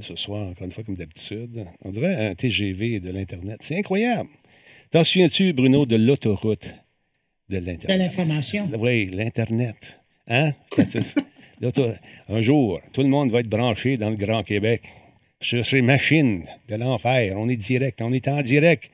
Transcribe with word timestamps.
ce 0.00 0.16
soir, 0.16 0.48
encore 0.48 0.64
une 0.64 0.72
fois, 0.72 0.84
comme 0.84 0.96
d'habitude. 0.96 1.66
On 1.84 1.90
dirait 1.90 2.28
un 2.28 2.34
TGV 2.34 3.00
de 3.00 3.10
l'Internet. 3.10 3.58
C'est 3.62 3.76
incroyable. 3.76 4.28
T'en 4.90 5.04
souviens-tu, 5.04 5.52
Bruno, 5.52 5.86
de 5.86 5.96
l'autoroute 5.96 6.68
de 7.48 7.58
l'Internet? 7.58 7.98
De 7.98 8.02
l'information. 8.02 8.68
Oui, 8.78 9.10
l'Internet. 9.12 9.76
Hein? 10.28 10.52
un 12.28 12.42
jour, 12.42 12.80
tout 12.92 13.02
le 13.02 13.08
monde 13.08 13.30
va 13.30 13.40
être 13.40 13.48
branché 13.48 13.96
dans 13.96 14.10
le 14.10 14.16
Grand 14.16 14.42
Québec 14.42 14.82
sur 15.40 15.64
ces 15.64 15.82
machines 15.82 16.44
de 16.68 16.74
l'enfer. 16.76 17.34
On 17.36 17.48
est 17.48 17.56
direct, 17.56 18.00
on 18.02 18.12
est 18.12 18.28
en 18.28 18.42
direct. 18.42 18.90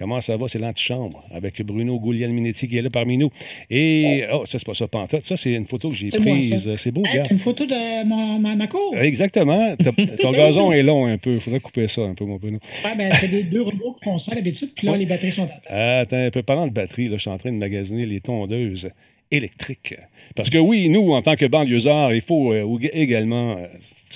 Comment 0.00 0.22
ça 0.22 0.34
va? 0.38 0.48
C'est 0.48 0.58
l'antichambre 0.58 1.22
avec 1.30 1.60
Bruno 1.60 2.00
Minetti 2.00 2.66
qui 2.66 2.78
est 2.78 2.80
là 2.80 2.88
parmi 2.90 3.18
nous. 3.18 3.30
Et, 3.68 4.24
oh, 4.32 4.46
ça, 4.46 4.58
c'est 4.58 4.64
pas 4.64 4.72
ça, 4.72 4.88
pantoute. 4.88 5.26
Ça, 5.26 5.36
c'est 5.36 5.52
une 5.52 5.66
photo 5.66 5.90
que 5.90 5.96
j'ai 5.96 6.08
prise. 6.08 6.74
C'est 6.76 6.90
beau, 6.90 7.02
C'est 7.04 7.30
une 7.30 7.36
photo 7.36 7.66
de 7.66 8.06
mon, 8.06 8.38
ma, 8.38 8.66
cour. 8.66 8.96
Exactement. 8.96 9.76
Ton 10.22 10.32
gazon 10.32 10.72
est 10.72 10.82
long 10.82 11.04
un 11.04 11.18
peu. 11.18 11.34
Il 11.34 11.40
faudrait 11.40 11.60
couper 11.60 11.86
ça 11.86 12.00
un 12.00 12.14
peu, 12.14 12.24
mon 12.24 12.36
Bruno. 12.36 12.58
Ouais, 12.82 12.96
ben, 12.96 13.12
c'est 13.20 13.28
des 13.28 13.42
deux 13.42 13.60
robots 13.60 13.94
qui 13.98 14.04
font 14.04 14.16
ça 14.16 14.34
d'habitude. 14.34 14.70
Puis 14.74 14.86
là, 14.86 14.96
les 14.96 15.04
batteries 15.04 15.32
sont 15.32 15.48
à 15.68 15.98
Attends 15.98 16.16
un 16.16 16.30
peu. 16.30 16.42
Parlant 16.42 16.66
de 16.66 16.72
batterie, 16.72 17.10
là, 17.10 17.18
je 17.18 17.20
suis 17.20 17.30
en 17.30 17.36
train 17.36 17.52
de 17.52 17.58
magasiner 17.58 18.06
les 18.06 18.20
tondeuses 18.20 18.88
électriques. 19.30 19.96
Parce 20.34 20.48
que 20.48 20.56
oui, 20.56 20.88
nous, 20.88 21.12
en 21.12 21.20
tant 21.20 21.36
que 21.36 21.44
banlieusards, 21.44 22.14
il 22.14 22.22
faut 22.22 22.54
euh, 22.54 22.78
également 22.94 23.58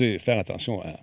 euh, 0.00 0.18
faire 0.18 0.38
attention 0.38 0.80
à 0.80 0.96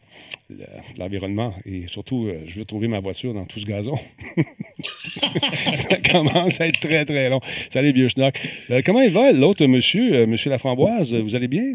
l'environnement. 0.98 1.54
Et 1.66 1.88
surtout, 1.88 2.28
euh, 2.28 2.44
je 2.48 2.60
veux 2.60 2.66
trouver 2.66 2.88
ma 2.88 3.00
voiture 3.00 3.34
dans 3.34 3.46
tout 3.46 3.60
ce 3.60 3.66
gazon. 3.66 3.98
ça 5.76 5.98
commence 5.98 6.62
à 6.62 6.68
être 6.68 6.80
très, 6.80 7.06
très 7.06 7.30
long. 7.30 7.40
Salut, 7.70 7.92
vieux 7.92 8.10
schnock. 8.10 8.40
Euh, 8.70 8.82
comment 8.86 9.02
il 9.02 9.12
va, 9.12 9.32
l'autre 9.32 9.66
monsieur, 9.66 10.14
euh, 10.14 10.26
monsieur 10.26 10.50
Laframboise? 10.50 11.14
Vous 11.14 11.36
allez 11.36 11.48
bien? 11.48 11.74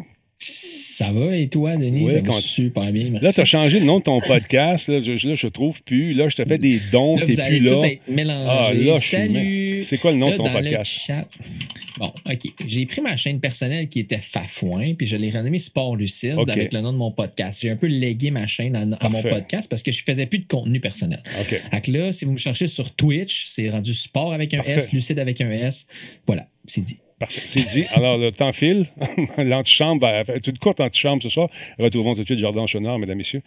Ça 0.96 1.12
va 1.12 1.36
et 1.36 1.48
toi, 1.48 1.77
Denis? 1.77 2.09
ça 2.09 2.23
va 2.23 2.41
super 2.41 2.91
bien, 2.91 3.10
merci. 3.10 3.27
Là, 3.27 3.30
tu 3.30 3.41
as 3.42 3.45
changé 3.45 3.80
le 3.80 3.84
nom 3.84 3.98
de 3.98 4.04
ton 4.04 4.18
podcast. 4.18 4.88
Là, 4.88 5.00
je, 5.00 5.28
ne 5.28 5.48
trouve 5.50 5.82
plus. 5.82 6.14
Là, 6.14 6.30
je 6.30 6.37
te 6.37 6.45
fais 6.46 6.56
des 6.56 6.80
dons. 6.91 7.18
Tu 7.18 7.37
n'es 7.37 7.48
plus 7.48 7.59
là. 7.59 7.82
Ah, 8.48 8.73
là, 8.73 8.98
Salut. 8.98 9.84
C'est 9.84 9.98
quoi 9.98 10.12
le 10.12 10.16
nom 10.16 10.30
de 10.30 10.37
ton 10.37 10.51
podcast? 10.51 11.12
Bon, 11.98 12.10
OK. 12.24 12.51
J'ai 12.66 12.87
pris 12.87 13.02
ma 13.02 13.15
chaîne 13.18 13.40
personnelle 13.40 13.88
qui 13.88 14.01
était 14.01 14.16
Fafouin, 14.16 14.95
puis 14.95 15.06
je 15.06 15.16
l'ai 15.16 15.29
renommée 15.29 15.59
Sport 15.59 15.96
Lucide 15.96 16.38
avec 16.48 16.73
le 16.73 16.80
nom 16.80 16.95
de 16.95 16.99
mon 16.99 17.10
podcast. 17.10 17.60
J'ai 17.60 17.68
un 17.68 17.76
peu 17.76 17.88
légué 17.88 18.30
ma 18.30 18.46
chaîne 18.46 18.96
à, 18.99 19.09
mon 19.10 19.21
podcast 19.21 19.68
parce 19.68 19.82
que 19.82 19.93
je 19.93 20.02
faisais 20.02 20.24
plus 20.24 20.38
de 20.38 20.46
contenu 20.46 20.80
personnel. 20.80 21.23
OK. 21.38 21.60
Donc 21.73 21.87
là, 21.88 22.12
si 22.12 22.24
vous 22.24 22.32
me 22.32 22.38
cherchez 22.38 22.68
sur 22.68 22.90
Twitch, 22.95 23.45
c'est 23.49 23.68
rendu 23.68 23.93
Sport 23.93 24.32
avec 24.32 24.54
un 24.54 24.62
S, 24.62 24.95
Lucide 24.95 25.18
avec 25.18 25.43
un 25.43 25.51
S. 25.51 25.87
Voilà, 26.26 26.49
c'est 26.65 26.80
dit. 26.80 26.96
C'est 27.28 27.66
dit. 27.66 27.84
Alors, 27.95 28.18
le 28.18 28.30
temps 28.30 28.52
file. 28.52 28.86
L'antichambre, 29.38 30.06
toute 30.42 30.59
courte 30.59 30.80
antichambre 30.80 31.22
ce 31.22 31.28
soir. 31.28 31.48
Retrouvons 31.78 32.14
tout 32.14 32.22
de 32.22 32.26
suite 32.26 32.38
Jordan 32.38 32.66
Chonard, 32.66 32.98
mesdames, 32.98 33.16
messieurs, 33.16 33.42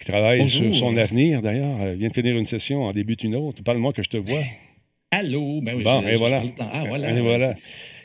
qui 0.00 0.06
travaille 0.06 0.48
sur 0.48 0.74
son 0.74 0.96
avenir, 0.96 1.40
d'ailleurs. 1.40 1.92
Il 1.92 1.98
vient 1.98 2.08
de 2.08 2.14
finir 2.14 2.36
une 2.36 2.46
session, 2.46 2.84
en 2.84 2.92
débute 2.92 3.22
une 3.22 3.36
autre. 3.36 3.62
Parle-moi 3.62 3.92
que 3.92 4.02
je 4.02 4.10
te 4.10 4.16
vois. 4.16 4.42
Allô? 5.10 5.60
Ben 5.62 5.76
oui, 5.76 5.84
bon, 5.84 6.02
et 6.02 6.16
voilà. 6.16 6.42
Ah, 6.58 6.84
voilà. 6.88 7.10
Et 7.10 7.20
voilà. 7.20 7.54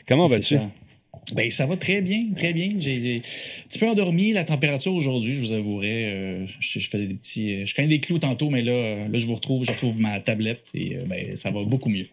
Comment 0.06 0.28
vas-tu? 0.28 0.58
Ben, 1.34 1.50
ça 1.50 1.66
va 1.66 1.76
très 1.76 2.00
bien, 2.00 2.32
très 2.34 2.52
bien. 2.52 2.70
J'ai 2.78 3.16
un 3.16 3.20
petit 3.68 3.78
peu 3.78 3.88
endormi 3.88 4.32
la 4.32 4.44
température 4.44 4.94
aujourd'hui, 4.94 5.34
je 5.34 5.40
vous 5.40 5.52
avouerai. 5.52 6.04
Euh, 6.06 6.46
je, 6.60 6.80
faisais 6.80 7.06
des 7.06 7.14
petits. 7.14 7.54
Euh, 7.54 7.66
je 7.66 7.74
connais 7.74 7.88
des 7.88 8.00
clous 8.00 8.18
tantôt, 8.18 8.50
mais 8.50 8.62
là, 8.62 9.08
là, 9.08 9.18
je 9.18 9.26
vous 9.26 9.34
retrouve, 9.34 9.64
je 9.64 9.70
retrouve 9.70 9.98
ma 9.98 10.20
tablette 10.20 10.70
et 10.74 10.96
euh, 10.96 11.04
ben, 11.06 11.36
ça 11.36 11.50
va 11.50 11.62
beaucoup 11.62 11.88
mieux. 11.88 12.06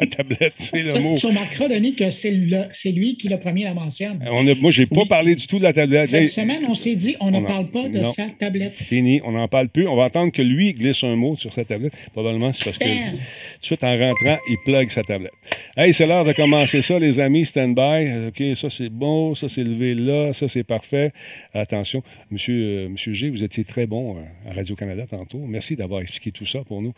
La 0.00 0.06
tablette, 0.06 0.54
c'est 0.56 0.82
le 0.82 1.00
mot. 1.00 1.16
Tu 1.16 1.26
remarqueras, 1.26 1.68
Denis, 1.68 1.94
que 1.94 2.10
c'est 2.10 2.30
lui 2.30 3.16
qui 3.16 3.28
le 3.28 3.38
premier 3.38 3.64
la 3.64 3.72
mentionne. 3.72 4.22
On 4.30 4.46
a, 4.46 4.54
moi, 4.56 4.70
je 4.70 4.82
n'ai 4.82 4.86
pas 4.86 5.06
parlé 5.06 5.34
du 5.34 5.46
tout 5.46 5.58
de 5.58 5.62
la 5.62 5.72
tablette. 5.72 6.08
Cette 6.08 6.28
semaine, 6.28 6.64
on 6.68 6.74
s'est 6.74 6.94
dit, 6.94 7.16
on, 7.20 7.30
ne 7.30 7.40
parle 7.40 7.68
pas 7.68 7.88
de 7.88 8.02
sa 8.04 8.26
tablette. 8.38 8.74
Fini, 8.74 9.20
on 9.24 9.32
n'en 9.32 9.48
parle 9.48 9.70
plus. 9.70 9.86
On 9.88 9.96
va 9.96 10.04
attendre 10.04 10.30
que 10.30 10.42
lui 10.42 10.74
glisse 10.74 11.04
un 11.04 11.16
mot 11.16 11.36
sur 11.36 11.54
sa 11.54 11.64
tablette. 11.64 11.94
Probablement, 12.12 12.52
c'est 12.52 12.64
parce 12.64 12.78
que 12.78 12.84
tout 12.84 13.16
de 13.16 13.66
suite, 13.66 13.82
en 13.82 13.98
rentrant, 13.98 14.36
il 14.50 14.56
plug 14.64 14.90
sa 14.90 15.02
tablette. 15.02 15.32
Hey, 15.76 15.94
c'est 15.94 16.06
l'heure 16.06 16.24
de 16.24 16.32
commencer 16.32 16.82
ça, 16.82 16.98
les 16.98 17.18
amis. 17.18 17.46
Stand 17.46 17.74
by. 17.74 18.28
OK, 18.28 18.56
ça, 18.56 18.68
c'est 18.68 18.90
bon. 18.90 19.34
Ça, 19.34 19.48
c'est 19.48 19.64
levé 19.64 19.94
là. 19.94 20.32
Ça, 20.34 20.48
c'est 20.48 20.64
parfait. 20.64 21.12
Attention. 21.54 22.02
Monsieur, 22.30 22.54
euh, 22.54 22.88
Monsieur 22.90 23.14
G, 23.14 23.30
vous 23.30 23.42
étiez 23.42 23.64
très 23.64 23.86
bon 23.86 24.16
euh, 24.18 24.50
à 24.50 24.52
Radio-Canada 24.52 25.06
tantôt. 25.08 25.38
Merci 25.38 25.76
d'avoir 25.76 26.02
expliqué 26.02 26.30
tout 26.30 26.46
ça 26.46 26.60
pour 26.60 26.82
nous. 26.82 26.92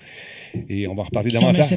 Et 0.69 0.89
on 0.89 0.95
va 0.95 1.05
reparler 1.05 1.31
davantage. 1.31 1.69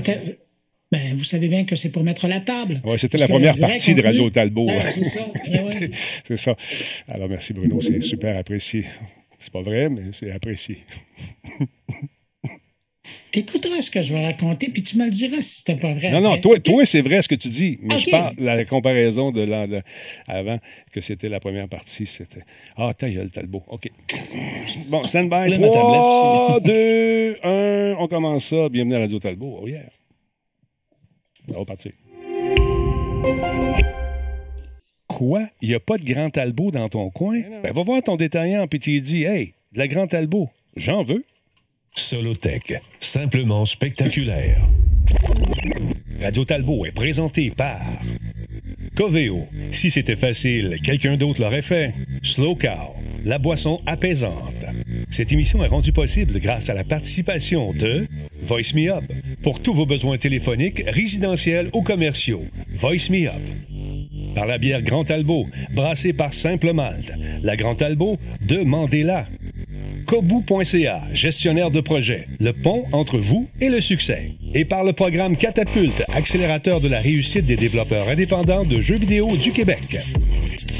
Ben, 0.91 1.15
vous 1.17 1.23
savez 1.23 1.47
bien 1.47 1.65
que 1.65 1.75
c'est 1.75 1.91
pour 1.91 2.03
mettre 2.03 2.27
la 2.27 2.39
table. 2.39 2.79
Oui, 2.85 2.99
c'était 2.99 3.17
la 3.17 3.27
première 3.27 3.57
partie 3.57 3.95
de 3.95 4.03
Radio 4.03 4.29
Talbot. 4.29 4.67
Ben, 4.67 4.83
c'est 4.93 5.05
ça. 5.05 5.25
C'est 6.27 6.37
ça. 6.37 6.55
Alors, 7.07 7.27
merci 7.29 7.51
Bruno, 7.53 7.81
c'est 7.81 8.01
super 8.01 8.37
apprécié. 8.37 8.85
C'est 9.39 9.51
pas 9.51 9.61
vrai, 9.61 9.89
mais 9.89 10.11
c'est 10.13 10.31
apprécié. 10.31 10.77
T'écouteras 13.31 13.81
ce 13.81 13.91
que 13.91 14.01
je 14.01 14.13
vais 14.13 14.23
raconter, 14.25 14.69
puis 14.69 14.83
tu 14.83 14.97
me 14.97 15.05
le 15.05 15.09
diras 15.11 15.41
si 15.41 15.57
c'était 15.57 15.75
pas 15.75 15.93
vrai. 15.93 16.11
Non, 16.11 16.21
non, 16.21 16.39
toi, 16.39 16.57
toi 16.59 16.85
c'est 16.85 17.01
vrai 17.01 17.21
ce 17.21 17.27
que 17.27 17.35
tu 17.35 17.49
dis, 17.49 17.79
mais 17.81 17.99
je 17.99 18.09
parle 18.11 18.35
la 18.37 18.63
comparaison 18.63 19.31
de 19.31 19.41
l'an 19.41 19.67
avant, 20.27 20.59
que 20.91 21.01
c'était 21.01 21.27
la 21.29 21.39
première 21.39 21.67
partie, 21.67 22.05
c'était 22.05 22.43
Ah, 22.77 22.93
ta 22.97 23.09
gueule, 23.09 23.31
Talbot. 23.31 23.63
OK. 23.67 23.89
Bon, 24.87 25.05
stand 25.07 25.29
by. 25.29 25.51
3, 25.51 26.59
2, 26.61 27.37
1, 27.43 27.95
on 27.99 28.07
commence 28.07 28.45
ça. 28.45 28.69
Bienvenue 28.69 28.95
à 28.95 28.99
Radio 28.99 29.19
Talbot. 29.19 29.59
Oh 29.63 29.67
yeah. 29.67 29.81
Ça 31.49 31.57
va 31.57 31.65
partir. 31.65 31.91
Quoi? 35.07 35.43
Il 35.61 35.69
n'y 35.69 35.75
a 35.75 35.79
pas 35.79 35.97
de 35.97 36.03
Grand 36.03 36.29
Talbot 36.29 36.71
dans 36.71 36.89
ton 36.89 37.09
coin? 37.09 37.39
Ben, 37.61 37.71
va 37.71 37.83
voir 37.83 38.01
ton 38.01 38.15
détaillant, 38.15 38.67
puis 38.67 38.79
tu 38.79 38.99
dis 39.01 39.23
Hey, 39.23 39.53
de 39.73 39.79
la 39.79 39.87
Grand 39.87 40.07
Talbot, 40.07 40.49
j'en 40.75 41.03
veux. 41.03 41.23
Solotech, 41.95 42.81
simplement 42.99 43.65
spectaculaire. 43.65 44.61
Radio 46.21 46.45
Talbot 46.45 46.85
est 46.85 46.91
présenté 46.91 47.51
par 47.51 47.81
Coveo. 48.95 49.47
Si 49.71 49.89
c'était 49.89 50.15
facile, 50.15 50.77
quelqu'un 50.83 51.17
d'autre 51.17 51.41
l'aurait 51.41 51.61
fait. 51.61 51.93
Slow 52.21 52.55
Cow, 52.55 52.95
la 53.25 53.39
boisson 53.39 53.81
apaisante. 53.85 54.65
Cette 55.09 55.31
émission 55.31 55.63
est 55.63 55.67
rendue 55.67 55.91
possible 55.91 56.39
grâce 56.39 56.69
à 56.69 56.73
la 56.73 56.83
participation 56.83 57.73
de 57.73 58.05
Voice 58.45 58.73
Me 58.75 58.91
Up 58.91 59.03
pour 59.41 59.61
tous 59.61 59.73
vos 59.73 59.85
besoins 59.85 60.17
téléphoniques, 60.17 60.83
résidentiels 60.87 61.69
ou 61.73 61.81
commerciaux. 61.81 62.43
Voice 62.79 63.09
Me 63.09 63.27
Up. 63.27 63.41
Par 64.35 64.45
la 64.45 64.57
bière 64.57 64.81
Grand 64.81 65.03
Talbot, 65.03 65.47
brassée 65.73 66.13
par 66.13 66.33
Simple 66.33 66.73
Malte. 66.73 67.13
La 67.43 67.55
Grand 67.55 67.75
Talbot, 67.75 68.17
demandez-la. 68.47 69.25
Kobu.ca, 70.13 71.01
gestionnaire 71.11 71.71
de 71.71 71.81
projet, 71.81 72.27
le 72.39 72.53
pont 72.53 72.83
entre 72.91 73.17
vous 73.17 73.49
et 73.59 73.69
le 73.69 73.81
succès. 73.81 74.29
Et 74.53 74.63
par 74.63 74.83
le 74.83 74.93
programme 74.93 75.35
Catapulte, 75.35 76.03
accélérateur 76.13 76.81
de 76.81 76.87
la 76.87 76.99
réussite 76.99 77.47
des 77.47 77.55
développeurs 77.55 78.07
indépendants 78.07 78.63
de 78.63 78.79
jeux 78.79 78.97
vidéo 78.97 79.35
du 79.35 79.51
Québec. 79.51 79.97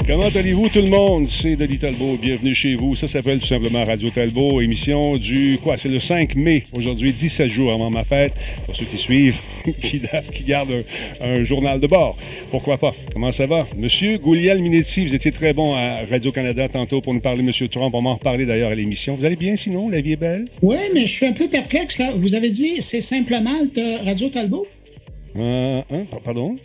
Comment 0.06 0.28
allez-vous 0.34 0.68
tout 0.68 0.82
le 0.82 0.90
monde? 0.90 1.28
C'est 1.30 1.56
Denis 1.56 1.78
Talbot, 1.78 2.18
bienvenue 2.20 2.54
chez 2.54 2.74
vous. 2.74 2.94
Ça 2.94 3.08
s'appelle 3.08 3.40
tout 3.40 3.46
simplement 3.46 3.82
Radio 3.84 4.10
Talbot, 4.10 4.60
émission 4.60 5.16
du, 5.16 5.58
quoi, 5.62 5.78
c'est 5.78 5.88
le 5.88 5.98
5 5.98 6.34
mai, 6.34 6.62
aujourd'hui, 6.74 7.12
17 7.12 7.48
jours 7.48 7.72
avant 7.72 7.88
ma 7.88 8.04
fête, 8.04 8.34
pour 8.66 8.76
ceux 8.76 8.84
qui 8.84 8.98
suivent, 8.98 9.38
qui, 9.82 10.02
gardent 10.46 10.84
un, 11.22 11.42
journal 11.44 11.80
de 11.80 11.86
bord. 11.86 12.18
Pourquoi 12.50 12.76
pas? 12.76 12.94
Comment 13.14 13.32
ça 13.32 13.46
va? 13.46 13.66
Monsieur 13.78 14.18
Gouliel 14.18 14.60
Minetti, 14.60 15.06
vous 15.06 15.14
étiez 15.14 15.32
très 15.32 15.54
bon 15.54 15.74
à 15.74 16.04
Radio-Canada 16.10 16.68
tantôt 16.68 17.00
pour 17.00 17.14
nous 17.14 17.20
parler 17.20 17.40
de 17.40 17.46
Monsieur 17.46 17.68
Trump, 17.68 17.94
on 17.94 18.02
va 18.02 18.10
en 18.10 18.14
reparler 18.16 18.44
d'ailleurs 18.44 18.72
à 18.72 18.74
l'émission. 18.74 19.16
Vous 19.16 19.24
allez 19.24 19.36
bien 19.36 19.56
sinon? 19.56 19.88
La 19.88 20.02
vie 20.02 20.12
est 20.12 20.16
belle? 20.16 20.44
Oui, 20.60 20.76
mais 20.92 21.06
je 21.06 21.12
suis 21.12 21.26
un 21.26 21.32
peu 21.32 21.48
perplexe 21.48 21.98
là. 21.98 22.12
Vous 22.14 22.34
avez 22.34 22.50
dit 22.50 22.82
c'est 22.82 23.00
simplement 23.00 23.56
Radio 24.04 24.28
Talbot? 24.28 24.66
Euh, 25.36 25.80
hein? 25.90 26.04
Pardon? 26.24 26.56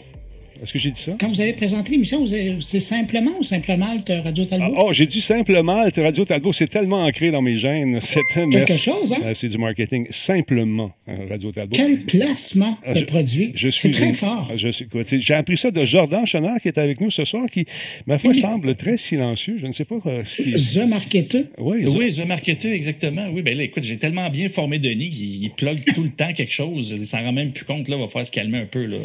Est-ce 0.61 0.73
que 0.73 0.79
j'ai 0.79 0.91
dit 0.91 1.01
ça? 1.01 1.15
Quand 1.19 1.29
vous 1.29 1.39
avez 1.39 1.53
présenté 1.53 1.91
l'émission, 1.91 2.25
c'est 2.59 2.79
simplement 2.79 3.31
ou 3.39 3.43
simplement 3.43 3.95
Radio 4.07 4.45
Talbot? 4.45 4.73
Ah, 4.75 4.83
oh, 4.85 4.93
j'ai 4.93 5.05
dit 5.05 5.21
simplement 5.21 5.83
Radio 5.95 6.25
Talbot. 6.25 6.53
C'est 6.53 6.67
tellement 6.67 7.03
ancré 7.03 7.31
dans 7.31 7.41
mes 7.41 7.57
gènes. 7.57 7.99
C'est 8.03 8.21
quelque 8.33 8.77
chose, 8.77 9.13
hein? 9.13 9.19
Euh, 9.23 9.33
c'est 9.33 9.49
du 9.49 9.57
marketing. 9.57 10.07
Simplement 10.09 10.91
euh, 11.07 11.27
Radio 11.29 11.51
Talbot. 11.51 11.75
Quel 11.75 12.01
placement 12.05 12.77
ah, 12.85 12.93
de 12.93 13.01
produit. 13.01 13.53
C'est 13.71 13.91
très 13.91 14.13
fort. 14.13 14.51
J'ai 14.55 15.33
appris 15.33 15.57
ça 15.57 15.71
de 15.71 15.85
Jordan 15.85 16.25
Chenard 16.25 16.59
qui 16.61 16.67
est 16.67 16.77
avec 16.77 16.99
nous 17.01 17.11
ce 17.11 17.25
soir, 17.25 17.45
qui, 17.49 17.65
ma 18.07 18.17
foi, 18.17 18.33
semble 18.33 18.75
très 18.75 18.97
silencieux. 18.97 19.57
Je 19.57 19.67
ne 19.67 19.71
sais 19.71 19.85
pas 19.85 19.97
ce 20.03 20.41
qui... 20.41 20.53
The 20.53 20.87
Marketeur. 20.87 21.43
Oui, 21.57 21.85
oui, 21.85 22.13
The 22.13 22.25
Marketeur, 22.25 22.71
exactement. 22.71 23.27
Oui, 23.31 23.41
ben 23.41 23.57
là, 23.57 23.63
écoute, 23.63 23.83
j'ai 23.83 23.97
tellement 23.97 24.29
bien 24.29 24.49
formé 24.49 24.79
Denis 24.79 25.09
qu'il 25.09 25.49
plug 25.51 25.83
tout 25.93 26.03
le 26.03 26.09
temps 26.09 26.33
quelque 26.33 26.51
chose. 26.51 26.95
Il 26.97 27.05
s'en 27.05 27.23
rend 27.23 27.31
même 27.31 27.51
plus 27.51 27.65
compte. 27.65 27.87
Là, 27.87 27.95
il 27.97 28.01
va 28.01 28.07
falloir 28.07 28.25
se 28.25 28.31
calmer 28.31 28.59
un 28.59 28.65
peu. 28.65 28.85
Là. 28.85 28.97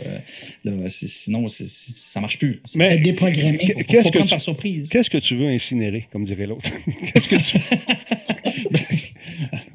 Là, 0.64 0.72
sinon, 0.88 1.43
ça 1.48 1.64
ça 1.66 2.20
marche 2.20 2.38
plus. 2.38 2.60
Mais 2.74 2.98
déprogrammé. 2.98 3.58
Qu'est-ce 3.58 4.10
que, 4.10 4.22
tu, 4.22 4.40
surprise. 4.40 4.88
qu'est-ce 4.88 5.10
que 5.10 5.18
tu 5.18 5.36
veux 5.36 5.48
incinérer, 5.48 6.06
comme 6.10 6.24
dirait 6.24 6.46
l'autre? 6.46 6.70
qu'est-ce 7.12 7.28
que 7.28 7.36
tu 7.36 7.58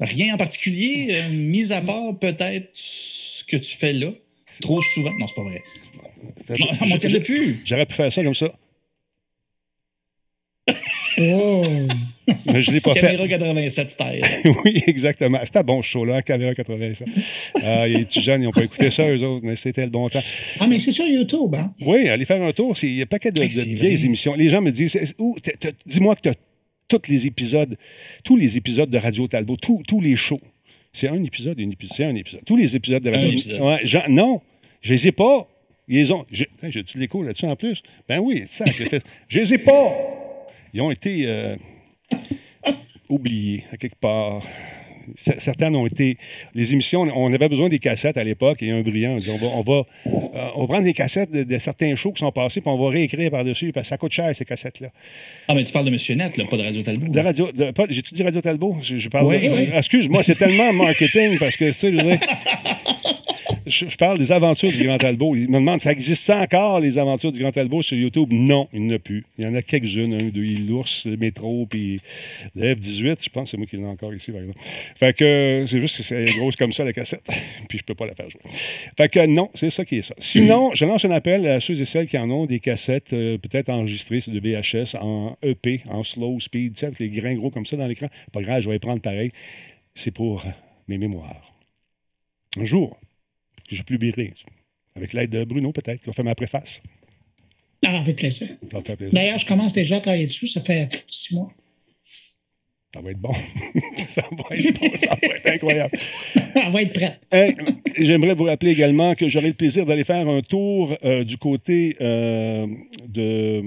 Rien 0.00 0.34
en 0.34 0.36
particulier, 0.36 1.08
euh, 1.10 1.28
mis 1.30 1.72
à 1.72 1.80
part 1.80 2.18
peut-être 2.18 2.70
ce 2.72 3.44
que 3.44 3.56
tu 3.56 3.76
fais 3.76 3.92
là, 3.92 4.10
trop 4.60 4.80
souvent. 4.94 5.12
Non, 5.18 5.26
c'est 5.26 5.34
pas 5.34 5.42
vrai. 5.42 5.62
Non, 6.58 7.20
plus. 7.20 7.60
J'aurais 7.64 7.86
pu 7.86 7.94
faire 7.94 8.12
ça 8.12 8.22
comme 8.22 8.34
ça. 8.34 8.50
Oh! 11.18 11.62
Je 12.28 12.70
l'ai 12.70 12.80
pas 12.80 12.92
Caméra 12.92 13.24
fait. 13.24 13.28
87 13.30 13.90
style. 13.90 14.22
oui, 14.64 14.82
exactement. 14.86 15.40
C'était 15.44 15.58
un 15.60 15.64
bon 15.64 15.82
show, 15.82 16.04
là, 16.04 16.16
hein, 16.16 16.22
Caméra 16.22 16.54
87. 16.54 17.08
Ah, 17.64 17.88
les 17.88 18.04
petits 18.04 18.22
jeunes, 18.22 18.42
ils 18.42 18.44
n'ont 18.44 18.52
pas 18.52 18.64
écouté 18.64 18.90
ça, 18.90 19.08
eux 19.10 19.22
autres, 19.24 19.44
mais 19.44 19.56
c'était 19.56 19.84
le 19.84 19.90
bon 19.90 20.08
temps. 20.08 20.22
Ah, 20.60 20.66
mais 20.68 20.78
c'est 20.78 20.92
sur 20.92 21.06
YouTube, 21.06 21.54
hein? 21.54 21.72
Oui, 21.82 22.08
allez 22.08 22.24
faire 22.24 22.42
un 22.42 22.52
tour. 22.52 22.76
Il 22.82 22.94
y 22.94 23.00
a 23.00 23.02
un 23.02 23.06
paquet 23.06 23.32
de, 23.32 23.40
de 23.42 23.46
vieilles 23.46 24.04
émissions. 24.04 24.34
Les 24.34 24.48
gens 24.48 24.60
me 24.62 24.70
disent 24.70 24.96
dis-moi 25.86 26.14
que 26.16 26.20
tu 26.22 26.28
as 26.28 26.34
tous 26.88 27.08
les 27.08 27.26
épisodes, 27.26 27.76
tous 28.24 28.36
les 28.36 28.56
épisodes 28.56 28.90
de 28.90 28.98
Radio 28.98 29.26
Talbot, 29.28 29.56
tous, 29.56 29.82
tous 29.86 30.00
les 30.00 30.16
shows. 30.16 30.40
C'est 30.92 31.08
un 31.08 31.22
épisode, 31.22 31.58
une 31.60 31.72
épisode, 31.72 31.96
c'est 31.96 32.04
un 32.04 32.14
épisode. 32.16 32.42
Tous 32.44 32.56
les 32.56 32.74
épisodes 32.76 33.02
de 33.02 33.10
Radio. 33.10 33.64
Ouais, 33.64 33.78
Jean- 33.84 34.08
non, 34.08 34.40
je 34.82 34.92
les 34.94 35.06
ai 35.08 35.12
pas. 35.12 35.48
Ils 35.88 35.96
les 35.98 36.12
ont. 36.12 36.24
J'ai-tu 36.30 36.98
l'écho 36.98 37.22
là-dessus 37.22 37.46
en 37.46 37.56
plus? 37.56 37.82
Ben 38.08 38.18
oui, 38.20 38.44
ça, 38.48 38.64
j'ai 38.76 38.84
fait. 38.86 39.02
Je 39.28 39.38
les 39.40 39.54
ai 39.54 39.58
pas. 39.58 39.92
Ils 40.74 40.82
ont 40.82 40.90
été 40.90 41.22
euh, 41.26 41.56
oubliés 43.08 43.64
à 43.72 43.76
quelque 43.76 43.96
part. 44.00 44.42
Certaines 45.38 45.74
ont 45.74 45.86
été. 45.86 46.16
Les 46.54 46.72
émissions, 46.72 47.00
on 47.00 47.32
avait 47.32 47.48
besoin 47.48 47.68
des 47.68 47.80
cassettes 47.80 48.16
à 48.16 48.22
l'époque 48.22 48.62
et 48.62 48.70
un 48.70 48.80
brillant. 48.82 49.14
On 49.14 49.16
dit, 49.16 49.30
on 49.30 49.38
va, 49.38 49.46
on 49.48 49.62
va, 49.62 49.82
euh, 50.06 50.48
on 50.54 50.60
va 50.60 50.66
prendre 50.66 50.84
des 50.84 50.92
cassettes 50.92 51.32
de, 51.32 51.42
de 51.42 51.58
certains 51.58 51.96
shows 51.96 52.12
qui 52.12 52.20
sont 52.20 52.30
passés, 52.30 52.60
puis 52.60 52.70
on 52.70 52.78
va 52.78 52.90
réécrire 52.90 53.28
par-dessus, 53.32 53.72
parce 53.72 53.86
que 53.86 53.88
ça 53.88 53.96
coûte 53.98 54.12
cher, 54.12 54.30
ces 54.36 54.44
cassettes-là. 54.44 54.90
Ah, 55.48 55.54
mais 55.54 55.64
tu 55.64 55.72
parles 55.72 55.86
de 55.86 55.90
Monsieur 55.90 56.14
Net, 56.14 56.36
là, 56.36 56.44
pas 56.48 56.56
de 56.56 56.62
Radio 56.62 56.82
Talbot. 56.82 57.08
De 57.08 57.18
radio, 57.20 57.50
de- 57.50 57.70
pas- 57.72 57.86
j'ai 57.88 58.02
tout 58.02 58.14
dit 58.14 58.22
Radio 58.22 58.40
Talbot? 58.40 58.76
Je, 58.82 58.98
je 58.98 59.08
parle 59.08 59.26
Oui, 59.26 59.40
de- 59.40 59.48
oui. 59.52 59.68
Excuse-moi, 59.74 60.22
c'est 60.22 60.36
tellement 60.36 60.72
marketing 60.74 61.38
parce 61.40 61.56
que, 61.56 61.64
tu 61.64 61.72
sais, 61.72 61.90
je, 61.90 61.96
veux 61.96 62.02
dire, 62.02 62.20
je, 63.66 63.96
parle 63.96 64.18
des 64.18 64.32
aventures 64.32 64.70
du 64.70 64.84
Grand 64.84 64.98
Talbot. 64.98 65.36
Il 65.36 65.48
me 65.48 65.58
demande, 65.58 65.80
ça 65.80 65.92
existe 65.92 66.28
encore, 66.30 66.80
les 66.80 66.98
aventures 66.98 67.32
du 67.32 67.40
Grand 67.40 67.52
Talbot 67.52 67.82
sur 67.82 67.96
YouTube? 67.96 68.28
Non, 68.32 68.68
il 68.72 68.82
n'y 68.82 68.92
en 68.92 68.96
a 68.96 68.98
plus. 68.98 69.24
Il 69.38 69.44
y 69.44 69.48
en 69.48 69.54
a 69.54 69.62
quelques-unes, 69.62 70.14
un, 70.14 70.28
deux, 70.28 70.44
l'ours, 70.66 71.06
le 71.06 71.16
métro, 71.16 71.66
puis 71.66 72.00
le 72.54 72.74
F-18, 72.74 73.16
je 73.22 73.28
pense 73.30 73.50
c'est 73.50 73.56
moi 73.56 73.66
qui 73.66 73.76
l'ai 73.76 73.84
encore 73.84 74.14
ici, 74.14 74.32
par 74.32 74.40
exemple. 74.40 74.60
Fait 74.96 75.16
que 75.16 75.64
c'est 75.68 75.80
juste 75.80 75.98
que 75.98 76.02
c'est 76.02 76.24
grosse 76.36 76.56
comme 76.56 76.72
ça, 76.72 76.84
la 76.84 76.92
cassette. 76.92 77.26
puis 77.68 77.78
je 77.78 77.84
peux 77.84 77.94
pas 77.94 78.06
la 78.06 78.14
faire 78.14 78.30
jouer. 78.30 78.40
Fait 78.96 79.08
que 79.08 79.26
non, 79.26 79.50
c'est 79.54 79.70
ça 79.70 79.84
qui 79.84 79.98
est 79.98 80.02
ça. 80.02 80.14
Sinon, 80.18 80.70
je 80.74 80.84
lance 80.84 81.04
un 81.04 81.10
appel 81.10 81.46
à 81.46 81.60
ceux 81.60 81.80
et 81.80 81.84
celles 81.84 82.06
qui 82.06 82.18
en 82.18 82.30
ont 82.30 82.46
des 82.46 82.60
cassettes 82.60 83.12
euh, 83.12 83.38
peut-être 83.38 83.68
enregistrées 83.68 84.20
sur 84.20 84.32
de 84.32 84.40
VHS 84.40 84.96
en 85.00 85.36
EP, 85.42 85.82
en 85.88 86.04
slow 86.04 86.38
speed, 86.40 86.74
tu 86.74 86.80
sais, 86.80 86.86
avec 86.86 86.98
les 86.98 87.10
grains 87.10 87.34
gros 87.34 87.50
comme 87.50 87.66
ça 87.66 87.76
dans 87.76 87.86
l'écran. 87.86 88.06
Pas 88.32 88.42
grave, 88.42 88.62
je 88.62 88.68
vais 88.68 88.74
les 88.74 88.80
prendre 88.80 89.00
pareil. 89.00 89.32
C'est 89.94 90.10
pour 90.10 90.44
mes 90.88 90.98
mémoires. 90.98 91.54
Un 92.56 92.64
jour, 92.64 92.98
je 93.74 93.82
publierai, 93.82 94.32
avec 94.96 95.12
l'aide 95.12 95.30
de 95.30 95.44
Bruno 95.44 95.72
peut-être, 95.72 96.00
qui 96.00 96.06
va 96.06 96.12
faire 96.12 96.24
ma 96.24 96.34
préface. 96.34 96.80
Ah, 97.86 98.00
avec 98.00 98.16
plaisir. 98.16 98.48
Ça 98.48 98.78
va 98.78 98.82
faire 98.82 98.96
plaisir. 98.96 99.14
D'ailleurs, 99.14 99.38
je 99.38 99.46
commence 99.46 99.72
déjà 99.72 99.96
à 99.96 100.00
travailler 100.00 100.26
dessus. 100.26 100.48
Ça 100.48 100.60
fait 100.60 100.88
six 101.08 101.34
mois. 101.34 101.50
Ça 102.92 103.00
va 103.00 103.10
être 103.12 103.20
bon. 103.20 103.32
ça 104.08 104.22
va 104.22 104.56
être 104.56 104.80
bon, 104.80 104.88
ça 104.98 105.10
va 105.10 105.36
être 105.36 105.46
incroyable. 105.46 105.98
Elle 106.56 106.72
va 106.72 106.82
être 106.82 106.92
prête. 106.92 107.20
Hey, 107.30 107.54
J'aimerais 108.00 108.34
vous 108.34 108.44
rappeler 108.44 108.72
également 108.72 109.14
que 109.14 109.28
j'aurai 109.28 109.48
le 109.48 109.54
plaisir 109.54 109.86
d'aller 109.86 110.04
faire 110.04 110.28
un 110.28 110.40
tour 110.40 110.96
euh, 111.04 111.22
du 111.22 111.38
côté 111.38 111.96
euh, 112.00 112.66
de, 113.06 113.62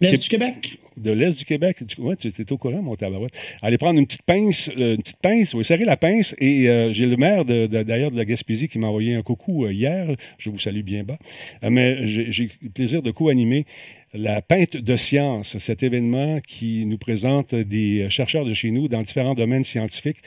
L'Est 0.00 0.22
du 0.22 0.28
Québec? 0.28 0.78
De 0.96 1.10
l'Est 1.10 1.38
du 1.38 1.44
Québec. 1.44 1.78
Ouais, 1.98 2.16
tu 2.16 2.28
étais 2.28 2.50
au 2.52 2.58
courant, 2.58 2.82
mon 2.82 2.96
tabarouette. 2.96 3.34
Aller 3.62 3.78
prendre 3.78 3.98
une 3.98 4.06
petite 4.06 4.22
pince, 4.22 4.70
une 4.76 5.02
petite 5.02 5.20
pince, 5.20 5.54
oui, 5.54 5.64
serrer 5.64 5.84
la 5.84 5.96
pince. 5.96 6.34
Et 6.38 6.68
euh, 6.68 6.92
j'ai 6.92 7.06
le 7.06 7.16
maire, 7.16 7.44
d'ailleurs, 7.44 8.10
de 8.10 8.16
la 8.16 8.24
Gaspésie 8.24 8.68
qui 8.68 8.78
m'a 8.78 8.88
envoyé 8.88 9.14
un 9.14 9.22
coucou 9.22 9.64
euh, 9.64 9.72
hier. 9.72 10.14
Je 10.38 10.50
vous 10.50 10.58
salue 10.58 10.82
bien 10.82 11.04
bas. 11.04 11.18
Euh, 11.62 11.70
mais 11.70 12.06
j'ai 12.06 12.48
le 12.62 12.70
plaisir 12.70 13.02
de 13.02 13.10
co-animer 13.10 13.66
la 14.12 14.42
Peinte 14.42 14.76
de 14.76 14.96
science, 14.96 15.58
cet 15.58 15.82
événement 15.82 16.38
qui 16.40 16.86
nous 16.86 16.98
présente 16.98 17.54
des 17.54 18.08
chercheurs 18.10 18.44
de 18.44 18.54
chez 18.54 18.70
nous 18.70 18.86
dans 18.86 19.02
différents 19.02 19.34
domaines 19.34 19.64
scientifiques. 19.64 20.18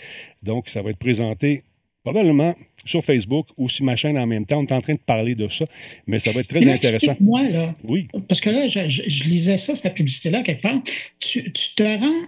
Donc, 0.44 0.69
ça 0.69 0.81
va 0.81 0.90
être 0.90 0.98
présenté 0.98 1.64
probablement 2.12 2.56
sur 2.86 3.04
Facebook 3.04 3.48
ou 3.57 3.68
sur 3.69 3.83
ma 3.86 3.95
chaîne 3.95 4.18
en 4.18 4.25
même 4.27 4.45
temps. 4.45 4.59
On 4.59 4.65
est 4.65 4.71
en 4.71 4.81
train 4.81 4.94
de 4.94 5.00
parler 5.00 5.36
de 5.36 5.48
ça, 5.50 5.65
mais 6.07 6.19
ça 6.19 6.31
va 6.31 6.39
être 6.39 6.48
très 6.48 6.62
là, 6.62 6.74
intéressant. 6.74 7.12
explique-moi, 7.12 7.50
là. 7.50 7.74
Oui. 7.83 8.07
Parce 8.27 8.39
que 8.42 8.50
là, 8.50 8.68
je, 8.68 8.88
je- 8.88 9.04
je 9.09 9.24
lisais 9.25 9.57
ça, 9.57 9.75
cette 9.75 9.94
publicité-là, 9.95 10.42
quelque 10.44 10.62
part. 10.62 10.81
Tu, 11.19 11.51
tu 11.51 11.75
te 11.75 11.83
rends 11.83 12.27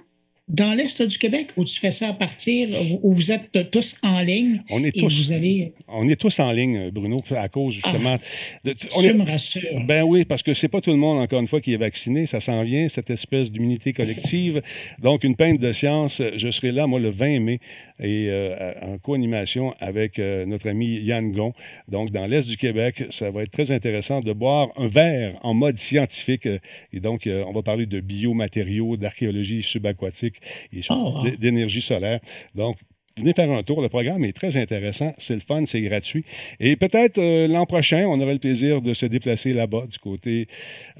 dans 0.50 0.74
l'Est 0.75 1.01
du 1.01 1.18
Québec 1.18 1.50
où 1.57 1.63
tu 1.63 1.80
fais 1.80 1.92
ça 1.92 2.10
à 2.10 2.13
partir, 2.13 2.69
où- 3.04 3.12
vous 3.12 3.31
êtes 3.31 3.69
tous 3.72 3.96
en 4.04 4.19
ligne 4.22 4.62
On 4.72 4.84
est 4.84 4.90
et 4.98 5.00
tous. 5.01 5.13
vous 5.28 5.31
allez. 5.31 5.74
On 5.88 6.07
est 6.10 6.16
tous 6.19 6.40
en 6.40 6.51
ligne, 6.51 6.90
Bruno, 6.90 7.22
à 7.36 7.48
cause 7.50 7.75
justement. 7.75 8.18
de- 8.66 8.75
on 8.96 9.01
Tu 9.01 9.07
est- 9.07 9.13
me 9.13 9.24
rassures. 9.24 9.62
ben 9.86 10.04
oui, 10.04 10.25
parce 10.25 10.42
que 10.44 10.54
c'est 10.54 10.68
pas 10.68 10.81
tout 10.81 10.90
le 10.92 10.98
monde, 10.98 11.19
encore 11.22 11.40
une 11.40 11.48
fois, 11.48 11.62
qui 11.62 11.74
est 11.74 11.78
vacciné. 11.78 12.25
Ça 12.25 12.42
s'en 12.42 12.63
vient, 12.63 12.90
cette 12.90 13.10
espèce 13.10 13.51
d'immunité 13.51 13.94
collective. 13.94 14.62
Donc, 15.01 15.24
une 15.24 15.36
peinte 15.36 15.60
de 15.60 15.72
science, 15.72 16.22
je 16.36 16.51
serai 16.51 16.72
là, 16.72 16.88
moi, 16.88 17.00
le 17.00 17.10
20 17.10 17.40
mai, 17.40 17.60
et 18.00 18.28
euh, 18.30 18.72
en 18.81 18.98
co-animation 18.98 19.74
avec 19.80 20.18
euh, 20.19 20.46
notre 20.46 20.68
ami 20.69 21.00
Yann 21.01 21.31
Gon. 21.31 21.54
Donc, 21.88 22.12
dans 22.12 22.25
l'Est 22.25 22.48
du 22.48 22.57
Québec, 22.57 23.04
ça 23.12 23.30
va 23.30 23.44
être 23.44 23.51
très 23.51 23.72
intéressant 23.72 24.22
de 24.22 24.34
boire 24.34 24.69
un 24.78 24.88
verre 24.88 25.34
en 25.44 25.54
mode 25.54 25.78
scientifique. 25.78 26.48
Et 26.94 27.00
donc, 27.00 27.28
euh, 27.28 27.44
on 27.48 27.51
va 27.54 27.62
parler 27.62 27.86
de 27.86 28.00
biomatériaux, 28.00 28.98
d'archéologie 28.98 29.62
subaquatique 29.63 30.36
et 30.74 30.81
Oh, 30.89 31.13
wow. 31.15 31.24
d- 31.24 31.38
d'énergie 31.38 31.81
solaire. 31.81 32.19
Donc, 32.56 32.77
Venez 33.18 33.33
faire 33.33 33.51
un 33.51 33.63
tour. 33.63 33.81
Le 33.81 33.89
programme 33.89 34.24
est 34.24 34.31
très 34.31 34.56
intéressant. 34.56 35.13
C'est 35.18 35.33
le 35.33 35.41
fun, 35.41 35.65
c'est 35.65 35.81
gratuit. 35.81 36.24
Et 36.62 36.77
peut-être 36.77 37.18
euh, 37.18 37.47
l'an 37.47 37.65
prochain, 37.65 38.06
on 38.07 38.18
aura 38.21 38.31
le 38.31 38.39
plaisir 38.39 38.81
de 38.81 38.94
se 38.94 39.06
déplacer 39.06 39.51
là-bas, 39.51 39.88
du 39.91 40.00
côté 40.00 40.47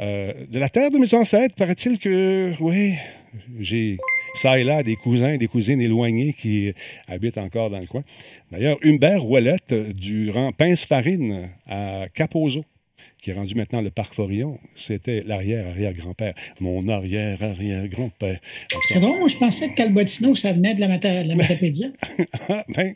euh, 0.02 0.34
de 0.52 0.60
la 0.60 0.68
terre 0.68 0.90
de 0.92 0.98
mes 0.98 1.14
ancêtres. 1.14 1.56
Paraît-il 1.56 1.98
que, 1.98 2.52
oui, 2.60 2.96
j'ai 3.62 3.96
ça 4.36 4.60
et 4.60 4.66
là 4.66 4.84
des 4.84 4.98
cousins 4.98 5.38
des 5.38 5.48
cousines 5.48 5.80
éloignés 5.80 6.34
qui 6.34 6.74
habitent 7.08 7.38
encore 7.38 7.70
dans 7.70 7.80
le 7.80 7.86
coin. 7.88 8.02
D'ailleurs, 8.52 8.78
Humbert 8.84 9.26
Ouellette, 9.26 9.72
euh, 9.72 9.94
du 9.94 10.30
rang 10.30 10.52
Pince-Farine 10.52 11.48
à 11.68 12.08
Capozo, 12.14 12.66
qui 13.22 13.32
est 13.32 13.34
rendu 13.34 13.54
maintenant 13.56 13.82
le 13.82 13.90
parc 13.90 14.14
Forillon, 14.14 14.58
c'était 14.76 15.22
l'arrière-arrière-grand-père. 15.26 16.34
Mon 16.60 16.88
arrière-arrière-grand-père. 16.88 18.40
C'est 18.88 19.00
drôle, 19.00 19.20
moi, 19.20 19.28
je 19.28 19.36
pensais 19.38 19.70
que 19.70 19.76
Calbotino, 19.76 20.36
ça 20.36 20.54
venait 20.54 20.76
de 20.76 20.80
la, 20.80 20.88
Mata- 20.88 21.24
la 21.24 21.36
Matapédia. 21.36 21.88
Ah, 22.50 22.64
ben, 22.70 22.94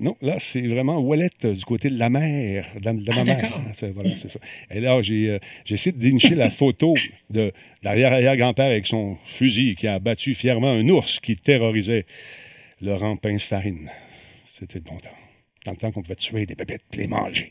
non, 0.00 0.16
là, 0.22 0.36
c'est 0.40 0.60
vraiment 0.60 0.98
Ouellette 1.00 1.44
euh, 1.44 1.54
du 1.54 1.64
côté 1.64 1.90
de 1.90 1.98
la 1.98 2.08
mer, 2.10 2.66
de, 2.80 2.84
la- 2.84 2.92
de 2.92 2.98
ma 3.10 3.20
Ah, 3.20 3.24
mère. 3.24 3.36
d'accord. 3.36 3.60
C'est- 3.74 3.90
Voilà, 3.90 4.10
c'est 4.16 4.28
ça. 4.30 4.38
Et 4.70 4.80
là, 4.80 5.00
j'ai 5.02 5.30
euh, 5.30 5.38
j'ai 5.64 5.74
essayé 5.74 5.92
de 5.92 5.98
dénicher 6.00 6.34
la 6.34 6.50
photo 6.50 6.92
de 7.30 7.50
l'arrière-arrière-grand-père 7.82 8.66
avec 8.66 8.86
son 8.86 9.16
fusil 9.24 9.74
qui 9.76 9.86
a 9.88 9.94
abattu 9.94 10.34
fièrement 10.34 10.70
un 10.70 10.86
ours 10.88 11.18
qui 11.20 11.36
terrorisait 11.36 12.04
Laurent 12.80 13.16
Pince-Farine. 13.16 13.90
C'était 14.58 14.78
le 14.78 14.84
bon 14.84 14.96
temps. 14.98 15.10
Dans 15.64 15.72
le 15.72 15.76
temps 15.78 15.90
qu'on 15.90 16.02
pouvait 16.02 16.14
tuer 16.16 16.46
des 16.46 16.54
bébêtes 16.54 16.82
et 16.92 16.98
les 16.98 17.06
manger. 17.06 17.50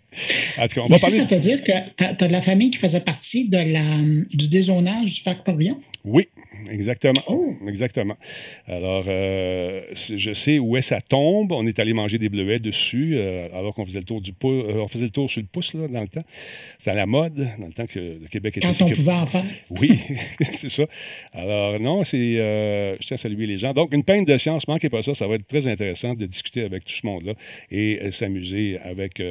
en 0.57 0.67
tout 0.67 0.75
cas, 0.75 0.81
on 0.81 0.89
Mais 0.89 0.89
va 0.89 0.97
ça, 0.97 1.07
parler... 1.07 1.19
ça 1.27 1.35
veut 1.35 1.41
dire 1.41 1.63
que 1.63 1.71
tu 1.97 2.03
as, 2.03 2.13
de 2.13 2.31
la 2.31 2.41
famille 2.41 2.71
qui 2.71 2.77
faisait 2.77 2.99
partie 3.01 3.49
de 3.49 3.57
la, 3.57 3.99
du 4.33 4.49
dézonage 4.49 5.13
du 5.13 5.21
parc 5.21 5.43
Pavillon? 5.45 5.79
Oui, 6.03 6.27
exactement. 6.71 7.21
Oh. 7.27 7.53
Exactement. 7.67 8.15
Alors, 8.67 9.03
euh, 9.07 9.81
je 9.93 10.33
sais 10.33 10.57
où 10.57 10.75
est 10.75 10.81
sa 10.81 10.99
tombe. 10.99 11.51
On 11.51 11.67
est 11.67 11.77
allé 11.77 11.93
manger 11.93 12.17
des 12.17 12.27
bleuets 12.27 12.57
dessus, 12.57 13.11
euh, 13.17 13.45
alors 13.53 13.75
qu'on 13.75 13.85
faisait 13.85 13.99
le 13.99 14.05
tour 14.05 14.19
du 14.19 14.33
pou- 14.33 14.49
euh, 14.49 14.81
on 14.81 14.87
faisait 14.87 15.03
le 15.05 15.11
tour 15.11 15.29
sur 15.29 15.41
le 15.41 15.47
pouce 15.47 15.75
là, 15.75 15.87
dans 15.87 16.01
le 16.01 16.07
temps. 16.07 16.23
C'était 16.79 16.89
à 16.89 16.95
la 16.95 17.05
mode, 17.05 17.35
dans 17.59 17.67
le 17.67 17.71
temps 17.73 17.85
que 17.85 17.99
le 17.99 18.27
Québec 18.31 18.57
était 18.57 18.65
Quand 18.67 18.81
on 18.85 18.89
que- 18.89 18.95
pouvait 18.95 19.11
en 19.11 19.27
faire. 19.27 19.43
Oui, 19.69 19.99
c'est 20.53 20.71
ça. 20.71 20.85
Alors, 21.33 21.79
non, 21.79 22.03
c'est. 22.03 22.17
je 22.17 23.05
tiens 23.05 23.15
à 23.15 23.17
saluer 23.19 23.45
les 23.45 23.59
gens. 23.59 23.73
Donc, 23.73 23.93
une 23.93 24.03
peinte 24.03 24.27
de 24.27 24.37
science, 24.39 24.67
manquez 24.67 24.89
pas 24.89 25.03
ça. 25.03 25.13
Ça 25.13 25.27
va 25.27 25.35
être 25.35 25.45
très 25.45 25.67
intéressant 25.67 26.15
de 26.15 26.25
discuter 26.25 26.63
avec 26.63 26.83
tout 26.85 26.93
ce 26.95 27.05
monde-là 27.05 27.33
et 27.69 28.11
s'amuser 28.11 28.79
avec 28.83 29.21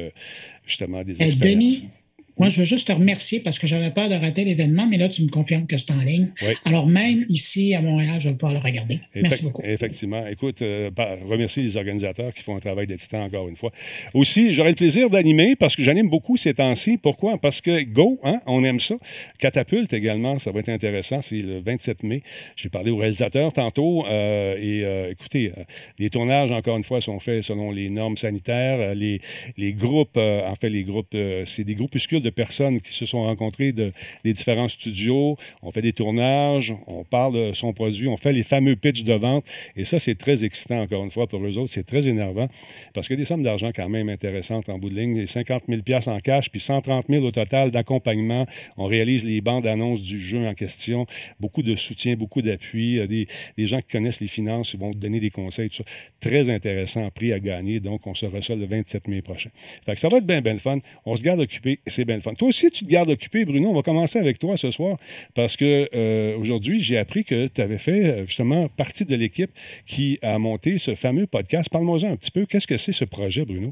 justement 0.65 1.03
des 1.03 1.15
Eh, 1.19 1.25
expériences. 1.25 1.39
Denis, 1.55 1.89
moi, 2.37 2.49
je 2.49 2.59
veux 2.59 2.65
juste 2.65 2.87
te 2.87 2.93
remercier 2.93 3.39
parce 3.39 3.59
que 3.59 3.67
j'avais 3.67 3.91
peur 3.91 4.09
de 4.09 4.15
rater 4.15 4.43
l'événement, 4.43 4.87
mais 4.87 4.97
là, 4.97 5.09
tu 5.09 5.23
me 5.23 5.29
confirmes 5.29 5.67
que 5.67 5.77
c'est 5.77 5.91
en 5.91 6.01
ligne. 6.01 6.29
Oui. 6.41 6.53
Alors, 6.65 6.87
même 6.87 7.25
ici, 7.29 7.73
à 7.75 7.81
Montréal, 7.81 8.19
je 8.19 8.29
vais 8.29 8.35
pouvoir 8.35 8.53
le 8.53 8.59
regarder. 8.59 8.99
Merci 9.15 9.43
beaucoup. 9.43 9.61
Effectivement. 9.63 10.25
Écoute, 10.27 10.61
euh, 10.61 10.89
remercier 11.27 11.63
les 11.63 11.77
organisateurs 11.77 12.33
qui 12.33 12.43
font 12.43 12.55
un 12.55 12.59
travail 12.59 12.87
de 12.87 12.95
titan 12.95 13.23
encore 13.23 13.47
une 13.47 13.57
fois. 13.57 13.71
Aussi, 14.13 14.53
j'aurai 14.53 14.69
le 14.69 14.75
plaisir 14.75 15.09
d'animer 15.09 15.55
parce 15.55 15.75
que 15.75 15.83
j'anime 15.83 16.09
beaucoup 16.09 16.37
ces 16.37 16.53
temps-ci. 16.53 16.97
Pourquoi? 16.97 17.37
Parce 17.37 17.61
que 17.61 17.83
Go, 17.83 18.19
hein, 18.23 18.39
on 18.47 18.63
aime 18.63 18.79
ça. 18.79 18.95
Catapulte 19.39 19.93
également, 19.93 20.39
ça 20.39 20.51
va 20.51 20.59
être 20.59 20.69
intéressant. 20.69 21.21
C'est 21.21 21.39
le 21.39 21.61
27 21.61 22.03
mai. 22.03 22.23
J'ai 22.55 22.69
parlé 22.69 22.91
aux 22.91 22.97
réalisateurs 22.97 23.53
tantôt. 23.53 24.05
euh, 24.07 24.55
et 24.57 24.83
euh, 24.85 25.11
écoutez, 25.11 25.51
euh, 25.57 25.63
les 25.99 26.09
tournages, 26.09 26.51
encore 26.51 26.77
une 26.77 26.83
fois, 26.83 27.01
sont 27.01 27.19
faits 27.19 27.43
selon 27.43 27.71
les 27.71 27.89
normes 27.89 28.17
sanitaires. 28.17 28.95
Les, 28.95 29.19
les 29.57 29.73
groupes, 29.73 30.17
en 30.17 30.55
fait, 30.59 30.69
les 30.69 30.83
groupes, 30.83 31.15
c'est 31.45 31.63
des 31.63 31.75
groupuscules 31.75 32.20
de 32.21 32.29
personnes 32.29 32.81
qui 32.81 32.93
se 32.93 33.05
sont 33.05 33.23
rencontrées 33.23 33.71
de, 33.71 33.91
des 34.23 34.33
différents 34.33 34.69
studios. 34.69 35.37
On 35.61 35.71
fait 35.71 35.81
des 35.81 35.93
tournages, 35.93 36.73
on 36.87 37.03
parle 37.03 37.33
de 37.33 37.53
son 37.53 37.73
produit, 37.73 38.07
on 38.07 38.17
fait 38.17 38.33
les 38.33 38.43
fameux 38.43 38.75
pitchs 38.75 39.03
de 39.03 39.13
vente. 39.13 39.45
Et 39.75 39.85
ça, 39.85 39.99
c'est 39.99 40.15
très 40.15 40.43
excitant, 40.45 40.81
encore 40.81 41.03
une 41.03 41.11
fois, 41.11 41.27
pour 41.27 41.43
eux 41.45 41.57
autres. 41.57 41.71
C'est 41.71 41.85
très 41.85 42.07
énervant 42.07 42.47
parce 42.93 43.07
que 43.07 43.13
des 43.13 43.25
sommes 43.25 43.43
d'argent 43.43 43.71
quand 43.75 43.89
même 43.89 44.09
intéressantes 44.09 44.69
en 44.69 44.77
bout 44.77 44.89
de 44.89 44.95
ligne. 44.95 45.25
50 45.25 45.63
000 45.67 45.81
en 46.07 46.17
cash, 46.19 46.49
puis 46.49 46.59
130 46.59 47.05
000 47.09 47.25
au 47.25 47.31
total 47.31 47.71
d'accompagnement. 47.71 48.45
On 48.77 48.85
réalise 48.85 49.25
les 49.25 49.41
bandes 49.41 49.67
annonces 49.67 50.01
du 50.01 50.19
jeu 50.19 50.47
en 50.47 50.53
question. 50.53 51.05
Beaucoup 51.39 51.63
de 51.63 51.75
soutien, 51.75 52.15
beaucoup 52.15 52.41
d'appui. 52.41 53.05
Des, 53.07 53.27
des 53.57 53.67
gens 53.67 53.79
qui 53.79 53.91
connaissent 53.91 54.21
les 54.21 54.27
finances, 54.27 54.73
ils 54.73 54.79
vont 54.79 54.91
donner 54.91 55.19
des 55.19 55.29
conseils, 55.29 55.69
tout 55.69 55.77
ça. 55.77 55.83
Très 56.19 56.49
intéressant, 56.49 57.09
prix 57.11 57.33
à 57.33 57.39
gagner. 57.39 57.79
Donc, 57.79 58.07
on 58.07 58.13
se 58.13 58.25
reçoit 58.25 58.55
le 58.55 58.65
27 58.65 59.07
mai 59.07 59.21
prochain. 59.21 59.49
Fait 59.85 59.97
ça 59.97 60.07
va 60.07 60.17
être 60.17 60.25
bien, 60.25 60.41
bien 60.41 60.57
fun. 60.57 60.79
On 61.05 61.15
se 61.15 61.21
garde 61.21 61.39
occupé, 61.39 61.79
c'est 61.87 62.05
Toi 62.19 62.49
aussi, 62.49 62.69
tu 62.69 62.85
te 62.85 62.89
gardes 62.89 63.09
occupé, 63.09 63.45
Bruno. 63.45 63.69
On 63.69 63.75
va 63.75 63.81
commencer 63.81 64.19
avec 64.19 64.39
toi 64.39 64.57
ce 64.57 64.71
soir 64.71 64.97
parce 65.33 65.55
que 65.55 65.89
euh, 65.93 66.37
aujourd'hui, 66.37 66.81
j'ai 66.81 66.97
appris 66.97 67.23
que 67.23 67.47
tu 67.47 67.61
avais 67.61 67.77
fait 67.77 68.05
euh, 68.05 68.25
justement 68.25 68.67
partie 68.69 69.05
de 69.05 69.15
l'équipe 69.15 69.51
qui 69.85 70.19
a 70.21 70.37
monté 70.37 70.77
ce 70.77 70.95
fameux 70.95 71.27
podcast. 71.27 71.69
Parle-moi 71.69 71.99
un 72.05 72.15
petit 72.15 72.31
peu. 72.31 72.45
Qu'est-ce 72.45 72.67
que 72.67 72.77
c'est 72.77 72.93
ce 72.93 73.05
projet, 73.05 73.45
Bruno? 73.45 73.71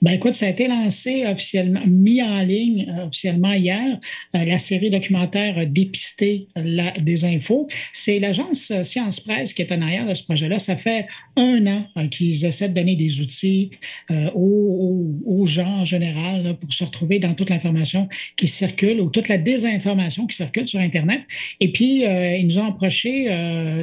Ben 0.00 0.12
écoute, 0.12 0.34
ça 0.34 0.46
a 0.46 0.50
été 0.50 0.68
lancé 0.68 1.26
officiellement, 1.26 1.80
mis 1.84 2.22
en 2.22 2.42
ligne 2.42 2.86
euh, 2.88 3.06
officiellement 3.08 3.52
hier, 3.52 3.98
euh, 4.36 4.44
la 4.44 4.58
série 4.60 4.90
documentaire 4.90 5.66
Dépister 5.66 6.46
la, 6.54 6.92
infos. 7.24 7.66
C'est 7.92 8.20
l'agence 8.20 8.70
euh, 8.70 8.84
Science 8.84 9.18
Presse 9.18 9.52
qui 9.52 9.62
est 9.62 9.72
en 9.72 9.82
arrière 9.82 10.06
de 10.06 10.14
ce 10.14 10.22
projet-là. 10.22 10.60
Ça 10.60 10.76
fait 10.76 11.08
un 11.36 11.66
an 11.66 11.84
qu'ils 12.12 12.44
essaient 12.44 12.68
de 12.68 12.74
donner 12.74 12.94
des 12.94 13.20
outils 13.20 13.70
aux, 14.34 15.16
aux, 15.26 15.46
gens 15.46 15.80
en 15.80 15.84
général 15.84 16.56
pour 16.60 16.72
se 16.72 16.84
retrouver 16.84 17.18
dans 17.18 17.34
toute 17.34 17.50
l'information 17.50 18.08
qui 18.36 18.46
circule 18.46 19.00
ou 19.00 19.10
toute 19.10 19.28
la 19.28 19.38
désinformation 19.38 20.26
qui 20.26 20.36
circule 20.36 20.68
sur 20.68 20.80
Internet. 20.80 21.22
Et 21.60 21.72
puis, 21.72 22.02
ils 22.04 22.46
nous 22.46 22.58
ont 22.58 22.66
approché, 22.66 23.28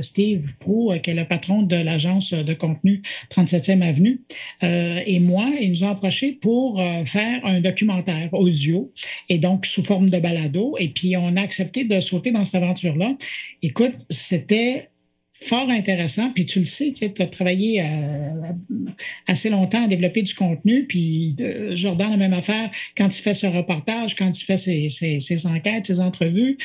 Steve 0.01 0.57
Pro, 0.59 0.93
qui 1.01 1.11
est 1.11 1.15
le 1.15 1.25
patron 1.25 1.61
de 1.61 1.75
l'agence 1.75 2.33
de 2.33 2.53
contenu 2.53 3.01
37e 3.35 3.81
Avenue, 3.81 4.21
et 4.61 5.19
moi, 5.19 5.45
ils 5.61 5.71
nous 5.71 5.83
ont 5.83 5.89
approché 5.89 6.04
pour 6.41 6.79
euh, 6.79 7.05
faire 7.05 7.45
un 7.45 7.61
documentaire 7.61 8.29
audio 8.33 8.91
et 9.29 9.37
donc 9.37 9.65
sous 9.65 9.83
forme 9.83 10.09
de 10.09 10.19
balado. 10.19 10.75
Et 10.79 10.89
puis, 10.89 11.15
on 11.17 11.35
a 11.35 11.41
accepté 11.41 11.83
de 11.83 11.99
sauter 11.99 12.31
dans 12.31 12.45
cette 12.45 12.55
aventure-là. 12.55 13.15
Écoute, 13.61 13.95
c'était 14.09 14.89
fort 15.33 15.69
intéressant. 15.69 16.31
Puis 16.31 16.45
tu 16.45 16.59
le 16.59 16.65
sais, 16.65 16.93
tu 16.93 17.21
as 17.21 17.27
travaillé 17.27 17.81
euh, 17.81 18.53
assez 19.27 19.49
longtemps 19.49 19.83
à 19.83 19.87
développer 19.87 20.21
du 20.21 20.33
contenu. 20.33 20.85
Puis 20.85 21.35
euh, 21.39 21.75
Jordan, 21.75 22.11
la 22.11 22.17
même 22.17 22.33
affaire, 22.33 22.71
quand 22.97 23.15
il 23.15 23.21
fait 23.21 23.33
ce 23.33 23.47
reportage, 23.47 24.15
quand 24.15 24.29
il 24.29 24.43
fait 24.43 24.57
ses, 24.57 25.45
enquêtes, 25.45 25.87
ses 25.87 25.99
entrevues 25.99 26.57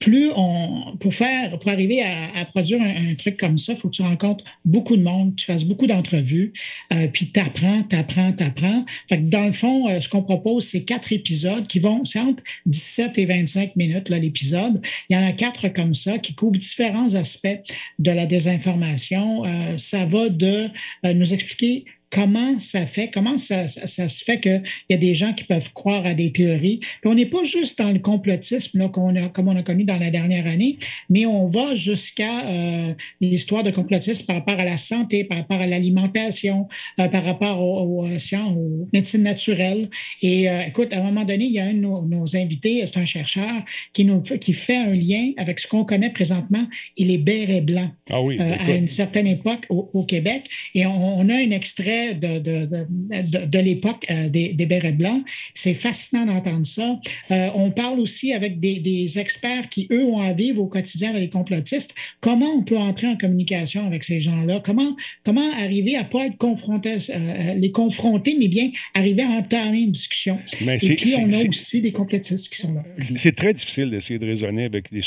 plus 0.00 0.30
on, 0.34 0.96
pour 0.98 1.14
faire, 1.14 1.58
pour 1.58 1.70
arriver 1.70 2.02
à, 2.02 2.44
produire 2.46 2.80
un, 2.82 3.14
truc 3.14 3.36
comme 3.36 3.58
ça, 3.58 3.74
il 3.74 3.78
faut 3.78 3.88
que 3.88 3.94
tu 3.94 4.02
rencontres 4.02 4.42
beaucoup 4.64 4.96
de 4.96 5.02
monde, 5.02 5.36
tu 5.36 5.44
fasses 5.44 5.64
beaucoup 5.64 5.86
d'entrevues, 5.86 6.52
euh, 6.92 7.06
puis 7.12 7.30
t'apprends, 7.30 7.82
t'apprends, 7.82 8.32
t'apprends. 8.32 8.84
Fait 9.08 9.18
que 9.18 9.24
dans 9.24 9.46
le 9.46 9.52
fond, 9.52 9.88
euh, 9.88 10.00
ce 10.00 10.08
qu'on 10.08 10.22
propose, 10.22 10.66
c'est 10.66 10.84
quatre 10.84 11.12
épisodes 11.12 11.66
qui 11.66 11.80
vont, 11.80 12.04
c'est 12.06 12.18
entre 12.18 12.42
17 12.66 13.18
et 13.18 13.26
25 13.26 13.76
minutes, 13.76 14.08
là, 14.08 14.18
l'épisode. 14.18 14.80
Il 15.10 15.16
y 15.16 15.18
en 15.18 15.24
a 15.24 15.32
quatre 15.32 15.68
comme 15.68 15.94
ça 15.94 16.18
qui 16.18 16.34
couvrent 16.34 16.58
différents 16.58 17.14
aspects 17.14 17.60
de 17.98 18.10
la 18.10 18.24
désinformation. 18.24 19.44
Euh, 19.44 19.76
ça 19.76 20.06
va 20.06 20.30
de 20.30 20.68
nous 21.12 21.34
expliquer 21.34 21.84
comment 22.10 22.58
ça 22.58 22.86
fait, 22.86 23.10
comment 23.12 23.38
ça, 23.38 23.68
ça, 23.68 24.08
se 24.08 24.24
fait 24.24 24.40
qu'il 24.40 24.62
y 24.88 24.94
a 24.94 24.96
des 24.96 25.14
gens 25.14 25.32
qui 25.32 25.44
peuvent 25.44 25.72
croire 25.72 26.04
à 26.04 26.14
des 26.14 26.32
théories. 26.32 26.80
Puis 26.80 27.10
on 27.10 27.14
n'est 27.14 27.26
pas 27.26 27.44
juste 27.44 27.78
dans 27.78 27.92
le 27.92 28.00
complotisme 28.00 28.78
là, 28.78 28.88
qu'on 28.88 29.14
a, 29.16 29.28
comme 29.28 29.48
on 29.48 29.56
a 29.56 29.62
connu 29.62 29.84
dans 29.84 29.98
la 29.98 30.10
dernière 30.10 30.46
année, 30.46 30.76
mais 31.08 31.26
on 31.26 31.46
va 31.46 31.74
jusqu'à 31.74 32.48
euh, 32.48 32.94
l'histoire 33.20 33.62
de 33.62 33.70
complotisme 33.70 34.24
par 34.26 34.36
rapport 34.36 34.58
à 34.58 34.64
la 34.64 34.76
santé, 34.76 35.24
par 35.24 35.38
rapport 35.38 35.60
à 35.60 35.66
l'alimentation, 35.66 36.66
euh, 36.98 37.08
par 37.08 37.24
rapport 37.24 37.62
aux, 37.62 38.02
aux, 38.02 38.18
sciences, 38.18 38.56
aux 38.56 38.88
médecines 38.92 39.22
naturelles. 39.22 39.88
Et 40.22 40.50
euh, 40.50 40.62
écoute, 40.66 40.92
à 40.92 40.98
un 40.98 41.04
moment 41.04 41.24
donné, 41.24 41.44
il 41.44 41.52
y 41.52 41.60
a 41.60 41.66
un 41.66 41.74
de 41.74 41.78
nos, 41.78 42.36
invités, 42.36 42.84
c'est 42.86 42.98
un 42.98 43.06
chercheur, 43.06 43.52
qui, 43.92 44.04
nous, 44.04 44.20
qui 44.20 44.52
fait 44.52 44.76
un 44.76 44.94
lien 44.94 45.30
avec 45.36 45.60
ce 45.60 45.66
qu'on 45.66 45.84
connaît 45.84 46.10
présentement 46.10 46.64
et 46.96 47.04
les 47.04 47.18
bérets 47.18 47.60
blancs 47.60 47.90
ah 48.10 48.20
oui, 48.20 48.38
à 48.38 48.72
une 48.72 48.88
certaine 48.88 49.26
époque 49.26 49.66
au, 49.68 49.90
au 49.92 50.04
Québec. 50.04 50.48
Et 50.74 50.86
on, 50.86 51.18
on 51.20 51.28
a 51.28 51.34
un 51.34 51.50
extrait 51.50 51.99
de, 52.14 52.38
de, 52.38 53.46
de, 53.46 53.58
l'époque 53.58 54.06
euh, 54.10 54.28
des, 54.28 54.52
des, 54.54 54.66
bérets 54.66 54.92
blancs. 54.92 55.24
C'est 55.54 55.74
fascinant 55.74 56.26
d'entendre 56.26 56.66
ça. 56.66 56.98
Euh, 57.30 57.48
on 57.54 57.70
parle 57.70 58.00
aussi 58.00 58.32
avec 58.32 58.60
des, 58.60 58.80
des, 58.80 59.18
experts 59.18 59.68
qui, 59.68 59.86
eux, 59.90 60.04
ont 60.04 60.20
à 60.20 60.32
vivre 60.32 60.62
au 60.62 60.66
quotidien 60.66 61.10
avec 61.10 61.22
les 61.22 61.28
complotistes. 61.28 61.94
Comment 62.20 62.50
on 62.56 62.62
peut 62.62 62.78
entrer 62.78 63.06
en 63.06 63.16
communication 63.16 63.86
avec 63.86 64.04
ces 64.04 64.20
gens-là? 64.20 64.60
Comment, 64.64 64.96
comment 65.24 65.48
arriver 65.60 65.96
à 65.96 66.04
pas 66.04 66.26
être 66.26 66.38
confronté, 66.38 66.96
euh, 67.10 67.54
les 67.54 67.72
confronter, 67.72 68.36
mais 68.38 68.48
bien 68.48 68.70
arriver 68.94 69.22
à 69.22 69.28
entamer 69.28 69.80
une 69.80 69.92
discussion? 69.92 70.38
Mais 70.64 70.78
Et 70.82 70.96
puis, 70.96 71.14
on 71.18 71.32
a 71.32 71.48
aussi 71.48 71.80
des 71.80 71.92
complotistes 71.92 72.52
qui 72.52 72.58
sont 72.58 72.74
là. 72.74 72.82
C'est 73.16 73.34
très 73.34 73.54
difficile 73.54 73.90
d'essayer 73.90 74.18
de 74.18 74.26
raisonner 74.26 74.64
avec 74.64 74.92
des... 74.92 75.02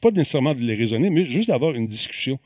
Pas 0.00 0.10
nécessairement 0.10 0.54
de 0.54 0.60
les 0.60 0.74
raisonner, 0.74 1.10
mais 1.10 1.26
juste 1.26 1.48
d'avoir 1.48 1.74
une 1.74 1.86
discussion. 1.86 2.38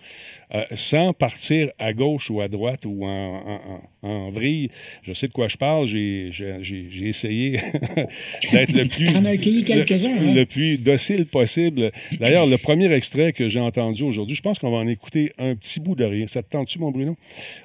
Euh, 0.53 0.65
sans 0.75 1.13
partir 1.13 1.71
à 1.79 1.93
gauche 1.93 2.29
ou 2.29 2.41
à 2.41 2.49
droite 2.49 2.85
ou 2.85 3.05
en, 3.05 3.81
en, 4.03 4.31
vrille. 4.31 4.71
Je 5.05 5.13
sais 5.13 5.29
de 5.29 5.33
quoi 5.33 5.47
je 5.47 5.57
parle. 5.57 5.87
J'ai 5.87 7.09
essayé 7.09 7.53
d'être 8.53 8.73
le 8.73 8.87
plus, 8.87 9.09
hein? 9.11 9.23
le, 9.23 10.45
plus 10.45 10.83
docile 10.83 11.27
possible. 11.27 11.93
D'ailleurs, 12.19 12.47
le 12.47 12.59
premier 12.59 12.93
extrait 12.93 13.33
que 13.33 13.49
j'ai 13.49 13.61
entendu 13.61 14.03
aujourd'hui, 14.03 14.35
je 14.35 14.43
pense 14.43 14.59
qu'on 14.59 14.73
va 14.73 14.79
en 14.79 14.89
écouter 14.89 15.33
un 15.39 15.55
petit 15.55 15.79
bout 15.79 15.95
de 15.95 16.05
rien. 16.05 16.27
Ça 16.27 16.43
te 16.43 16.51
tente-tu, 16.51 16.81
mon 16.81 16.91
Bruno? 16.91 17.17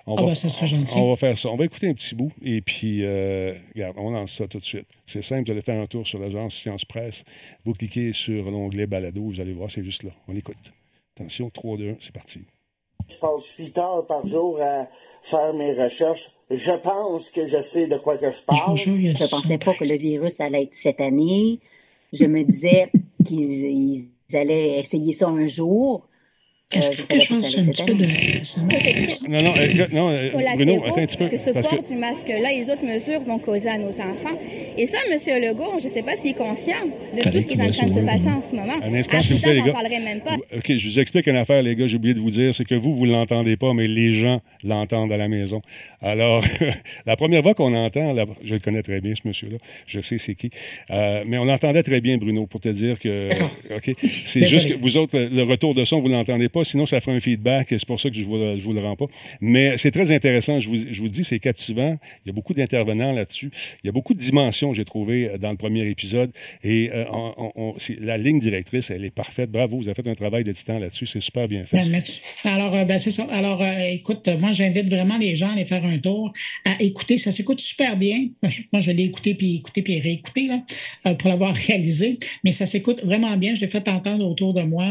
On 0.05 0.15
ah 0.15 0.21
va, 0.21 0.27
ben, 0.27 0.35
ça 0.35 0.49
serait 0.49 0.67
gentil. 0.67 0.93
On 0.95 1.09
va 1.09 1.15
faire 1.15 1.37
ça. 1.39 1.49
On 1.49 1.57
va 1.57 1.65
écouter 1.65 1.89
un 1.89 1.93
petit 1.95 2.13
bout 2.13 2.31
et 2.43 2.61
puis, 2.61 2.99
euh, 3.01 3.53
regarde, 3.73 3.95
on 3.97 4.11
lance 4.11 4.33
ça 4.33 4.47
tout 4.47 4.59
de 4.59 4.65
suite. 4.65 4.87
C'est 5.07 5.23
simple, 5.23 5.45
vous 5.45 5.53
allez 5.53 5.63
faire 5.63 5.81
un 5.81 5.87
tour 5.87 6.05
sur 6.05 6.19
l'agence 6.19 6.53
Science 6.53 6.85
Presse. 6.85 7.23
Vous 7.65 7.73
cliquez 7.73 8.13
sur 8.13 8.51
l'onglet 8.51 8.85
Balado, 8.85 9.23
vous 9.23 9.41
allez 9.41 9.53
voir, 9.53 9.71
c'est 9.71 9.83
juste 9.83 10.03
là. 10.03 10.11
On 10.27 10.35
écoute. 10.35 10.71
Attention, 11.17 11.49
3, 11.49 11.77
2, 11.77 11.89
1, 11.89 11.95
c'est 12.01 12.11
parti. 12.11 12.41
Je 13.07 13.17
passe 13.19 13.47
8 13.57 13.77
heures 13.77 14.05
par 14.05 14.25
jour 14.25 14.59
à 14.61 14.87
faire 15.21 15.53
mes 15.53 15.73
recherches. 15.73 16.31
Je 16.49 16.71
pense 16.71 17.29
que 17.29 17.47
je 17.47 17.61
sais 17.61 17.87
de 17.87 17.97
quoi 17.97 18.17
que 18.17 18.31
je 18.31 18.41
parle. 18.41 18.77
Je 18.77 18.89
ne 18.89 19.29
pensais 19.29 19.57
pas 19.57 19.73
que 19.73 19.83
le 19.83 19.97
virus 19.97 20.39
allait 20.39 20.63
être 20.63 20.73
cette 20.73 21.01
année. 21.01 21.59
Je 22.13 22.25
me 22.25 22.43
disais 22.43 22.91
qu'ils 23.25 24.09
allaient 24.33 24.79
essayer 24.79 25.13
ça 25.13 25.27
un 25.27 25.47
jour. 25.47 26.07
Est-ce 26.73 26.89
euh, 26.89 27.05
que 27.07 27.21
je 27.21 27.29
pense 27.29 27.57
un 27.57 27.65
petit 27.65 27.83
peu 27.83 27.93
de... 27.93 28.05
Non, 29.29 29.43
non, 29.43 29.53
euh, 29.55 29.87
non 29.91 30.09
euh, 30.09 30.55
Bruno, 30.55 30.83
attends 30.83 30.97
un 30.97 31.05
petit 31.05 31.17
peu. 31.17 31.27
Que 31.27 31.37
ce 31.37 31.51
port 31.51 31.83
du 31.83 31.95
masque-là, 31.95 32.49
les 32.51 32.69
autres 32.71 32.83
mesures 32.83 33.21
vont 33.21 33.37
causer 33.37 33.69
à 33.69 33.77
nos 33.77 33.89
enfants. 33.89 34.35
Et 34.75 34.87
ça, 34.87 34.97
M. 35.09 35.17
Legault, 35.43 35.77
je 35.79 35.83
ne 35.83 35.89
sais 35.89 36.01
pas 36.01 36.17
s'il 36.17 36.31
est 36.31 36.33
conscient 36.33 36.83
de 37.15 37.21
tout 37.21 37.39
ce 37.39 37.45
qui 37.45 37.53
est 37.53 37.61
en 37.61 37.69
train 37.69 37.85
de 37.85 37.91
se 37.91 37.99
passer 37.99 38.29
en 38.29 38.41
ce 38.41 38.55
moment. 38.55 38.73
Un 38.81 38.93
instant, 38.95 39.19
s'il 39.21 39.35
vous 39.35 39.41
plaît, 39.41 39.53
les 39.53 39.61
gars. 39.61 39.73
parlerai 39.73 39.99
même 39.99 40.21
pas. 40.21 40.37
OK, 40.55 40.75
je 40.75 40.89
vous 40.89 40.99
explique 40.99 41.27
une 41.27 41.35
affaire, 41.35 41.61
les 41.61 41.75
gars, 41.75 41.85
j'ai 41.85 41.97
oublié 41.97 42.15
de 42.15 42.19
vous 42.19 42.31
dire, 42.31 42.53
c'est 42.55 42.65
que 42.65 42.75
vous, 42.75 42.95
vous 42.95 43.05
ne 43.05 43.11
l'entendez 43.11 43.57
pas, 43.57 43.73
mais 43.75 43.87
les 43.87 44.13
gens 44.13 44.41
l'entendent 44.63 45.13
à 45.13 45.17
la 45.17 45.27
maison. 45.27 45.61
Alors, 46.01 46.43
la 47.05 47.15
première 47.15 47.43
fois 47.43 47.53
qu'on 47.53 47.75
entend, 47.75 48.15
je 48.43 48.55
le 48.55 48.59
connais 48.59 48.81
très 48.81 49.01
bien, 49.01 49.13
ce 49.13 49.27
monsieur-là, 49.27 49.57
je 49.85 50.01
sais 50.01 50.17
c'est 50.17 50.33
qui, 50.33 50.49
mais 50.89 51.37
on 51.37 51.45
l'entendait 51.45 51.83
très 51.83 52.01
bien, 52.01 52.17
Bruno, 52.17 52.47
pour 52.47 52.59
te 52.59 52.69
dire 52.69 52.97
que... 52.97 53.29
OK, 53.75 53.91
c'est 54.25 54.47
juste 54.47 54.67
que 54.69 54.81
vous 54.81 54.97
autres, 54.97 55.17
le 55.17 55.43
retour 55.43 55.75
de 55.75 55.85
son, 55.85 56.01
vous 56.01 56.09
ne 56.09 56.13
l'entendez 56.13 56.49
pas 56.49 56.54
sinon 56.63 56.85
ça 56.85 57.01
fera 57.01 57.15
un 57.15 57.19
feedback. 57.19 57.67
C'est 57.69 57.85
pour 57.85 57.99
ça 57.99 58.09
que 58.09 58.15
je 58.15 58.21
ne 58.21 58.61
vous, 58.61 58.73
le 58.73 58.81
rends 58.81 58.95
pas. 58.95 59.07
Mais 59.41 59.77
c'est 59.77 59.91
très 59.91 60.11
intéressant. 60.11 60.59
Je 60.59 60.69
vous, 60.69 60.77
je 60.91 61.03
dis, 61.07 61.23
c'est 61.23 61.39
captivant. 61.39 61.97
Il 62.25 62.27
y 62.27 62.29
a 62.29 62.33
beaucoup 62.33 62.53
d'intervenants 62.53 63.11
là-dessus. 63.11 63.51
Il 63.83 63.87
y 63.87 63.89
a 63.89 63.91
beaucoup 63.91 64.13
de 64.13 64.19
dimensions, 64.19 64.73
j'ai 64.73 64.85
trouvé, 64.85 65.29
euh, 65.29 65.37
dans 65.37 65.51
le 65.51 65.57
premier 65.57 65.85
épisode. 65.87 66.31
Et 66.63 66.91
euh, 66.93 67.03
la 68.01 68.17
ligne 68.17 68.39
directrice, 68.39 68.89
elle 68.89 69.05
est 69.05 69.11
parfaite. 69.11 69.51
Bravo, 69.51 69.77
vous 69.77 69.87
avez 69.87 69.95
fait 69.95 70.07
un 70.07 70.15
travail 70.15 70.43
d'éditant 70.43 70.79
là-dessus. 70.79 71.07
C'est 71.07 71.21
super 71.21 71.47
bien 71.47 71.65
fait. 71.65 71.77
Ben, 71.77 71.89
merci. 71.89 72.21
Alors, 72.43 72.75
euh, 72.75 72.85
ben, 72.85 72.99
c'est 72.99 73.11
ça. 73.11 73.25
Alors, 73.29 73.63
écoute, 73.89 74.29
moi, 74.39 74.51
j'invite 74.51 74.87
vraiment 74.89 75.17
les 75.17 75.35
gens 75.35 75.49
à 75.49 75.53
aller 75.53 75.65
faire 75.65 75.83
un 75.85 75.97
tour, 75.97 76.33
à 76.65 76.81
écouter. 76.81 77.17
Ça 77.17 77.31
s'écoute 77.31 77.59
super 77.59 77.97
bien. 77.97 78.27
Moi, 78.73 78.81
je 78.81 78.91
l'ai 78.91 79.03
écouté, 79.03 79.35
puis 79.35 79.55
écouté, 79.55 79.81
puis 79.81 79.99
réécouté, 79.99 80.47
là, 80.47 81.13
pour 81.15 81.29
l'avoir 81.29 81.53
réalisé. 81.67 82.19
Mais 82.43 82.51
ça 82.51 82.65
s'écoute 82.65 83.03
vraiment 83.03 83.35
bien. 83.37 83.55
Je 83.55 83.61
l'ai 83.61 83.67
fait 83.67 83.87
entendre 83.87 84.25
autour 84.25 84.53
de 84.53 84.61
moi. 84.61 84.87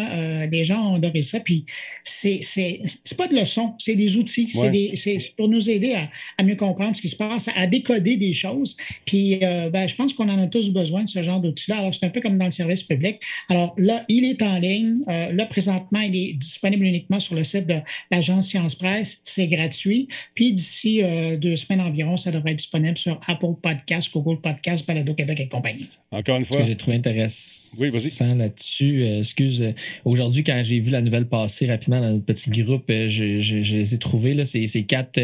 les 0.51 0.65
gens 0.65 0.93
ont 0.93 0.95
adoré 0.97 1.23
ça. 1.23 1.41
Puis 1.41 1.54
Puis 1.55 1.65
c'est 2.03 3.17
pas 3.17 3.29
de 3.29 3.35
leçons, 3.35 3.75
c'est 3.79 3.95
des 3.95 4.17
outils. 4.17 4.51
C'est 4.97 5.19
pour 5.37 5.49
nous 5.49 5.71
aider 5.71 5.95
à, 5.95 6.09
à, 6.39 6.43
mieux 6.43 6.57
comprendre 6.57 6.97
ce 6.97 7.01
qui 7.01 7.09
se 7.09 7.17
passe, 7.17 7.49
à 7.55 7.67
décoder 7.67 8.17
des 8.17 8.35
choses. 8.35 8.77
Puis 9.05 9.39
euh, 9.43 9.71
ben, 9.71 9.89
je 9.89 9.95
pense 9.95 10.13
qu'on 10.15 10.29
en 10.29 10.43
a 10.43 10.47
tous 10.47 10.71
besoin 10.71 11.05
de 11.05 11.09
ce 11.09 11.23
genre 11.23 11.41
d'outils-là. 11.41 11.79
Alors, 11.79 11.95
c'est 11.95 12.07
un 12.07 12.11
peu 12.11 12.21
comme 12.21 12.39
dans 12.39 12.47
le 12.47 12.51
service 12.51 12.83
public. 12.83 13.21
Alors 13.49 13.75
là, 13.79 14.05
il 14.09 14.25
est 14.25 14.43
en 14.43 14.59
ligne. 14.59 14.99
Euh, 15.09 15.33
là, 15.33 15.47
présentement, 15.47 16.01
il 16.01 16.17
est 16.17 16.33
disponible 16.35 16.85
uniquement 16.85 17.21
sur 17.21 17.35
le 17.35 17.45
site 17.45 17.67
de 17.67 17.77
l'agence 18.11 18.49
Science 18.49 18.75
Presse. 18.75 19.21
C'est 19.25 19.47
gratuit. 19.47 20.09
Puis 20.35 20.53
d'ici 20.53 21.03
euh, 21.03 21.37
deux 21.37 21.57
semaines 21.57 21.81
environ, 21.81 22.17
ça 22.17 22.31
devrait 22.31 22.53
être 22.53 22.59
disponible 22.59 22.97
sur 22.97 23.21
Apple 23.27 23.55
Podcasts, 23.63 24.13
Google 24.13 24.41
Podcasts, 24.41 24.87
Balado 24.87 25.15
Québec 25.15 25.41
et 25.41 25.49
compagnie. 25.49 25.87
Encore 26.11 26.39
une 26.39 26.45
fois. 26.45 26.57
Ce 26.57 26.63
que 26.63 26.69
j'ai 26.69 26.77
trouvé 26.77 26.97
intéressant 26.97 27.65
oui, 27.79 27.91
là-dessus, 28.21 29.03
euh, 29.03 29.21
excuse, 29.21 29.63
euh, 29.63 29.73
aujourd'hui, 30.05 30.45
quand 30.45 30.61
j'ai 30.65 30.79
vu 30.81 30.91
la 30.91 31.03
nouvelle 31.03 31.27
passer 31.45 31.67
rapidement 31.67 32.01
dans 32.01 32.11
notre 32.11 32.25
petit 32.25 32.51
groupe, 32.51 32.85
euh, 32.91 33.09
je, 33.09 33.41
je, 33.41 33.77
les 33.77 33.95
ai 33.95 33.99
trouvés. 33.99 34.35
Là, 34.35 34.45
c'est, 34.45 34.67
quatre, 34.85 35.21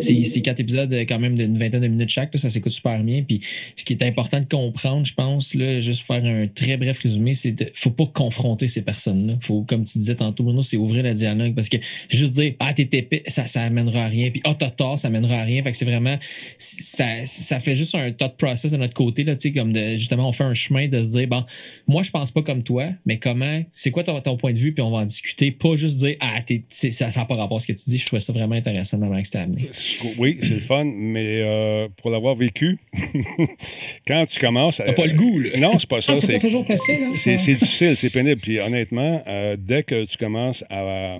c'est, 0.00 0.40
quatre 0.42 0.60
épisodes 0.60 0.92
quand 1.08 1.18
même 1.18 1.36
d'une 1.36 1.58
vingtaine 1.58 1.82
de 1.82 1.88
minutes 1.88 2.10
chaque. 2.10 2.36
ça 2.38 2.50
s'écoute 2.50 2.72
super 2.72 3.02
bien. 3.02 3.22
Puis 3.22 3.40
ce 3.76 3.84
qui 3.84 3.92
est 3.92 4.02
important 4.02 4.40
de 4.40 4.46
comprendre, 4.46 5.04
je 5.04 5.14
pense, 5.14 5.54
là, 5.54 5.80
juste 5.80 6.02
faire 6.06 6.24
un 6.24 6.46
très 6.46 6.76
bref 6.76 6.98
résumé, 6.98 7.34
c'est 7.34 7.60
ne 7.60 7.66
faut 7.74 7.90
pas 7.90 8.06
confronter 8.06 8.68
ces 8.68 8.82
personnes-là. 8.82 9.34
faut, 9.40 9.62
comme 9.62 9.84
tu 9.84 9.98
disais 9.98 10.14
tantôt, 10.14 10.44
Bruno, 10.44 10.62
c'est 10.62 10.76
ouvrir 10.76 11.02
le 11.02 11.14
dialogue 11.14 11.54
parce 11.54 11.68
que 11.68 11.76
juste 12.08 12.34
dire 12.34 12.54
Ah, 12.60 12.72
t'es 12.72 12.88
épais, 12.92 13.22
ça, 13.26 13.46
ça 13.46 13.62
amènera 13.62 14.04
à 14.04 14.08
rien. 14.08 14.30
Puis 14.30 14.40
Ah, 14.44 14.56
t'as 14.58 14.70
tort, 14.70 14.98
ça 14.98 15.08
amènera 15.08 15.40
à 15.40 15.44
rien. 15.44 15.62
Fait 15.62 15.74
c'est 15.74 15.84
vraiment 15.84 16.16
ça, 16.56 17.26
ça 17.26 17.60
fait 17.60 17.76
juste 17.76 17.94
un 17.94 18.10
thought 18.12 18.36
process 18.36 18.72
de 18.72 18.76
notre 18.76 18.94
côté, 18.94 19.24
là, 19.24 19.34
comme 19.54 19.72
de 19.72 19.96
justement 19.96 20.28
on 20.28 20.32
fait 20.32 20.44
un 20.44 20.54
chemin 20.54 20.88
de 20.88 21.02
se 21.02 21.10
dire 21.10 21.28
bon, 21.28 21.44
moi, 21.86 22.02
je 22.02 22.10
pense 22.10 22.30
pas 22.30 22.42
comme 22.42 22.62
toi, 22.62 22.86
mais 23.06 23.18
comment, 23.18 23.62
c'est 23.70 23.90
quoi 23.90 24.02
ton, 24.02 24.36
point 24.36 24.52
de 24.52 24.58
vue, 24.58 24.72
puis 24.72 24.82
on 24.82 24.90
va 24.90 24.98
en 24.98 25.06
discuter. 25.06 25.50
Pas 25.58 25.76
juste 25.76 25.96
dire, 25.96 26.16
ah, 26.20 26.40
ça 26.68 27.10
n'a 27.10 27.24
pas 27.24 27.34
rapport 27.34 27.56
à 27.56 27.60
ce 27.60 27.66
que 27.66 27.72
tu 27.72 27.90
dis. 27.90 27.98
Je 27.98 28.06
trouvais 28.06 28.20
ça 28.20 28.32
vraiment 28.32 28.54
intéressant, 28.54 28.98
maman, 28.98 29.20
que 29.20 29.26
c'était 29.26 29.38
amené. 29.38 29.70
Oui, 30.18 30.38
c'est 30.42 30.54
le 30.54 30.60
fun, 30.60 30.84
mais 30.84 31.40
euh, 31.42 31.88
pour 31.96 32.10
l'avoir 32.10 32.34
vécu, 32.34 32.78
quand 34.06 34.26
tu 34.26 34.38
commences. 34.40 34.78
T'as 34.78 34.92
pas 34.92 35.06
le 35.06 35.14
goût, 35.14 35.38
là. 35.40 35.58
Non, 35.58 35.78
c'est 35.78 35.88
pas 35.88 36.00
ça. 36.00 36.12
Ah, 36.16 36.20
c'est 36.20 36.34
pas 36.34 36.40
toujours 36.40 36.66
facile. 36.66 37.04
Hein, 37.04 37.12
c'est 37.14 37.36
difficile, 37.36 37.96
c'est 37.96 38.10
pénible. 38.10 38.40
Puis 38.40 38.60
honnêtement, 38.60 39.22
euh, 39.26 39.56
dès 39.58 39.82
que 39.82 40.04
tu 40.04 40.16
commences 40.16 40.64
à 40.70 41.18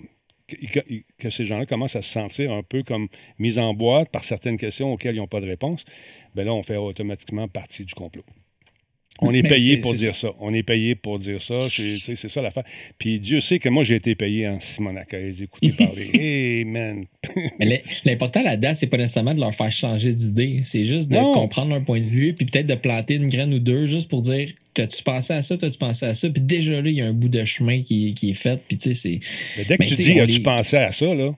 que 1.18 1.30
ces 1.30 1.44
gens-là 1.44 1.66
commencent 1.66 1.96
à 1.96 2.02
se 2.02 2.10
sentir 2.10 2.52
un 2.52 2.62
peu 2.62 2.82
comme 2.82 3.08
mis 3.38 3.58
en 3.58 3.74
boîte 3.74 4.10
par 4.10 4.24
certaines 4.24 4.56
questions 4.56 4.92
auxquelles 4.92 5.14
ils 5.14 5.18
n'ont 5.18 5.26
pas 5.26 5.40
de 5.40 5.46
réponse, 5.46 5.84
ben 6.34 6.46
là, 6.46 6.54
on 6.54 6.62
fait 6.62 6.76
automatiquement 6.76 7.48
partie 7.48 7.84
du 7.84 7.94
complot. 7.94 8.24
On 9.20 9.32
est 9.32 9.42
payé 9.42 9.78
pour 9.78 9.94
dire 9.94 10.14
ça. 10.14 10.30
On 10.40 10.54
est 10.54 10.62
payé 10.62 10.94
pour 10.94 11.18
dire 11.18 11.42
ça. 11.42 11.60
C'est 11.70 12.28
ça 12.28 12.42
l'affaire. 12.42 12.64
Puis 12.98 13.18
Dieu 13.18 13.40
sait 13.40 13.58
que 13.58 13.68
moi, 13.68 13.84
j'ai 13.84 13.96
été 13.96 14.14
payé 14.14 14.48
en 14.48 14.60
Simonacaise. 14.60 15.42
Écoutez 15.42 15.72
parler. 15.72 16.10
hey, 16.14 16.64
man. 16.64 17.04
Mais 17.58 17.82
l'important 18.04 18.42
là-dedans, 18.42 18.72
c'est 18.74 18.86
pas 18.86 18.96
nécessairement 18.96 19.34
de 19.34 19.40
leur 19.40 19.54
faire 19.54 19.72
changer 19.72 20.12
d'idée. 20.12 20.60
C'est 20.62 20.84
juste 20.84 21.10
de 21.10 21.16
comprendre 21.34 21.70
leur 21.70 21.82
point 21.82 22.00
de 22.00 22.08
vue, 22.08 22.32
puis 22.32 22.46
peut-être 22.46 22.66
de 22.66 22.74
planter 22.74 23.14
une 23.14 23.28
graine 23.28 23.52
ou 23.54 23.58
deux 23.58 23.86
juste 23.86 24.08
pour 24.08 24.22
dire 24.22 24.50
T'as-tu 24.74 25.02
pensé 25.02 25.32
à 25.32 25.42
ça, 25.42 25.56
t'as-tu 25.56 25.76
pensé 25.76 26.06
à 26.06 26.14
ça? 26.14 26.30
Puis 26.30 26.40
déjà 26.40 26.80
là, 26.80 26.88
il 26.88 26.94
y 26.94 27.00
a 27.00 27.06
un 27.06 27.12
bout 27.12 27.28
de 27.28 27.44
chemin 27.44 27.82
qui, 27.82 28.14
qui 28.14 28.30
est 28.30 28.34
fait. 28.34 28.60
Puis 28.68 28.76
tu 28.76 28.94
sais, 28.94 29.18
c'est. 29.56 29.64
Dès 29.64 29.76
que 29.76 29.84
tu 29.84 29.94
dis 29.96 30.20
As-tu 30.20 30.40
pensé 30.40 30.76
à 30.76 30.92
ça, 30.92 31.12
là? 31.14 31.34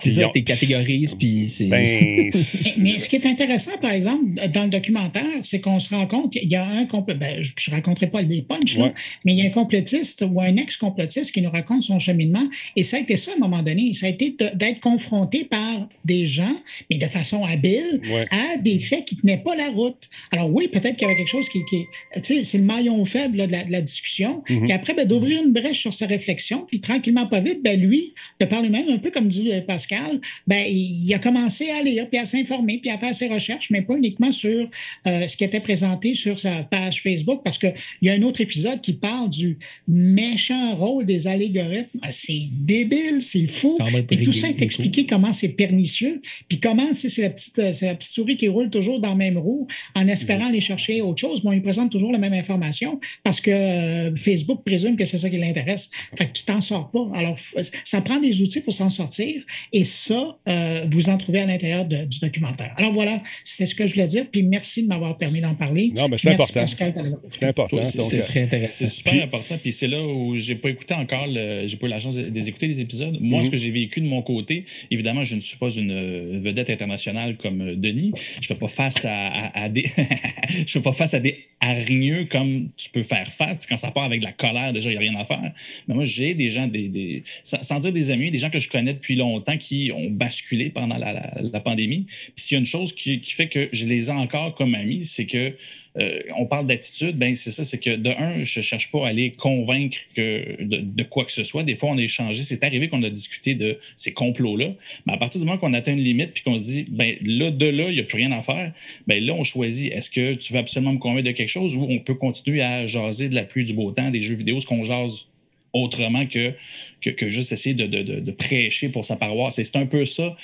C'est 0.00 0.10
ça, 0.12 0.30
tu 0.34 0.42
catégorises, 0.42 1.14
puis 1.14 1.48
c'est. 1.48 1.66
Ben, 1.66 1.84
mais, 2.78 3.00
ce 3.00 3.08
qui 3.08 3.16
est 3.16 3.26
intéressant, 3.26 3.72
par 3.80 3.92
exemple, 3.92 4.24
dans 4.52 4.64
le 4.64 4.70
documentaire, 4.70 5.24
c'est 5.42 5.60
qu'on 5.60 5.78
se 5.78 5.90
rend 5.90 6.06
compte 6.06 6.32
qu'il 6.32 6.50
y 6.50 6.56
a 6.56 6.66
un 6.66 6.86
complotiste. 6.86 7.20
Ben, 7.20 7.42
je 7.42 7.70
ne 7.70 7.76
raconterai 7.76 8.06
pas 8.06 8.22
les 8.22 8.42
punchs, 8.42 8.78
mais 9.24 9.34
il 9.34 9.38
y 9.38 9.42
a 9.42 9.46
un 9.46 9.50
complotiste 9.50 10.24
ou 10.28 10.40
un 10.40 10.56
ex-complotiste 10.56 11.32
qui 11.32 11.42
nous 11.42 11.50
raconte 11.50 11.82
son 11.82 11.98
cheminement. 11.98 12.46
Et 12.76 12.82
ça 12.82 12.96
a 12.96 13.00
été 13.00 13.16
ça 13.16 13.32
à 13.32 13.34
un 13.34 13.38
moment 13.38 13.62
donné. 13.62 13.92
Ça 13.94 14.06
a 14.06 14.08
été 14.08 14.34
d'être 14.54 14.80
confronté 14.80 15.44
par 15.44 15.88
des 16.04 16.24
gens, 16.26 16.56
mais 16.90 16.98
de 16.98 17.06
façon 17.06 17.44
habile, 17.44 18.00
à 18.30 18.56
des 18.58 18.78
faits 18.78 19.04
qui 19.04 19.16
ne 19.16 19.20
tenaient 19.20 19.42
pas 19.42 19.54
la 19.54 19.68
route. 19.70 20.08
Alors, 20.30 20.52
oui, 20.52 20.68
peut-être 20.68 20.96
qu'il 20.96 21.06
y 21.06 21.10
avait 21.10 21.16
quelque 21.16 21.28
chose 21.28 21.48
qui. 21.48 21.60
qui 21.68 21.84
tu 22.14 22.22
sais, 22.22 22.44
c'est 22.44 22.58
le 22.58 22.64
maillon 22.64 23.04
faible 23.04 23.36
de, 23.36 23.70
la, 23.70 23.82
discussion. 23.82 24.42
Mm-hmm. 24.48 24.60
Puis 24.60 24.72
après, 24.72 24.94
ben, 24.94 25.06
d'ouvrir 25.06 25.42
une 25.42 25.52
brèche 25.52 25.80
sur 25.80 25.94
sa 25.94 26.06
réflexion, 26.06 26.64
puis 26.66 26.80
tranquillement, 26.80 27.26
pas 27.26 27.40
vite, 27.40 27.62
ben, 27.62 27.80
lui, 27.80 28.14
de 28.40 28.46
par 28.46 28.62
lui-même, 28.62 28.88
un 28.88 28.98
peu 28.98 29.10
comme 29.10 29.28
dit 29.28 29.52
euh, 29.52 29.60
Pascal, 29.90 30.20
ben, 30.46 30.64
il 30.68 31.12
a 31.14 31.18
commencé 31.18 31.70
à 31.70 31.82
lire, 31.82 32.08
puis 32.08 32.18
à 32.18 32.26
s'informer, 32.26 32.78
puis 32.78 32.90
à 32.90 32.98
faire 32.98 33.14
ses 33.14 33.28
recherches, 33.28 33.70
mais 33.70 33.82
pas 33.82 33.96
uniquement 33.96 34.32
sur 34.32 34.68
euh, 35.06 35.26
ce 35.26 35.36
qui 35.36 35.44
était 35.44 35.60
présenté 35.60 36.14
sur 36.14 36.38
sa 36.38 36.62
page 36.64 37.02
Facebook, 37.02 37.42
parce 37.44 37.58
qu'il 37.58 37.74
y 38.02 38.08
a 38.08 38.14
un 38.14 38.22
autre 38.22 38.40
épisode 38.40 38.80
qui 38.80 38.92
parle 38.92 39.30
du 39.30 39.58
méchant 39.88 40.76
rôle 40.76 41.06
des 41.06 41.26
algorithmes. 41.26 41.98
Ah, 42.02 42.10
c'est 42.10 42.42
débile, 42.52 43.20
c'est 43.20 43.46
fou. 43.46 43.78
Et 44.10 44.22
tout 44.22 44.32
ça 44.32 44.48
est 44.48 44.62
expliqué 44.62 45.06
comment 45.06 45.32
c'est 45.32 45.50
pernicieux, 45.50 46.20
puis 46.48 46.60
comment 46.60 46.86
c'est 46.94 47.16
la, 47.18 47.30
petite, 47.30 47.56
la 47.56 47.94
petite 47.94 48.12
souris 48.12 48.36
qui 48.36 48.48
roule 48.48 48.70
toujours 48.70 49.00
dans 49.00 49.10
la 49.10 49.14
même 49.14 49.38
roue 49.38 49.66
en 49.94 50.06
espérant 50.08 50.46
aller 50.46 50.60
chercher 50.60 51.02
autre 51.02 51.20
chose. 51.20 51.42
Bon, 51.42 51.52
il 51.52 51.62
présente 51.62 51.90
toujours 51.90 52.12
la 52.12 52.18
même 52.18 52.32
information 52.32 53.00
parce 53.22 53.40
que 53.40 53.50
euh, 53.50 54.16
Facebook 54.16 54.62
présume 54.64 54.96
que 54.96 55.04
c'est 55.04 55.18
ça 55.18 55.28
qui 55.28 55.38
l'intéresse. 55.38 55.90
Fait 56.16 56.26
que 56.26 56.32
tu 56.32 56.44
t'en 56.44 56.60
sors 56.60 56.90
pas. 56.90 57.08
Alors, 57.14 57.36
ça 57.84 58.00
prend 58.00 58.20
des 58.20 58.40
outils 58.40 58.60
pour 58.60 58.72
s'en 58.72 58.90
sortir. 58.90 59.42
Et 59.72 59.79
et 59.80 59.84
ça, 59.84 60.36
euh, 60.46 60.86
vous 60.90 61.08
en 61.08 61.16
trouvez 61.16 61.40
à 61.40 61.46
l'intérieur 61.46 61.86
du 61.86 62.18
documentaire. 62.20 62.74
Alors 62.76 62.92
voilà, 62.92 63.18
c'est 63.44 63.64
ce 63.64 63.74
que 63.74 63.86
je 63.86 63.94
voulais 63.94 64.06
dire. 64.06 64.26
Puis 64.30 64.42
merci 64.42 64.82
de 64.82 64.88
m'avoir 64.88 65.16
permis 65.16 65.40
d'en 65.40 65.54
parler. 65.54 65.90
Non, 65.94 66.06
mais 66.06 66.18
c'est 66.18 66.30
important. 66.30 66.66
C'est 66.66 67.46
important. 67.46 67.82
C'est 67.84 68.18
très 68.18 68.42
intéressant. 68.42 68.74
C'est 68.78 68.88
super 68.88 69.24
important. 69.24 69.56
Puis 69.56 69.72
c'est 69.72 69.88
là 69.88 70.02
où 70.02 70.36
j'ai 70.36 70.56
pas 70.56 70.68
écouté 70.68 70.92
encore, 70.92 71.26
j'ai 71.28 71.76
pas 71.78 71.86
eu 71.86 71.90
la 71.90 72.00
chance 72.00 72.16
d'écouter 72.16 72.66
les 72.66 72.80
épisodes. 72.80 73.16
Moi, 73.20 73.40
ce 73.40 73.46
mhm. 73.46 73.52
que 73.52 73.56
j'ai 73.56 73.70
vécu 73.70 74.02
de 74.02 74.06
mon 74.06 74.20
côté, 74.20 74.66
évidemment, 74.90 75.24
je 75.24 75.34
ne 75.34 75.40
suis 75.40 75.56
pas 75.56 75.70
une 75.70 75.92
euh, 75.92 76.40
vedette 76.42 76.68
internationale 76.68 77.36
comme 77.36 77.62
euh, 77.62 77.74
Denis. 77.74 78.12
Je 78.42 78.46
fais 78.46 78.54
pas 78.54 78.68
face 78.68 79.06
à, 79.06 79.68
des, 79.70 79.86
je 80.66 80.70
fais 80.70 80.80
pas 80.80 80.92
face 80.92 81.14
à 81.14 81.20
des 81.20 81.46
hargneux 81.60 82.24
comme 82.24 82.68
tu 82.76 82.90
peux 82.90 83.02
faire 83.02 83.30
face 83.32 83.66
quand 83.66 83.76
ça 83.76 83.90
part 83.90 84.04
avec 84.04 84.20
de 84.20 84.24
la 84.24 84.32
colère. 84.32 84.72
Déjà, 84.72 84.90
il 84.90 84.92
n'y 84.92 84.96
a 84.98 85.10
rien 85.10 85.20
à 85.20 85.24
faire. 85.24 85.52
Mais 85.86 85.94
moi, 85.94 86.04
j'ai 86.04 86.34
des 86.34 86.50
gens, 86.50 86.66
des, 86.66 87.22
sans 87.42 87.78
dire 87.80 87.92
des 87.92 88.10
amis, 88.10 88.30
des 88.30 88.38
gens 88.38 88.50
que 88.50 88.58
je 88.58 88.68
connais 88.68 88.94
depuis 88.94 89.16
longtemps 89.16 89.56
qui 89.58 89.92
ont 89.94 90.10
basculé 90.10 90.70
pendant 90.70 90.96
la, 90.96 91.60
pandémie. 91.60 92.06
Puis 92.06 92.32
s'il 92.44 92.54
y 92.54 92.56
a 92.56 92.60
une 92.60 92.66
chose 92.66 92.94
qui, 92.94 93.20
fait 93.22 93.48
que 93.48 93.68
je 93.72 93.84
les 93.86 94.08
ai 94.08 94.12
encore 94.12 94.54
comme 94.54 94.74
amis, 94.74 95.04
c'est 95.04 95.26
que 95.26 95.52
euh, 95.98 96.20
on 96.36 96.46
parle 96.46 96.66
d'attitude, 96.66 97.16
ben 97.16 97.34
c'est 97.34 97.50
ça, 97.50 97.64
c'est 97.64 97.78
que 97.78 97.96
de 97.96 98.10
un, 98.10 98.44
je 98.44 98.60
cherche 98.60 98.92
pas 98.92 99.08
à 99.08 99.12
les 99.12 99.32
convaincre 99.32 99.98
de, 100.16 101.02
quoi 101.04 101.24
que 101.24 101.32
ce 101.32 101.42
soit. 101.42 101.64
Des 101.64 101.74
fois, 101.74 101.90
on 101.90 101.98
a 101.98 102.02
échangé, 102.02 102.44
c'est 102.44 102.62
arrivé 102.62 102.88
qu'on 102.88 103.02
a 103.02 103.10
discuté 103.10 103.54
de 103.54 103.76
ces 103.96 104.12
complots-là, 104.12 104.72
mais 105.06 105.12
à 105.12 105.16
partir 105.16 105.40
du 105.40 105.46
moment 105.46 105.58
qu'on 105.58 105.74
atteint 105.74 105.92
une 105.92 105.98
limite 105.98 106.32
puis 106.32 106.44
qu'on 106.44 106.58
se 106.58 106.64
dit, 106.64 106.86
ben 106.88 107.16
là, 107.24 107.50
de 107.50 107.66
là, 107.66 107.88
il 107.88 107.94
n'y 107.94 108.00
a 108.00 108.04
plus 108.04 108.18
rien 108.18 108.30
à 108.32 108.42
faire, 108.42 108.72
ben 109.06 109.24
là, 109.24 109.34
on 109.34 109.42
choisit, 109.42 109.92
est-ce 109.92 110.10
que 110.10 110.34
tu 110.34 110.52
veux 110.52 110.60
absolument 110.60 110.92
me 110.92 110.98
convaincre 110.98 111.26
de 111.26 111.32
quelque 111.32 111.48
chose 111.48 111.74
ou 111.74 111.86
on 111.88 111.98
peut 111.98 112.14
continuer 112.14 112.62
à 112.62 112.86
jaser 112.86 113.28
de 113.28 113.34
la 113.34 113.42
pluie 113.42 113.64
du 113.64 113.72
beau 113.72 113.90
temps, 113.90 114.10
des 114.10 114.20
jeux 114.20 114.34
vidéo, 114.34 114.60
ce 114.60 114.66
qu'on 114.66 114.84
jase 114.84 115.26
autrement 115.72 116.26
que, 116.26 116.52
que, 117.00 117.30
juste 117.30 117.52
essayer 117.52 117.74
de, 117.74 118.30
prêcher 118.32 118.88
pour 118.88 119.04
sa 119.04 119.16
paroisse. 119.16 119.58
Et 119.58 119.64
c'est 119.64 119.76
un 119.76 119.86
peu 119.86 120.04
ça. 120.04 120.34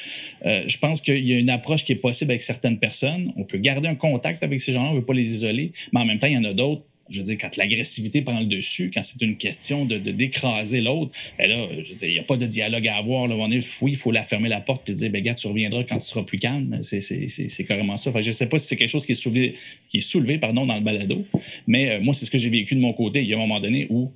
Euh, 0.44 0.64
je 0.66 0.78
pense 0.78 1.00
qu'il 1.00 1.26
y 1.26 1.34
a 1.34 1.38
une 1.38 1.50
approche 1.50 1.84
qui 1.84 1.92
est 1.92 1.96
possible 1.96 2.30
avec 2.30 2.42
certaines 2.42 2.78
personnes. 2.78 3.32
On 3.36 3.44
peut 3.44 3.58
garder 3.58 3.88
un 3.88 3.94
contact 3.94 4.42
avec 4.42 4.60
ces 4.60 4.72
gens-là, 4.72 4.90
on 4.90 4.94
ne 4.94 4.98
veut 4.98 5.04
pas 5.04 5.14
les 5.14 5.32
isoler, 5.32 5.72
mais 5.92 6.00
en 6.00 6.04
même 6.04 6.18
temps, 6.18 6.26
il 6.26 6.34
y 6.34 6.38
en 6.38 6.44
a 6.44 6.52
d'autres. 6.52 6.82
Je 7.08 7.20
veux 7.20 7.26
dire, 7.26 7.36
quand 7.40 7.56
l'agressivité 7.56 8.22
prend 8.22 8.40
le 8.40 8.46
dessus, 8.46 8.90
quand 8.92 9.02
c'est 9.04 9.22
une 9.22 9.36
question 9.36 9.84
de, 9.84 9.96
d'écraser 9.96 10.80
l'autre, 10.80 11.14
ben 11.38 11.48
là, 11.48 11.68
il 12.02 12.08
n'y 12.08 12.18
a 12.18 12.24
pas 12.24 12.36
de 12.36 12.46
dialogue 12.46 12.88
à 12.88 12.96
avoir. 12.96 13.28
Là. 13.28 13.36
On 13.38 13.50
est, 13.52 13.64
oui, 13.80 13.92
il 13.92 13.96
faut 13.96 14.10
la 14.10 14.24
fermer 14.24 14.48
la 14.48 14.60
porte 14.60 14.88
et 14.90 14.94
dire, 14.94 15.10
ben, 15.10 15.22
gars, 15.22 15.36
tu 15.36 15.46
reviendras 15.46 15.84
quand 15.84 15.98
tu 15.98 16.08
seras 16.08 16.24
plus 16.24 16.38
calme. 16.38 16.80
C'est, 16.82 17.00
c'est, 17.00 17.64
carrément 17.64 17.96
ça. 17.96 18.10
je 18.20 18.26
ne 18.26 18.32
sais 18.32 18.48
pas 18.48 18.58
si 18.58 18.66
c'est 18.66 18.76
quelque 18.76 18.90
chose 18.90 19.06
qui 19.06 19.12
est 19.12 19.16
soulevé, 19.16 19.54
qui 19.88 19.98
est 19.98 20.00
soulevé 20.00 20.38
pardon, 20.38 20.66
dans 20.66 20.74
le 20.74 20.80
balado, 20.80 21.24
mais 21.68 21.92
euh, 21.92 22.00
moi, 22.00 22.12
c'est 22.12 22.24
ce 22.24 22.30
que 22.30 22.38
j'ai 22.38 22.50
vécu 22.50 22.74
de 22.74 22.80
mon 22.80 22.92
côté. 22.92 23.22
Il 23.22 23.28
y 23.28 23.34
a 23.34 23.36
un 23.36 23.40
moment 23.40 23.60
donné 23.60 23.86
où 23.88 24.10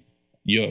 il 0.46 0.54
y, 0.54 0.58
a, 0.58 0.68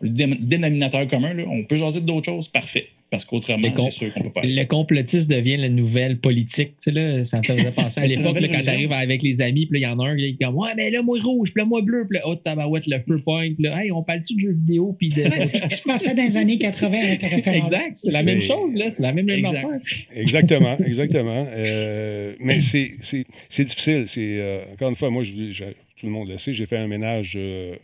le 0.00 0.36
dénominateur 0.44 1.06
commun, 1.06 1.32
là, 1.34 1.44
on 1.48 1.64
peut 1.64 1.76
jaser 1.76 2.00
d'autres 2.00 2.26
choses, 2.26 2.48
parfait. 2.48 2.88
Parce 3.12 3.26
qu'autrement, 3.26 3.68
c'est 3.76 3.90
sûr 3.90 4.14
qu'on 4.14 4.22
peut 4.22 4.32
pas. 4.32 4.40
Le 4.42 4.64
complotiste 4.64 5.28
devient 5.28 5.58
la 5.58 5.68
nouvelle 5.68 6.16
politique. 6.16 6.70
Tu 6.70 6.74
sais, 6.78 6.92
là, 6.92 7.22
ça 7.24 7.40
me 7.40 7.44
faisait 7.44 7.70
penser 7.70 8.00
à 8.00 8.06
l'époque, 8.06 8.38
quand 8.40 8.60
tu 8.62 8.68
arrives 8.68 8.90
avec 8.90 9.22
les 9.22 9.42
amis, 9.42 9.66
puis 9.66 9.80
il 9.80 9.82
y 9.82 9.86
en 9.86 10.00
a 10.00 10.08
un 10.08 10.16
qui 10.16 10.24
est 10.24 10.42
comme 10.42 10.56
Ouais, 10.56 10.70
mais 10.76 10.90
là, 10.90 11.02
moi 11.02 11.18
rouge, 11.22 11.52
puis 11.52 11.60
là, 11.60 11.66
moi 11.66 11.82
bleu, 11.82 12.06
puis 12.08 12.18
là, 12.18 12.24
oh, 12.26 12.36
tabarouette, 12.36 12.86
le 12.86 12.98
feu 13.06 13.20
point, 13.22 13.52
puis 13.52 13.64
là, 13.64 13.84
hey, 13.84 13.92
on 13.92 14.02
parle-tu 14.02 14.34
de 14.36 14.40
jeux 14.40 14.54
vidéo, 14.54 14.96
puis 14.98 15.10
de. 15.10 15.24
je 15.24 15.82
pensais 15.82 16.14
dans 16.14 16.22
les 16.22 16.38
années 16.38 16.56
80 16.56 16.98
avec 16.98 17.22
Exact, 17.46 17.90
c'est 17.96 18.12
la 18.12 18.22
même 18.22 18.40
chose, 18.40 18.74
là, 18.74 18.88
c'est 18.88 19.02
la 19.02 19.12
même, 19.12 19.26
même 19.26 19.44
affaire. 19.44 19.68
Exactement, 20.14 20.78
exactement. 20.78 21.46
Euh, 21.54 22.34
mais 22.40 22.62
c'est 22.62 23.64
difficile. 23.64 24.04
C'est, 24.06 24.38
euh, 24.38 24.72
encore 24.72 24.88
une 24.88 24.96
fois, 24.96 25.10
moi, 25.10 25.22
je, 25.22 25.64
tout 25.96 26.06
le 26.06 26.12
monde 26.12 26.30
le 26.30 26.38
sait, 26.38 26.54
j'ai 26.54 26.64
fait 26.64 26.78
un 26.78 26.88
ménage. 26.88 27.34
Euh, 27.36 27.74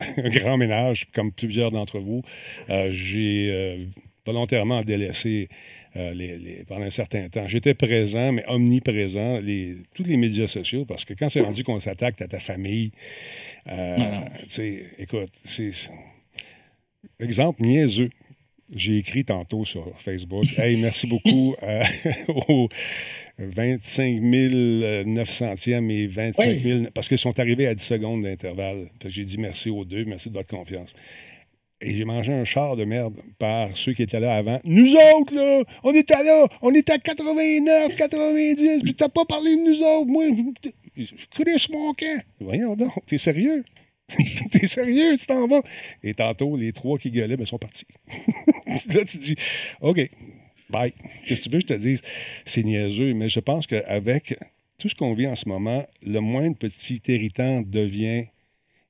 un 0.16 0.28
grand 0.28 0.56
ménage, 0.56 1.06
comme 1.14 1.32
plusieurs 1.32 1.70
d'entre 1.70 1.98
vous. 1.98 2.22
Euh, 2.68 2.90
j'ai 2.92 3.50
euh, 3.50 3.84
volontairement 4.26 4.82
délaissé 4.82 5.48
euh, 5.96 6.12
les, 6.14 6.64
pendant 6.66 6.86
un 6.86 6.90
certain 6.90 7.28
temps. 7.28 7.48
J'étais 7.48 7.74
présent, 7.74 8.32
mais 8.32 8.44
omniprésent, 8.48 9.40
les, 9.40 9.76
tous 9.94 10.04
les 10.04 10.16
médias 10.16 10.46
sociaux, 10.46 10.84
parce 10.84 11.04
que 11.04 11.14
quand 11.14 11.28
c'est 11.28 11.40
rendu 11.40 11.64
qu'on 11.64 11.80
s'attaque 11.80 12.20
à 12.22 12.28
ta 12.28 12.40
famille, 12.40 12.92
tu 13.66 13.72
sais, 14.48 14.84
écoute, 14.98 15.32
c'est. 15.44 15.72
Exemple 17.18 17.62
niaiseux. 17.62 18.10
J'ai 18.72 18.98
écrit 18.98 19.24
tantôt 19.24 19.64
sur 19.64 19.92
Facebook. 19.98 20.44
Hey, 20.56 20.80
merci 20.80 21.08
beaucoup 21.08 21.56
euh, 21.62 21.82
aux 22.48 22.68
25 23.40 24.20
900e 24.20 25.90
et 25.90 26.06
25 26.06 26.58
000. 26.58 26.84
Parce 26.94 27.08
qu'ils 27.08 27.18
sont 27.18 27.38
arrivés 27.40 27.66
à 27.66 27.74
10 27.74 27.82
secondes 27.82 28.22
d'intervalle. 28.22 28.90
J'ai 29.06 29.24
dit 29.24 29.38
merci 29.38 29.70
aux 29.70 29.84
deux, 29.84 30.04
merci 30.04 30.28
de 30.28 30.34
votre 30.34 30.48
confiance. 30.48 30.94
Et 31.82 31.94
j'ai 31.94 32.04
mangé 32.04 32.32
un 32.32 32.44
char 32.44 32.76
de 32.76 32.84
merde 32.84 33.18
par 33.38 33.74
ceux 33.74 33.94
qui 33.94 34.02
étaient 34.02 34.20
là 34.20 34.36
avant. 34.36 34.60
Nous 34.64 34.92
autres, 34.92 35.34
là, 35.34 35.62
on 35.82 35.94
était 35.94 36.22
là, 36.22 36.46
on 36.60 36.74
était 36.74 36.92
à 36.92 36.98
89, 36.98 37.96
90, 37.96 38.82
puis 38.82 38.94
t'as 38.94 39.08
pas 39.08 39.24
parlé 39.24 39.56
de 39.56 39.70
nous 39.70 39.82
autres. 39.82 40.10
Moi, 40.10 40.24
je 40.96 41.14
connais 41.34 41.56
mon 41.70 41.94
camp. 41.94 42.22
Voyons 42.40 42.76
donc, 42.76 42.92
t'es 43.06 43.16
sérieux? 43.16 43.64
T'es 44.50 44.66
sérieux, 44.66 45.16
tu 45.16 45.26
t'en 45.26 45.46
vas? 45.46 45.62
Et 46.02 46.14
tantôt, 46.14 46.56
les 46.56 46.72
trois 46.72 46.98
qui 46.98 47.12
gueulaient 47.12 47.36
ben, 47.36 47.46
sont 47.46 47.58
partis. 47.58 47.86
là, 48.88 49.04
tu 49.04 49.18
dis, 49.18 49.36
OK, 49.80 50.00
bye. 50.70 50.92
Qu'est-ce 51.26 51.40
que 51.40 51.44
tu 51.44 51.50
veux 51.50 51.58
que 51.58 51.68
je 51.68 51.74
te 51.74 51.80
dise? 51.80 52.02
C'est 52.44 52.62
niaiseux, 52.62 53.14
mais 53.14 53.28
je 53.28 53.40
pense 53.40 53.66
qu'avec 53.66 54.38
tout 54.78 54.88
ce 54.88 54.94
qu'on 54.94 55.14
vit 55.14 55.26
en 55.26 55.36
ce 55.36 55.48
moment, 55.48 55.86
le 56.02 56.20
moindre 56.20 56.56
petit 56.56 57.00
irritant 57.08 57.62
devient 57.62 58.26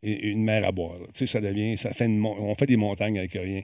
une 0.03 0.43
mer 0.45 0.65
à 0.65 0.73
boire. 0.73 0.97
Tu 1.13 1.21
sais, 1.21 1.27
ça 1.27 1.41
devient, 1.41 1.77
ça 1.77 1.93
fait 1.93 2.07
on 2.07 2.55
fait 2.55 2.67
des 2.67 2.77
montagnes 2.77 3.19
avec 3.19 3.33
rien. 3.33 3.63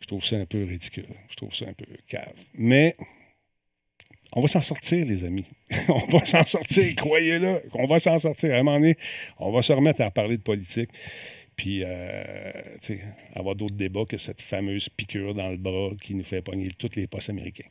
Je 0.00 0.06
trouve 0.06 0.24
ça 0.24 0.36
un 0.36 0.46
peu 0.46 0.64
ridicule. 0.64 1.06
Je 1.28 1.36
trouve 1.36 1.54
ça 1.54 1.66
un 1.68 1.74
peu 1.74 1.84
cave. 2.08 2.32
Mais 2.54 2.96
on 4.32 4.40
va 4.40 4.48
s'en 4.48 4.62
sortir, 4.62 5.04
les 5.04 5.24
amis. 5.24 5.44
on 5.88 6.06
va 6.16 6.24
s'en 6.24 6.44
sortir, 6.44 6.94
croyez-le. 6.96 7.62
On 7.74 7.86
va 7.86 7.98
s'en 7.98 8.18
sortir. 8.18 8.54
À 8.54 8.58
un 8.58 8.62
moment 8.62 8.78
donné, 8.78 8.96
on 9.38 9.52
va 9.52 9.62
se 9.62 9.72
remettre 9.72 10.02
à 10.02 10.10
parler 10.10 10.36
de 10.38 10.42
politique. 10.42 10.90
Puis, 11.56 11.80
euh, 11.82 12.52
tu 12.82 12.94
sais, 12.94 13.00
avoir 13.34 13.56
d'autres 13.56 13.74
débats 13.74 14.04
que 14.06 14.18
cette 14.18 14.42
fameuse 14.42 14.90
piqûre 14.94 15.34
dans 15.34 15.50
le 15.50 15.56
bras 15.56 15.90
qui 16.02 16.14
nous 16.14 16.22
fait 16.22 16.42
pogner 16.42 16.68
tous 16.76 16.90
les 16.96 17.06
postes 17.06 17.30
américains. 17.30 17.64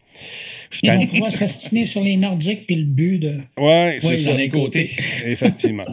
Et 0.81 0.89
on 0.89 1.19
va 1.19 1.29
s'astiner 1.29 1.85
sur 1.85 2.01
les 2.01 2.17
Nordiques 2.17 2.65
puis 2.65 2.77
le 2.77 2.85
but 2.85 3.19
de. 3.19 3.35
Oui, 3.57 3.99
c'est 4.01 4.17
ça. 4.17 4.35
d'un 4.35 4.47
côté. 4.49 4.89
Effectivement. 5.25 5.85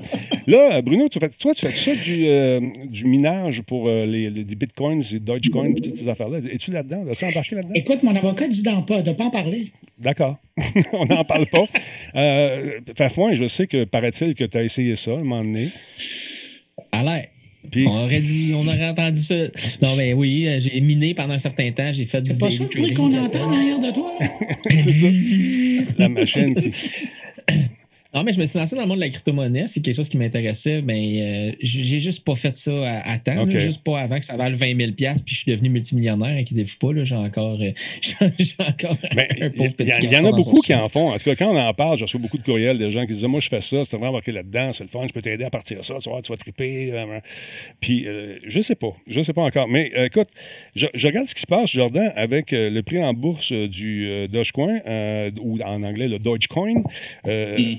Là, 0.46 0.80
Bruno, 0.80 1.08
toi, 1.10 1.54
tu 1.54 1.66
fais 1.66 1.72
ça 1.72 1.94
du, 1.94 2.26
euh, 2.26 2.60
du 2.86 3.04
minage 3.04 3.60
pour 3.62 3.88
euh, 3.88 4.06
les, 4.06 4.30
les, 4.30 4.44
bitcoins, 4.44 5.02
les 5.12 5.20
Dogecoin, 5.20 5.74
toutes 5.74 5.98
ces 5.98 6.08
affaires-là. 6.08 6.38
Es-tu 6.50 6.70
là-dedans? 6.70 7.06
As-tu 7.10 7.26
embarqué 7.26 7.56
là-dedans? 7.56 7.74
Écoute, 7.74 8.02
mon 8.02 8.16
avocat 8.16 8.48
dit 8.48 8.62
d'en 8.62 8.82
pas, 8.82 9.02
de 9.02 9.10
ne 9.10 9.14
pas 9.14 9.24
en 9.24 9.30
parler. 9.30 9.70
D'accord. 9.98 10.38
on 10.94 11.04
n'en 11.04 11.24
parle 11.24 11.46
pas. 11.46 11.66
Euh, 12.14 12.80
Fafouin, 12.96 13.34
je 13.34 13.46
sais 13.48 13.66
que 13.66 13.84
paraît-il 13.84 14.34
que 14.34 14.44
tu 14.44 14.56
as 14.56 14.64
essayé 14.64 14.96
ça 14.96 15.10
à 15.10 15.14
un 15.14 15.18
moment 15.18 15.44
donné. 15.44 15.68
l'air. 16.92 17.26
On 17.74 18.04
aurait 18.04 18.20
dit, 18.20 18.52
on 18.54 18.66
aurait 18.66 18.88
entendu 18.88 19.20
ça. 19.20 19.34
Non, 19.80 19.96
ben 19.96 20.14
oui, 20.14 20.46
euh, 20.46 20.60
j'ai 20.60 20.80
miné 20.80 21.14
pendant 21.14 21.34
un 21.34 21.38
certain 21.38 21.70
temps, 21.70 21.92
j'ai 21.92 22.04
fait 22.04 22.20
du 22.20 22.32
C'est 22.32 22.38
pas 22.38 22.50
ça? 22.50 22.64
Le 22.64 22.94
qu'on 22.94 23.16
entend 23.16 23.50
derrière 23.50 23.78
de 23.78 23.90
toi? 23.92 24.12
C'est 24.70 24.92
ça. 24.92 25.92
La 25.98 26.08
machine 26.08 26.54
qui. 26.54 26.72
Non, 28.14 28.24
mais 28.24 28.34
je 28.34 28.40
me 28.40 28.44
suis 28.44 28.58
lancé 28.58 28.76
dans 28.76 28.82
le 28.82 28.88
monde 28.88 28.98
de 28.98 29.04
la 29.04 29.08
crypto-monnaie. 29.08 29.66
C'est 29.68 29.80
quelque 29.80 29.96
chose 29.96 30.10
qui 30.10 30.18
m'intéressait. 30.18 30.82
Mais 30.82 31.50
euh, 31.50 31.56
j'ai 31.60 31.98
juste 31.98 32.24
pas 32.24 32.34
fait 32.34 32.50
ça 32.50 32.72
à, 33.04 33.18
temps. 33.18 33.48
juste 33.48 33.82
pas 33.82 34.00
avant 34.00 34.18
que 34.18 34.24
ça 34.24 34.36
vaille 34.36 34.52
20 34.52 34.76
000 34.76 34.92
Puis 34.92 35.34
je 35.34 35.34
suis 35.34 35.50
devenu 35.50 35.70
multimillionnaire. 35.70 36.36
Inquiétez-vous 36.36 36.76
pas. 36.78 37.04
J'ai 37.04 37.14
encore, 37.14 37.58
euh, 37.58 37.70
encore 38.58 38.96
un 39.40 39.50
pauvre 39.50 39.72
petit 39.72 39.92
Il 40.02 40.12
y, 40.12 40.16
en 40.18 40.26
a 40.26 40.30
beaucoup 40.30 40.60
qui 40.60 40.74
en 40.74 40.90
font. 40.90 41.08
En 41.08 41.16
tout 41.16 41.24
cas, 41.24 41.36
quand 41.36 41.54
on 41.54 41.58
en 41.58 41.72
parle, 41.72 41.96
je 41.96 42.04
reçois 42.04 42.20
beaucoup 42.20 42.36
de 42.36 42.42
courriels 42.42 42.76
des 42.76 42.90
gens 42.90 43.06
qui 43.06 43.14
disent 43.14 43.24
Moi, 43.24 43.40
je 43.40 43.48
fais 43.48 43.62
ça. 43.62 43.82
C'est 43.84 43.92
vraiment 43.92 44.10
embarqué 44.10 44.32
là-dedans. 44.32 44.74
C'est 44.74 44.84
le 44.84 44.90
fun. 44.90 45.06
Je 45.08 45.12
peux 45.14 45.22
t'aider 45.22 45.44
à 45.44 45.50
partir 45.50 45.78
de 45.78 45.82
ça. 45.82 45.94
Tu 46.02 46.10
vas, 46.10 46.20
tu 46.20 46.32
vas 46.32 46.36
triper. 46.36 46.92
Puis 47.80 48.06
euh, 48.06 48.36
je 48.46 48.60
sais 48.60 48.74
pas. 48.74 48.94
Je 49.08 49.22
sais 49.22 49.32
pas 49.32 49.42
encore. 49.42 49.68
Mais 49.68 49.90
écoute, 49.96 50.28
je, 50.76 50.86
regarde 51.06 51.28
ce 51.28 51.34
qui 51.34 51.40
se 51.40 51.46
passe, 51.46 51.70
Jordan, 51.70 52.12
avec 52.14 52.50
le 52.50 52.80
prix 52.82 53.02
en 53.02 53.14
bourse 53.14 53.52
du 53.52 54.28
Dogecoin, 54.28 54.80
ou 55.40 55.58
en 55.62 55.82
anglais, 55.82 56.08
le 56.08 56.18
Dogecoin. 56.18 56.82
Euh, 57.26 57.76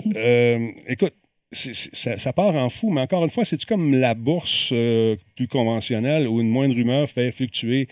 écoute, 0.88 1.14
ça, 1.54 2.34
part 2.34 2.56
en 2.56 2.70
fou, 2.70 2.90
mais 2.90 3.02
encore 3.02 3.24
une 3.24 3.30
fois, 3.30 3.46
c'est-tu 3.46 3.66
comme 3.66 3.94
la 3.94 4.14
bourse 4.14 4.70
euh, 4.72 5.16
plus 5.36 5.48
conventionnelle 5.48 6.28
où 6.28 6.42
une 6.42 6.50
moindre 6.50 6.76
rumeur 6.76 7.10
fait 7.10 7.32
fluctuer 7.32 7.88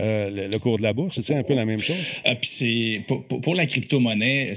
euh, 0.00 0.48
le, 0.48 0.58
cours 0.58 0.78
de 0.78 0.82
la 0.82 0.92
bourse? 0.92 1.20
C'est 1.20 1.34
un 1.34 1.42
peu 1.42 1.54
la 1.54 1.64
même 1.64 1.80
chose? 1.80 1.96
puis 2.40 2.50
c'est 2.50 3.00
pour, 3.06 3.54
la 3.54 3.66
crypto-monnaie, 3.66 4.52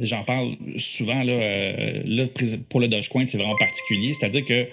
j'en 0.00 0.24
parle 0.24 0.56
souvent 0.76 1.22
là, 1.22 2.26
pour 2.68 2.80
le 2.80 2.88
Dogecoin, 2.88 3.26
c'est 3.26 3.38
vraiment 3.38 3.56
particulier. 3.56 4.12
C'est-à-dire 4.14 4.44
que 4.44 4.66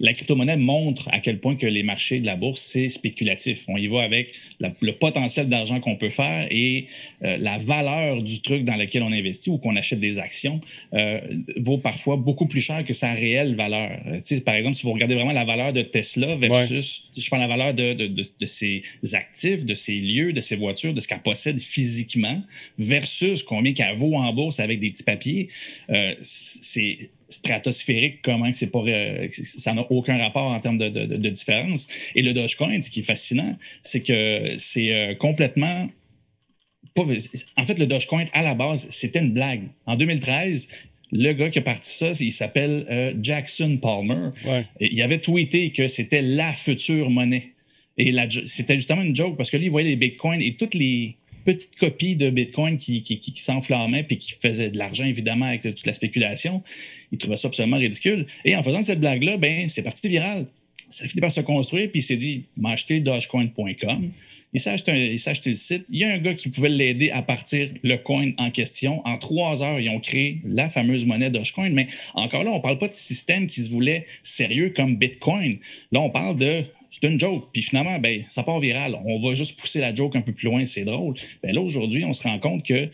la 0.00 0.12
crypto-monnaie 0.12 0.56
montre 0.56 1.08
à 1.12 1.20
quel 1.20 1.38
point 1.38 1.56
que 1.56 1.66
les 1.66 1.82
marchés 1.82 2.20
de 2.20 2.26
la 2.26 2.36
bourse, 2.36 2.60
c'est 2.60 2.88
spéculatif. 2.88 3.64
On 3.68 3.76
y 3.76 3.86
va 3.86 4.02
avec 4.02 4.32
le 4.60 4.92
potentiel 4.92 5.48
d'argent 5.48 5.80
qu'on 5.80 5.96
peut 5.96 6.10
faire 6.10 6.48
et 6.50 6.86
euh, 7.22 7.36
la 7.38 7.58
valeur 7.58 8.22
du 8.22 8.40
truc 8.40 8.64
dans 8.64 8.76
lequel 8.76 9.02
on 9.02 9.12
investit 9.12 9.50
ou 9.50 9.58
qu'on 9.58 9.76
achète 9.76 10.00
des 10.00 10.18
actions 10.18 10.60
euh, 10.94 11.20
vaut 11.56 11.78
parfois 11.78 12.16
beaucoup 12.16 12.46
plus 12.46 12.60
cher 12.60 12.84
que 12.84 12.92
sa 12.92 13.12
réelle 13.12 13.54
valeur. 13.54 13.90
Euh, 14.06 14.40
par 14.44 14.54
exemple, 14.54 14.76
si 14.76 14.82
vous 14.82 14.92
regardez 14.92 15.14
vraiment 15.14 15.32
la 15.32 15.44
valeur 15.44 15.72
de 15.72 15.82
Tesla 15.82 16.15
versus, 16.16 17.08
si 17.12 17.20
je 17.20 17.28
prends 17.28 17.38
la 17.38 17.48
valeur 17.48 17.74
de, 17.74 17.94
de, 17.94 18.06
de, 18.06 18.46
ses 18.46 18.82
actifs, 19.12 19.64
de 19.64 19.74
ses 19.74 19.94
lieux, 19.94 20.32
de 20.32 20.40
ses 20.40 20.56
voitures, 20.56 20.94
de 20.94 21.00
ce 21.00 21.08
qu'elle 21.08 21.22
possède 21.22 21.58
physiquement 21.58 22.42
versus 22.78 23.42
combien 23.42 23.72
qu'elle 23.72 23.96
vaut 23.96 24.14
en 24.14 24.32
bourse 24.32 24.60
avec 24.60 24.80
des 24.80 24.90
petits 24.90 25.02
papiers, 25.02 25.48
c'est 26.20 27.10
stratosphérique, 27.28 28.22
comment 28.22 28.52
c'est 28.52 28.70
pas, 28.70 28.82
euh, 28.86 29.26
ça 29.30 29.74
n'a 29.74 29.90
aucun 29.90 30.16
rapport 30.18 30.44
en 30.44 30.60
termes 30.60 30.78
de, 30.78 30.88
de, 30.88 31.28
différence. 31.28 31.86
Et 32.14 32.22
le 32.22 32.32
Dogecoin, 32.32 32.80
ce 32.82 32.90
qui 32.90 33.00
est 33.00 33.04
fascinant, 33.04 33.56
c'est 33.82 34.02
que 34.02 34.54
c'est 34.58 34.92
euh, 34.92 35.14
complètement 35.14 35.88
en 37.58 37.66
fait, 37.66 37.78
le 37.78 37.86
Dogecoin, 37.86 38.24
à 38.32 38.42
la 38.42 38.54
base, 38.54 38.88
c'était 38.90 39.18
une 39.18 39.32
blague. 39.32 39.68
En 39.84 39.96
2013, 39.96 40.68
le 41.16 41.32
gars 41.32 41.50
qui 41.50 41.58
a 41.58 41.62
parti 41.62 41.90
ça, 41.90 42.12
il 42.20 42.32
s'appelle 42.32 42.86
euh, 42.90 43.14
Jackson 43.20 43.78
Palmer. 43.80 44.30
il 44.80 45.00
avait 45.02 45.18
tweeté 45.18 45.70
que 45.70 45.88
c'était 45.88 46.22
la 46.22 46.52
future 46.52 47.10
monnaie. 47.10 47.52
Et 47.98 48.14
c'était 48.44 48.76
justement 48.76 49.02
une 49.02 49.16
joke 49.16 49.36
parce 49.36 49.50
que 49.50 49.56
lui, 49.56 49.66
il 49.66 49.70
voyait 49.70 49.88
les 49.88 49.96
bitcoins 49.96 50.42
et 50.42 50.52
toutes 50.52 50.74
les, 50.74 51.16
petite 51.46 51.76
copie 51.76 52.16
de 52.16 52.28
Bitcoin 52.28 52.76
qui, 52.76 53.02
qui, 53.02 53.20
qui, 53.20 53.40
s'enflammait 53.40 54.02
puis 54.02 54.18
qui 54.18 54.32
faisait 54.32 54.68
de 54.68 54.76
l'argent, 54.76 55.04
évidemment, 55.04 55.46
avec 55.46 55.62
toute 55.62 55.86
la 55.86 55.92
spéculation. 55.94 56.62
Il 57.12 57.18
trouvait 57.18 57.36
ça 57.36 57.48
absolument 57.48 57.78
ridicule. 57.78 58.26
Et 58.44 58.54
en 58.56 58.62
faisant 58.62 58.82
cette 58.82 59.00
blague-là, 59.00 59.38
ben, 59.38 59.68
c'est 59.68 59.82
parti 59.82 60.08
viral. 60.08 60.46
Ça 60.90 61.04
a 61.04 61.08
fini 61.08 61.20
par 61.20 61.30
se 61.30 61.40
construire, 61.40 61.90
puis 61.90 62.00
il 62.00 62.02
s'est 62.02 62.16
dit 62.16 62.44
m'acheter 62.56 63.00
dogecoin.com. 63.00 64.10
Il 64.52 64.60
s'est 64.60 64.70
acheté, 64.70 65.50
le 65.50 65.54
site. 65.54 65.84
Il 65.90 65.98
y 65.98 66.04
a 66.04 66.12
un 66.12 66.18
gars 66.18 66.34
qui 66.34 66.48
pouvait 66.48 66.68
l'aider 66.68 67.10
à 67.10 67.22
partir 67.22 67.68
le 67.82 67.96
coin 67.96 68.30
en 68.38 68.50
question. 68.50 69.02
En 69.06 69.18
trois 69.18 69.62
heures, 69.62 69.80
ils 69.80 69.90
ont 69.90 70.00
créé 70.00 70.40
la 70.44 70.70
fameuse 70.70 71.04
monnaie 71.04 71.30
Dogecoin. 71.30 71.70
Mais 71.70 71.88
encore 72.14 72.44
là, 72.44 72.52
on 72.52 72.56
ne 72.56 72.62
parle 72.62 72.78
pas 72.78 72.88
de 72.88 72.94
système 72.94 73.46
qui 73.46 73.62
se 73.62 73.70
voulait 73.70 74.06
sérieux 74.22 74.72
comme 74.74 74.96
Bitcoin. 74.96 75.58
Là, 75.92 76.00
on 76.00 76.10
parle 76.10 76.36
de 76.38 76.64
c'est 76.90 77.08
une 77.08 77.20
joke. 77.20 77.48
Puis 77.52 77.62
finalement, 77.62 77.98
ben, 77.98 78.24
ça 78.30 78.42
part 78.42 78.60
viral. 78.60 78.96
On 79.04 79.18
va 79.20 79.34
juste 79.34 79.58
pousser 79.58 79.80
la 79.80 79.94
joke 79.94 80.16
un 80.16 80.22
peu 80.22 80.32
plus 80.32 80.46
loin, 80.46 80.64
c'est 80.64 80.84
drôle. 80.84 81.14
Ben 81.42 81.54
là, 81.54 81.60
aujourd'hui, 81.60 82.04
on 82.04 82.12
se 82.12 82.22
rend 82.22 82.38
compte 82.38 82.64
que 82.64 82.88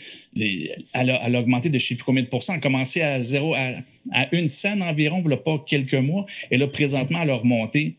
a, 0.94 1.38
augmenté 1.38 1.68
de 1.68 1.78
je 1.78 1.84
ne 1.84 1.88
sais 1.88 1.94
plus 1.94 2.04
combien 2.04 2.22
de 2.22 2.28
pourcents. 2.28 2.54
Elle 2.54 2.58
a 2.58 2.62
commencé 2.62 3.00
à 3.00 3.22
zéro, 3.22 3.54
à, 3.54 4.28
une 4.32 4.48
scène 4.48 4.82
environ, 4.82 5.20
il 5.22 5.28
n'y 5.28 5.34
a 5.34 5.36
pas 5.36 5.62
quelques 5.66 5.94
mois. 5.94 6.26
Et 6.50 6.58
là, 6.58 6.66
présentement, 6.66 7.20
elle 7.22 7.30
a 7.30 7.36
remonté 7.36 7.94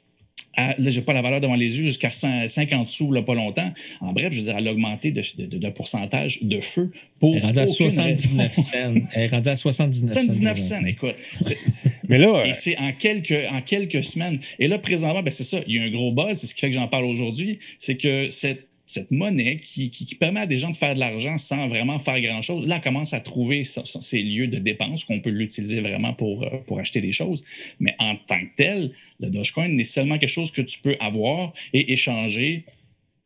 là, 0.58 0.76
je 0.78 1.00
n'ai 1.00 1.06
pas 1.06 1.14
la 1.14 1.22
valeur 1.22 1.42
devant 1.42 1.56
les 1.56 1.78
yeux, 1.80 1.86
jusqu'à 1.86 2.10
50 2.10 2.90
sous, 2.90 3.12
là, 3.12 3.22
pas 3.22 3.34
longtemps. 3.34 3.72
En 4.02 4.14
bref, 4.14 4.32
je 4.32 4.40
veux 4.40 4.46
dire, 4.46 4.56
elle 4.58 4.68
a 4.68 4.72
augmenté 4.72 5.12
d'un 5.12 5.22
de, 5.38 5.70
pourcentage 5.70 6.44
de 6.44 6.60
feu 6.62 6.92
pour. 7.20 7.36
Elle 7.36 7.42
est 7.42 7.46
rendue 7.46 7.60
à 7.60 7.68
79 7.68 8.56
cents. 8.56 8.62
Elle 9.14 9.22
est 9.24 9.28
rendue 9.28 9.50
à 9.50 9.56
79 9.56 10.10
cents. 10.10 10.22
79 10.22 10.60
cents, 10.60 10.86
écoute. 10.86 11.16
Mais 12.10 12.18
là. 12.18 12.46
Et 12.46 12.54
c'est 12.54 12.78
en 12.78 12.92
quelques, 12.92 13.48
en 13.52 13.62
quelques 13.62 14.04
semaines. 14.04 14.40
Et 14.60 14.68
là, 14.68 14.78
présentement, 14.78 15.24
ben, 15.24 15.32
c'est 15.32 15.44
ça. 15.44 15.60
Il 15.68 15.76
y 15.76 15.80
a 15.80 15.84
un 15.84 15.90
gros 15.90 16.12
buzz. 16.12 16.40
C'est 16.40 16.48
ce 16.48 16.54
qui 16.54 16.62
fait 16.62 16.70
que 16.70 16.76
j'en 16.76 16.88
parle 16.88 17.06
aujourd'hui. 17.06 17.60
C'est 17.80 17.96
que 17.96 18.30
cette 18.30 18.70
cette 18.94 19.12
monnaie 19.12 19.58
qui, 19.58 19.90
permet 20.20 20.42
à 20.42 20.46
des 20.46 20.58
gens 20.58 20.70
de 20.70 20.78
faire 20.78 20.94
de 20.94 21.00
l'argent 21.00 21.38
sans 21.38 21.68
vraiment 21.68 22.00
faire 22.00 22.20
grand-chose, 22.22 22.68
là, 22.68 22.80
commence 22.80 23.14
à 23.14 23.20
trouver 23.20 23.64
ces 23.64 24.22
lieux 24.22 24.48
de 24.48 24.60
dépenses 24.60 25.04
qu'on 25.04 25.20
peut 25.20 25.32
l'utiliser 25.32 25.82
vraiment 25.82 26.14
pour, 26.14 26.44
euh, 26.44 26.50
pour 26.68 26.80
acheter 26.80 27.02
des 27.02 27.12
choses. 27.12 27.44
Mais 27.80 27.96
en 28.00 28.16
tant 28.16 28.40
que 28.40 28.52
tel, 28.56 28.92
le 29.20 29.30
Dogecoin 29.30 29.70
n'est 29.70 29.84
seulement 29.84 30.18
quelque 30.18 30.30
chose 30.30 30.52
que 30.52 30.62
tu 30.62 30.80
peux 30.80 30.96
avoir 31.00 31.52
et 31.74 31.92
échanger 31.92 32.66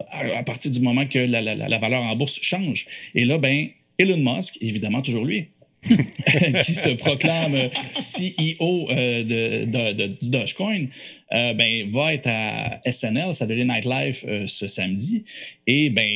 à, 0.10 0.44
partir 0.44 0.72
du 0.72 0.80
moment 0.80 1.06
que 1.06 1.20
la, 1.20 1.42
la, 1.42 1.80
valeur 1.80 2.04
en 2.04 2.16
bourse 2.16 2.40
change. 2.42 2.88
Et 3.14 3.26
là, 3.26 3.38
ben, 3.38 3.68
Elon 3.98 4.18
Musk, 4.18 4.58
évidemment, 4.62 5.02
toujours 5.02 5.26
lui, 5.26 5.48
qui 6.64 6.76
se 6.76 6.90
proclame 6.96 7.70
CEO 7.94 8.90
euh, 8.90 9.24
de, 9.24 10.08
du 10.08 10.30
Dogecoin, 10.30 10.86
euh, 11.34 11.54
ben, 11.54 11.90
va 11.92 12.14
être 12.14 12.28
à 12.28 12.80
SNL, 12.90 13.34
Saturday 13.34 13.66
Night 13.66 13.86
Live, 13.86 14.24
euh, 14.28 14.48
ce 14.48 14.68
samedi. 14.68 15.24
Et 15.66 15.90
ben. 15.90 16.10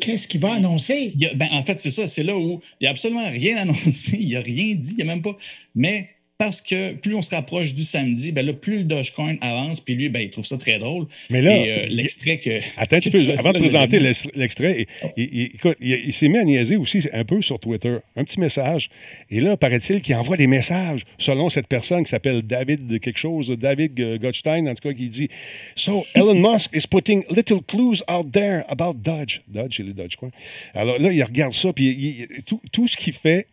Qu'est-ce 0.00 0.28
qu'il 0.28 0.40
va 0.40 0.54
annoncer? 0.54 1.12
ben, 1.34 1.48
en 1.52 1.62
fait, 1.62 1.78
c'est 1.80 1.90
ça. 1.90 2.06
C'est 2.06 2.22
là 2.22 2.36
où 2.36 2.60
il 2.80 2.84
n'y 2.84 2.88
a 2.88 2.90
absolument 2.90 3.28
rien 3.30 3.58
annoncé. 3.58 4.16
Il 4.18 4.30
n'a 4.32 4.40
rien 4.40 4.74
dit. 4.74 4.90
Il 4.92 4.96
n'y 4.96 5.02
a 5.02 5.06
même 5.14 5.22
pas. 5.22 5.36
Mais 5.74 6.08
parce 6.40 6.62
que 6.62 6.92
plus 6.94 7.14
on 7.14 7.20
se 7.20 7.28
rapproche 7.34 7.74
du 7.74 7.84
samedi, 7.84 8.32
ben 8.32 8.46
là, 8.46 8.54
plus 8.54 8.78
le 8.78 8.84
Dogecoin 8.84 9.36
avance, 9.42 9.80
puis 9.82 9.94
lui, 9.94 10.08
ben, 10.08 10.22
il 10.22 10.30
trouve 10.30 10.46
ça 10.46 10.56
très 10.56 10.78
drôle. 10.78 11.06
Mais 11.28 11.42
là, 11.42 11.52
euh, 11.52 11.86
l'extrait 11.90 12.38
que. 12.38 12.60
Attends 12.78 12.96
un 12.96 13.00
petit 13.00 13.10
peu, 13.10 13.20
avant 13.38 13.52
de 13.52 13.58
présenter 13.58 14.00
l'ex- 14.00 14.26
l'extrait, 14.34 14.86
il, 15.18 15.24
il- 15.32 15.42
écoute, 15.54 15.76
il, 15.80 15.90
il 16.06 16.12
s'est 16.14 16.28
mis 16.28 16.38
à 16.38 16.44
niaiser 16.44 16.76
aussi 16.76 17.02
un 17.12 17.24
peu 17.26 17.42
sur 17.42 17.60
Twitter. 17.60 17.94
Un 18.16 18.24
petit 18.24 18.40
message. 18.40 18.88
Et 19.30 19.40
là, 19.40 19.58
paraît-il 19.58 20.00
qu'il 20.00 20.14
envoie 20.14 20.38
des 20.38 20.46
messages 20.46 21.04
selon 21.18 21.50
cette 21.50 21.66
personne 21.68 22.04
qui 22.04 22.10
s'appelle 22.10 22.40
David 22.40 22.98
quelque 23.00 23.18
chose, 23.18 23.50
David 23.50 24.00
euh, 24.00 24.16
Gottstein, 24.16 24.66
en 24.66 24.74
tout 24.74 24.88
cas, 24.88 24.94
qui 24.94 25.10
dit 25.10 25.28
So, 25.76 26.06
Elon 26.14 26.36
Musk 26.52 26.74
is 26.74 26.86
putting 26.90 27.22
little 27.30 27.60
clues 27.66 28.02
out 28.10 28.32
there 28.32 28.62
about 28.68 28.94
Dodge. 28.94 29.40
Dodge, 29.46 29.76
c'est 29.76 29.82
le 29.82 29.92
Dogecoin. 29.92 30.30
Alors 30.74 30.98
là, 30.98 31.12
il 31.12 31.22
regarde 31.22 31.52
ça, 31.52 31.72
puis 31.74 32.26
tout 32.72 32.88
ce 32.88 32.96
qu'il 32.96 33.12
fait, 33.12 33.46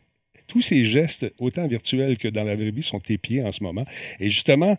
tous 0.47 0.61
ces 0.61 0.85
gestes, 0.85 1.25
autant 1.39 1.67
virtuels 1.67 2.17
que 2.17 2.27
dans 2.27 2.43
la 2.43 2.55
vraie 2.55 2.71
vie, 2.71 2.83
sont 2.83 3.01
épiés 3.09 3.43
en 3.43 3.51
ce 3.51 3.63
moment. 3.63 3.85
Et 4.19 4.29
justement, 4.29 4.75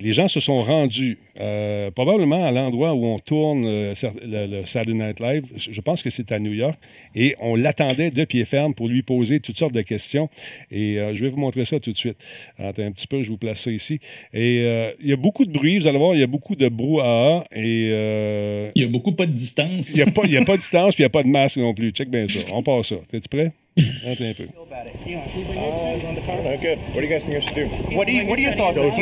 les 0.00 0.12
gens 0.12 0.26
se 0.26 0.40
sont 0.40 0.60
rendus 0.60 1.18
euh, 1.38 1.88
probablement 1.92 2.44
à 2.44 2.50
l'endroit 2.50 2.94
où 2.94 3.04
on 3.06 3.20
tourne 3.20 3.64
euh, 3.64 3.94
le, 4.24 4.46
le 4.60 4.66
Saturday 4.66 4.98
Night 5.06 5.20
Live. 5.20 5.44
Je 5.56 5.80
pense 5.80 6.02
que 6.02 6.10
c'est 6.10 6.32
à 6.32 6.40
New 6.40 6.52
York. 6.52 6.74
Et 7.14 7.36
on 7.38 7.54
l'attendait 7.54 8.10
de 8.10 8.24
pied 8.24 8.44
ferme 8.44 8.74
pour 8.74 8.88
lui 8.88 9.02
poser 9.02 9.38
toutes 9.38 9.56
sortes 9.56 9.72
de 9.72 9.82
questions. 9.82 10.28
Et 10.72 10.98
euh, 10.98 11.14
je 11.14 11.24
vais 11.24 11.30
vous 11.30 11.36
montrer 11.36 11.64
ça 11.64 11.78
tout 11.78 11.92
de 11.92 11.96
suite. 11.96 12.16
Attends 12.58 12.82
un 12.82 12.90
petit 12.90 13.06
peu, 13.06 13.22
je 13.22 13.28
vous 13.28 13.36
place 13.38 13.60
ça 13.60 13.70
ici. 13.70 14.00
Et 14.32 14.64
il 15.00 15.06
y 15.08 15.12
a 15.12 15.16
beaucoup 15.16 15.44
de 15.46 15.52
bruit. 15.52 15.78
Vous 15.78 15.86
allez 15.86 15.98
voir, 15.98 16.14
il 16.16 16.20
y 16.20 16.24
a 16.24 16.26
beaucoup 16.26 16.56
de 16.56 16.68
brouhaha. 16.68 17.44
Et 17.54 17.90
Il 18.74 18.82
y 18.82 18.84
a 18.84 18.88
beaucoup 18.88 19.12
pas 19.12 19.26
de 19.26 19.32
distance. 19.32 19.90
il 19.90 19.96
n'y 19.96 20.02
a, 20.02 20.06
pas- 20.10 20.22
il 20.24 20.32
y 20.32 20.36
a 20.36 20.44
pas 20.44 20.56
de 20.56 20.60
distance 20.62 20.94
puis 20.96 21.02
il 21.02 21.06
n'y 21.06 21.06
a 21.06 21.10
pas 21.10 21.22
de 21.22 21.28
masque 21.28 21.58
non 21.58 21.72
plus. 21.72 21.92
Check 21.92 22.10
bien 22.10 22.26
ça. 22.26 22.40
On 22.52 22.64
passe 22.64 22.88
ça. 22.88 22.96
T'es-tu 23.08 23.28
prêt? 23.28 23.52
Attends 23.76 24.24
un 24.24 24.34
peu. 24.34 24.44
What 24.54 24.84
do 27.00 27.02
you 27.02 27.08
guys 27.08 27.24
think 27.24 27.34
I 27.34 27.40
should 27.40 27.54
do? 27.56 27.66
What 27.96 28.06
do 28.06 28.12
you 28.12 28.24
What 28.26 28.38
are 28.38 28.42
your 28.42 28.54
thoughts? 28.54 28.76
Doge. 28.76 28.94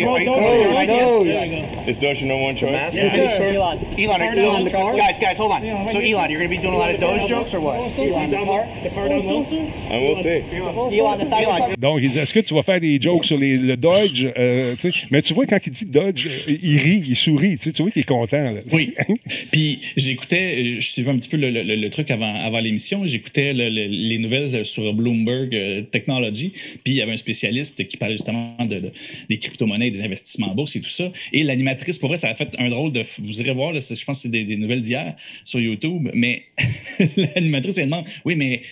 Doge. 0.86 1.88
Is 1.88 1.96
Doge 1.98 2.22
number 2.22 2.42
one 2.44 2.56
choice? 2.56 2.72
Elon. 2.72 3.78
Elon, 3.98 4.20
are, 4.22 4.34
Elon, 4.34 4.96
guys, 4.96 5.18
guys, 5.20 5.36
hold 5.36 5.52
on. 5.52 5.60
So, 5.92 5.98
Elon, 5.98 6.30
you're 6.30 6.40
to 6.42 6.48
be 6.48 6.56
doing 6.56 6.72
a 6.74 6.78
lot 6.78 6.94
of 6.94 7.00
Doge 7.00 7.28
jokes 7.28 7.52
or 7.54 7.60
what? 7.60 7.76
Elon, 7.98 8.30
the 8.30 8.36
car, 8.44 8.66
the 8.82 8.90
car 8.90 9.08
down 9.08 9.26
low. 9.26 9.42
And 9.90 10.02
we'll 10.02 10.14
see. 10.16 10.40
Elon, 10.40 11.18
the 11.18 11.26
Elon, 11.36 11.74
Donc, 11.78 12.00
il 12.02 12.10
dit 12.10 12.18
Est-ce 12.18 12.32
que 12.32 12.40
tu 12.40 12.54
vas 12.54 12.62
faire 12.62 12.80
des 12.80 12.98
jokes 13.00 13.24
sur 13.26 13.36
les- 13.38 13.56
le 13.56 13.76
Dodge? 13.76 14.24
Euh, 14.38 14.74
tu 14.80 14.90
sais, 14.92 14.98
Mais 15.10 15.20
tu 15.20 15.34
vois, 15.34 15.44
quand 15.46 15.58
il 15.66 15.72
dit 15.72 15.84
Dodge, 15.84 16.26
euh, 16.48 16.56
il 16.62 16.78
rit, 16.78 17.04
il 17.08 17.16
sourit. 17.16 17.58
Tu 17.58 17.64
sais, 17.64 17.72
tu 17.72 17.82
vois 17.82 17.90
qu'il 17.90 18.00
est 18.00 18.04
content. 18.06 18.50
là. 18.50 18.60
Oui. 18.72 18.94
Puis 19.52 19.80
j'écoutais, 19.96 20.54
euh, 20.58 20.80
je 20.80 20.86
suivais 20.88 21.10
un 21.10 21.16
petit 21.18 21.28
peu 21.28 21.36
le, 21.36 21.50
le- 21.50 21.76
le 21.76 21.90
truc 21.90 22.10
avant, 22.10 22.34
avant 22.42 22.60
l'émission. 22.60 23.02
J'écoutais 23.06 23.52
le- 23.52 23.68
le- 23.68 23.86
les 23.88 24.18
nouvelles 24.18 24.54
sur 24.64 24.92
Bloomberg 24.94 25.54
euh, 25.54 25.82
Technology. 25.82 26.50
Puis 26.84 26.94
il 26.94 26.94
y 26.94 27.02
avait 27.02 27.12
un 27.12 27.16
spécialiste 27.16 27.86
qui 27.88 27.96
parlait 27.96 28.14
justement 28.14 28.56
de, 28.64 28.78
de- 28.78 28.92
des 29.28 29.38
crypto-monnaies, 29.38 29.90
des 29.90 30.02
investissements 30.02 30.50
en 30.50 30.54
bourse 30.54 30.76
et 30.76 30.80
tout 30.80 30.88
ça. 30.88 31.10
Et 31.32 31.44
l'animatrice, 31.44 31.98
pour 31.98 32.08
vrai, 32.08 32.18
ça 32.18 32.28
a 32.28 32.34
fait 32.34 32.54
un 32.58 32.68
drôle 32.68 32.92
de. 32.92 33.02
Vous 33.18 33.40
irez 33.40 33.52
voir, 33.52 33.74
je 33.74 34.04
pense 34.04 34.18
que 34.18 34.22
c'est 34.22 34.28
des, 34.28 34.56
nouvelles 34.56 34.80
d'hier 34.80 35.14
sur 35.44 35.60
YouTube. 35.60 36.08
Mais 36.14 36.44
l'animatrice, 37.34 37.78
elle 37.78 37.86
demande 37.86 38.06
Oui, 38.24 38.36
mais 38.36 38.62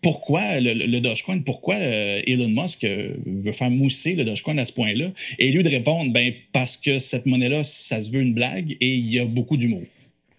pourquoi 0.00 0.60
le 0.60 1.00
Dogecoin, 1.00 1.40
pourquoi 1.40 1.74
euh, 1.74 2.22
Elon 2.26 2.48
Musk 2.48 2.84
euh, 2.84 3.14
veut 3.26 3.52
faire 3.52 3.70
mousser 3.70 4.14
le 4.14 4.24
Dogecoin 4.24 4.56
à 4.58 4.64
ce 4.64 4.72
point-là? 4.72 5.10
Et 5.38 5.50
lui 5.50 5.62
de 5.62 5.68
répondre, 5.68 6.12
ben, 6.12 6.32
parce 6.52 6.76
que 6.76 6.98
cette 6.98 7.26
monnaie-là, 7.26 7.64
ça 7.64 8.00
se 8.00 8.10
veut 8.10 8.20
une 8.20 8.34
blague 8.34 8.76
et 8.80 8.94
il 8.94 9.12
y 9.12 9.18
a 9.18 9.24
beaucoup 9.24 9.56
d'humour. 9.56 9.82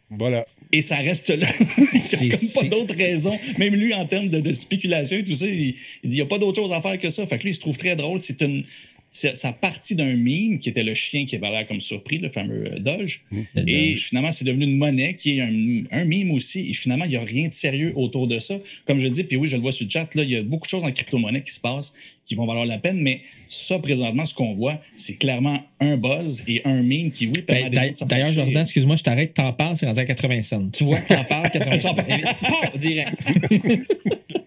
Voilà. 0.09 0.45
Et 0.71 0.81
ça 0.81 0.97
reste 0.97 1.29
là. 1.29 1.47
il 2.21 2.27
n'y 2.27 2.33
a 2.33 2.37
comme 2.39 2.49
pas 2.49 2.63
d'autre 2.63 2.95
raison. 2.95 3.37
Même 3.57 3.75
lui, 3.75 3.93
en 3.93 4.05
termes 4.05 4.29
de, 4.29 4.39
de 4.39 4.53
spéculation 4.53 5.17
et 5.17 5.23
tout 5.23 5.33
ça, 5.33 5.45
il, 5.45 5.53
il 5.59 5.73
dit 5.73 5.75
il 6.03 6.09
n'y 6.15 6.21
a 6.21 6.25
pas 6.25 6.37
d'autre 6.37 6.61
chose 6.61 6.71
à 6.71 6.81
faire 6.81 6.99
que 6.99 7.09
ça. 7.09 7.25
Fait 7.25 7.37
que 7.37 7.43
lui, 7.43 7.51
il 7.51 7.55
se 7.55 7.59
trouve 7.59 7.77
très 7.77 7.95
drôle. 7.95 8.19
C'est 8.19 8.41
une. 8.41 8.63
Ça 9.11 9.53
partit 9.53 9.95
d'un 9.95 10.15
meme 10.15 10.59
qui 10.59 10.69
était 10.69 10.83
le 10.83 10.93
chien 10.93 11.25
qui 11.25 11.35
avait 11.35 11.49
l'air 11.49 11.67
comme 11.67 11.81
surpris, 11.81 12.19
le 12.19 12.29
fameux 12.29 12.73
euh, 12.73 12.79
Doge. 12.79 13.21
Et 13.67 13.95
finalement, 13.95 14.31
c'est 14.31 14.45
devenu 14.45 14.65
une 14.65 14.77
monnaie 14.77 15.15
qui 15.15 15.37
est 15.37 15.41
un, 15.41 16.01
un 16.01 16.05
meme 16.05 16.31
aussi. 16.31 16.69
Et 16.69 16.73
finalement, 16.73 17.05
il 17.05 17.11
n'y 17.11 17.17
a 17.17 17.21
rien 17.21 17.47
de 17.47 17.53
sérieux 17.53 17.93
autour 17.95 18.27
de 18.27 18.39
ça. 18.39 18.55
Comme 18.85 18.99
je 18.99 19.05
le 19.05 19.11
dis, 19.11 19.23
puis 19.23 19.37
oui, 19.37 19.47
je 19.47 19.55
le 19.55 19.61
vois 19.61 19.71
sur 19.71 19.85
le 19.85 19.91
chat, 19.91 20.13
là, 20.15 20.23
il 20.23 20.29
y 20.29 20.35
a 20.35 20.43
beaucoup 20.43 20.67
de 20.67 20.69
choses 20.69 20.83
en 20.83 20.91
crypto-monnaie 20.91 21.41
qui 21.41 21.53
se 21.53 21.59
passent 21.59 21.93
qui 22.29 22.35
vont 22.35 22.45
valoir 22.45 22.65
la 22.65 22.77
peine. 22.77 23.01
Mais 23.01 23.21
ça, 23.49 23.79
présentement, 23.79 24.25
ce 24.25 24.35
qu'on 24.35 24.53
voit, 24.53 24.79
c'est 24.95 25.15
clairement 25.15 25.59
un 25.79 25.97
buzz 25.97 26.43
et 26.47 26.61
un 26.63 26.83
meme 26.83 27.11
qui, 27.11 27.25
oui, 27.25 27.41
permet 27.41 27.69
Ben, 27.71 27.91
d'ailleurs-. 28.07 28.31
Jordan, 28.31 28.61
excuse-moi, 28.61 28.95
je 28.95 29.03
t'arrête, 29.03 29.33
t'en 29.33 29.51
parles, 29.51 29.75
c'est 29.75 29.87
rendu 29.87 29.99
à 29.99 30.05
80 30.05 30.41
cents. 30.43 30.69
Tu 30.69 30.83
vois, 30.83 30.99
t'en 31.01 31.23
parles, 31.23 31.49
80 31.49 31.79
cents. 31.79 31.95
Direct. 32.77 33.13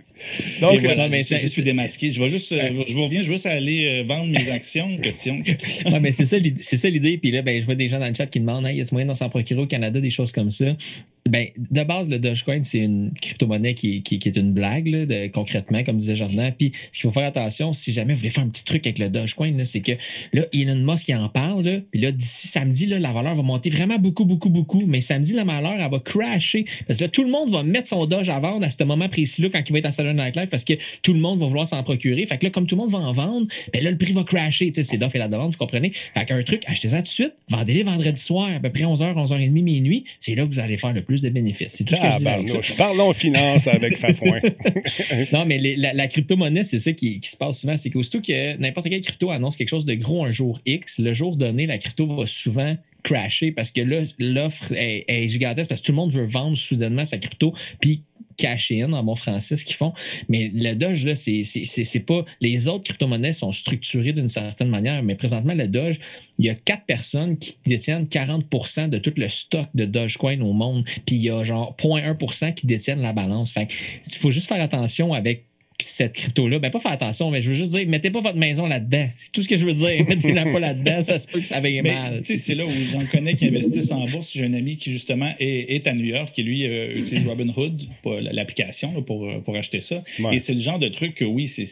Donc, 0.61 0.81
voilà, 0.81 1.09
mais 1.09 1.23
je, 1.23 1.47
suis 1.47 1.63
démasqué. 1.63 2.11
Je 2.11 2.21
vais 2.21 2.29
juste, 2.29 2.53
euh, 2.53 2.85
je 2.87 2.95
vous 2.95 3.05
reviens 3.05 3.23
juste 3.23 3.47
à 3.47 3.51
aller 3.51 4.03
euh, 4.03 4.05
vendre 4.07 4.31
mes 4.31 4.51
actions. 4.51 4.89
Question. 4.99 5.43
Ouais, 5.87 6.01
mais 6.01 6.13
c'est 6.13 6.27
ça 6.27 6.39
l'idée. 6.39 6.63
C'est 6.63 6.77
ça 6.77 6.89
l'idée. 6.89 7.19
Puis 7.19 7.31
là, 7.31 7.43
ben, 7.43 7.61
je 7.61 7.67
vois 7.67 7.75
des 7.75 7.89
gens 7.89 7.99
dans 7.99 8.09
le 8.09 8.15
chat 8.15 8.27
qui 8.27 8.41
demandent 8.41 8.67
Hey, 8.67 8.77
y 8.77 8.81
a 8.81 8.85
moyen 8.93 9.07
d'en 9.07 9.15
s'en 9.15 9.29
procurer 9.29 9.61
au 9.61 9.67
Canada, 9.67 10.01
des 10.01 10.11
choses 10.11 10.33
comme 10.33 10.51
ça? 10.51 10.67
Ben, 11.29 11.47
de 11.57 11.85
base, 11.85 12.11
le 12.11 12.19
Dogecoin, 12.19 12.63
c'est 12.65 12.79
une 12.81 13.13
crypto-monnaie 13.15 13.75
qui, 13.75 14.03
qui- 14.03 14.17
est 14.25 14.37
une 14.37 14.53
blague, 14.53 14.89
là, 14.89 15.29
concrètement, 15.29 15.85
comme 15.85 15.97
disait 15.97 16.17
Jordan. 16.17 16.53
Puis, 16.59 16.73
ce 16.91 16.99
qu'il 16.99 17.03
faut 17.03 17.13
faire 17.13 17.27
attention, 17.27 17.73
si 17.73 17.93
jamais 17.93 18.13
vous 18.15 18.19
voulez 18.19 18.31
faire 18.31 18.43
un 18.43 18.49
petit 18.49 18.65
truc 18.65 18.85
avec 18.87 18.99
le 18.99 19.09
Dogecoin, 19.09 19.65
c'est 19.65 19.81
que 19.81 19.93
là, 20.33 20.43
Elon 20.53 20.77
Musk, 20.77 21.09
il 21.09 21.15
en 21.15 21.29
parle, 21.29 21.63
là, 21.65 21.79
puis 21.93 22.01
là, 22.01 22.11
d'ici 22.11 22.49
samedi, 22.49 22.87
là, 22.87 22.99
la 22.99 23.13
valeur 23.13 23.37
va 23.37 23.43
monter 23.43 23.71
vraiment 23.71 23.99
beaucoup, 23.99 24.25
beaucoup, 24.25 24.51
beaucoup. 24.51 24.83
Mais 24.87 25.01
samedi, 25.01 25.33
la 25.33 25.45
valeur, 25.45 25.75
elle 25.79 25.91
va 25.91 26.01
crasher. 26.01 26.65
Parce 26.89 26.99
que 26.99 27.05
là, 27.05 27.09
tout 27.09 27.23
le 27.23 27.31
monde 27.31 27.51
va 27.53 27.63
mettre 27.63 27.87
son 27.89 28.05
Doge 28.07 28.29
à 28.29 28.41
vendre 28.41 28.67
à 28.67 28.71
ce 28.71 28.83
moment 28.83 29.09
précis-là 29.09 29.49
quand 29.53 29.63
il 29.65 29.73
va 29.73 29.79
être 29.79 29.87
à 29.87 29.93
Saturday 29.93 30.21
Night 30.21 30.37
Live 30.37 30.49
parce 30.49 30.65
que 30.65 30.75
tout 31.03 31.13
le 31.13 31.21
monde 31.21 31.39
va 31.39 31.47
vouloir 31.47 31.69
s'en 31.69 31.83
procurer. 31.85 32.27
Fait 32.27 32.39
que 32.39 32.47
là, 32.47 32.51
comme 32.51 32.67
tout 32.67 32.75
le 32.75 32.81
monde 32.83 32.91
va 32.91 32.99
en 32.99 33.13
vendre, 33.13 33.47
ben 33.73 33.83
là, 33.83 33.91
le 33.93 33.97
prix 33.97 34.13
va 34.13 34.25
crasher. 34.25 34.73
C'est 34.75 34.97
l'offre 34.97 35.17
et 35.17 35.21
la 35.21 35.29
demande, 35.29 35.53
vous 35.53 35.59
comprenez? 35.59 35.93
Fait 35.93 36.25
qu'un 36.25 36.43
truc, 36.43 36.65
achetez-ça 36.67 36.97
tout 36.97 37.03
de 37.03 37.07
suite, 37.09 37.35
vendez-les 37.49 37.85
vendredi 37.85 38.21
soir, 38.21 38.51
à 38.53 38.59
peu 38.61 38.71
près 38.71 38.83
11h, 38.85 39.15
11h30, 39.15 39.51
minuit. 39.63 40.05
C'est 40.19 40.35
là 40.35 40.45
que 40.45 40.51
vous 40.51 40.59
allez 40.59 40.77
faire 40.77 40.93
le 40.93 41.03
plus 41.03 41.12
de 41.21 41.29
bénéfices. 41.29 41.75
C'est 41.77 41.85
tout 41.85 41.95
ce 41.95 42.01
que 42.01 42.11
je 42.11 42.19
dis 42.19 42.27
avec 42.29 42.49
ça. 42.49 42.55
Tabarnouche. 42.55 42.77
Parlons 42.77 43.13
finance 43.13 43.67
avec 43.67 43.99
Fafouin. 43.99 44.41
non, 45.33 45.45
mais 45.47 45.59
les- 45.59 45.77
la, 45.77 45.93
la 45.93 46.07
crypto-monnaie, 46.09 46.65
c'est 46.65 46.79
ça 46.79 46.93
qui, 46.93 47.21
qui 47.21 47.29
se 47.31 47.37
passe 47.37 47.61
souvent. 47.61 47.77
C'est 47.77 47.91
qu'aussitôt 47.91 48.21
que 48.21 48.57
n'importe 48.57 48.89
quelle 48.89 49.01
crypto 49.01 49.31
annonce 49.31 49.57
quelque 49.57 49.69
chose 49.69 49.85
de 49.85 49.95
gros 49.95 50.25
un 50.25 50.31
jour 50.31 50.61
X, 50.67 50.99
le 50.99 51.13
jour 51.15 51.37
donné, 51.37 51.67
la 51.67 51.79
crypto 51.79 52.07
va 52.07 52.27
souvent 52.27 52.77
crasher 53.03 53.51
parce 53.51 53.73
que 53.73 53.81
là, 53.81 54.03
l'offre 54.21 54.73
est, 54.73 55.05
est 55.09 55.27
gigantesque 55.29 55.69
parce 55.69 55.81
que 55.81 55.87
tout 55.87 55.93
le 55.93 55.97
monde 55.97 56.13
veut 56.13 56.25
vendre 56.25 56.57
soudainement 56.57 57.05
sa 57.05 57.19
crypto 57.19 57.53
puis 57.81 58.03
cash 58.43 58.73
in 58.73 58.93
en 58.93 59.05
bon 59.05 59.15
français, 59.15 59.57
ce 59.57 59.65
qu'ils 59.65 59.77
font. 59.77 59.93
Mais 60.29 60.51
le 60.53 60.75
Doge, 60.75 61.05
là, 61.05 61.15
c'est 61.15 62.05
pas. 62.05 62.25
Les 62.41 62.67
autres 62.67 62.83
crypto-monnaies 62.85 63.33
sont 63.33 63.53
structurées 63.53 64.13
d'une 64.13 64.27
certaine 64.27 64.69
manière, 64.69 65.05
mais 65.05 65.15
présentement, 65.15 65.55
le 65.55 65.69
Doge, 65.69 66.01
il 66.41 66.47
y 66.47 66.51
a 66.51 66.55
quatre 66.57 66.85
personnes 66.85 67.39
qui 67.39 67.55
détiennent 67.65 68.07
40% 68.07 68.89
de 68.89 68.99
tout 68.99 69.13
le 69.17 69.29
stock 69.29 69.69
de 69.75 69.85
Dogecoin 69.85 70.41
au 70.41 70.53
monde, 70.53 70.85
puis 71.07 71.17
il 71.17 71.23
y 71.23 71.31
a 71.31 71.45
genre 71.45 71.77
0.1% 71.81 72.55
qui 72.55 72.67
détiennent 72.67 73.03
la 73.03 73.13
balance. 73.13 73.53
Fait 73.53 73.69
il 74.07 74.19
faut 74.19 74.33
juste 74.33 74.49
faire 74.49 74.61
attention 74.61 75.13
avec 75.13 75.45
cette 75.89 76.13
crypto-là. 76.13 76.59
Ben, 76.59 76.71
pas 76.71 76.81
faire 76.81 76.93
attention, 76.93 77.31
mais 77.31 77.43
je 77.43 77.49
veux 77.51 77.55
juste 77.55 77.71
dire, 77.73 77.89
mettez 77.89 78.11
pas 78.11 78.21
votre 78.21 78.39
maison 78.39 78.67
là-dedans. 78.67 79.09
C'est 79.17 79.33
tout 79.33 79.43
ce 79.43 79.49
que 79.49 79.57
je 79.57 79.65
veux 79.67 79.75
dire. 79.75 80.05
Mettez-la 80.09 80.45
pas 80.45 80.61
là-dedans, 80.61 81.03
ça 81.03 81.19
se 81.19 81.27
peut 81.27 81.41
que 81.41 81.47
ça 81.47 81.61
Mais, 81.61 81.81
mal. 81.83 82.21
tu 82.21 82.27
sais, 82.27 82.37
c'est 82.37 82.55
là 82.55 82.65
où 82.67 82.71
j'en 82.91 83.05
connais 83.07 83.35
qui 83.35 83.47
investissent 83.47 83.91
en 83.91 84.07
bourse. 84.07 84.33
J'ai 84.33 84.45
un 84.45 84.55
ami 84.55 84.77
qui, 84.77 84.93
justement, 84.93 85.33
est, 85.41 85.75
est 85.75 85.87
à 85.87 85.95
New 85.95 86.05
York 86.05 86.39
et 86.39 86.43
lui 86.43 86.67
euh, 86.67 86.93
utilise 86.95 87.27
Robinhood, 87.27 87.81
pour 88.03 88.15
l'application, 88.15 89.03
pour, 89.03 89.29
pour 89.43 89.57
acheter 89.57 89.81
ça. 89.81 90.03
Ouais. 90.21 90.37
Et 90.37 90.39
c'est 90.39 90.55
le 90.55 90.61
genre 90.61 90.79
de 90.79 90.89
truc 90.89 91.15
que, 91.15 91.25
oui, 91.25 91.47
c'est- 91.49 91.67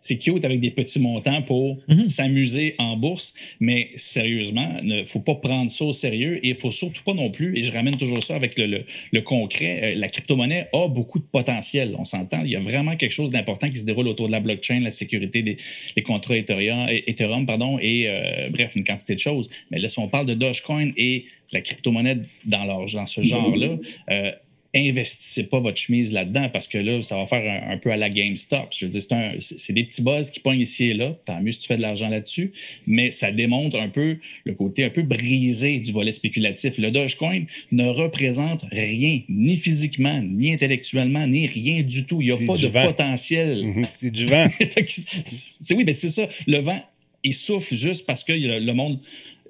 c'est 0.00 0.16
cute 0.18 0.44
avec 0.44 0.60
des 0.60 0.70
petits 0.70 1.00
montants 1.00 1.42
pour 1.42 1.78
s'amuser 2.08 2.74
en 2.78 2.96
bourse, 2.96 3.34
mais 3.60 3.90
sérieusement, 3.96 4.68
il 4.82 4.88
ne 4.88 5.04
faut 5.04 5.20
pas 5.20 5.34
prendre 5.34 5.70
ça 5.70 5.84
au 5.84 5.92
sérieux 5.92 6.38
et 6.44 6.50
il 6.50 6.54
faut 6.54 6.70
surtout 6.72 7.02
pas 7.02 7.14
non 7.14 7.30
plus, 7.30 7.56
et 7.58 7.64
je 7.64 7.72
ramène 7.72 7.96
toujours 7.96 8.22
ça 8.22 8.34
avec 8.36 8.56
le, 8.58 8.66
le- 8.66 8.84
le 9.12 9.20
concret, 9.22 9.80
euh, 9.82 9.96
la 9.96 10.08
crypto-monnaie 10.08 10.68
a 10.72 10.88
beaucoup 10.88 11.18
de 11.18 11.24
potentiel, 11.24 11.94
on 11.98 12.04
s'entend. 12.04 12.42
Il 12.44 12.50
y 12.50 12.56
a 12.56 12.60
vraiment 12.60 12.96
quelque 12.96 13.12
chose 13.12 13.30
d'important 13.30 13.68
qui 13.70 13.78
se 13.78 13.84
déroule 13.84 14.08
autour 14.08 14.26
de 14.26 14.32
la 14.32 14.40
blockchain, 14.40 14.78
la 14.80 14.90
sécurité 14.92 15.42
des 15.42 15.56
les 15.96 16.02
contrats 16.02 16.36
Ethereum, 16.36 16.86
Ethereum 17.06 17.44
pardon, 17.46 17.78
et 17.80 18.04
euh, 18.08 18.48
bref, 18.50 18.76
une 18.76 18.84
quantité 18.84 19.14
de 19.14 19.20
choses. 19.20 19.48
Mais 19.70 19.78
là, 19.78 19.88
si 19.88 19.98
on 19.98 20.08
parle 20.08 20.26
de 20.26 20.34
Dogecoin 20.34 20.90
et 20.96 21.24
la 21.52 21.60
crypto-monnaie 21.60 22.18
dans, 22.44 22.64
leur, 22.64 22.84
dans 22.92 23.06
ce 23.06 23.20
genre-là, 23.22 23.78
euh, 24.10 24.30
investissez 24.74 25.44
pas 25.44 25.60
votre 25.60 25.78
chemise 25.78 26.12
là-dedans 26.12 26.50
parce 26.50 26.68
que 26.68 26.78
là, 26.78 27.02
ça 27.02 27.16
va 27.16 27.26
faire 27.26 27.42
un, 27.66 27.72
un 27.72 27.78
peu 27.78 27.90
à 27.90 27.96
la 27.96 28.10
GameStop. 28.10 28.68
Je 28.70 28.84
veux 28.86 28.90
dire, 28.90 29.02
c'est 29.40 29.72
des 29.72 29.84
petits 29.84 30.02
buzz 30.02 30.30
qui 30.30 30.40
pognent 30.40 30.60
ici 30.60 30.90
et 30.90 30.94
là. 30.94 31.16
Tant 31.24 31.40
mieux 31.40 31.52
si 31.52 31.60
tu 31.60 31.68
fais 31.68 31.76
de 31.76 31.82
l'argent 31.82 32.08
là-dessus. 32.08 32.52
Mais 32.86 33.10
ça 33.10 33.32
démontre 33.32 33.78
un 33.78 33.88
peu 33.88 34.18
le 34.44 34.54
côté 34.54 34.84
un 34.84 34.90
peu 34.90 35.02
brisé 35.02 35.78
du 35.78 35.92
volet 35.92 36.12
spéculatif. 36.12 36.78
Le 36.78 36.90
Dogecoin 36.90 37.44
ne 37.72 37.86
représente 37.86 38.64
rien, 38.70 39.20
ni 39.28 39.56
physiquement, 39.56 40.20
ni 40.22 40.52
intellectuellement, 40.52 41.26
ni 41.26 41.46
rien 41.46 41.82
du 41.82 42.04
tout. 42.04 42.20
Il 42.20 42.26
n'y 42.26 42.32
a 42.32 42.46
pas 42.46 42.58
de 42.58 42.68
vent. 42.68 42.86
potentiel. 42.86 43.72
C'est 44.00 44.10
du 44.10 44.26
vent. 44.26 44.48
C'est 45.60 45.74
oui, 45.74 45.84
ben 45.84 45.94
c'est 45.94 46.10
ça. 46.10 46.28
Le 46.46 46.58
vent, 46.58 46.80
il 47.24 47.34
souffle 47.34 47.74
juste 47.74 48.06
parce 48.06 48.22
que 48.22 48.32
le, 48.32 48.58
le 48.58 48.72
monde 48.72 48.98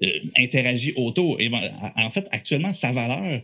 euh, 0.03 0.07
interagit 0.37 0.93
autour. 0.95 1.39
Et 1.39 1.49
ben, 1.49 1.59
en 1.95 2.09
fait, 2.09 2.27
actuellement, 2.31 2.73
sa 2.73 2.91
valeur 2.91 3.41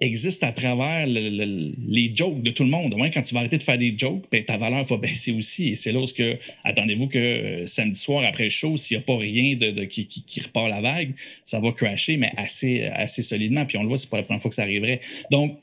existe 0.00 0.42
à 0.44 0.52
travers 0.52 1.06
le- 1.06 1.30
le- 1.30 1.72
les 1.88 2.12
jokes 2.14 2.42
de 2.42 2.50
tout 2.50 2.64
le 2.64 2.68
monde. 2.68 2.94
Moins, 2.96 3.08
quand 3.10 3.22
tu 3.22 3.32
vas 3.32 3.40
arrêter 3.40 3.56
de 3.56 3.62
faire 3.62 3.78
des 3.78 3.94
jokes, 3.96 4.24
ben, 4.30 4.44
ta 4.44 4.58
valeur 4.58 4.84
va 4.84 4.96
baisser 4.98 5.32
aussi. 5.32 5.68
Et 5.68 5.74
c'est 5.76 5.92
là 5.92 6.04
que, 6.14 6.36
attendez-vous 6.64 7.08
que 7.08 7.18
euh, 7.18 7.66
samedi 7.66 7.98
soir, 7.98 8.22
après 8.26 8.44
le 8.44 8.50
show, 8.50 8.76
s'il 8.76 8.96
n'y 8.98 9.02
a 9.02 9.06
pas 9.06 9.16
rien 9.16 9.56
de, 9.56 9.70
de- 9.70 9.84
qui, 9.84 10.06
qui- 10.06 10.22
qui 10.24 10.40
repart 10.40 10.68
la 10.68 10.80
vague, 10.82 11.12
ça 11.44 11.60
va 11.60 11.72
crasher, 11.72 12.16
mais 12.18 12.30
assez, 12.36 12.84
assez 12.84 13.22
solidement. 13.22 13.64
Puis 13.64 13.78
on 13.78 13.82
le 13.82 13.88
voit, 13.88 13.96
c'est 13.98 14.10
pas 14.10 14.18
la 14.18 14.22
première 14.24 14.42
fois 14.42 14.50
que 14.50 14.54
ça 14.54 14.62
arriverait. 14.62 15.00
Donc, 15.30 15.56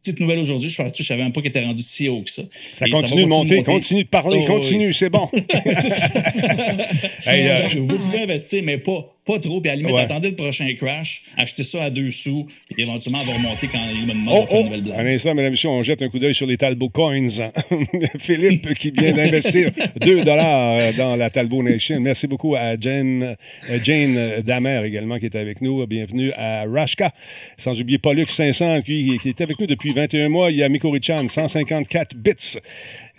petite 0.00 0.20
nouvelle 0.20 0.38
aujourd'hui, 0.38 0.70
je 0.70 0.80
je 0.96 1.02
savais 1.02 1.22
même 1.24 1.32
pas 1.32 1.40
qu'il 1.40 1.50
était 1.50 1.64
rendu 1.64 1.82
si 1.82 2.08
haut 2.08 2.22
que 2.22 2.30
ça. 2.30 2.42
Ça 2.76 2.86
Et 2.86 2.90
continue 2.90 3.22
de 3.24 3.26
monter, 3.28 3.62
continue 3.64 4.04
de 4.04 4.08
parler, 4.08 4.44
Oh, 4.48 4.52
continue, 4.52 4.92
c'est 4.94 5.10
bon. 5.10 5.28
Hey, 7.26 7.48
euh, 7.48 7.68
vous 7.80 7.98
pouvez 7.98 8.20
investir, 8.20 8.62
mais 8.62 8.78
pas, 8.78 9.14
pas 9.28 9.38
trop. 9.38 9.60
Puis 9.60 9.70
à 9.70 9.74
la 9.74 9.80
limite, 9.82 9.94
Ouais. 9.94 10.00
attendez 10.02 10.30
le 10.30 10.36
prochain 10.36 10.72
crash, 10.74 11.22
achetez 11.36 11.62
ça 11.64 11.84
à 11.84 11.90
deux 11.90 12.10
sous, 12.10 12.46
et 12.76 12.82
éventuellement, 12.82 13.18
elle 13.22 13.26
va 13.28 13.34
remonter 13.34 13.68
quand 13.68 13.78
Elon 13.78 14.14
Musk 14.14 14.28
Oh, 14.32 14.40
va 14.40 14.46
faire 14.46 14.48
oh, 14.50 14.58
une 14.60 14.64
nouvelle 14.64 14.82
blague. 14.82 15.00
un 15.00 15.06
instant, 15.06 15.34
mesdames 15.34 15.46
et 15.48 15.50
messieurs, 15.50 15.68
on 15.68 15.82
jette 15.82 16.02
un 16.02 16.08
coup 16.08 16.18
d'œil 16.18 16.34
sur 16.34 16.46
les 16.46 16.56
Talbot 16.56 16.88
Coins. 16.88 17.28
Philippe 18.18 18.74
qui 18.74 18.90
vient 18.90 19.12
d'investir 19.12 19.70
2 20.00 20.24
dollars 20.24 20.92
dans 20.94 21.16
la 21.16 21.30
Talbot 21.30 21.62
Nation. 21.62 22.00
Merci 22.00 22.26
beaucoup 22.26 22.54
à 22.56 22.78
Jane, 22.80 23.36
euh, 23.70 23.78
Jane 23.82 24.42
Damer 24.42 24.84
également 24.84 25.18
qui 25.18 25.26
est 25.26 25.36
avec 25.36 25.60
nous. 25.60 25.86
Bienvenue 25.86 26.32
à 26.36 26.64
Rashka. 26.66 27.12
Sans 27.56 27.78
oublier 27.80 27.98
Pollux 27.98 28.26
500 28.28 28.82
qui, 28.82 29.18
qui 29.22 29.28
est 29.28 29.40
avec 29.40 29.58
nous 29.60 29.66
depuis 29.66 29.92
21 29.92 30.28
mois. 30.28 30.50
Il 30.50 30.56
y 30.58 30.62
a 30.62 30.68
Miko 30.68 30.90
Richan, 30.90 31.28
154 31.28 32.16
bits. 32.16 32.58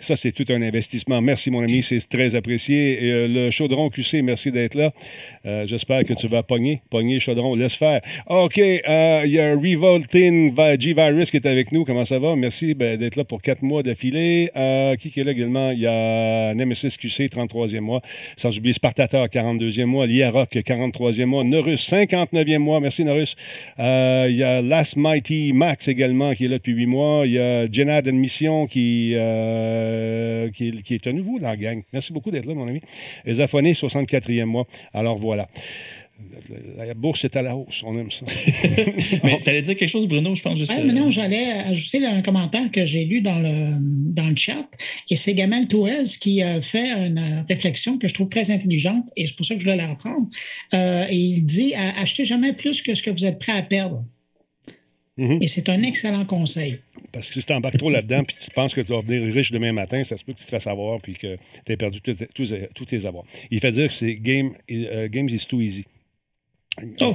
Ça, 0.00 0.16
c'est 0.16 0.32
tout 0.32 0.46
un 0.48 0.62
investissement. 0.62 1.20
Merci, 1.20 1.50
mon 1.50 1.62
ami, 1.62 1.82
c'est 1.82 2.00
très 2.08 2.34
apprécié. 2.34 3.04
Et, 3.04 3.12
euh, 3.12 3.28
le 3.28 3.50
Chaudron 3.50 3.90
QC, 3.90 4.22
merci 4.22 4.50
d'être 4.50 4.74
là. 4.74 4.92
Euh, 5.44 5.66
J'espère 5.66 6.04
que 6.06 6.14
tu 6.14 6.26
vas 6.26 6.42
pogner. 6.42 6.80
Pogner, 6.88 7.20
Chaudron, 7.20 7.54
laisse 7.54 7.74
faire. 7.74 8.00
OK, 8.26 8.58
euh, 8.58 9.22
il 9.26 9.32
y 9.32 9.38
a 9.38 9.54
Revolting 9.54 10.56
G-Virus 10.80 11.30
qui 11.30 11.36
est 11.36 11.46
avec 11.46 11.70
nous. 11.72 11.84
Comment 11.84 12.06
ça 12.06 12.18
va? 12.18 12.34
Merci 12.34 12.72
ben, 12.72 12.96
d'être 12.96 13.16
là 13.16 13.24
pour 13.24 13.42
quatre 13.42 13.60
mois 13.60 13.82
d'affilée. 13.82 14.50
Qui 14.98 15.20
est 15.20 15.24
là 15.24 15.32
également? 15.32 15.70
Il 15.70 15.80
y 15.80 15.86
a 15.86 16.54
Nemesis 16.54 16.96
QC, 16.96 17.28
33e 17.28 17.80
mois. 17.80 18.00
Sans 18.38 18.56
oublier 18.56 18.72
Spartator, 18.72 19.26
42e 19.26 19.84
mois. 19.84 20.06
Liaroc, 20.06 20.54
43e 20.54 21.26
mois. 21.26 21.44
Norus, 21.44 21.86
59e 21.90 22.58
mois. 22.58 22.80
Merci, 22.80 23.04
Norus. 23.04 23.36
Il 23.78 24.34
y 24.34 24.42
a 24.42 24.62
Last 24.62 24.96
Mighty 24.96 25.52
Max 25.52 25.88
également 25.88 26.32
qui 26.32 26.46
est 26.46 26.48
là 26.48 26.56
depuis 26.56 26.72
8 26.72 26.86
mois. 26.86 27.26
Il 27.26 27.32
y 27.32 27.38
a 27.38 27.70
Jenad 27.70 28.08
Admission 28.08 28.66
qui, 28.66 29.14
euh, 29.90 30.50
qui, 30.50 30.68
est- 30.68 30.82
qui 30.82 30.94
est 30.94 31.06
à 31.06 31.12
nouveau 31.12 31.38
dans 31.38 31.48
la 31.48 31.56
gang. 31.56 31.82
Merci 31.92 32.12
beaucoup 32.12 32.30
d'être 32.30 32.46
là, 32.46 32.54
mon 32.54 32.66
ami. 32.68 32.80
Esafoné, 33.24 33.72
64e 33.74 34.44
mois. 34.44 34.66
Alors 34.92 35.18
voilà. 35.18 35.48
La 36.76 36.84
la 36.84 36.94
bourse 36.94 37.24
est 37.24 37.34
à 37.34 37.40
la 37.42 37.56
hausse. 37.56 37.82
On 37.84 37.96
aime 37.98 38.10
ça. 38.10 38.24
Mais 39.24 39.40
t'allais 39.42 39.62
dire 39.62 39.74
quelque 39.74 39.88
chose, 39.88 40.06
Bruno, 40.06 40.34
je 40.34 40.42
pense 40.42 40.58
juste. 40.58 40.72
Ah, 40.76 40.80
mais 40.84 40.92
non, 40.92 41.10
j'allais 41.10 41.50
ajouter 41.72 41.98
là, 41.98 42.10
un 42.14 42.20
commentaire 42.20 42.70
que 42.70 42.84
j'ai 42.84 43.04
lu 43.06 43.22
dans 43.22 43.38
le, 43.38 43.78
dans 44.12 44.28
le 44.28 44.36
chat. 44.36 44.68
Et 45.08 45.16
c'est 45.16 45.32
Gamal 45.34 45.66
Touez 45.66 46.04
qui 46.20 46.42
a 46.42 46.60
fait 46.60 46.90
une 47.08 47.18
euh, 47.18 47.42
réflexion 47.48 47.96
que 47.96 48.06
je 48.06 48.12
trouve 48.12 48.28
très 48.28 48.50
intelligente 48.50 49.06
et 49.16 49.26
c'est 49.26 49.34
pour 49.36 49.46
ça 49.46 49.54
que 49.54 49.60
je 49.60 49.64
voulais 49.64 49.78
la 49.78 49.88
reprendre. 49.88 50.26
Euh, 50.74 51.06
et 51.08 51.16
il 51.16 51.42
dit 51.46 51.72
euh, 51.74 52.02
achetez 52.02 52.26
jamais 52.26 52.52
plus 52.52 52.82
que 52.82 52.94
ce 52.94 53.02
que 53.02 53.10
vous 53.10 53.24
êtes 53.24 53.38
prêt 53.38 53.52
à 53.52 53.62
perdre. 53.62 54.04
Mhm. 55.16 55.38
Et 55.40 55.48
c'est 55.48 55.68
un 55.70 55.82
excellent 55.82 56.24
conseil. 56.26 56.80
Parce 57.12 57.26
que 57.28 57.34
si 57.34 57.44
tu 57.44 57.52
embarques 57.52 57.78
trop 57.78 57.90
là-dedans 57.90 58.24
puis 58.24 58.36
tu 58.40 58.50
penses 58.50 58.74
que 58.74 58.80
tu 58.80 58.92
vas 58.92 59.02
devenir 59.02 59.32
riche 59.34 59.50
demain 59.52 59.72
matin, 59.72 60.02
ça 60.04 60.16
se 60.16 60.24
peut 60.24 60.32
que 60.32 60.38
tu 60.38 60.44
te 60.44 60.50
fasses 60.50 60.66
avoir 60.66 61.00
puis 61.00 61.14
que 61.14 61.36
tu 61.66 61.72
aies 61.72 61.76
perdu 61.76 62.00
tous 62.00 62.86
tes- 62.86 63.06
avoirs. 63.06 63.24
Il 63.50 63.60
fait 63.60 63.72
dire 63.72 63.88
que 63.88 63.94
c'est 63.94 64.14
game, 64.14 64.52
euh, 64.70 65.08
Games 65.08 65.28
is 65.28 65.46
too 65.46 65.60
easy. 65.60 65.84
Oh, 67.00 67.14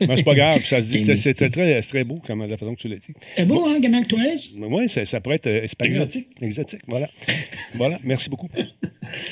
Mais 0.00 0.16
c'est 0.16 0.24
pas 0.24 0.34
grave, 0.34 0.62
ça 0.64 0.82
se 0.82 0.88
dit, 0.88 1.04
c'est 1.16 1.34
très, 1.82 2.04
beau 2.04 2.16
comme 2.26 2.46
la 2.46 2.56
façon 2.56 2.74
que 2.74 2.80
tu 2.80 2.88
l'as 2.88 2.96
dit. 2.96 3.12
c'est 3.36 3.46
beau, 3.46 3.64
hein, 3.66 3.78
Gamal 3.80 4.06
Touez? 4.06 4.34
Oui, 4.58 4.88
ça, 4.88 5.06
ça 5.06 5.20
pourrait 5.20 5.36
être 5.36 5.46
euh, 5.46 5.62
espagnol. 5.62 5.94
Exotique. 6.02 6.26
Exotique, 6.42 6.80
voilà. 6.86 7.08
voilà, 7.74 7.98
merci 8.02 8.28
beaucoup. 8.28 8.48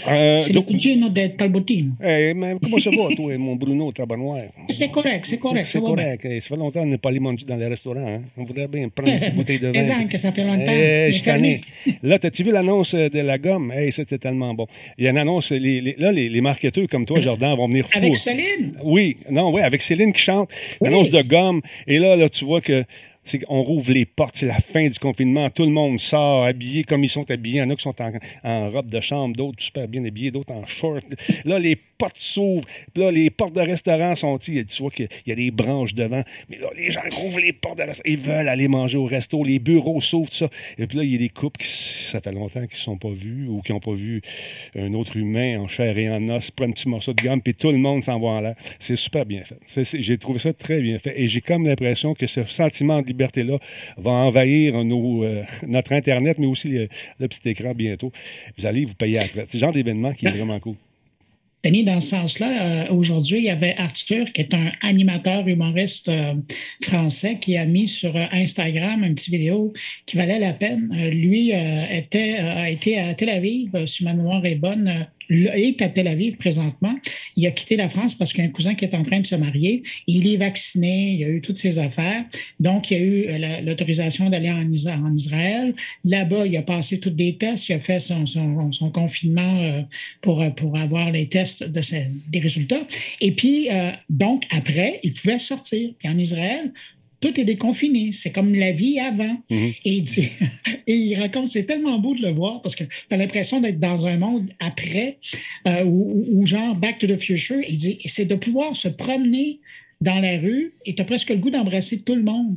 Euh, 0.08 0.40
C'est 0.40 0.52
le 0.52 0.60
cugino 0.62 1.08
de 1.08 1.26
Talbotine. 1.28 1.94
hey, 2.02 2.34
mais 2.34 2.54
comment 2.62 2.78
ça 2.78 2.90
va, 2.90 3.14
toi, 3.14 3.36
mon 3.38 3.56
Bruno 3.56 3.92
Tabarnoir? 3.92 4.42
C'est 4.68 4.88
correct, 4.92 5.24
c'est 5.26 5.38
correct, 5.38 5.66
C'est 5.68 5.80
correct. 5.80 6.24
Eh, 6.24 6.40
Ça 6.40 6.48
fait 6.48 6.56
longtemps 6.56 6.80
qu'on 6.80 6.86
n'est 6.86 6.98
pas 6.98 7.08
allé 7.10 7.20
manger 7.20 7.44
dans 7.46 7.56
les 7.56 7.66
restaurants. 7.66 8.06
Hein? 8.06 8.22
On 8.36 8.44
voudrait 8.44 8.68
bien 8.68 8.88
prendre 8.88 9.10
une 9.12 9.34
bouteille 9.34 9.58
de 9.58 9.68
vin. 9.68 9.72
Exemple 9.80 10.08
que 10.08 10.18
ça 10.18 10.32
fait 10.32 10.44
longtemps. 10.44 10.64
Eh, 10.72 11.10
je 11.12 11.22
connais. 11.24 11.60
fermé. 11.84 11.98
Là, 12.02 12.18
as-tu 12.22 12.44
vu 12.44 12.52
l'annonce 12.52 12.94
de 12.94 13.20
la 13.20 13.38
gomme? 13.38 13.72
Hey, 13.72 13.92
c'était 13.92 14.18
tellement 14.18 14.54
bon. 14.54 14.66
Il 14.98 15.04
y 15.04 15.06
a 15.06 15.10
une 15.10 15.18
annonce, 15.18 15.50
les, 15.52 15.80
les- 15.80 15.96
là, 15.98 16.12
les, 16.12 16.28
les 16.28 16.40
marketeurs 16.40 16.86
comme 16.90 17.06
toi, 17.06 17.20
Jordan, 17.20 17.56
vont 17.56 17.68
venir 17.68 17.86
fous. 17.88 17.98
Avec 17.98 18.16
Céline? 18.16 18.78
Oui, 18.84 19.16
non, 19.30 19.52
oui, 19.52 19.62
avec 19.62 19.82
Céline 19.82 20.12
qui 20.12 20.22
chante, 20.22 20.50
Oui. 20.80 20.88
l'annonce 20.90 21.10
de 21.10 21.22
gomme. 21.22 21.60
Et 21.86 21.98
là, 21.98 22.16
là, 22.16 22.28
tu 22.28 22.44
vois 22.44 22.60
que 22.60 22.84
c'est 23.28 23.40
qu'on 23.40 23.62
rouvre 23.62 23.92
les 23.92 24.06
portes, 24.06 24.36
c'est 24.36 24.46
la 24.46 24.58
fin 24.58 24.88
du 24.88 24.98
confinement, 24.98 25.50
tout 25.50 25.64
le 25.64 25.70
monde 25.70 26.00
sort 26.00 26.44
habillé 26.44 26.84
comme 26.84 27.04
ils 27.04 27.08
sont 27.08 27.30
habillés. 27.30 27.58
Il 27.58 27.60
y 27.60 27.62
en 27.62 27.70
a 27.70 27.76
qui 27.76 27.82
sont 27.82 27.94
en, 28.44 28.70
robe 28.70 28.88
de 28.88 29.00
chambre, 29.00 29.36
d'autres 29.36 29.62
super 29.62 29.88
bien 29.88 30.04
habillés, 30.04 30.30
d'autres 30.30 30.52
en 30.52 30.66
short. 30.66 31.04
Là, 31.44 31.58
les 31.58 31.76
portes 31.76 32.16
s'ouvrent. 32.18 32.66
Là, 32.96 33.10
les 33.10 33.30
portes 33.30 33.54
de 33.54 33.60
restaurant 33.60 34.14
sont, 34.16 34.38
tu 34.38 34.64
vois 34.78 34.90
qu'il 34.90 35.08
y 35.26 35.32
a 35.32 35.34
des 35.34 35.50
branches 35.50 35.94
devant. 35.94 36.22
Mais 36.48 36.58
là, 36.58 36.68
les 36.76 36.90
gens 36.90 37.00
ouvrent 37.24 37.40
les 37.40 37.52
portes 37.52 37.78
de 37.78 37.82
restaurant. 37.82 38.10
Ils 38.10 38.18
veulent 38.18 38.48
aller 38.48 38.68
manger 38.68 38.96
au 38.96 39.04
resto. 39.04 39.42
Les 39.44 39.58
bureaux 39.58 40.00
s'ouvrent, 40.00 40.30
tout 40.30 40.36
ça. 40.36 40.48
Et 40.78 40.86
puis 40.86 40.98
là, 40.98 41.04
il 41.04 41.12
y 41.12 41.14
a 41.16 41.18
des 41.18 41.28
couples 41.28 41.60
qui, 41.60 41.68
ça 41.68 42.20
fait 42.20 42.32
longtemps 42.32 42.60
qu'ils 42.60 42.78
ne 42.78 42.82
sont 42.82 42.96
pas 42.96 43.10
vus 43.10 43.48
ou 43.48 43.60
qui 43.62 43.72
n'ont 43.72 43.80
pas 43.80 43.92
vu 43.92 44.22
un 44.76 44.94
autre 44.94 45.16
humain 45.16 45.60
en 45.60 45.68
chair 45.68 45.98
et 45.98 46.08
en 46.08 46.28
os, 46.28 46.50
prend 46.50 46.66
un 46.66 46.70
petit 46.70 46.88
morceau 46.88 47.12
de 47.12 47.22
gomme, 47.22 47.42
puis 47.42 47.54
tout 47.54 47.70
le 47.70 47.78
monde 47.78 48.04
s'en 48.04 48.18
va 48.20 48.28
en 48.28 48.40
l'air. 48.40 48.54
C'est 48.78 48.96
super 48.96 49.26
bien 49.26 49.42
fait. 49.44 50.00
J'ai 50.00 50.18
trouvé 50.18 50.38
ça 50.38 50.52
très 50.52 50.80
bien 50.80 50.98
fait. 50.98 51.20
Et 51.20 51.28
j'ai 51.28 51.40
comme 51.40 51.66
l'impression 51.66 52.14
que 52.14 52.26
ce 52.26 52.44
sentiment 52.44 53.02
de 53.02 53.17
liberté-là 53.18 53.58
va 53.96 54.10
envahir 54.10 54.84
nos, 54.84 55.24
euh, 55.24 55.42
notre 55.66 55.92
Internet, 55.92 56.38
mais 56.38 56.46
aussi 56.46 56.68
le, 56.68 56.88
le 57.18 57.28
petit 57.28 57.48
écran 57.48 57.72
bientôt. 57.74 58.12
Vous 58.56 58.66
allez 58.66 58.84
vous 58.84 58.94
payer 58.94 59.14
traite. 59.14 59.48
C'est 59.50 59.58
le 59.58 59.60
genre 59.60 59.72
d'événement 59.72 60.12
qui 60.12 60.26
est 60.26 60.30
vraiment 60.30 60.60
cool. 60.60 60.76
Dans 61.64 62.00
ce 62.00 62.08
sens-là, 62.08 62.86
euh, 62.86 62.94
aujourd'hui, 62.94 63.38
il 63.38 63.44
y 63.44 63.50
avait 63.50 63.74
Arthur, 63.76 64.32
qui 64.32 64.40
est 64.42 64.54
un 64.54 64.70
animateur 64.80 65.46
humoriste 65.46 66.08
euh, 66.08 66.34
français, 66.80 67.38
qui 67.40 67.56
a 67.56 67.66
mis 67.66 67.88
sur 67.88 68.16
euh, 68.16 68.24
Instagram 68.32 69.02
une 69.04 69.14
petite 69.14 69.34
vidéo 69.34 69.72
qui 70.06 70.16
valait 70.16 70.38
la 70.38 70.52
peine. 70.52 70.88
Lui 71.12 71.50
était, 71.50 72.36
a 72.38 72.70
été 72.70 72.98
à 72.98 73.12
Tel 73.14 73.28
Aviv, 73.28 73.86
si 73.86 74.04
ma 74.04 74.14
mémoire 74.14 74.44
est 74.46 74.54
bonne, 74.54 75.06
est 75.30 75.82
à 75.82 75.88
Tel 75.88 76.06
Aviv 76.08 76.36
présentement. 76.36 76.94
Il 77.36 77.46
a 77.46 77.50
quitté 77.50 77.76
la 77.76 77.88
France 77.88 78.14
parce 78.14 78.32
qu'il 78.32 78.42
y 78.42 78.46
a 78.46 78.48
un 78.48 78.52
cousin 78.52 78.74
qui 78.74 78.84
est 78.84 78.94
en 78.94 79.02
train 79.02 79.20
de 79.20 79.26
se 79.26 79.34
marier. 79.34 79.82
Il 80.06 80.26
est 80.26 80.36
vacciné, 80.36 81.12
il 81.18 81.24
a 81.24 81.28
eu 81.28 81.40
toutes 81.40 81.58
ses 81.58 81.78
affaires. 81.78 82.24
Donc, 82.60 82.90
il 82.90 82.94
a 82.96 83.00
eu 83.00 83.26
euh, 83.28 83.38
la- 83.38 83.60
l'autorisation 83.60 84.30
d'aller 84.30 84.50
en, 84.50 84.70
Israël. 85.12 85.74
Là-bas, 86.04 86.46
il 86.46 86.56
a 86.56 86.62
passé 86.62 86.98
tous 87.00 87.10
des 87.10 87.36
tests. 87.36 87.68
Il 87.68 87.74
a 87.74 87.80
fait 87.80 88.00
son, 88.00 88.24
confinement 88.92 89.56
euh, 89.62 89.82
pour, 90.20 90.42
euh, 90.42 90.50
pour 90.50 90.76
avoir 90.76 91.10
les 91.10 91.26
tests 91.28 91.64
de 91.64 91.82
ses- 91.82 92.08
des 92.30 92.40
résultats. 92.40 92.86
Et 93.20 93.32
puis, 93.32 93.68
donc, 94.08 94.44
après, 94.50 95.00
il 95.02 95.12
pouvait 95.12 95.38
sortir. 95.38 95.90
Puis 95.98 96.08
en 96.08 96.18
Israël, 96.18 96.72
tout 97.20 97.38
est 97.40 97.44
déconfiné. 97.44 98.12
C'est 98.12 98.30
comme 98.30 98.54
la 98.54 98.72
vie 98.72 98.98
avant. 99.00 99.36
et, 99.50 99.72
il 99.84 100.02
dit- 100.02 100.28
et 100.86 100.94
il 100.94 101.14
raconte, 101.16 101.48
c'est 101.48 101.64
tellement 101.64 101.98
beau 101.98 102.14
de 102.14 102.22
le 102.22 102.30
voir 102.30 102.60
parce 102.62 102.76
que 102.76 102.84
tu 102.84 102.90
as 103.14 103.16
l'impression 103.16 103.60
d'être 103.60 103.80
dans 103.80 104.06
un 104.06 104.16
monde 104.18 104.50
après 104.60 105.18
euh, 105.66 105.84
ou, 105.84 106.24
ou 106.32 106.46
genre 106.46 106.76
Back 106.76 106.98
to 106.98 107.06
the 107.06 107.16
Future. 107.16 107.58
Il 107.68 107.76
dit, 107.76 107.98
c'est 108.06 108.24
de 108.26 108.34
pouvoir 108.36 108.76
se 108.76 108.88
promener 108.88 109.58
dans 110.00 110.20
la 110.20 110.38
rue 110.38 110.72
et 110.86 110.94
tu 110.94 111.02
as 111.02 111.04
presque 111.04 111.30
le 111.30 111.36
goût 111.38 111.50
d'embrasser 111.50 112.02
tout 112.02 112.14
le 112.14 112.22
monde. 112.22 112.54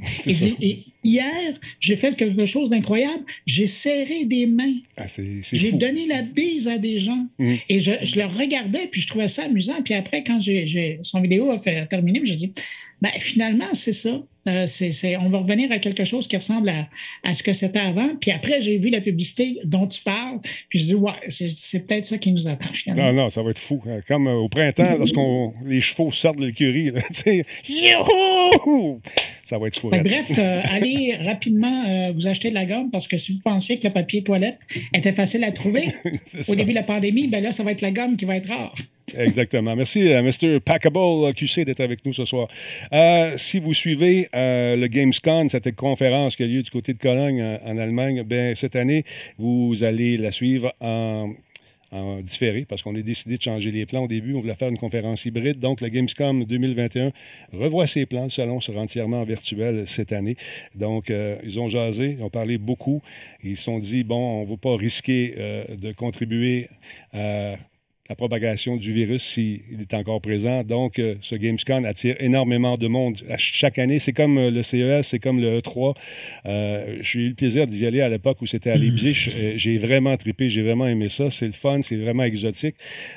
Et 0.62 0.78
hier, 1.04 1.54
j'ai 1.80 1.96
fait 1.96 2.16
quelque 2.16 2.46
chose 2.46 2.70
d'incroyable. 2.70 3.24
J'ai 3.46 3.68
serré 3.68 4.26
des 4.26 4.46
mains. 4.48 4.74
Ah, 4.98 5.06
J'ai 5.52 5.72
donné 5.72 6.08
la 6.08 6.22
bise 6.22 6.68
à 6.68 6.78
des 6.78 7.00
gens. 7.00 7.28
Mhm. 7.40 7.58
Et 7.70 7.82
je, 7.82 7.92
je 8.04 8.16
le 8.18 8.26
regardais, 8.26 8.88
puis 8.92 9.02
je 9.02 9.08
trouvais 9.08 9.28
ça 9.28 9.44
amusant. 9.44 9.82
Puis 9.84 9.94
après, 9.94 10.24
quand 10.24 10.40
j'ai, 10.40 10.68
j'ai- 10.68 11.00
son 11.04 11.22
vidéo 11.22 11.52
a 11.52 11.60
fait 11.60 11.86
terminer, 11.88 12.22
je 12.24 12.34
dis, 12.34 12.54
ben, 13.02 13.10
finalement, 13.20 13.66
c'est 13.74 13.94
ça. 13.94 14.22
Euh, 14.48 14.66
on 15.22 15.30
va 15.30 15.38
revenir 15.38 15.72
à 15.72 15.78
quelque 15.78 16.04
chose 16.04 16.28
qui 16.28 16.36
ressemble 16.36 16.70
à, 16.70 16.90
à 17.24 17.36
ce 17.36 17.44
que 17.44 17.54
c'était 17.54 17.78
avant. 17.80 18.16
Puis 18.20 18.32
après, 18.32 18.60
j'ai 18.64 18.80
vu 18.80 18.90
la 18.90 19.00
publicité 19.00 19.60
dont 19.66 19.86
tu 19.86 20.02
parles. 20.02 20.40
Puis 20.70 20.80
je 20.80 20.86
dis, 20.86 20.96
ouais, 20.96 21.12
c'est, 21.30 21.50
c'est 21.52 21.86
peut-être 21.86 22.06
ça 22.06 22.18
qui 22.18 22.32
nous 22.32 22.48
attend 22.48 22.74
finalement. 22.74 23.12
Non, 23.14 23.24
non, 23.24 23.30
ça 23.30 23.44
va 23.44 23.52
être 23.52 23.60
fou. 23.60 23.84
Euh, 23.86 24.02
Comme 24.08 24.28
euh, 24.28 24.34
au 24.34 24.50
printemps, 24.50 24.96
lorsqu'on 24.98 25.54
les 25.68 25.80
chevaux 25.82 26.12
sortent 26.12 26.40
de 26.40 26.46
l'écurie, 26.48 26.92
tu 27.14 27.22
sais! 27.22 27.46
Ça 29.52 29.58
va 29.58 29.68
être 29.68 29.78
fou. 29.78 29.90
Bref, 29.90 30.32
euh, 30.38 30.62
allez 30.64 31.14
rapidement 31.26 31.84
euh, 31.86 32.14
vous 32.16 32.26
acheter 32.26 32.52
de 32.52 32.54
la 32.54 32.64
gomme 32.64 32.90
parce 32.90 33.06
que 33.06 33.18
si 33.18 33.34
vous 33.34 33.42
pensiez 33.42 33.80
que 33.80 33.86
le 33.86 33.92
papier 33.92 34.24
toilette 34.24 34.58
était 34.96 35.12
facile 35.12 35.44
à 35.44 35.52
trouver 35.52 35.90
au 36.48 36.56
début 36.56 36.70
de 36.70 36.78
la 36.78 36.84
pandémie, 36.84 37.28
ben 37.28 37.44
là, 37.44 37.52
ça 37.52 37.62
va 37.62 37.74
être 37.74 37.82
la 37.82 37.92
gomme 37.92 38.16
qui 38.16 38.24
va 38.24 38.38
être 38.38 38.48
rare. 38.48 38.74
Exactement. 39.18 39.76
Merci 39.76 40.14
à 40.14 40.22
Mr. 40.22 40.62
Packable 40.64 41.26
euh, 41.26 41.34
QC 41.34 41.66
d'être 41.66 41.82
avec 41.82 42.06
nous 42.06 42.14
ce 42.14 42.24
soir. 42.24 42.48
Euh, 42.94 43.38
si 43.38 43.60
vous 43.60 43.74
suivez 43.74 44.30
euh, 44.34 44.78
le 44.78 44.88
Gamescom, 44.88 45.50
cette 45.50 45.76
conférence 45.76 46.38
qui 46.38 46.44
a 46.44 46.48
lieu 46.48 46.64
du 46.64 46.72
côté 46.72 46.94
de 46.94 47.00
Cologne 47.00 47.44
en, 47.44 47.72
en 47.72 47.78
Allemagne, 47.78 48.24
ben, 48.24 48.56
cette 48.56 48.78
année, 48.78 49.04
vous 49.38 49.84
allez 49.84 50.16
la 50.16 50.32
suivre 50.32 50.74
en, 50.80 51.34
en 51.92 52.22
différé 52.22 52.66
parce 52.66 52.82
qu'on 52.82 52.96
a 52.96 53.02
décidé 53.02 53.38
de 53.38 53.42
changer 53.42 53.72
les 53.72 53.86
plans 53.86 54.04
au 54.04 54.08
début. 54.08 54.34
On 54.34 54.42
voulait 54.42 54.56
faire 54.56 54.70
une 54.70 54.78
conférence 54.78 55.26
hybride. 55.26 55.60
Donc, 55.60 55.82
le 55.82 55.90
Gamescom 55.90 56.46
2021 56.46 57.12
revoit 57.54 57.88
ses 57.88 58.06
plans. 58.06 58.24
Le 58.24 58.30
salon 58.30 58.62
sera 58.62 58.82
entièrement 58.82 59.24
virtuel 59.24 59.88
cette 59.88 60.12
année. 60.12 60.38
Donc, 60.76 61.10
euh, 61.10 61.38
ils 61.44 61.60
ont 61.60 61.70
jasé, 61.70 62.16
ils 62.18 62.24
ont 62.24 62.30
parlé 62.30 62.58
beaucoup. 62.58 63.02
Ils 63.44 63.58
se 63.58 63.64
sont 63.64 63.80
dit, 63.80 64.04
bon, 64.04 64.42
on 64.42 64.46
ne 64.46 64.50
va 64.50 64.58
pas 64.58 64.76
risquer 64.76 65.36
euh, 65.38 65.64
de 65.76 65.92
contribuer 65.92 66.68
à 67.14 67.56
la 68.12 68.16
propagation 68.16 68.76
du 68.76 68.92
virus 68.92 69.24
s'il 69.24 69.62
est 69.80 69.94
encore 69.94 70.20
présent. 70.20 70.66
Donc, 70.66 71.00
euh, 71.00 71.16
ce 71.22 71.36
Gamescom 71.36 71.86
attire 71.86 72.18
énormément 72.20 72.76
de 72.76 72.88
monde 72.88 73.22
à 73.30 73.38
chaque 73.38 73.80
année. 73.80 74.00
C'est 74.00 74.12
comme 74.12 74.38
euh, 74.38 74.52
le 74.52 74.64
CES, 74.64 75.08
c'est 75.08 75.20
comme 75.20 75.40
le 75.40 75.60
E3. 75.60 75.96
Euh, 76.46 76.98
j'ai 77.00 77.22
eu 77.22 77.30
le 77.30 77.36
plaisir 77.36 77.68
d'y 77.68 77.86
aller 77.86 78.02
à 78.02 78.10
l'époque 78.10 78.42
où 78.42 78.46
c'était 78.46 78.70
à 78.70 78.76
Leipzig. 78.76 79.32
J'ai 79.56 79.78
vraiment 79.78 80.18
trippé, 80.18 80.50
j'ai 80.50 80.62
vraiment 80.62 80.88
aimé 80.88 81.08
ça. 81.08 81.32
C'est 81.32 81.46
le 81.46 81.54
fun, 81.54 81.82
c'est 81.84 81.96
vraiment 81.96 82.24
exotique. 82.24 82.76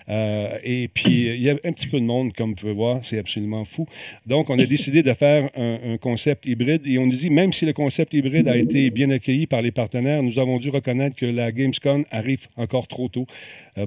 Et 0.09 0.89
puis, 0.93 1.27
il 1.27 1.43
y 1.43 1.51
a 1.51 1.55
un 1.65 1.73
petit 1.73 1.89
peu 1.89 1.99
de 1.99 2.05
monde, 2.05 2.33
comme 2.33 2.51
vous 2.51 2.57
pouvez 2.57 2.73
voir. 2.73 3.01
C'est 3.03 3.19
absolument 3.19 3.65
fou. 3.65 3.87
Donc, 4.27 4.51
on 4.51 4.59
a 4.59 4.67
décidé 4.67 5.03
de 5.03 5.13
faire 5.13 5.51
un, 5.57 5.79
un 5.93 5.97
concept 5.97 6.47
hybride 6.47 6.87
et 6.87 6.99
on 6.99 7.07
nous 7.07 7.13
dit, 7.13 7.31
même 7.31 7.53
si 7.53 7.67
le 7.67 7.73
concept 7.73 8.15
hybride 8.15 8.49
a 8.49 8.57
été 8.57 8.91
bien 8.91 9.11
accueilli 9.11 9.47
par 9.47 9.63
les 9.63 9.73
partenaires, 9.73 10.23
nous 10.23 10.39
avons 10.39 10.59
dû 10.59 10.71
reconnaître 10.71 11.17
que 11.17 11.27
la 11.27 11.51
Gamescom 11.51 12.05
arrive 12.11 12.47
encore 12.57 12.87
trop 12.87 13.09
tôt 13.09 13.27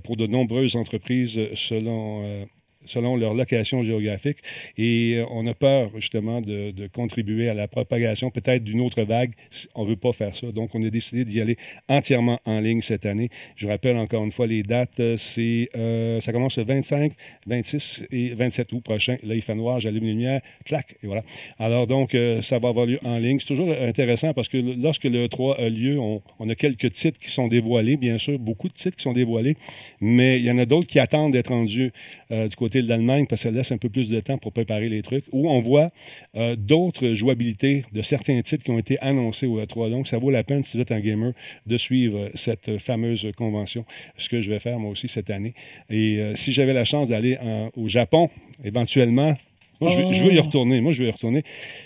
pour 0.03 0.17
de 0.17 0.27
nombreuses 0.27 0.75
entreprises 0.75 0.96
euh, 1.37 1.55
selon, 1.55 2.23
euh, 2.23 2.45
selon 2.88 3.15
leur 3.15 3.33
location 3.33 3.83
géographique. 3.83 4.38
Et 4.77 5.15
euh, 5.17 5.25
on 5.31 5.45
a 5.47 5.53
peur 5.53 5.91
justement 5.95 6.41
de, 6.41 6.73
contribuer 6.93 7.49
à 7.49 7.53
la 7.53 7.67
propagation 7.67 8.29
peut-être 8.29 8.63
d'une 8.63 8.81
autre 8.81 9.03
vague. 9.03 9.33
On 9.75 9.83
ne 9.83 9.89
veut 9.89 9.95
pas 9.95 10.13
faire 10.13 10.35
ça. 10.35 10.51
Donc, 10.51 10.73
on 10.73 10.83
a 10.83 10.89
décidé 10.89 11.25
d'y 11.25 11.41
aller 11.41 11.57
entièrement 11.88 12.39
en 12.45 12.59
ligne 12.59 12.81
cette 12.81 13.05
année. 13.05 13.29
Je 13.55 13.67
rappelle 13.67 13.97
encore 13.97 14.23
une 14.23 14.31
fois 14.31 14.47
les 14.47 14.63
dates. 14.63 14.99
euh, 14.99 15.17
euh, 15.38 16.21
ça 16.21 16.31
commence 16.31 16.57
le 16.57 16.63
25, 16.63 17.11
26 17.45 18.05
et 18.11 18.29
27 18.29 18.71
août 18.73 18.81
prochain. 18.81 19.17
Là, 19.23 19.35
il 19.35 19.41
fait 19.41 19.55
noir, 19.55 19.79
j'allume 19.79 20.03
les 20.03 20.09
lumières, 20.11 20.41
clac, 20.65 20.95
et 21.03 21.07
voilà. 21.07 21.21
Alors, 21.59 21.88
donc, 21.88 22.15
ça 22.41 22.59
va 22.59 22.69
avoir 22.69 22.85
lieu 22.85 22.99
en 23.03 23.17
ligne. 23.17 23.39
C'est 23.39 23.47
toujours 23.47 23.71
intéressant 23.71 24.33
parce 24.33 24.47
que 24.47 24.57
lorsque 24.57 25.05
le 25.05 25.27
3 25.27 25.59
a 25.59 25.69
lieu, 25.69 25.99
on, 25.99 26.49
a 26.49 26.55
quelques 26.55 26.91
titres 26.91 27.19
qui 27.19 27.31
sont 27.31 27.47
dévoilés, 27.47 27.97
bien 27.97 28.17
sûr, 28.17 28.39
beaucoup 28.39 28.67
de 28.67 28.73
titres 28.73 28.97
qui 28.97 29.03
sont 29.03 29.13
dévoilés, 29.13 29.57
mais 29.99 30.39
il 30.39 30.45
y 30.45 30.51
en 30.51 30.57
a 30.57 30.65
d'autres 30.65 30.88
qui 30.88 30.99
attendent 30.99 31.33
d'être 31.33 31.49
rendus 31.49 31.91
du 32.29 32.55
côté 32.55 32.76
de 32.82 32.89
l'Allemagne 32.89 33.25
parce 33.28 33.43
que 33.43 33.49
ça 33.49 33.55
laisse 33.55 33.71
un 33.71 33.78
peu 33.78 33.89
plus 33.89 34.09
de 34.09 34.19
temps 34.19 34.38
pour 34.38 34.51
préparer 34.51 34.89
les 34.89 35.01
trucs, 35.01 35.25
où 35.32 35.49
on 35.49 35.61
voit 35.61 35.91
euh, 36.36 36.55
d'autres 36.55 37.13
jouabilités 37.13 37.86
de 37.93 38.01
certains 38.01 38.41
titres 38.41 38.63
qui 38.63 38.71
ont 38.71 38.80
été 38.80 38.99
annoncés 38.99 39.45
au 39.47 39.59
E3. 39.61 39.89
Donc, 39.89 40.07
ça 40.07 40.17
vaut 40.17 40.32
la 40.32 40.43
peine, 40.43 40.63
si 40.63 40.78
vous 40.78 40.82
êtes 40.82 40.91
un 40.91 40.99
gamer, 40.99 41.34
de 41.65 41.78
suivre 41.78 42.30
cette 42.36 42.78
fameuse 42.80 43.28
convention, 43.38 43.86
ce 44.17 44.30
que 44.30 44.41
je 44.41 44.49
vais 44.49 44.59
faire 44.59 44.80
moi 44.80 44.91
aussi 44.91 45.07
cette 45.07 45.30
année. 45.30 45.53
Et 45.89 46.17
euh, 46.19 46.36
si 46.36 46.51
j'avais 46.51 46.73
la 46.73 46.86
chance 46.86 47.07
d'aller 47.07 47.38
au 47.75 47.88
Japon, 47.88 48.30
éventuellement, 48.63 49.36
moi, 49.80 49.91
je, 49.91 49.99
veux- 49.99 50.13
je 50.13 50.23
veux 50.23 50.34
y 50.34 50.39
Oh. 50.39 50.43
retourner. 50.43 50.82
Moi, 50.82 50.91
je 50.91 51.03
veux 51.03 51.09
y 51.09 51.11
retourner. 51.11 51.43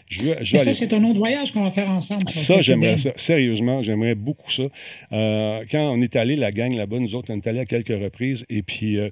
Je 0.07 0.21
veux, 0.21 0.35
je 0.41 0.53
veux 0.57 0.63
Mais 0.63 0.73
ça, 0.73 0.73
c'est 0.73 0.93
un 0.93 1.03
autre 1.03 1.17
voyage 1.19 1.51
qu'on 1.51 1.63
va 1.63 1.71
faire 1.71 1.89
ensemble. 1.89 2.23
ça, 2.29 2.61
j'aimerais 2.61 2.97
ça. 2.97 3.11
Sérieusement, 3.17 3.83
j'aimerais 3.83 4.15
beaucoup 4.15 4.49
ça. 4.49 4.63
Euh, 5.11 5.65
quand 5.69 5.91
on 5.93 6.01
est 6.01 6.15
allé, 6.15 6.37
la 6.37 6.53
gang 6.53 6.73
là-bas, 6.73 6.99
nous 6.99 7.15
autres, 7.15 7.33
on 7.33 7.35
est 7.37 7.47
allé 7.47 7.59
à 7.59 7.65
quelques 7.65 7.89
reprises. 7.89 8.45
Et 8.49 8.61
puis, 8.61 8.97
euh, 8.97 9.09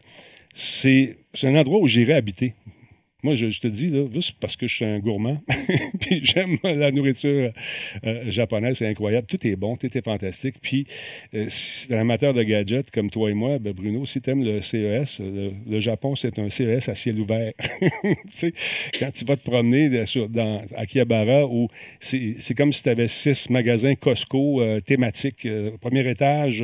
c'est 0.60 1.18
un 1.44 1.56
endroit 1.56 1.80
où 1.80 1.88
j'irais 1.88 2.14
habiter. 2.14 2.54
Moi, 3.24 3.36
je, 3.36 3.60
te 3.60 3.68
dis, 3.68 3.90
là, 3.90 4.06
juste 4.14 4.38
parce 4.40 4.56
que 4.56 4.68
je 4.68 4.76
suis 4.76 4.86
un 4.86 5.00
gourmand, 5.00 5.42
puis 6.00 6.22
j'aime 6.24 6.58
la 6.64 6.92
nourriture 6.92 7.52
euh, 8.06 8.32
japonaise, 8.32 8.78
c'est 8.78 8.88
incroyable. 8.88 9.28
Tout 9.28 9.46
est 9.46 9.56
bon, 9.56 9.76
tout 9.76 9.96
est 9.96 10.04
fantastique. 10.04 10.56
Puis, 10.62 10.86
euh, 11.34 11.46
si 11.50 11.94
un 11.94 12.00
amateur 12.00 12.34
de 12.34 12.44
gadgets 12.44 12.92
comme 12.92 13.10
toi 13.10 13.30
et 13.30 13.34
moi, 13.34 13.60
ben 13.60 13.74
Bruno, 13.74 14.06
si 14.06 14.22
tu 14.22 14.30
aimes 14.30 14.44
le 14.44 14.62
CES, 14.62 15.20
le, 15.20 15.80
Japon, 15.80 16.16
c'est 16.16 16.40
un 16.40 16.50
CES 16.50 16.90
à 16.90 16.96
ciel 16.96 17.20
ouvert. 17.20 17.54
quand 19.00 19.12
tu 19.12 19.26
vas 19.26 19.36
te 19.36 19.44
promener 19.44 19.90
dans 19.90 20.62
Akihabara, 20.76 21.46
où 21.46 21.68
c'est 22.00 22.56
comme 22.56 22.74
si 22.74 22.84
tu 22.84 22.90
avais 22.90 23.08
six 23.08 23.50
magasins 23.50 23.96
Costco 23.96 24.62
euh, 24.62 24.80
thématiques. 24.80 25.46
Euh, 25.46 25.72
premier 25.80 26.08
étage, 26.10 26.64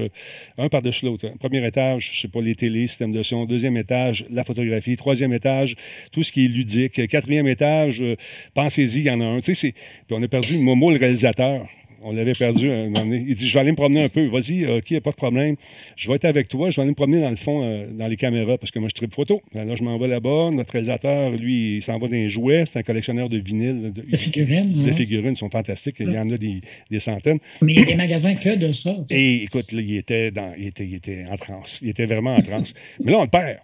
un 0.58 0.70
par-dessus 0.70 1.06
l'autre. 1.06 1.28
hein. 1.28 1.34
Premier 1.39 1.66
étage, 1.66 2.12
je 2.14 2.22
sais 2.22 2.28
pas, 2.28 2.41
les 2.41 2.56
télés, 2.56 2.88
système 2.88 3.12
de 3.12 3.24
son. 3.24 3.45
Deuxième 3.45 3.78
étage, 3.78 4.26
la 4.30 4.43
photographie. 4.43 4.95
Troisième 4.95 5.34
étage, 5.34 5.76
tout 6.12 6.24
ce 6.24 6.32
qui 6.32 6.44
est 6.45 6.49
ludique. 6.49 7.07
Quatrième 7.07 7.47
étage, 7.47 8.01
euh, 8.01 8.15
pensez-y, 8.53 8.99
il 8.99 9.05
y 9.05 9.11
en 9.11 9.21
a 9.21 9.25
un. 9.25 9.39
Tu 9.39 9.55
sais, 9.55 9.71
puis 9.71 10.17
on 10.17 10.23
a 10.23 10.27
perdu 10.27 10.57
Momo, 10.57 10.91
le 10.91 10.97
réalisateur. 10.97 11.67
On 12.07 12.11
l'avait 12.11 12.35
perdu 12.35 12.69
un 12.69 12.83
moment 12.83 12.99
donné. 12.99 13.25
Il 13.27 13.33
dit 13.33 13.49
Je 13.49 13.53
vais 13.55 13.61
aller 13.61 13.71
me 13.71 13.75
promener 13.75 14.03
un 14.03 14.09
peu. 14.09 14.27
Vas-y, 14.27 14.67
OK, 14.67 14.99
pas 14.99 15.09
de 15.09 15.15
problème. 15.15 15.55
Je 15.95 16.07
vais 16.07 16.15
être 16.15 16.25
avec 16.25 16.47
toi. 16.47 16.69
Je 16.69 16.75
vais 16.75 16.83
aller 16.83 16.91
me 16.91 16.95
promener 16.95 17.19
dans 17.19 17.31
le 17.31 17.35
fond, 17.35 17.61
euh, 17.63 17.87
dans 17.91 18.05
les 18.07 18.15
caméras, 18.15 18.59
parce 18.59 18.69
que 18.69 18.77
moi, 18.77 18.89
je 18.89 18.93
tripe 18.93 19.11
photo. 19.11 19.41
Alors, 19.55 19.75
je 19.75 19.83
m'en 19.83 19.97
vais 19.97 20.07
là-bas. 20.07 20.51
Notre 20.51 20.73
réalisateur, 20.73 21.31
lui, 21.31 21.77
il 21.77 21.81
s'en 21.81 21.97
va 21.97 22.07
dans 22.07 22.13
les 22.13 22.29
jouets. 22.29 22.65
C'est 22.71 22.77
un 22.77 22.83
collectionneur 22.83 23.27
de 23.27 23.39
vinyles. 23.39 23.91
De, 23.91 24.01
De 24.01 24.17
figurines, 24.17 24.85
Les 24.85 24.91
hein. 24.91 24.93
figurines 24.93 25.35
sont 25.35 25.49
fantastiques. 25.49 25.95
Il 25.99 26.11
y 26.11 26.19
en 26.19 26.29
a 26.29 26.37
des, 26.37 26.59
des 26.91 26.99
centaines. 26.99 27.39
Mais 27.63 27.73
il 27.73 27.79
y 27.79 27.81
a 27.81 27.85
des 27.85 27.95
magasins 27.95 28.35
que 28.35 28.55
de 28.55 28.71
ça. 28.71 28.95
Et 29.09 29.41
écoute, 29.41 29.71
là, 29.71 29.81
il 29.81 29.97
était, 29.97 30.29
dans, 30.29 30.53
il, 30.55 30.67
était, 30.67 30.85
il 30.85 30.93
était 30.93 31.25
en 31.27 31.37
transe. 31.37 31.79
Il 31.81 31.89
était 31.89 32.05
vraiment 32.05 32.35
en 32.35 32.41
transe. 32.43 32.75
Mais 33.03 33.13
là, 33.13 33.17
on 33.17 33.23
le 33.23 33.29
perd. 33.29 33.57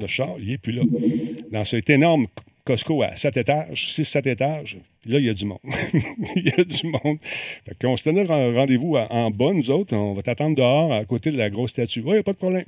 Le 0.00 0.06
char, 0.06 0.36
il 0.38 0.48
n'est 0.48 0.58
plus 0.58 0.72
là. 0.72 0.82
Dans 1.50 1.64
cet 1.64 1.90
énorme 1.90 2.28
Costco 2.64 3.02
à 3.02 3.16
7 3.16 3.36
étages, 3.36 3.88
6-7 3.98 4.28
étages, 4.28 4.78
là, 5.04 5.18
il 5.18 5.24
y 5.24 5.28
a 5.28 5.34
du 5.34 5.44
monde. 5.44 5.58
il 6.36 6.44
y 6.44 6.60
a 6.60 6.62
du 6.62 6.86
monde. 6.86 7.18
Fait 7.64 7.76
qu'on 7.80 7.96
se 7.96 8.04
tenait 8.04 8.30
un 8.30 8.54
rendez-vous 8.54 8.94
en 8.94 9.30
bas, 9.32 9.52
nous 9.52 9.70
autres. 9.70 9.96
On 9.96 10.12
va 10.12 10.22
t'attendre 10.22 10.54
dehors, 10.54 10.92
à 10.92 11.04
côté 11.04 11.32
de 11.32 11.36
la 11.36 11.50
grosse 11.50 11.70
statue. 11.70 12.02
Oui, 12.04 12.18
a 12.18 12.22
pas 12.22 12.32
de 12.32 12.38
problème. 12.38 12.64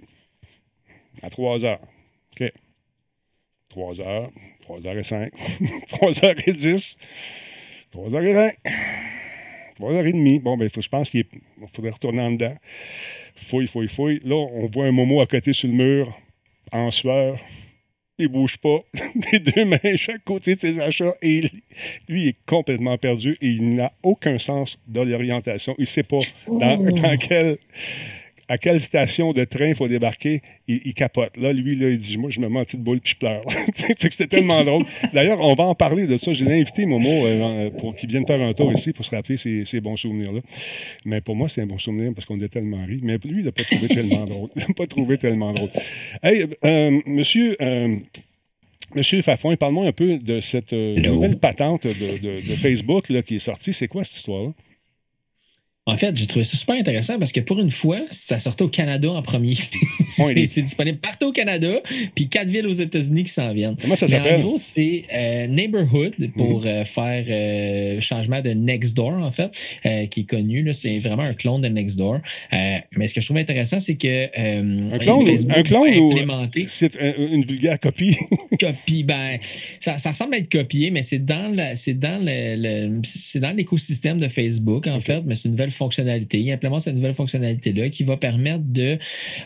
À 1.23 1.31
3 1.31 1.65
heures. 1.65 1.81
OK. 2.41 2.53
3 3.69 4.01
heures, 4.01 4.31
3 4.63 4.87
heures 4.89 4.99
et 4.99 5.05
5, 5.05 5.33
3 5.91 6.25
heures 6.25 6.49
et 6.49 6.53
10, 6.53 6.97
3 7.93 8.15
heures 8.15 8.25
et 8.25 8.33
20. 8.33 8.51
3h30. 9.81 10.43
Bon, 10.43 10.57
ben, 10.57 10.69
faut, 10.69 10.81
je 10.81 10.89
pense 10.89 11.11
qu'il 11.11 11.25
faudrait 11.73 11.91
retourner 11.91 12.21
en 12.21 12.33
dedans. 12.33 12.57
Fouille, 13.35 13.67
fouille, 13.67 13.89
fouille. 13.89 14.21
Là, 14.25 14.35
on 14.35 14.67
voit 14.67 14.87
un 14.87 14.93
Momo 14.93 15.21
à 15.21 15.27
côté 15.27 15.53
sur 15.53 15.69
le 15.69 15.75
mur, 15.75 16.13
en 16.73 16.91
sueur. 16.91 17.39
Il 18.19 18.29
bouge 18.29 18.59
pas. 18.59 18.81
Des 19.33 19.39
deux 19.39 19.65
mains 19.65 19.79
chaque 19.97 20.25
côté 20.25 20.55
de 20.55 20.61
ses 20.61 20.79
achats. 20.81 21.15
Et 21.23 21.43
lui, 22.09 22.23
il 22.25 22.29
est 22.29 22.37
complètement 22.47 22.99
perdu 22.99 23.39
et 23.41 23.49
il 23.49 23.75
n'a 23.77 23.93
aucun 24.03 24.39
sens 24.39 24.79
de 24.87 25.01
l'orientation. 25.01 25.75
Il 25.79 25.83
ne 25.83 25.87
sait 25.87 26.03
pas 26.03 26.21
dans, 26.47 26.77
Oh. 26.79 26.91
dans 27.01 27.17
quelle, 27.17 27.57
à 28.51 28.59
quelle 28.59 28.81
station 28.81 29.33
de 29.33 29.45
train 29.45 29.69
il 29.69 29.75
faut 29.75 29.89
débarquer. 29.89 30.43
Il, 30.69 30.81
il 30.85 30.93
capote. 30.95 31.37
Là, 31.37 31.53
lui, 31.53 31.77
là, 31.77 31.89
il 31.89 31.99
dit 31.99 32.19
Moi, 32.19 32.31
je 32.31 32.41
me 32.41 32.49
mets 32.49 32.59
en 32.59 32.65
petite 32.65 32.83
boule 32.83 33.01
puis 33.01 33.13
je 33.13 33.17
pleure. 33.19 33.43
Fait 33.75 33.95
que 33.95 34.11
c'était 34.11 34.27
tellement 34.27 34.63
drôle. 34.65 34.83
D'ailleurs, 35.15 35.41
on 35.41 35.55
va 35.55 35.65
en 35.65 35.75
parler 35.75 36.07
de 36.07 36.17
ça. 36.17 36.33
J'ai 36.33 36.51
invité 36.53 36.85
Momo 36.85 37.09
euh, 37.09 37.71
pour 37.71 37.95
qu'il 37.97 38.09
vienne 38.11 38.27
faire 38.27 38.41
un 38.43 38.53
tour 38.53 38.73
ici 38.73 38.93
pour 38.93 39.05
se 39.05 39.15
rappeler 39.15 39.37
ces, 39.37 39.65
ces 39.65 39.81
bons 39.81 39.97
souvenirs-là. 39.97 40.41
Mais 41.05 41.21
pour 41.21 41.37
moi, 41.37 41.49
c'est 41.49 41.63
un 41.63 41.67
bon 41.67 41.79
souvenir 41.79 42.13
parce 42.15 42.27
qu'on 42.27 42.41
a 42.41 42.49
tellement 42.49 42.85
ri. 42.85 43.01
Mais 43.03 43.19
lui, 43.25 43.39
il 43.41 43.45
n'a 43.45 43.53
pas 43.53 43.65
trouvé 43.65 43.89
tellement 43.95 44.27
drôle. 44.27 44.49
Il 44.57 44.61
n'a 44.67 44.75
pas 44.77 44.87
trouvé 44.87 45.17
tellement 45.17 45.53
drôle. 45.53 45.71
Hey, 46.23 46.47
euh, 46.65 47.01
monsieur. 47.07 47.57
euh, 47.63 47.97
Monsieur 48.97 49.23
Fafon, 49.23 49.55
parle-moi 49.55 49.87
un 49.87 49.93
peu 49.93 50.19
de 50.19 50.41
cette 50.41 50.73
euh, 50.73 50.97
nouvelle 50.97 51.39
patente 51.39 51.87
de, 51.87 51.93
de- 51.93 52.35
de 52.51 52.55
Facebook 52.57 53.09
là, 53.09 53.23
qui 53.23 53.37
est 53.37 53.39
sortie. 53.39 53.73
C'est 53.73 53.87
quoi 53.87 54.03
cette 54.03 54.17
histoire-là? 54.17 54.51
En 55.93 55.97
fait, 55.97 56.17
j'ai 56.17 56.27
trouvé 56.27 56.45
ça 56.45 56.57
super 56.57 56.77
intéressant 56.77 57.19
parce 57.19 57.33
que 57.33 57.41
pour 57.41 57.59
une 57.59 57.71
fois, 57.71 58.01
ça 58.11 58.39
sortait 58.39 58.63
au 58.65 58.69
Canada 58.69 59.11
en 59.11 59.23
premier. 59.23 59.55
C'est 60.17 60.47
c'est 60.47 60.63
disponible 60.63 60.99
partout 60.99 61.27
au 61.27 61.33
Canada, 61.33 61.69
puis 62.15 62.29
quatre 62.29 62.49
villes 62.49 62.67
aux 62.67 62.73
États-Unis 62.73 63.25
qui 63.25 63.33
s'en 63.33 63.53
viennent. 63.55 63.77
Comment 63.81 63.97
ça 63.97 64.07
Mais 64.07 64.13
s'appelle? 64.19 64.41
En 64.41 64.43
gros, 64.43 64.59
c'est 64.59 65.03
euh, 65.15 65.47
Neighborhood 65.47 66.15
pour 66.37 66.65
euh, 66.67 66.85
faire 66.85 67.25
euh, 67.29 68.01
changement 68.01 68.41
de 68.43 68.51
Nextdoor, 68.51 69.13
en 69.15 69.31
fait, 69.33 69.51
euh, 69.87 70.07
qui 70.07 70.21
est 70.21 70.25
connu. 70.29 70.63
là. 70.63 70.73
C'est 70.75 70.99
vraiment 70.99 71.23
un 71.23 71.33
clone 71.35 71.63
de 71.63 71.69
Nextdoor. 71.69 72.19
Mais 72.53 73.09
ce 73.09 73.15
que 73.15 73.21
je 73.21 73.27
trouve 73.27 73.39
intéressant, 73.39 73.81
c'est 73.81 73.95
que 73.97 74.89
Un 74.91 74.91
clone, 74.99 75.27
Facebook 75.27 75.57
un 75.57 75.63
clone 75.63 75.97
ou 75.97 76.13
implémenter 76.13 76.67
c'est 76.69 76.97
un- 77.01 77.15
une 77.17 77.45
vulgaire 77.45 77.79
copie? 77.81 78.17
copie. 78.61 79.05
Ben, 79.05 79.39
ça, 79.81 79.99
ça 79.99 80.11
ressemble 80.11 80.35
à 80.35 80.39
être 80.39 80.51
copié, 80.51 80.91
mais 80.91 81.03
c'est 81.03 81.25
dans 81.25 81.55
la- 81.55 81.77
c'est 81.77 81.95
dans 81.99 82.21
le, 82.23 82.57
le- 82.89 83.01
c'est 83.05 83.41
dans 83.41 83.57
l'écosystème 83.57 84.19
de 84.19 84.29
Facebook, 84.29 84.87
en 84.87 85.01
fait, 85.01 85.23
mais 85.25 85.35
c'est 85.35 85.45
une 85.47 85.53
nouvelle 85.53 85.71
fonctionnalité. 85.81 86.39
Il 86.39 86.53
implémente 86.53 86.83
cette 86.83 86.95
nouvelle 86.95 87.15
fonctionnalité-là 87.15 87.89
qui 87.89 88.05
va 88.05 88.19
permettre 88.19 88.65
de, 88.67 88.99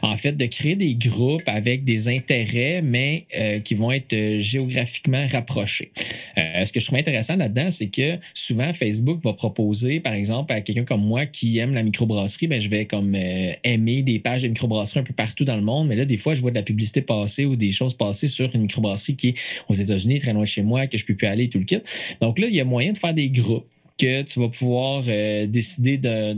en 0.03 0.17
fait, 0.17 0.33
de 0.33 0.47
créer 0.47 0.75
des 0.75 0.97
groupes 0.97 1.43
avec 1.47 1.85
des 1.85 2.09
intérêts, 2.09 2.83
mais 2.83 3.25
euh, 3.39 3.61
qui 3.61 3.75
vont 3.77 3.93
être 3.93 4.13
euh, 4.13 4.41
géographiquement 4.41 5.25
rapprochés. 5.31 5.93
Euh, 6.37 6.67
ce 6.67 6.73
que 6.73 6.81
je 6.81 6.87
trouve 6.87 6.99
intéressant 6.99 7.37
là-dedans, 7.37 7.71
c'est 7.71 7.87
que 7.87 8.19
souvent, 8.35 8.73
Facebook 8.75 9.21
va 9.23 9.33
proposer, 9.33 10.01
par 10.01 10.13
exemple, 10.13 10.53
à 10.53 10.61
quelqu'un 10.61 10.85
comme 10.85 11.05
moi 11.05 11.25
qui 11.27 11.59
aime 11.59 11.73
la 11.73 11.85
microbrasserie, 11.85 12.49
ben, 12.49 12.61
je 12.61 12.69
vais 12.69 12.85
comme 12.87 13.15
aimer 13.63 14.03
des 14.03 14.19
pages 14.19 14.43
de 14.43 14.49
microbrasserie 14.49 15.01
un 15.01 15.05
peu 15.05 15.15
partout 15.15 15.45
dans 15.45 15.57
le 15.57 15.63
monde, 15.63 15.87
mais 15.87 15.97
là, 15.97 16.05
des 16.05 16.17
fois, 16.17 16.35
je 16.35 16.43
vois 16.43 16.51
de 16.51 16.57
la 16.57 16.65
publicité 16.65 17.01
passer 17.01 17.45
ou 17.45 17.55
des 17.55 17.71
choses 17.71 17.95
passer 17.95 18.27
sur 18.27 18.53
une 18.55 18.63
microbrasserie 18.63 19.15
qui 19.15 19.29
est 19.29 19.35
aux 19.69 19.75
États-Unis, 19.75 20.19
très 20.19 20.33
loin 20.33 20.43
de 20.43 20.49
chez 20.49 20.63
moi, 20.63 20.89
que 20.89 20.99
je 20.99 21.05
peux 21.05 21.15
plus 21.15 21.29
aller 21.29 21.49
tout 21.49 21.61
le 21.61 21.65
kit. 21.65 21.81
Donc 22.21 22.41
là, 22.41 22.49
il 22.49 22.55
y 22.55 22.61
a 22.61 22.65
moyen 22.65 22.93
de 22.93 22.99
faire 22.99 23.15
des 23.15 23.31
groupes 23.31 23.69
que 23.99 24.23
tu 24.23 24.41
vas 24.41 24.49
pouvoir 24.49 25.05
euh, 25.07 25.47
décider 25.47 25.99
d'un- 25.99 26.35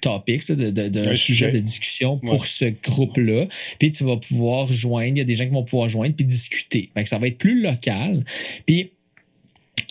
topic, 0.00 0.50
d'un 0.50 1.00
Un 1.02 1.14
sujet 1.14 1.16
sujet. 1.16 1.52
de 1.52 1.60
discussion 1.60 2.18
pour 2.18 2.40
Ouais. 2.40 2.46
ce 2.46 2.64
groupe-là. 2.82 3.46
Puis 3.78 3.92
tu 3.92 4.04
vas 4.04 4.16
pouvoir 4.16 4.72
joindre, 4.72 5.12
il 5.16 5.18
y 5.18 5.20
a 5.20 5.24
des 5.24 5.34
gens 5.36 5.44
qui 5.44 5.52
vont 5.52 5.64
pouvoir 5.64 5.88
joindre 5.88 6.14
puis 6.16 6.24
discuter. 6.24 6.90
Fait 6.94 7.02
que 7.04 7.08
ça 7.08 7.18
va 7.18 7.28
être 7.28 7.38
plus 7.38 7.62
local. 7.62 8.24
Puis 8.66 8.90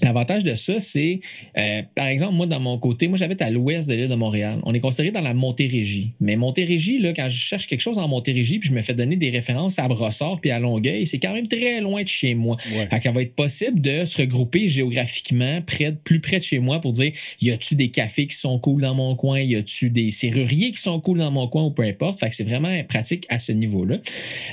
L'avantage 0.01 0.43
de 0.43 0.55
ça, 0.55 0.79
c'est, 0.79 1.19
euh, 1.57 1.81
par 1.95 2.07
exemple, 2.07 2.33
moi, 2.33 2.45
dans 2.47 2.59
mon 2.59 2.77
côté, 2.77 3.07
moi, 3.07 3.17
j'habite 3.17 3.41
à 3.41 3.49
l'ouest 3.49 3.87
de 3.89 3.95
l'île 3.95 4.09
de 4.09 4.15
Montréal. 4.15 4.59
On 4.63 4.73
est 4.73 4.79
considéré 4.79 5.11
dans 5.11 5.21
la 5.21 5.33
Montérégie. 5.33 6.11
Mais 6.19 6.35
Montérégie, 6.35 6.99
là, 6.99 7.13
quand 7.13 7.29
je 7.29 7.37
cherche 7.37 7.67
quelque 7.67 7.81
chose 7.81 7.97
en 7.97 8.07
Montérégie, 8.07 8.59
puis 8.59 8.69
je 8.69 8.73
me 8.73 8.81
fais 8.81 8.93
donner 8.93 9.15
des 9.15 9.29
références 9.29 9.79
à 9.79 9.87
Brossard 9.87 10.39
puis 10.41 10.51
à 10.51 10.59
Longueuil, 10.59 11.05
c'est 11.07 11.19
quand 11.19 11.33
même 11.33 11.47
très 11.47 11.81
loin 11.81 12.03
de 12.03 12.07
chez 12.07 12.35
moi. 12.35 12.57
Ouais. 12.75 12.99
Qu'il 12.99 13.11
va 13.11 13.21
être 13.21 13.35
possible 13.35 13.81
de 13.81 14.05
se 14.05 14.17
regrouper 14.17 14.67
géographiquement 14.67 15.61
près, 15.61 15.93
plus 16.03 16.19
près 16.19 16.39
de 16.39 16.43
chez 16.43 16.59
moi 16.59 16.79
pour 16.79 16.91
dire 16.91 17.11
y 17.41 17.51
a-tu 17.51 17.75
des 17.75 17.89
cafés 17.89 18.27
qui 18.27 18.35
sont 18.35 18.59
cool 18.59 18.81
dans 18.81 18.95
mon 18.95 19.15
coin, 19.15 19.39
y 19.39 19.55
a-tu 19.55 19.89
des 19.89 20.11
serruriers 20.11 20.71
qui 20.71 20.81
sont 20.81 20.99
cool 20.99 21.19
dans 21.19 21.31
mon 21.31 21.47
coin 21.47 21.65
ou 21.65 21.71
peu 21.71 21.83
importe? 21.83 22.19
Fait 22.19 22.29
que 22.29 22.35
c'est 22.35 22.43
vraiment 22.43 22.83
pratique 22.83 23.25
à 23.29 23.39
ce 23.39 23.51
niveau-là. 23.51 23.97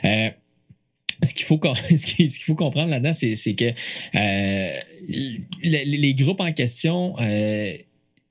Euh, 0.05 0.31
ce 1.27 1.35
qu'il 1.35 1.45
faut, 1.47 1.61
ce 1.91 2.07
qu'il 2.07 2.31
faut 2.31 2.55
comprendre 2.55 2.91
là-dedans, 2.91 3.13
c'est 3.13 3.55
que 3.55 3.65
euh, 4.15 4.77
les, 5.63 5.85
les 5.85 6.15
groupes 6.15 6.41
en 6.41 6.53
question, 6.53 7.15
euh, 7.21 7.73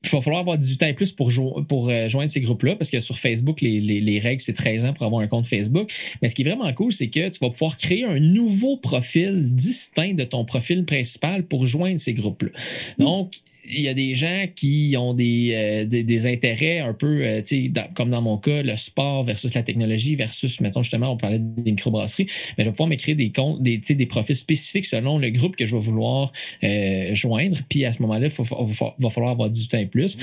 il 0.03 0.09
va 0.09 0.19
falloir 0.21 0.41
avoir 0.41 0.57
18 0.57 0.83
ans 0.83 0.87
et 0.87 0.93
plus 0.93 1.11
pour, 1.11 1.29
jo- 1.29 1.63
pour 1.69 1.89
euh, 1.89 2.07
joindre 2.07 2.29
ces 2.29 2.41
groupes-là, 2.41 2.75
parce 2.75 2.89
que 2.89 2.99
sur 2.99 3.19
Facebook, 3.19 3.61
les, 3.61 3.79
les- 3.79 4.01
les 4.01 4.17
règles, 4.19 4.41
c'est 4.41 4.53
13 4.53 4.85
ans 4.85 4.93
pour 4.93 5.05
avoir 5.05 5.21
un 5.21 5.27
compte 5.27 5.45
Facebook. 5.45 5.91
Mais 6.21 6.27
ce 6.27 6.33
qui 6.35 6.41
est 6.41 6.45
vraiment 6.45 6.71
cool, 6.73 6.91
c'est 6.91 7.07
que 7.09 7.29
tu 7.29 7.37
vas 7.39 7.49
pouvoir 7.51 7.77
créer 7.77 8.03
un 8.05 8.19
nouveau 8.19 8.77
profil 8.77 9.53
distinct 9.53 10.15
de 10.15 10.23
ton 10.23 10.43
profil 10.43 10.85
principal 10.85 11.43
pour 11.43 11.65
joindre 11.67 11.99
ces 11.99 12.13
groupes-là. 12.13 12.49
Donc, 12.97 13.35
il 13.65 13.81
y 13.81 13.87
a 13.87 13.93
des 13.93 14.15
gens 14.15 14.45
qui 14.55 14.95
ont 14.97 15.13
des, 15.13 15.53
euh, 15.53 15.85
des, 15.85 16.03
des 16.03 16.25
intérêts 16.25 16.79
un 16.79 16.93
peu, 16.93 17.21
euh, 17.23 17.41
dans- 17.69 17.93
comme 17.93 18.09
dans 18.09 18.21
mon 18.21 18.37
cas, 18.37 18.63
le 18.63 18.75
sport 18.77 19.23
versus 19.23 19.53
la 19.53 19.63
technologie 19.63 20.15
versus, 20.15 20.59
mettons 20.61 20.81
justement, 20.83 21.11
on 21.11 21.17
parlait 21.17 21.39
des 21.39 21.71
microbrasseries, 21.71 22.27
mais 22.57 22.63
je 22.63 22.69
vais 22.69 22.75
pouvoir 22.75 22.95
créer 22.97 23.15
des 23.15 23.31
comptes, 23.31 23.61
des, 23.61 23.77
des 23.77 24.05
profils 24.05 24.35
spécifiques 24.35 24.85
selon 24.85 25.17
le 25.17 25.29
groupe 25.29 25.55
que 25.55 25.65
je 25.65 25.75
vais 25.75 25.81
vouloir 25.81 26.31
euh, 26.63 27.15
joindre. 27.15 27.57
Puis 27.69 27.85
à 27.85 27.93
ce 27.93 28.01
moment-là, 28.01 28.27
il 28.27 28.43
va, 28.43 28.95
va 28.97 29.09
falloir 29.09 29.31
avoir 29.31 29.49
18 29.49 29.75
ans 29.75 29.79
et 29.79 29.85
plus. 29.85 30.17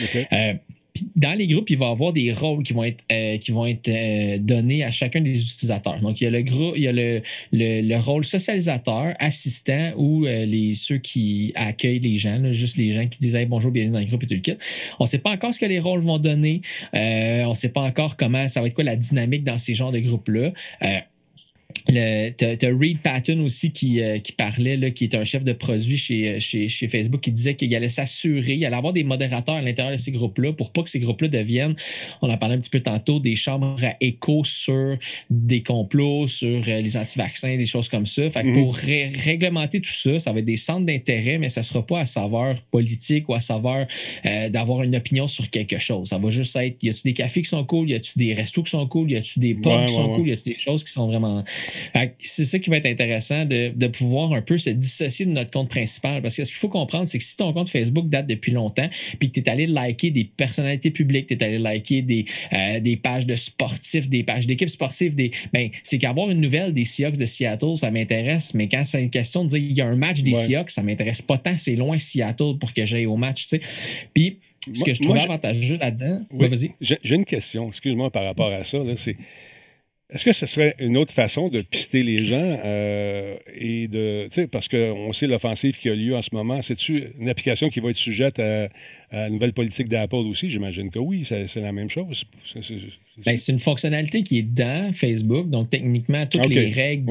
Dans 1.16 1.36
les 1.36 1.46
groupes, 1.46 1.70
il 1.70 1.78
va 1.78 1.86
y 1.86 1.90
avoir 1.90 2.12
des 2.12 2.32
rôles 2.32 2.62
qui 2.62 2.72
vont 2.72 2.84
être, 2.84 3.04
euh, 3.12 3.36
qui 3.38 3.50
vont 3.50 3.66
être 3.66 3.88
euh, 3.88 4.38
donnés 4.38 4.84
à 4.84 4.90
chacun 4.90 5.20
des 5.20 5.40
utilisateurs. 5.40 6.00
Donc, 6.00 6.20
il 6.20 6.24
y 6.24 6.26
a 6.26 6.30
le, 6.30 6.42
gros, 6.42 6.74
il 6.76 6.82
y 6.82 6.88
a 6.88 6.92
le, 6.92 7.22
le, 7.52 7.82
le 7.82 7.96
rôle 7.96 8.24
socialisateur, 8.24 9.14
assistant 9.18 9.92
ou 9.96 10.26
euh, 10.26 10.44
les, 10.44 10.74
ceux 10.74 10.98
qui 10.98 11.52
accueillent 11.54 12.00
les 12.00 12.16
gens, 12.16 12.52
juste 12.52 12.76
les 12.76 12.92
gens 12.92 13.06
qui 13.06 13.18
disent 13.18 13.34
Hey, 13.34 13.46
bonjour, 13.46 13.70
bienvenue 13.70 13.92
dans 13.92 14.00
le 14.00 14.06
groupe 14.06 14.22
et 14.22 14.26
tout 14.26 14.34
le 14.34 14.40
kit. 14.40 14.56
On 14.98 15.04
ne 15.04 15.08
sait 15.08 15.18
pas 15.18 15.30
encore 15.30 15.52
ce 15.52 15.60
que 15.60 15.66
les 15.66 15.80
rôles 15.80 16.00
vont 16.00 16.18
donner. 16.18 16.60
On 16.92 17.50
ne 17.50 17.54
sait 17.54 17.68
pas 17.68 17.82
encore 17.82 18.16
comment 18.16 18.48
ça 18.48 18.60
va 18.60 18.66
être 18.66 18.74
quoi 18.74 18.84
la 18.84 18.96
dynamique 18.96 19.44
dans 19.44 19.58
ces 19.58 19.74
genres 19.74 19.92
de 19.92 20.00
groupes-là. 20.00 20.52
Euh, 21.90 22.30
le- 22.40 22.56
T'as 22.56 22.68
Reed 22.68 22.98
Patton 22.98 23.40
aussi 23.44 23.70
qui, 23.72 24.00
euh, 24.00 24.18
qui 24.18 24.32
parlait, 24.32 24.76
là, 24.76 24.90
qui 24.90 25.04
est 25.04 25.14
un 25.14 25.24
chef 25.24 25.42
de 25.44 25.52
produit 25.52 25.96
chez, 25.96 26.38
chez, 26.40 26.68
chez 26.68 26.86
Facebook, 26.88 27.20
qui 27.20 27.32
disait 27.32 27.54
qu'il 27.54 27.74
allait 27.74 27.88
s'assurer, 27.88 28.54
il 28.54 28.64
allait 28.66 28.76
avoir 28.76 28.92
des 28.92 29.04
modérateurs 29.04 29.54
à 29.56 29.62
l'intérieur 29.62 29.92
de 29.96 29.98
ces 30.00 30.10
groupes-là 30.10 30.52
pour 30.52 30.72
pas 30.72 30.82
que 30.82 30.90
ces 30.90 30.98
groupes-là 30.98 31.28
deviennent, 31.28 31.74
on 32.22 32.28
en 32.30 32.36
parlait 32.36 32.56
un 32.56 32.58
petit 32.58 32.70
peu 32.70 32.80
tantôt, 32.80 33.20
des 33.20 33.36
chambres 33.36 33.76
à 33.82 33.94
écho 34.00 34.42
sur 34.44 34.98
des 35.30 35.62
complots, 35.62 36.26
sur 36.26 36.48
euh, 36.68 36.80
les 36.80 36.96
anti-vaccins, 36.96 37.56
des 37.56 37.66
choses 37.66 37.88
comme 37.88 38.06
ça. 38.06 38.28
Fait 38.30 38.42
que 38.42 38.48
Mhm. 38.48 38.54
pour 38.62 38.74
ré- 38.76 39.08
réglementer 39.24 39.80
tout 39.80 39.90
ça, 39.92 40.18
ça 40.18 40.32
va 40.32 40.40
être 40.40 40.44
des 40.44 40.56
centres 40.56 40.84
d'intérêt, 40.86 41.38
mais 41.38 41.48
ça 41.48 41.62
sera 41.62 41.86
pas 41.86 42.00
à 42.00 42.06
saveur 42.06 42.60
politique 42.70 43.28
ou 43.28 43.34
à 43.34 43.40
saveur 43.40 43.86
euh, 44.26 44.48
d'avoir 44.50 44.82
une 44.82 44.94
opinion 44.96 45.26
sur 45.26 45.48
quelque 45.50 45.78
chose. 45.78 46.08
Ça 46.08 46.18
va 46.18 46.30
juste 46.30 46.54
être, 46.56 46.82
y 46.82 46.90
a-tu 46.90 47.02
des 47.04 47.14
cafés 47.14 47.42
qui 47.42 47.48
sont 47.48 47.64
cool, 47.64 47.90
y 47.90 47.94
a-tu 47.94 48.12
des 48.16 48.34
restos 48.34 48.62
qui 48.62 48.70
sont 48.70 48.86
cool, 48.86 49.10
y 49.10 49.16
a-tu 49.16 49.38
des 49.38 49.54
pubs 49.54 49.66
Ouais, 49.66 49.86
qui 49.86 49.92
ouais, 49.92 49.96
sont 49.96 50.10
ouais. 50.10 50.16
cool, 50.16 50.28
y 50.28 50.32
a-tu 50.32 50.50
des 50.50 50.58
choses 50.58 50.84
qui 50.84 50.92
sont 50.92 51.06
vraiment 51.06 51.42
C'est 52.20 52.44
ça 52.44 52.58
qui 52.58 52.70
va 52.70 52.76
être 52.76 52.86
intéressant 52.86 53.44
de, 53.44 53.72
de 53.74 53.86
pouvoir 53.86 54.32
un 54.32 54.42
peu 54.42 54.58
se 54.58 54.70
dissocier 54.70 55.26
de 55.26 55.30
notre 55.30 55.50
compte 55.50 55.68
principal. 55.68 56.22
Parce 56.22 56.36
que 56.36 56.44
ce 56.44 56.50
qu'il 56.50 56.58
faut 56.58 56.68
comprendre, 56.68 57.06
c'est 57.06 57.18
que 57.18 57.24
si 57.24 57.36
ton 57.36 57.52
compte 57.52 57.68
Facebook 57.68 58.08
date 58.08 58.26
depuis 58.26 58.52
longtemps, 58.52 58.88
puis 59.18 59.30
que 59.30 59.34
tu 59.34 59.40
es 59.40 59.48
allé 59.48 59.66
liker 59.66 60.10
des 60.10 60.24
personnalités 60.24 60.90
publiques, 60.90 61.26
tu 61.26 61.34
es 61.34 61.42
allé 61.42 61.58
liker 61.58 62.02
des, 62.02 62.24
euh, 62.52 62.80
des 62.80 62.96
pages 62.96 63.26
de 63.26 63.34
sportifs, 63.36 64.08
des 64.08 64.22
pages 64.22 64.46
d'équipes 64.46 64.70
sportives, 64.70 65.14
des, 65.14 65.30
ben, 65.52 65.68
c'est 65.82 65.98
qu'avoir 65.98 66.30
une 66.30 66.40
nouvelle 66.40 66.72
des 66.72 66.84
Seahawks 66.84 67.16
de 67.16 67.26
Seattle, 67.26 67.76
ça 67.76 67.90
m'intéresse. 67.90 68.54
Mais 68.54 68.68
quand 68.68 68.84
c'est 68.84 69.02
une 69.02 69.10
question 69.10 69.44
de 69.44 69.50
dire 69.50 69.58
il 69.58 69.72
y 69.72 69.80
a 69.80 69.86
un 69.86 69.96
match 69.96 70.22
des 70.22 70.32
Ouais. 70.32 70.46
Seahawks, 70.46 70.70
ça 70.70 70.82
m'intéresse 70.82 71.22
pas 71.22 71.38
tant. 71.38 71.56
C'est 71.56 71.74
loin 71.76 71.98
Seattle 71.98 72.58
pour 72.60 72.72
que 72.72 72.84
j'aille 72.86 73.06
au 73.06 73.16
match. 73.16 73.42
tu 73.42 73.48
sais. 73.48 73.60
Puis 74.14 74.38
ce 74.66 74.70
Moi- 74.80 74.86
que 74.86 74.94
je 74.94 75.02
j'ai- 75.02 75.18
avantageux 75.20 75.76
là-dedans, 75.78 76.20
Oui. 76.32 76.48
Vas-y. 76.48 76.70
J'ai 76.80 76.98
j'ai 77.02 77.14
une 77.14 77.24
question, 77.24 77.68
excuse-moi 77.68 78.10
par 78.10 78.24
rapport 78.24 78.52
à 78.52 78.64
ça. 78.64 78.78
là, 78.78 78.92
c'est 78.96 79.16
est-ce 80.10 80.24
que 80.24 80.32
ce 80.32 80.46
serait 80.46 80.74
une 80.78 80.96
autre 80.96 81.12
façon 81.12 81.48
de 81.48 81.60
pister 81.60 82.02
les 82.02 82.24
gens 82.24 82.58
euh, 82.64 83.36
et 83.54 83.88
de. 83.88 84.28
Parce 84.46 84.68
qu'on 84.68 85.12
sait 85.12 85.26
l'offensive 85.26 85.76
qui 85.76 85.90
a 85.90 85.94
lieu 85.94 86.16
en 86.16 86.22
ce 86.22 86.30
moment. 86.32 86.62
C'est-tu 86.62 87.12
une 87.20 87.28
application 87.28 87.68
qui 87.68 87.80
va 87.80 87.90
être 87.90 87.96
sujette 87.96 88.38
à 88.38 88.68
la 89.12 89.30
nouvelle 89.30 89.52
politique 89.52 89.88
d'Apple 89.88 90.16
aussi? 90.16 90.50
J'imagine 90.50 90.90
que 90.90 90.98
oui, 90.98 91.24
c'est 91.26 91.56
la 91.56 91.72
même 91.72 91.90
chose. 91.90 92.24
C'est- 92.44 92.60
Ben, 93.26 93.36
c'est 93.36 93.50
une 93.50 93.58
fonctionnalité 93.58 94.22
qui 94.22 94.38
est 94.38 94.42
dans 94.42 94.92
Facebook. 94.94 95.50
Donc, 95.50 95.70
techniquement, 95.70 96.24
toutes 96.26 96.42
les 96.46 96.68
règles 96.70 97.06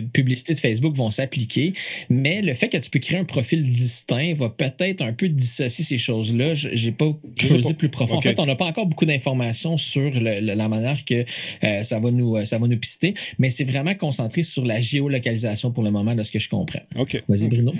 publicité 0.12 0.54
de 0.54 0.58
Facebook 0.58 0.96
vont 0.96 1.10
s'appliquer. 1.12 1.72
Mais 2.10 2.42
le 2.42 2.52
fait 2.52 2.68
que 2.68 2.78
tu 2.78 2.90
peux 2.90 2.98
créer 2.98 3.18
un 3.20 3.24
profil 3.24 3.62
distinct 3.70 4.32
va 4.34 4.48
peut-être 4.50 5.02
un 5.02 5.12
peu 5.12 5.28
dissocier 5.28 5.84
ces 5.84 5.98
choses-là. 5.98 6.54
Je 6.56 6.68
n'ai 6.86 6.90
pas 6.92 7.16
creusé 7.36 7.68
pas. 7.68 7.74
plus 7.78 7.88
profond. 7.90 8.16
En 8.16 8.20
fait, 8.22 8.40
on 8.40 8.46
n'a 8.46 8.56
pas 8.56 8.64
encore 8.66 8.86
beaucoup 8.86 9.04
d'informations 9.04 9.76
sur 9.76 10.10
le- 10.20 10.40
le- 10.40 10.54
la 10.54 10.68
manière 10.68 11.04
que 11.04 11.24
euh, 11.62 11.84
ça, 11.84 12.00
va 12.00 12.10
nous, 12.10 12.36
euh, 12.36 12.44
ça 12.44 12.58
va 12.58 12.66
nous 12.66 12.76
pister. 12.78 13.14
Mais 13.38 13.48
c'est 13.48 13.62
vraiment 13.64 13.94
concentré 13.94 14.42
sur 14.42 14.64
la 14.64 14.80
géolocalisation 14.80 15.70
pour 15.70 15.84
le 15.84 15.92
moment, 15.92 16.16
de 16.16 16.24
ce 16.24 16.32
que 16.32 16.40
je 16.40 16.48
comprends. 16.48 16.82
OK. 16.96 17.22
Vas-y, 17.28 17.46
Bruno. 17.46 17.72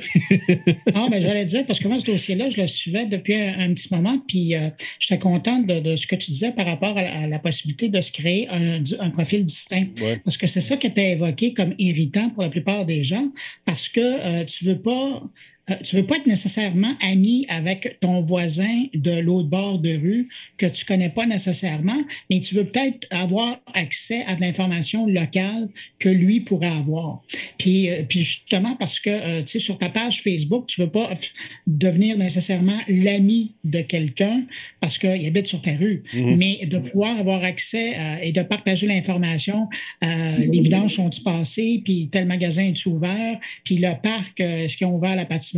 Ah, 0.94 1.08
ben, 1.10 1.20
j'allais 1.20 1.44
dire, 1.46 1.64
parce 1.66 1.80
que 1.80 1.88
moi, 1.88 1.98
ce 1.98 2.04
dossier-là, 2.06 2.48
je 2.50 2.60
le 2.60 2.66
suivais 2.68 3.06
depuis 3.06 3.34
un, 3.34 3.58
un 3.62 3.74
petit 3.74 3.88
moment, 3.92 4.18
puis 4.26 4.54
euh, 4.54 4.68
j'étais 4.98 5.18
contente 5.18 5.66
de, 5.66 5.80
de 5.80 5.96
ce 5.96 6.06
que 6.06 6.16
tu 6.16 6.30
disais 6.30 6.52
par 6.52 6.66
rapport 6.66 6.96
à, 6.96 7.00
à 7.00 7.26
la 7.26 7.38
possibilité 7.38 7.88
de 7.88 8.00
se 8.00 8.12
créer 8.12 8.48
un, 8.50 8.82
un 9.00 9.10
profil 9.10 9.44
distinct. 9.44 9.86
Ouais. 10.00 10.20
Parce 10.24 10.36
que 10.36 10.46
c'est 10.46 10.60
ça 10.60 10.76
qui 10.76 10.86
était 10.86 11.12
évoqué 11.12 11.54
comme 11.54 11.74
irritant 11.78 12.30
pour 12.30 12.42
la 12.42 12.50
plupart 12.50 12.84
des 12.84 13.02
gens, 13.02 13.26
parce 13.64 13.88
que 13.88 14.00
euh, 14.00 14.44
tu 14.44 14.64
veux 14.64 14.78
pas. 14.78 15.22
Euh, 15.70 15.74
tu 15.84 15.94
veux 15.94 16.02
pas 16.04 16.16
être 16.16 16.26
nécessairement 16.26 16.92
ami 17.00 17.46
avec 17.48 17.98
ton 18.00 18.20
voisin 18.20 18.84
de 18.94 19.12
l'autre 19.20 19.48
bord 19.48 19.78
de 19.78 19.94
rue 19.96 20.28
que 20.56 20.66
tu 20.66 20.84
connais 20.84 21.10
pas 21.10 21.24
nécessairement, 21.24 22.00
mais 22.28 22.40
tu 22.40 22.56
veux 22.56 22.64
peut-être 22.64 23.06
avoir 23.12 23.60
accès 23.72 24.24
à 24.26 24.34
de 24.34 24.40
l'information 24.40 25.06
locale 25.06 25.68
que 26.00 26.08
lui 26.08 26.40
pourrait 26.40 26.66
avoir. 26.66 27.22
Puis, 27.58 27.88
euh, 27.90 28.02
puis 28.08 28.22
justement 28.22 28.74
parce 28.74 28.98
que 28.98 29.10
euh, 29.10 29.42
tu 29.42 29.52
sais 29.52 29.58
sur 29.60 29.78
ta 29.78 29.88
page 29.88 30.22
Facebook, 30.22 30.66
tu 30.66 30.80
veux 30.80 30.90
pas 30.90 31.14
devenir 31.68 32.18
nécessairement 32.18 32.78
l'ami 32.88 33.52
de 33.62 33.82
quelqu'un 33.82 34.42
parce 34.80 34.98
qu'il 34.98 35.24
habite 35.26 35.46
sur 35.46 35.62
ta 35.62 35.76
rue, 35.76 36.02
Mhm. 36.12 36.36
mais 36.38 36.66
de 36.66 36.78
pouvoir 36.78 37.16
avoir 37.18 37.44
accès 37.44 37.94
euh, 37.96 38.16
et 38.22 38.32
de 38.32 38.42
partager 38.42 38.88
l'information. 38.88 39.68
Les 40.02 40.60
vidanges 40.60 40.96
sont-ils 40.96 41.22
passées, 41.22 41.82
puis 41.84 42.08
tel 42.10 42.26
magasin 42.26 42.64
est 42.64 42.86
ouvert, 42.86 43.38
puis 43.64 43.76
le 43.78 43.92
parc, 44.02 44.40
est-ce 44.40 44.76
qu'ils 44.76 44.86
ont 44.88 44.96
ouvert 44.96 45.14
la 45.14 45.24
patinoire? 45.24 45.51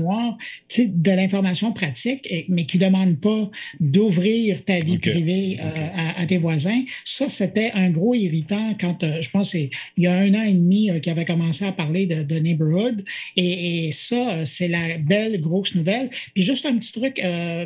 Sais, 0.69 0.87
de 0.87 1.11
l'information 1.11 1.73
pratique, 1.73 2.27
et- 2.31 2.47
mais 2.49 2.65
qui 2.67 2.79
demande 2.79 3.19
pas 3.21 3.51
d'ouvrir 3.81 4.65
ta 4.65 4.79
vie 4.81 4.99
privée 4.99 5.59
euh, 5.61 5.65
à, 5.95 6.21
à 6.21 6.27
tes 6.27 6.39
voisins. 6.39 6.83
Ça, 7.05 7.29
c'était 7.29 7.71
un 7.75 7.91
gros 7.91 8.15
irritant 8.15 8.75
quand, 8.81 9.03
euh, 9.05 9.21
je 9.23 9.31
pense, 9.31 9.55
il 9.55 9.71
y 9.99 10.07
a 10.07 10.15
un 10.17 10.35
an 10.35 10.43
et 10.43 10.55
demi 10.55 10.91
euh, 10.91 10.99
qu'il 10.99 11.13
avait 11.13 11.25
commencé 11.25 11.65
à 11.65 11.73
parler 11.73 12.07
de, 12.07 12.23
de 12.23 12.37
neighborhood. 12.39 13.05
Et, 13.37 13.87
et 13.89 13.93
ça, 13.93 14.35
euh, 14.35 14.45
c'est 14.45 14.69
la 14.69 14.99
belle 14.99 15.41
grosse 15.41 15.75
nouvelle. 15.75 16.09
Puis 16.35 16.43
juste 16.43 16.67
un 16.67 16.77
petit 16.79 16.93
truc, 16.93 17.21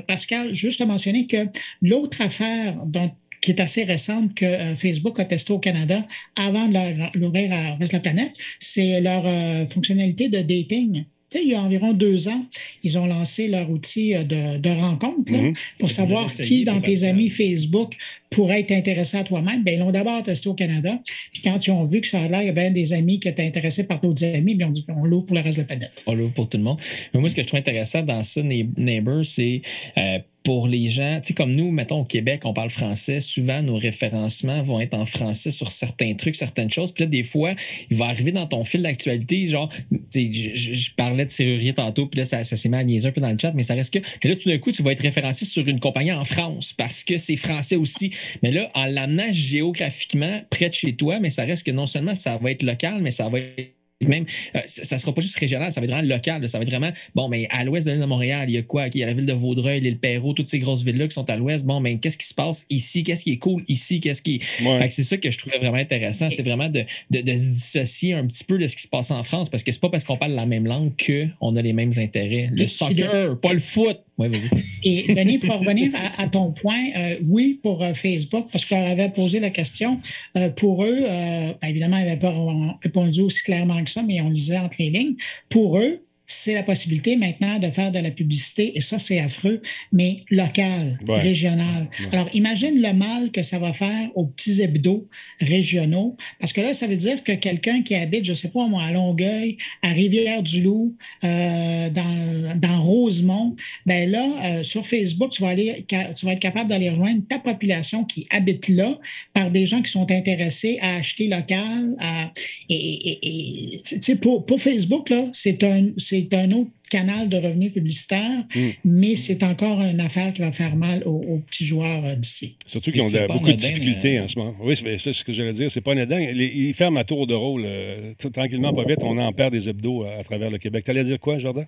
Pascal, 0.07 0.55
juste 0.55 0.81
à 0.81 0.87
mentionner 0.87 1.27
que 1.27 1.47
l'autre 1.83 2.21
affaire 2.21 2.85
dont 2.87 3.11
qui 3.41 3.53
est 3.53 3.61
assez 3.61 3.85
récente 3.85 4.35
que 4.35 4.45
euh, 4.45 4.75
Facebook 4.75 5.21
a 5.21 5.25
testé 5.25 5.53
au 5.53 5.61
Canada 5.61 6.05
avant 6.35 6.67
de 6.67 6.73
leur- 6.73 7.11
l'ouvrir 7.15 7.53
à 7.53 7.77
reste 7.77 7.93
de 7.93 7.97
la 7.99 8.01
planète, 8.01 8.33
c'est 8.59 9.01
leur 9.01 9.25
euh, 9.27 9.65
fonctionnalité 9.67 10.29
de 10.29 10.41
dating. 10.41 11.05
Tu 11.31 11.37
sais, 11.39 11.45
il 11.45 11.51
y 11.51 11.55
a 11.55 11.61
environ 11.63 11.93
deux 11.93 12.29
ans, 12.29 12.47
ils 12.83 12.97
ont 12.97 13.05
lancé 13.07 13.49
leur 13.49 13.71
outil 13.71 14.15
euh, 14.15 14.23
de, 14.25 14.59
de 14.59 14.71
rencontre 14.71 15.31
là, 15.31 15.39
Mhm. 15.43 15.53
pour 15.79 15.91
savoir 15.91 16.27
qui 16.33 16.65
dans 16.65 16.81
tes 16.81 17.05
amis 17.05 17.29
Facebook 17.29 17.95
pourrait 18.31 18.61
être 18.61 18.73
intéressé 18.73 19.19
à 19.19 19.25
toi-même. 19.25 19.63
Ben, 19.63 19.75
ils 19.75 19.81
l'ont 19.81 19.91
d'abord 19.91 20.23
testé 20.23 20.49
au 20.49 20.55
Canada. 20.55 21.03
Puis 21.33 21.43
quand 21.43 21.67
ils 21.67 21.71
ont 21.71 21.85
vu 21.85 22.01
que 22.01 22.07
ça 22.07 22.23
a 22.23 22.29
l'air, 22.29 22.41
il 22.43 22.47
y 22.47 22.49
avait 22.49 22.71
des 22.71 22.93
amis 22.95 23.21
qui 23.21 23.29
étaient 23.29 23.45
intéressés 23.47 23.85
par 23.85 24.01
d'autres 24.01 24.25
amis, 24.25 24.55
bien, 24.55 24.69
on 24.69 24.71
dit 24.71 24.85
on 24.89 25.05
l'ouvre 25.05 25.27
pour 25.27 25.37
le 25.37 25.43
reste 25.43 25.57
de 25.59 25.63
la 25.63 25.67
planète. 25.67 25.93
On 26.07 26.15
l'ouvre 26.15 26.33
pour 26.33 26.49
tout 26.49 26.57
le 26.57 26.65
monde. 26.65 26.81
Mais 27.13 27.21
moi, 27.21 27.29
ce 27.29 27.35
que 27.35 27.43
je 27.43 27.47
trouve 27.47 27.61
intéressant 27.61 28.03
dans 28.03 28.25
ça, 28.25 28.41
Neigh- 28.43 28.71
Neighbor, 28.79 29.25
c'est 29.27 29.61
euh, 29.99 30.19
pour 30.49 30.67
les 30.67 30.89
gens, 30.89 31.21
tu 31.21 31.29
sais, 31.29 31.35
comme 31.35 31.53
nous, 31.53 31.71
mettons 31.71 32.01
au 32.01 32.05
Québec, 32.07 32.47
on 32.47 32.55
parle 32.55 32.71
français, 32.71 33.21
souvent 33.21 33.61
nos 33.61 33.77
référencements 33.77 34.63
vont 34.63 34.81
être 34.81 34.95
en 34.95 35.05
français 35.05 35.51
sur 35.51 35.71
certains 35.71 36.15
trucs, 36.15 36.37
certaines 36.37 36.71
choses. 36.71 36.93
Puis 36.93 37.05
là, 37.05 37.07
des 37.07 37.23
fois, 37.23 37.55
il 37.91 37.99
va 37.99 38.07
arriver 38.07 38.33
dans 38.33 38.47
ton 38.47 38.65
fil 38.65 38.81
d'actualité, 38.81 39.47
genre, 39.47 39.71
je, 40.11 40.91
parlais 40.97 41.27
de 41.27 41.31
serrurier 41.31 41.75
tantôt, 41.75 42.07
puis 42.07 42.21
là, 42.21 42.25
ça, 42.25 42.45
s'est 42.45 42.69
mis 42.71 42.77
à 42.77 43.09
un 43.09 43.13
peu 43.13 43.21
dans 43.21 43.31
le 43.31 43.37
chat, 43.37 43.53
mais 43.53 43.63
ça 43.63 43.75
reste 43.75 43.93
que. 43.93 43.99
Mais 44.25 44.31
là, 44.31 44.37
tout 44.37 44.49
d'un 44.49 44.57
coup, 44.57 44.73
tu 44.73 44.83
vas 44.83 44.93
être 44.93 45.03
référencé 45.03 45.45
sur 45.45 45.69
une 45.69 45.81
compagnie 45.81 46.13
en 46.13 46.25
France 46.25 46.73
parce 46.73 47.05
que 47.05 47.19
c'est 47.19 47.37
français 47.37 47.77
aussi. 47.77 48.11
Mais 48.43 48.51
là, 48.51 48.71
en 48.73 48.87
l'amenant 48.87 49.31
géographiquement 49.31 50.41
près 50.49 50.71
de 50.71 50.75
chez 50.75 50.95
toi, 50.95 51.21
mais 51.21 51.29
ça 51.29 51.45
reste 51.45 51.67
que 51.67 51.73
non 51.73 51.85
seulement 51.85 52.15
ça 52.15 52.39
va 52.39 52.53
être 52.53 52.63
local, 52.63 53.03
mais 53.03 53.11
ça 53.11 53.29
va 53.29 53.41
être 53.41 53.78
même, 54.07 54.25
euh, 54.55 54.61
ça 54.67 54.95
ne 54.95 55.01
sera 55.01 55.13
pas 55.13 55.21
juste 55.21 55.37
régional, 55.39 55.73
ça 55.73 55.81
va 55.81 55.85
être 55.87 55.91
vraiment 55.93 56.09
local. 56.09 56.41
là. 56.43 56.49
Ça 56.49 56.59
va 56.59 56.63
être 56.63 56.71
vraiment, 56.71 56.93
bon, 57.17 57.29
mais 57.29 57.49
à 57.51 57.65
l'ouest 57.65 57.87
de 57.87 57.93
l'île 57.93 58.01
de 58.01 58.07
Montréal, 58.07 58.49
il 58.49 58.55
y 58.55 58.59
a 58.59 58.63
quoi? 58.63 58.87
Il 58.87 58.97
y 58.97 59.03
a 59.03 59.07
la 59.07 59.13
ville 59.13 59.27
de 59.27 59.33
Vaudreuil, 59.33 59.81
l'île 59.81 59.99
Perrault, 59.99 60.35
toutes 60.35 60.47
ces 60.47 60.61
grosses 60.61 60.83
villes-là 60.85 61.09
qui 61.09 61.15
sont 61.15 61.29
à 61.29 61.37
l'ouest. 61.37 61.65
Bon, 61.67 61.81
mais 61.81 61.99
qu'est-ce 61.99 62.17
qui 62.17 62.27
se 62.27 62.35
passe 62.35 62.65
ici? 62.71 63.03
Qu'est-ce 63.03 63.25
qui 63.25 63.33
est 63.33 63.39
cool 63.39 63.65
ici? 63.67 63.99
Qu'est-ce 64.01 64.23
qui. 64.23 64.41
Ouais. 64.65 64.89
C'est 64.91 65.03
ça 65.03 65.17
que 65.17 65.31
je 65.31 65.39
trouvais 65.39 65.59
vraiment 65.59 65.79
intéressant. 65.79 66.31
C'est 66.31 66.43
vraiment 66.45 66.69
de, 66.69 66.85
de- 67.11 67.21
de 67.23 67.37
se 67.37 67.49
dissocier 67.51 68.15
un 68.15 68.25
petit 68.27 68.45
peu 68.45 68.57
de 68.59 68.67
ce 68.69 68.77
qui 68.77 68.83
se 68.83 68.89
passe 68.89 69.11
en 69.11 69.25
France 69.25 69.49
parce 69.49 69.63
que 69.65 69.73
c'est 69.73 69.81
pas 69.81 69.91
parce 69.91 70.05
qu'on 70.05 70.17
parle 70.17 70.33
la 70.33 70.47
même 70.47 70.67
langue 70.67 70.93
qu'on 71.05 71.57
a 71.57 71.63
les 71.63 71.73
mêmes 71.73 71.93
intérêts. 71.97 72.51
Le 72.53 72.69
soccer, 72.69 73.41
pas 73.41 73.53
le 73.53 73.59
foot. 73.59 73.99
Ouais, 74.19 74.29
vas-y. 74.29 74.49
Et 74.83 75.15
Denis, 75.15 75.39
pour 75.39 75.61
revenir 75.61 75.93
à, 76.17 76.27
ton 76.29 76.51
point, 76.51 76.83
euh, 76.97 77.17
oui, 77.29 77.61
pour 77.63 77.83
euh, 77.83 77.95
Facebook, 77.95 78.47
parce 78.51 78.65
qu'on 78.65 78.85
avait 78.85 79.11
posé 79.11 79.39
la 79.39 79.51
question, 79.51 80.01
euh, 80.37 80.51
pour 80.51 80.85
eux, 80.85 81.01
ben, 81.01 81.55
évidemment, 81.63 81.99
ils 81.99 82.07
n'avaient 82.07 82.19
pas 82.19 82.35
répondu 82.83 83.21
aussi 83.23 83.43
clairement 83.43 83.83
que 83.85 83.91
ça, 83.91 84.03
mais 84.03 84.21
on 84.21 84.29
lisait 84.29 84.59
entre 84.59 84.77
les 84.81 84.91
lignes. 84.91 85.15
Pour 85.49 85.79
eux, 85.79 86.01
c'est 86.31 86.53
la 86.55 86.63
possibilité 86.63 87.17
maintenant 87.17 87.59
de 87.59 87.69
faire 87.71 87.91
de 87.91 87.99
la 87.99 88.11
publicité, 88.11 88.77
et 88.77 88.81
ça, 88.83 88.99
c'est 88.99 89.19
affreux, 89.19 89.63
mais 89.93 90.19
local, 90.31 90.93
Ouais. 91.09 91.21
régional. 91.21 91.89
Alors, 92.13 92.29
imagine 92.35 92.81
le 92.83 92.93
mal 92.93 93.31
que 93.33 93.43
ça 93.43 93.59
va 93.59 93.73
faire 93.73 94.11
aux 94.15 94.27
petits 94.27 94.61
hebdos 94.61 95.09
régionaux, 95.41 96.17
parce 96.39 96.53
que 96.53 96.61
là, 96.61 96.75
ça 96.75 96.87
veut 96.87 96.97
dire 96.97 97.25
que 97.25 97.33
quelqu'un 97.33 97.83
qui 97.83 97.95
habite, 97.95 98.25
je 98.27 98.35
sais 98.35 98.51
pas 98.51 98.67
moi, 98.69 98.83
à 98.85 98.93
Longueuil, 98.93 99.57
à 99.83 99.89
Rivière-du-Loup, 99.93 100.95
euh, 101.25 101.91
dans, 101.91 102.59
dans 102.61 102.83
Rosemont, 102.83 103.57
ben 103.87 104.11
là, 104.11 104.27
euh, 104.45 104.63
sur 104.63 104.87
Facebook, 104.87 105.31
tu 105.33 105.43
vas, 105.43 105.49
aller, 105.49 105.85
tu 106.15 106.27
vas 106.27 106.33
être 106.35 106.41
capable 106.41 106.69
d'aller 106.69 106.91
rejoindre 106.91 107.23
ta 107.27 107.39
population 107.39 108.05
qui 108.05 108.27
habite 108.31 108.69
là 108.69 108.99
par 109.33 109.51
des 109.51 109.65
gens 109.67 109.81
qui 109.81 109.91
sont 109.91 110.11
intéressés 110.11 110.79
à 110.83 110.97
acheter 110.97 111.29
local. 111.29 111.95
à- 112.01 112.33
et 112.69 112.75
et- 112.75 113.75
et- 113.75 113.77
tu 113.81 114.01
sais, 114.03 114.17
pour, 114.17 114.45
pour 114.45 114.61
Facebook, 114.61 115.09
là, 115.11 115.25
c'est 115.33 115.63
un, 115.65 115.89
c'est 115.97 116.18
un 116.33 116.51
autre 116.53 116.71
canal 116.91 117.29
de 117.29 117.37
revenus 117.37 117.73
publicitaires, 117.73 118.45
mais 118.85 119.15
c'est 119.17 119.43
encore 119.43 119.81
une 119.83 120.01
affaire 120.01 120.33
qui 120.33 120.41
va 120.41 120.53
faire 120.53 120.75
mal 120.77 121.03
aux, 121.05 121.21
aux 121.21 121.39
petits 121.39 121.65
joueurs 121.67 122.05
euh, 122.05 122.15
d'ici. 122.15 122.57
Surtout 122.67 122.91
qu'ils 122.93 123.03
ont 123.03 123.11
c'est 123.11 123.23
de- 123.23 123.33
beaucoup 123.33 123.47
de 123.49 123.53
difficultés 123.53 124.19
euh, 124.19 124.25
en 124.25 124.29
ce 124.29 124.39
moment. 124.39 124.55
Oui, 124.61 124.75
c'est 124.77 124.97
c'est 124.99 125.13
ce 125.13 125.23
que 125.25 125.33
j'allais 125.33 125.53
dire. 125.53 125.71
C'est 125.71 125.81
pas 125.83 125.93
anodin. 125.93 126.19
Ils 126.21 126.73
ferment 126.75 127.01
à 127.01 127.05
tour 127.05 127.27
de 127.27 127.35
rôle. 127.35 127.63
euh, 127.67 128.13
tranquillement, 128.33 128.73
pas 128.73 128.85
vite, 128.85 128.99
on 129.03 129.19
en 129.19 129.33
perd 129.33 129.53
des 129.53 129.69
hebdos 129.69 130.05
à, 130.05 130.21
à 130.21 130.25
travers 130.25 130.51
le 130.51 130.59
Québec. 130.59 130.85
T'allais 130.85 131.05
dire 131.05 131.21
quoi, 131.21 131.39
Jordan? 131.39 131.67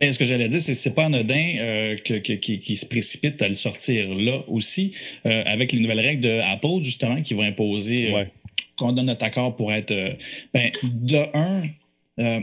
Et 0.00 0.12
ce 0.12 0.18
que 0.18 0.24
j'allais 0.26 0.48
dire, 0.48 0.60
c'est 0.60 0.72
que 0.72 0.78
c'est 0.78 0.94
pas 0.94 1.06
anodin 1.06 1.54
euh, 1.58 1.96
que, 2.04 2.14
que- 2.14 2.34
qui, 2.34 2.58
qui 2.58 2.76
se 2.76 2.84
précipite 2.84 3.40
à 3.40 3.48
le 3.48 3.54
sortir 3.54 4.14
là 4.14 4.42
aussi, 4.48 4.92
euh, 5.24 5.42
avec 5.46 5.72
les 5.72 5.80
nouvelles 5.80 6.00
règles 6.00 6.20
de 6.22 6.40
Apple, 6.52 6.82
justement, 6.82 7.22
qui 7.22 7.32
vont 7.34 7.42
imposer 7.42 8.08
euh, 8.10 8.12
Ouais. 8.14 8.26
qu'on 8.76 8.92
donne 8.92 9.06
notre 9.06 9.24
accord 9.24 9.56
pour 9.56 9.72
être. 9.72 9.92
euh, 9.92 10.12
ben, 10.52 10.70
de 10.82 11.18
un, 11.32 11.62
euh, 12.18 12.40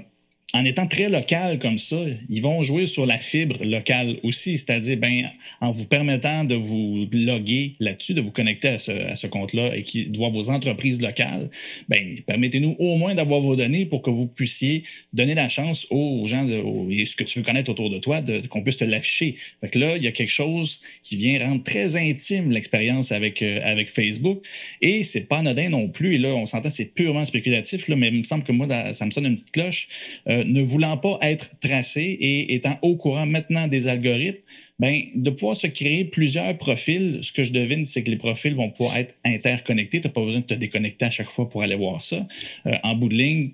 en 0.56 0.66
étant 0.66 0.86
très 0.86 1.10
local 1.10 1.58
comme 1.58 1.80
ça, 1.80 1.98
ils 2.30 2.42
vont 2.42 2.62
jouer 2.62 2.86
sur 2.86 3.08
la 3.08 3.18
fibre 3.18 3.64
locale 3.64 4.18
aussi, 4.22 4.60
c'est-à-dire 4.60 4.98
ben, 4.98 5.30
en 5.62 5.72
vous 5.72 5.86
permettant 5.86 6.44
de 6.44 6.54
vous 6.54 7.08
loguer 7.12 7.74
là-dessus, 7.80 8.14
de 8.14 8.22
vous 8.22 8.32
connecter 8.32 8.68
à 8.68 8.80
ce, 8.80 8.92
à 8.92 9.16
ce 9.16 9.26
compte-là 9.26 9.76
et 9.76 9.82
qui 9.82 10.06
de 10.06 10.16
voir 10.16 10.30
vos 10.30 10.50
entreprises 10.50 11.02
locales, 11.02 11.50
ben, 11.90 12.14
permettez-nous 12.28 12.76
au 12.78 12.98
moins 12.98 13.16
d'avoir 13.16 13.42
vos 13.42 13.56
données 13.56 13.86
pour 13.86 14.04
que 14.04 14.12
vous 14.12 14.28
puissiez 14.28 14.84
donner 15.12 15.34
la 15.34 15.50
chance 15.50 15.88
aux 15.90 16.26
gens 16.28 16.44
de, 16.44 16.62
et 16.92 17.06
ce 17.06 17.16
que 17.16 17.24
tu 17.24 17.40
veux 17.40 17.46
connaître 17.46 17.72
autour 17.72 17.90
de 17.90 17.98
toi, 17.98 18.22
qu'on 18.50 18.62
puisse 18.62 18.78
te 18.78 18.86
l'afficher. 18.86 19.36
Fait 19.62 19.74
là, 19.76 19.98
il 19.98 20.04
y 20.04 20.08
a 20.08 20.12
quelque 20.12 20.30
chose 20.30 20.82
qui 21.02 21.16
vient 21.16 21.40
rendre 21.44 21.64
très 21.64 21.96
intime 21.96 22.52
l'expérience 22.52 23.12
avec, 23.12 23.42
euh, 23.42 23.60
avec 23.64 23.90
Facebook 23.90 24.44
et 24.82 25.04
c'est 25.04 25.28
pas 25.28 25.40
anodin 25.40 25.70
non 25.70 25.88
plus. 25.88 26.16
Et 26.16 26.18
là, 26.20 26.30
on 26.36 26.46
s'entend, 26.46 26.70
c'est 26.70 26.94
purement 26.94 27.26
spéculatif, 27.26 27.88
là, 27.88 27.96
mais 27.96 28.10
il 28.10 28.20
me 28.20 28.24
semble 28.24 28.44
que 28.44 28.52
moi, 28.52 28.68
ça 28.94 29.06
me 29.06 29.12
sonne 29.12 29.26
une 29.26 29.36
petite 29.36 29.52
cloche. 29.52 29.88
Euh, 30.28 30.43
ne 30.46 30.62
voulant 30.62 30.98
pas 30.98 31.18
être 31.22 31.52
tracé 31.60 32.02
et 32.02 32.56
étant 32.56 32.78
au 32.82 32.96
courant 32.96 33.26
maintenant 33.26 33.68
des 33.68 33.88
algorithmes, 33.88 34.40
ben, 34.80 35.04
de 35.16 35.30
pouvoir 35.30 35.56
se 35.56 35.68
créer 35.68 36.06
plusieurs 36.06 36.58
profils, 36.58 37.20
ce 37.22 37.32
que 37.32 37.44
je 37.44 37.54
devine, 37.54 37.86
c'est 37.86 38.04
que 38.04 38.10
les 38.10 38.18
profils 38.18 38.56
vont 38.56 38.70
pouvoir 38.70 38.98
être 38.98 39.16
interconnectés. 39.24 40.02
Tu 40.02 40.08
n'as 40.08 40.14
pas 40.14 40.24
besoin 40.24 40.42
de 40.42 40.46
te 40.46 40.54
déconnecter 40.54 41.06
à 41.06 41.12
chaque 41.12 41.30
fois 41.30 41.50
pour 41.50 41.62
aller 41.62 41.76
voir 41.76 42.02
ça. 42.02 42.26
Euh, 42.66 42.76
en 42.84 42.96
bout 42.96 43.10
de 43.10 43.16
ligne, 43.16 43.52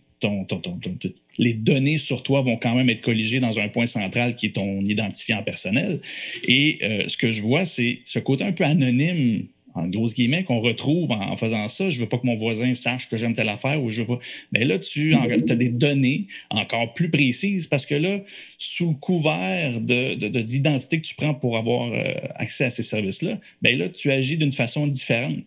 les 1.38 1.54
données 1.54 1.98
sur 1.98 2.24
toi 2.24 2.42
vont 2.42 2.58
quand 2.58 2.76
même 2.76 2.90
être 2.90 3.02
colligées 3.02 3.40
dans 3.40 3.60
un 3.60 3.70
point 3.70 3.88
central 3.88 4.36
qui 4.36 4.48
est 4.48 4.56
ton 4.56 4.82
identifiant 4.82 5.44
personnel. 5.44 6.00
Et 6.48 6.80
euh, 6.84 7.08
ce 7.08 7.18
que 7.18 7.32
je 7.32 7.42
vois, 7.42 7.66
c'est 7.66 8.00
ce 8.06 8.20
côté 8.20 8.44
un 8.44 8.52
peu 8.52 8.66
anonyme 8.66 9.48
en 9.76 9.88
grosses 9.88 10.14
guillemets, 10.14 10.44
qu'on 10.44 10.60
retrouve 10.60 11.12
en, 11.12 11.22
en 11.32 11.38
faisant 11.38 11.68
ça. 11.70 11.90
Je 11.90 12.00
veux 12.00 12.08
pas 12.08 12.18
que 12.18 12.26
mon 12.26 12.36
voisin 12.36 12.74
sache 12.74 13.08
que 13.10 13.18
j'aime 13.18 13.34
telle 13.34 13.50
affaire 13.50 13.82
ou 13.84 13.90
je 13.90 14.02
veux 14.02 14.08
pas. 14.08 14.20
Mais 14.52 14.66
là, 14.66 14.80
tu 14.80 15.16
as 15.16 15.56
des 15.56 15.70
données 15.70 16.26
encore 16.50 16.94
plus 16.94 17.10
précises 17.10 17.68
parce 17.68 17.86
que 17.86 17.96
là, 17.96 18.20
sous 18.58 18.90
le 18.90 18.96
couvert 18.96 19.80
de, 19.80 20.16
de- 20.16 20.28
de 20.28 20.40
l'identité 20.40 21.00
que 21.00 21.08
tu 21.08 21.16
prends 21.16 21.34
pour 21.34 21.58
avoir 21.58 21.92
euh, 21.92 22.04
accès 22.36 22.66
à 22.66 22.70
ces 22.70 22.84
services-là, 22.84 23.40
ben 23.62 23.78
là, 23.78 23.90
tu 23.90 24.12
agis 24.12 24.38
d'une 24.38 24.52
façon 24.52 24.88
différente. 24.88 25.44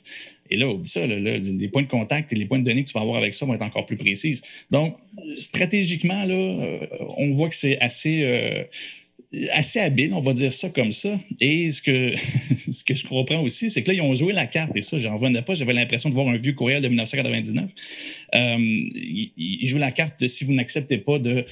Et 0.50 0.56
là, 0.56 0.68
oublie 0.68 0.88
ça, 0.88 1.06
là, 1.06 1.18
là, 1.18 1.38
les 1.38 1.68
points 1.68 1.82
de 1.82 1.88
contact 1.88 2.32
et 2.32 2.36
les 2.36 2.44
points 2.44 2.58
de 2.58 2.64
données 2.64 2.84
que 2.84 2.88
tu 2.90 2.94
vas 2.94 3.00
avoir 3.00 3.16
avec 3.16 3.32
ça 3.32 3.46
vont 3.46 3.54
être 3.54 3.62
encore 3.62 3.86
plus 3.86 3.96
précises. 3.96 4.42
Donc, 4.70 4.96
stratégiquement, 5.36 6.24
là, 6.26 6.34
euh, 6.34 6.78
on 7.16 7.32
voit 7.32 7.48
que 7.48 7.54
c'est 7.54 7.78
assez. 7.80 8.20
euh, 8.24 8.62
assez 9.52 9.80
habile, 9.80 10.12
on 10.12 10.20
va 10.20 10.32
dire 10.34 10.52
ça 10.52 10.68
comme 10.68 10.92
ça. 10.92 11.18
Et 11.40 11.70
ce 11.70 11.80
que, 11.82 12.12
ce 12.70 12.84
que 12.84 12.94
je 12.94 13.06
comprends 13.06 13.40
aussi, 13.42 13.70
c'est 13.70 13.82
que 13.82 13.88
là, 13.88 13.94
ils 13.94 14.00
ont 14.02 14.14
joué 14.14 14.32
la 14.32 14.46
carte, 14.46 14.76
et 14.76 14.82
ça, 14.82 14.98
j'en 14.98 15.16
revenais 15.16 15.42
pas. 15.42 15.54
J'avais 15.54 15.72
l'impression 15.72 16.08
de 16.10 16.14
voir 16.14 16.28
un 16.28 16.36
vieux 16.36 16.52
courriel 16.52 16.82
de 16.82 16.88
1999. 16.88 17.64
Euh, 18.34 18.56
ils, 18.58 19.32
ils 19.36 19.68
jouent 19.68 19.78
la 19.78 19.90
carte 19.90 20.20
de 20.20 20.26
si 20.26 20.44
vous 20.44 20.52
n'acceptez 20.52 20.98
pas 20.98 21.18
de, 21.18 21.44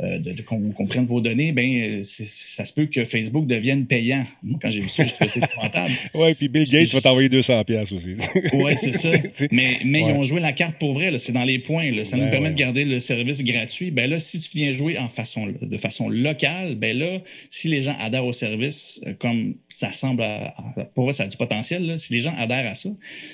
euh, 0.00 0.18
de, 0.18 0.32
de 0.32 0.42
qu'on 0.42 0.86
prenne 0.86 1.06
vos 1.06 1.20
données, 1.20 1.52
ben, 1.52 2.02
ça 2.04 2.64
se 2.64 2.72
peut 2.72 2.86
que 2.86 3.04
Facebook 3.04 3.46
devienne 3.46 3.86
payant. 3.86 4.24
Moi, 4.42 4.58
quand 4.62 4.70
j'ai 4.70 4.80
vu 4.80 4.88
ça, 4.88 5.04
j'ai 5.04 5.12
trouvé 5.12 5.28
ça 5.28 5.40
épouvantable. 5.40 5.92
Oui, 6.14 6.34
puis 6.34 6.48
Bill 6.48 6.62
Gates 6.64 6.92
va 6.92 7.00
t'envoyer 7.00 7.28
200$ 7.28 7.64
piastres 7.64 7.94
aussi. 7.94 8.14
Oui, 8.52 8.72
c'est 8.76 8.94
ça. 8.94 9.10
Mais, 9.50 9.78
mais 9.84 10.02
Ouais. 10.04 10.10
ils 10.12 10.16
ont 10.18 10.24
joué 10.24 10.40
la 10.40 10.52
carte 10.52 10.78
pour 10.78 10.92
vrai. 10.94 11.16
C'est 11.18 11.32
dans 11.32 11.44
les 11.44 11.58
points. 11.58 11.90
là. 11.90 12.04
Ça 12.04 12.16
Ben 12.16 12.24
nous 12.24 12.30
permet 12.30 12.46
ouais. 12.48 12.52
de 12.52 12.58
garder 12.58 12.84
le 12.84 13.00
service 13.00 13.42
gratuit. 13.42 13.90
Ben 13.90 14.08
là, 14.08 14.18
si 14.18 14.38
tu 14.38 14.50
viens 14.54 14.70
jouer 14.72 14.98
en 14.98 15.08
façon, 15.08 15.46
de 15.60 15.78
façon 15.78 16.08
locale, 16.08 16.74
ben 16.76 16.96
là, 16.96 17.20
si 17.50 17.68
les 17.68 17.82
gens 17.82 17.96
adhèrent 18.00 18.26
au 18.26 18.32
service, 18.32 19.00
euh, 19.06 19.14
comme 19.18 19.54
ça 19.68 19.92
semble, 19.92 20.22
à- 20.22 20.48
à- 20.56 20.84
pour 20.94 21.04
vrai, 21.04 21.12
ça 21.12 21.24
a 21.24 21.26
du 21.26 21.36
potentiel. 21.36 21.86
là. 21.86 21.98
Si 21.98 22.12
les 22.12 22.20
gens 22.20 22.34
adhèrent 22.38 22.70
à 22.70 22.74
ça, 22.74 22.88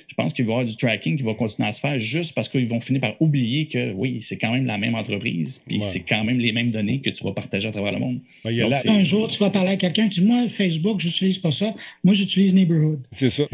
je 0.09 0.15
pense 0.15 0.33
qu'il 0.33 0.45
va 0.45 0.51
y 0.51 0.53
avoir 0.55 0.67
du 0.67 0.77
tracking 0.77 1.17
qui 1.17 1.23
va 1.23 1.35
continuer 1.35 1.69
à 1.69 1.73
se 1.73 1.81
faire 1.81 1.99
juste 2.01 2.35
parce 2.35 2.49
qu'ils 2.49 2.67
vont 2.67 2.81
finir 2.81 3.01
par 3.01 3.15
oublier 3.21 3.67
que 3.67 3.93
oui, 3.93 4.21
c'est 4.21 4.37
quand 4.39 4.53
même 4.53 4.67
la 4.67 4.79
même 4.79 4.95
entreprise, 4.95 5.63
puis 5.67 5.79
Ouais. 5.79 5.85
c'est 5.93 6.01
quand 6.01 6.25
même 6.25 6.39
les 6.39 6.53
mêmes 6.53 6.71
données 6.71 7.01
que 7.01 7.11
tu 7.11 7.25
vas 7.25 7.33
partager 7.33 7.69
à 7.69 7.73
travers 7.73 7.93
le 7.93 7.99
monde. 7.99 8.21
Ben, 8.45 8.59
a 8.59 8.63
Donc, 8.63 8.71
la- 8.85 8.93
Un 8.93 9.03
jour, 9.05 9.29
tu 9.29 9.39
vas 9.39 9.51
parler 9.51 9.71
à 9.73 9.77
quelqu'un, 9.77 10.09
tu 10.09 10.21
dis 10.21 10.27
Moi, 10.27 10.49
Facebook, 10.49 11.01
j'utilise 11.01 11.39
pas 11.39 11.51
ça. 11.53 11.75
Moi, 12.05 12.15
j'utilise 12.15 12.55
Neighborhood. 12.55 13.01
C'est 13.13 13.31
ça. 13.31 13.45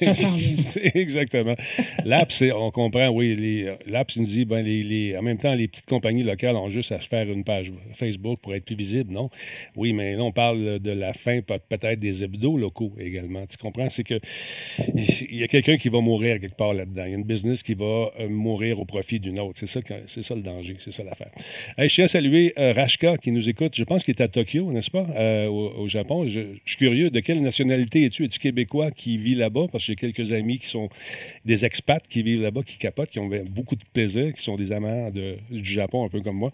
Ça 0.00 0.14
s'en 0.14 0.34
vient. 0.36 0.56
Exactement. 0.94 1.54
L'app, 2.04 2.32
on 2.54 2.70
comprend, 2.70 3.08
oui. 3.08 3.34
les- 3.36 3.74
L'app, 3.86 4.10
nous 4.16 4.26
dit, 4.26 4.44
ben, 4.44 4.62
les, 4.64 4.82
les- 4.82 5.16
en 5.16 5.22
même 5.22 5.38
temps, 5.38 5.54
les 5.54 5.68
petites 5.68 5.86
compagnies 5.86 6.22
locales 6.22 6.56
ont 6.56 6.70
juste 6.70 6.92
à 6.92 7.00
se 7.00 7.08
faire 7.08 7.30
une 7.30 7.44
page 7.44 7.72
Facebook 7.94 8.38
pour 8.40 8.54
être 8.54 8.64
plus 8.64 8.76
visible, 8.76 9.12
non? 9.12 9.30
Oui, 9.76 9.81
mais 9.92 10.14
là, 10.14 10.22
on 10.22 10.32
parle 10.32 10.78
de 10.78 10.90
la 10.90 11.12
fin, 11.12 11.40
peut- 11.40 11.58
peut-être 11.68 11.98
des 11.98 12.22
hebdos 12.22 12.56
locaux 12.56 12.92
également. 12.98 13.44
Tu 13.46 13.56
comprends? 13.56 13.88
C'est 13.90 14.04
que 14.04 14.20
il 15.30 15.36
y 15.36 15.42
a 15.42 15.48
quelqu'un 15.48 15.76
qui 15.76 15.88
va 15.88 16.00
mourir 16.00 16.40
quelque 16.40 16.56
part 16.56 16.74
là-dedans. 16.74 17.04
Il 17.06 17.10
y 17.10 17.14
a 17.14 17.16
une 17.16 17.24
business 17.24 17.62
qui 17.62 17.74
va 17.74 18.10
euh, 18.20 18.28
mourir 18.28 18.80
au 18.80 18.84
profit 18.84 19.20
d'une 19.20 19.38
autre. 19.40 19.58
C'est 19.58 19.66
ça, 19.66 19.80
c'est 20.06 20.22
ça 20.22 20.34
le 20.34 20.42
danger. 20.42 20.76
C'est 20.78 20.92
ça 20.92 21.02
l'affaire. 21.04 21.30
Je 21.78 21.86
tiens 21.86 22.04
à 22.04 22.08
saluer 22.08 22.52
euh, 22.58 22.72
Rashka 22.72 23.16
qui 23.16 23.32
nous 23.32 23.48
écoute. 23.48 23.72
Je 23.74 23.84
pense 23.84 24.04
qu'il 24.04 24.14
est 24.14 24.22
à 24.22 24.28
Tokyo, 24.28 24.70
n'est-ce 24.72 24.90
pas? 24.90 25.06
Euh, 25.16 25.46
au, 25.48 25.88
Japon. 25.88 26.28
Je, 26.28 26.40
suis 26.64 26.76
curieux. 26.76 27.10
De 27.10 27.20
quelle 27.20 27.42
nationalité 27.42 28.04
es-tu? 28.04 28.24
Es-tu 28.24 28.38
québécois 28.38 28.90
qui 28.90 29.16
vit 29.16 29.34
là-bas? 29.34 29.66
Parce 29.70 29.84
que 29.84 29.88
j'ai 29.88 29.96
quelques 29.96 30.32
amis 30.32 30.58
qui 30.58 30.68
sont 30.68 30.88
des 31.44 31.64
expats 31.64 32.06
qui 32.08 32.22
vivent 32.22 32.42
là-bas, 32.42 32.62
qui 32.62 32.78
capotent, 32.78 33.10
qui 33.10 33.18
ont 33.18 33.30
beaucoup 33.50 33.76
de 33.76 33.84
plaisir, 33.92 34.32
qui 34.34 34.42
sont 34.42 34.56
des 34.56 34.72
amants 34.72 35.10
du 35.10 35.64
Japon, 35.64 36.04
un 36.04 36.08
peu 36.08 36.20
comme 36.20 36.36
moi. 36.36 36.52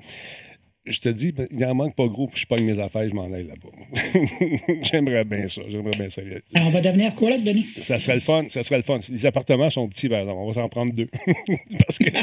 Je 0.89 1.01
te 1.01 1.09
dis, 1.09 1.35
il 1.51 1.59
n'en 1.59 1.75
manque 1.75 1.95
pas 1.95 2.07
gros, 2.07 2.27
puis 2.27 2.41
je 2.41 2.47
pogne 2.47 2.65
mes 2.65 2.79
affaires, 2.81 3.09
je 3.09 3.15
m'en 3.15 3.33
aille 3.33 3.47
là-bas. 3.47 4.83
J'aimerais 4.83 5.25
bien 5.25 5.49
ça. 5.49 5.63
J'aimerais 5.69 5.97
bien 5.99 6.11
ça. 6.11 6.23
Alors, 6.55 6.69
on 6.69 6.71
va 6.71 6.81
devenir 6.81 7.15
coloc, 7.15 7.43
Denis? 7.43 7.67
Ça 7.83 7.99
serait 7.99 8.15
le 8.15 8.21
fun. 8.21 8.45
Ça 8.49 8.63
serait 8.63 8.77
le 8.77 8.83
fun. 8.83 8.99
Les 9.09 9.27
appartements 9.27 9.71
sont 9.71 9.89
petits, 9.89 10.09
par 10.09 10.21
exemple. 10.21 10.39
On 10.41 10.49
va 10.51 10.61
s'en 10.61 10.69
prendre 10.69 10.93
deux. 10.93 11.09
Parce 11.87 11.99
que. 11.99 12.11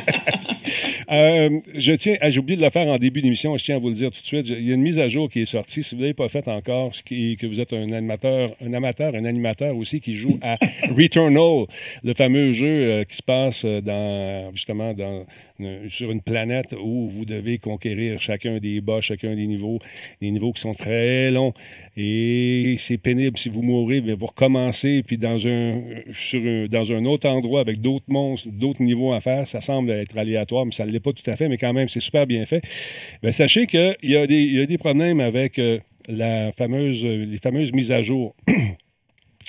Euh, 1.11 1.59
je 1.75 1.91
tiens, 1.93 2.15
ah, 2.19 2.31
j'ai 2.31 2.39
oublié 2.39 2.57
de 2.57 2.63
le 2.63 2.69
faire 2.71 2.87
en 2.87 2.97
début 2.97 3.21
d'émission, 3.21 3.55
je 3.57 3.63
tiens 3.63 3.75
à 3.75 3.79
vous 3.79 3.89
le 3.89 3.93
dire 3.93 4.09
tout 4.11 4.21
de 4.21 4.25
suite. 4.25 4.47
Il 4.49 4.63
y 4.63 4.71
a 4.71 4.73
une 4.73 4.81
mise 4.81 4.97
à 4.97 5.07
jour 5.07 5.29
qui 5.29 5.41
est 5.41 5.45
sortie. 5.45 5.83
Si 5.83 5.93
vous 5.93 6.01
ne 6.01 6.05
l'avez 6.05 6.13
pas 6.15 6.29
faite 6.29 6.47
encore, 6.47 6.91
qui, 7.05 7.37
que 7.37 7.45
vous 7.45 7.59
êtes 7.59 7.73
un 7.73 7.91
animateur, 7.91 8.55
un 8.59 8.73
amateur, 8.73 9.13
un 9.13 9.25
animateur 9.25 9.75
aussi 9.75 9.99
qui 9.99 10.15
joue 10.15 10.39
à 10.41 10.57
Returnal, 10.89 11.67
le 12.03 12.13
fameux 12.13 12.51
jeu 12.53 12.65
euh, 12.67 13.03
qui 13.03 13.17
se 13.17 13.21
passe 13.21 13.65
dans, 13.65 14.51
justement 14.53 14.93
dans, 14.93 15.25
sur 15.89 16.11
une 16.11 16.21
planète 16.21 16.73
où 16.73 17.07
vous 17.07 17.25
devez 17.25 17.57
conquérir 17.57 18.19
chacun 18.19 18.59
des 18.59 18.81
bas, 18.81 19.01
chacun 19.01 19.35
des 19.35 19.47
niveaux, 19.47 19.79
des 20.21 20.31
niveaux 20.31 20.51
qui 20.51 20.61
sont 20.61 20.73
très 20.73 21.31
longs. 21.31 21.53
Et 21.95 22.75
c'est 22.79 22.97
pénible 22.97 23.37
si 23.37 23.49
vous 23.49 23.61
mourrez, 23.61 24.01
mais 24.01 24.13
vous 24.13 24.25
recommencez, 24.25 25.03
puis 25.03 25.17
dans 25.17 25.47
un, 25.47 27.05
autre 27.05 27.29
endroit 27.29 27.61
avec 27.61 27.81
d'autres 27.81 28.05
monstres, 28.09 28.49
d'autres 28.51 28.83
niveaux 28.83 29.13
à 29.13 29.21
faire. 29.21 29.47
Ça 29.47 29.61
semble 29.61 29.91
être 29.91 30.17
aléatoire, 30.17 30.65
mais 30.65 30.71
ça 30.71 30.85
ne 30.85 30.91
l'est 30.91 30.99
pas 30.99 31.13
tout 31.13 31.29
à 31.29 31.35
fait, 31.35 31.49
mais 31.49 31.57
quand 31.57 31.73
même, 31.73 31.87
c'est 31.87 31.99
super 31.99 32.27
bien 32.27 32.45
fait. 32.45 32.61
Bien, 33.21 33.31
sachez 33.31 33.67
qu'il 33.67 33.95
y, 34.03 34.11
y 34.11 34.59
a 34.59 34.65
des 34.65 34.77
problèmes 34.77 35.19
avec 35.19 35.59
euh, 35.59 35.79
la 36.07 36.51
fameuse, 36.51 37.05
les 37.05 37.37
fameuses 37.37 37.71
mises 37.71 37.91
à 37.91 38.01
jour. 38.01 38.35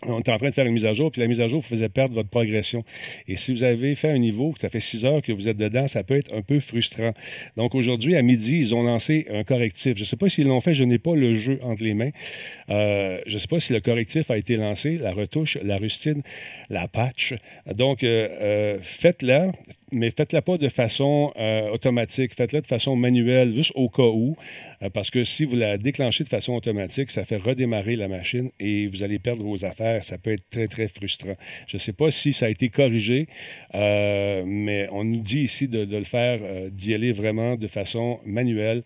on 0.04 0.20
est 0.20 0.28
en 0.28 0.36
train 0.36 0.50
de 0.50 0.54
faire 0.54 0.66
une 0.66 0.74
mise 0.74 0.84
à 0.84 0.92
jour, 0.92 1.10
puis 1.10 1.22
la 1.22 1.26
mise 1.26 1.40
à 1.40 1.48
jour 1.48 1.60
vous 1.60 1.66
faisait 1.66 1.88
perdre 1.88 2.14
votre 2.14 2.28
progression. 2.28 2.84
Et 3.28 3.36
si 3.36 3.54
vous 3.54 3.62
avez 3.62 3.94
fait 3.94 4.10
un 4.10 4.18
niveau, 4.18 4.54
ça 4.60 4.68
fait 4.68 4.80
six 4.80 5.06
heures 5.06 5.22
que 5.22 5.32
vous 5.32 5.48
êtes 5.48 5.56
dedans, 5.56 5.88
ça 5.88 6.02
peut 6.02 6.16
être 6.16 6.34
un 6.34 6.42
peu 6.42 6.60
frustrant. 6.60 7.14
Donc 7.56 7.74
aujourd'hui, 7.74 8.14
à 8.14 8.22
midi, 8.22 8.58
ils 8.58 8.74
ont 8.74 8.82
lancé 8.82 9.26
un 9.30 9.42
correctif. 9.42 9.96
Je 9.96 10.02
ne 10.02 10.06
sais 10.06 10.16
pas 10.16 10.28
s'ils 10.28 10.46
l'ont 10.46 10.60
fait, 10.60 10.74
je 10.74 10.84
n'ai 10.84 10.98
pas 10.98 11.16
le 11.16 11.34
jeu 11.34 11.58
entre 11.62 11.82
les 11.82 11.94
mains. 11.94 12.10
Euh, 12.68 13.18
je 13.26 13.34
ne 13.34 13.38
sais 13.38 13.48
pas 13.48 13.58
si 13.58 13.72
le 13.72 13.80
correctif 13.80 14.30
a 14.30 14.36
été 14.36 14.56
lancé, 14.56 14.98
la 14.98 15.12
retouche, 15.12 15.56
la 15.62 15.78
rustine, 15.78 16.22
la 16.68 16.88
patch. 16.88 17.34
Donc, 17.74 18.04
euh, 18.04 18.28
euh, 18.40 18.78
faites-la 18.82 19.52
mais 19.92 20.10
faites-la 20.10 20.42
pas 20.42 20.58
de 20.58 20.68
façon 20.68 21.32
euh, 21.36 21.68
automatique, 21.70 22.34
faites-la 22.34 22.60
de 22.60 22.66
façon 22.66 22.96
manuelle, 22.96 23.54
juste 23.54 23.72
au 23.74 23.88
cas 23.88 24.02
où, 24.02 24.36
euh, 24.82 24.90
parce 24.90 25.10
que 25.10 25.24
si 25.24 25.44
vous 25.44 25.56
la 25.56 25.78
déclenchez 25.78 26.24
de 26.24 26.28
façon 26.28 26.54
automatique, 26.54 27.10
ça 27.10 27.24
fait 27.24 27.36
redémarrer 27.36 27.96
la 27.96 28.08
machine 28.08 28.50
et 28.58 28.88
vous 28.88 29.02
allez 29.02 29.18
perdre 29.18 29.44
vos 29.44 29.64
affaires. 29.64 30.04
Ça 30.04 30.18
peut 30.18 30.32
être 30.32 30.48
très, 30.50 30.68
très 30.68 30.88
frustrant. 30.88 31.36
Je 31.66 31.76
ne 31.76 31.80
sais 31.80 31.92
pas 31.92 32.10
si 32.10 32.32
ça 32.32 32.46
a 32.46 32.48
été 32.48 32.68
corrigé, 32.68 33.28
euh, 33.74 34.42
mais 34.44 34.88
on 34.92 35.04
nous 35.04 35.20
dit 35.20 35.40
ici 35.40 35.68
de, 35.68 35.84
de 35.84 35.96
le 35.96 36.04
faire, 36.04 36.40
d'y 36.70 36.94
aller 36.94 37.12
vraiment 37.12 37.56
de 37.56 37.66
façon 37.66 38.20
manuelle. 38.24 38.82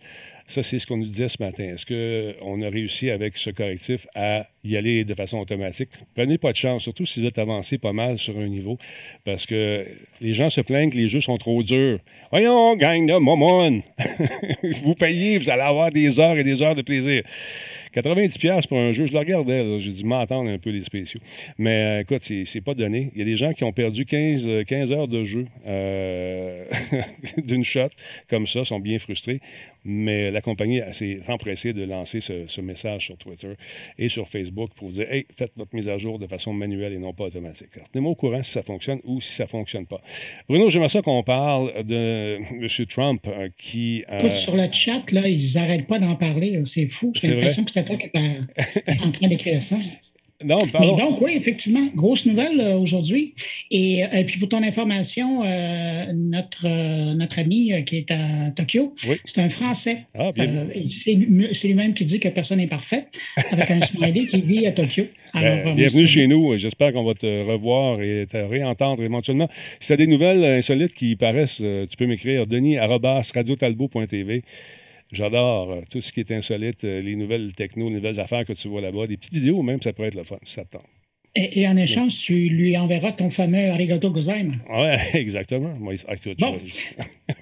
Ça, 0.47 0.63
c'est 0.63 0.79
ce 0.79 0.87
qu'on 0.87 0.97
nous 0.97 1.07
disait 1.07 1.29
ce 1.29 1.41
matin. 1.41 1.63
Est-ce 1.63 1.85
qu'on 1.85 2.61
a 2.61 2.69
réussi 2.69 3.09
avec 3.09 3.37
ce 3.37 3.49
correctif 3.49 4.05
à 4.15 4.47
y 4.63 4.77
aller 4.77 5.05
de 5.05 5.13
façon 5.13 5.39
automatique? 5.39 5.89
Prenez 6.15 6.37
pas 6.37 6.51
de 6.51 6.57
chance, 6.57 6.83
surtout 6.83 7.05
si 7.05 7.21
vous 7.21 7.27
êtes 7.27 7.37
avancé 7.37 7.77
pas 7.77 7.93
mal 7.93 8.17
sur 8.17 8.37
un 8.37 8.47
niveau, 8.47 8.77
parce 9.23 9.45
que 9.45 9.85
les 10.21 10.33
gens 10.33 10.49
se 10.49 10.61
plaignent 10.61 10.91
que 10.91 10.97
les 10.97 11.09
jeux 11.09 11.21
sont 11.21 11.37
trop 11.37 11.63
durs. 11.63 11.99
Voyons, 12.31 12.75
gang 12.75 13.05
de 13.05 13.17
momon! 13.17 13.81
vous 14.83 14.95
payez, 14.95 15.39
vous 15.39 15.49
allez 15.49 15.61
avoir 15.61 15.91
des 15.91 16.19
heures 16.19 16.37
et 16.37 16.43
des 16.43 16.61
heures 16.61 16.75
de 16.75 16.81
plaisir. 16.81 17.23
90$ 17.93 18.67
pour 18.67 18.77
un 18.77 18.93
jeu, 18.93 19.05
je 19.05 19.13
le 19.13 19.19
regardais. 19.19 19.79
J'ai 19.79 19.91
dit 19.91 20.05
m'entendre 20.05 20.49
un 20.49 20.57
peu 20.57 20.69
les 20.69 20.83
spéciaux. 20.83 21.19
Mais 21.57 21.99
euh, 21.99 21.99
écoute, 22.01 22.23
c'est 22.23 22.61
pas 22.61 22.73
donné. 22.73 23.11
Il 23.13 23.19
y 23.19 23.21
a 23.21 23.25
des 23.25 23.35
gens 23.35 23.51
qui 23.51 23.63
ont 23.63 23.73
perdu 23.73 24.05
15, 24.05 24.65
15 24.65 24.91
euh, 24.91 24.95
heures 24.95 25.07
de 25.07 25.23
jeu 25.23 25.45
euh, 25.67 26.65
d'une 27.37 27.65
shot, 27.65 27.89
comme 28.29 28.47
ça, 28.47 28.63
sont 28.63 28.79
bien 28.79 28.97
frustrés. 28.99 29.41
Mais 29.83 30.31
la 30.31 30.41
compagnie 30.41 30.79
s'est 30.93 31.19
empressée 31.27 31.73
de 31.73 31.83
lancer 31.83 32.21
ce, 32.21 32.61
message 32.61 33.07
sur 33.07 33.17
Twitter 33.17 33.53
et 33.97 34.07
sur 34.07 34.29
Facebook 34.29 34.50
pour 34.51 34.89
vous 34.89 34.93
dire 34.93 35.11
Hey, 35.11 35.25
faites 35.35 35.51
votre 35.55 35.75
mise 35.75 35.87
à 35.87 35.97
jour 35.97 36.19
de 36.19 36.27
façon 36.27 36.53
manuelle 36.53 36.93
et 36.93 36.99
non 36.99 37.13
pas 37.13 37.25
automatique. 37.25 37.69
Tenez-moi 37.91 38.11
au 38.11 38.15
courant 38.15 38.43
si 38.43 38.51
ça 38.51 38.63
fonctionne 38.63 38.99
ou 39.03 39.21
si 39.21 39.33
ça 39.33 39.43
ne 39.43 39.49
fonctionne 39.49 39.85
pas. 39.85 40.01
Bruno, 40.47 40.69
j'aimerais 40.69 40.89
ça 40.89 41.01
qu'on 41.01 41.23
parle 41.23 41.83
de 41.83 42.37
M. 42.37 42.85
Trump 42.87 43.27
qui. 43.57 44.03
Écoute, 44.11 44.33
sur 44.33 44.55
le 44.55 44.63
chat, 44.71 45.11
là, 45.11 45.27
ils 45.27 45.55
n'arrêtent 45.55 45.87
pas 45.87 45.99
d'en 45.99 46.15
parler. 46.15 46.61
C'est 46.65 46.87
fou. 46.87 47.13
J'ai 47.15 47.29
l'impression 47.29 47.63
que 47.63 47.71
c'est 47.71 47.85
toi 47.85 47.95
qui 47.95 48.09
es 48.13 49.01
en 49.03 49.11
train 49.11 49.27
d'écrire 49.27 49.61
ça. 49.61 49.77
Non, 50.43 50.57
Mais 50.79 50.95
donc, 50.95 51.21
oui, 51.21 51.33
effectivement, 51.35 51.87
grosse 51.95 52.25
nouvelle 52.25 52.59
euh, 52.59 52.77
aujourd'hui. 52.77 53.33
Et, 53.69 54.03
euh, 54.03 54.23
puis, 54.25 54.39
pour 54.39 54.49
ton 54.49 54.63
information, 54.63 55.43
euh, 55.43 56.05
notre, 56.13 56.67
notre 57.15 57.39
ami 57.39 57.73
qui 57.85 57.97
est 57.97 58.11
à 58.11 58.51
Tokyo, 58.51 58.93
c'est 59.25 59.41
un 59.41 59.49
Français. 59.49 60.05
Ah, 60.17 60.31
c'est 60.35 61.67
lui-même 61.67 61.93
qui 61.93 62.05
dit 62.05 62.19
que 62.19 62.29
personne 62.29 62.57
n'est 62.57 62.67
parfait, 62.67 63.07
avec 63.51 63.71
un 63.71 63.81
smiley 63.85 64.25
qui 64.25 64.41
vit 64.41 64.65
à 64.67 64.71
Tokyo. 64.71 65.05
Ben, 65.33 65.75
bienvenue 65.75 66.07
chez 66.07 66.27
nous. 66.27 66.57
J'espère 66.57 66.91
qu'on 66.91 67.05
va 67.05 67.13
te 67.13 67.49
revoir 67.49 68.01
et 68.01 68.27
te 68.29 68.37
réentendre 68.37 69.01
éventuellement. 69.03 69.49
Si 69.79 69.87
tu 69.87 69.93
as 69.93 69.97
des 69.97 70.07
nouvelles 70.07 70.43
insolites 70.43 70.93
qui 70.93 71.15
paraissent, 71.15 71.61
tu 71.61 71.97
peux 71.97 72.05
m'écrire 72.05 72.47
denis 72.47 72.77
radiotalbo.tv. 72.77 74.43
J'adore 75.11 75.71
euh, 75.71 75.81
tout 75.89 76.01
ce 76.01 76.11
qui 76.13 76.21
est 76.21 76.31
insolite, 76.31 76.83
euh, 76.85 77.01
les 77.01 77.15
nouvelles 77.15 77.53
techno, 77.53 77.89
les 77.89 77.95
nouvelles 77.95 78.19
affaires 78.19 78.45
que 78.45 78.53
tu 78.53 78.67
vois 78.69 78.81
là-bas, 78.81 79.07
des 79.07 79.17
petites 79.17 79.33
vidéos 79.33 79.61
même, 79.61 79.81
ça 79.81 79.91
pourrait 79.93 80.07
être 80.07 80.15
le 80.15 80.23
fun, 80.23 80.37
ça 80.45 80.63
te 80.63 80.77
tente. 80.77 81.00
Et, 81.33 81.65
en 81.65 81.77
échange, 81.77 82.17
tu 82.17 82.33
lui 82.49 82.75
enverras 82.75 83.13
ton 83.13 83.29
fameux 83.29 83.69
arigato 83.71 84.11
gozaima. 84.11 84.51
Oui, 84.69 84.89
exactement. 85.13 85.73
Moi, 85.79 85.93
bon. 86.37 86.57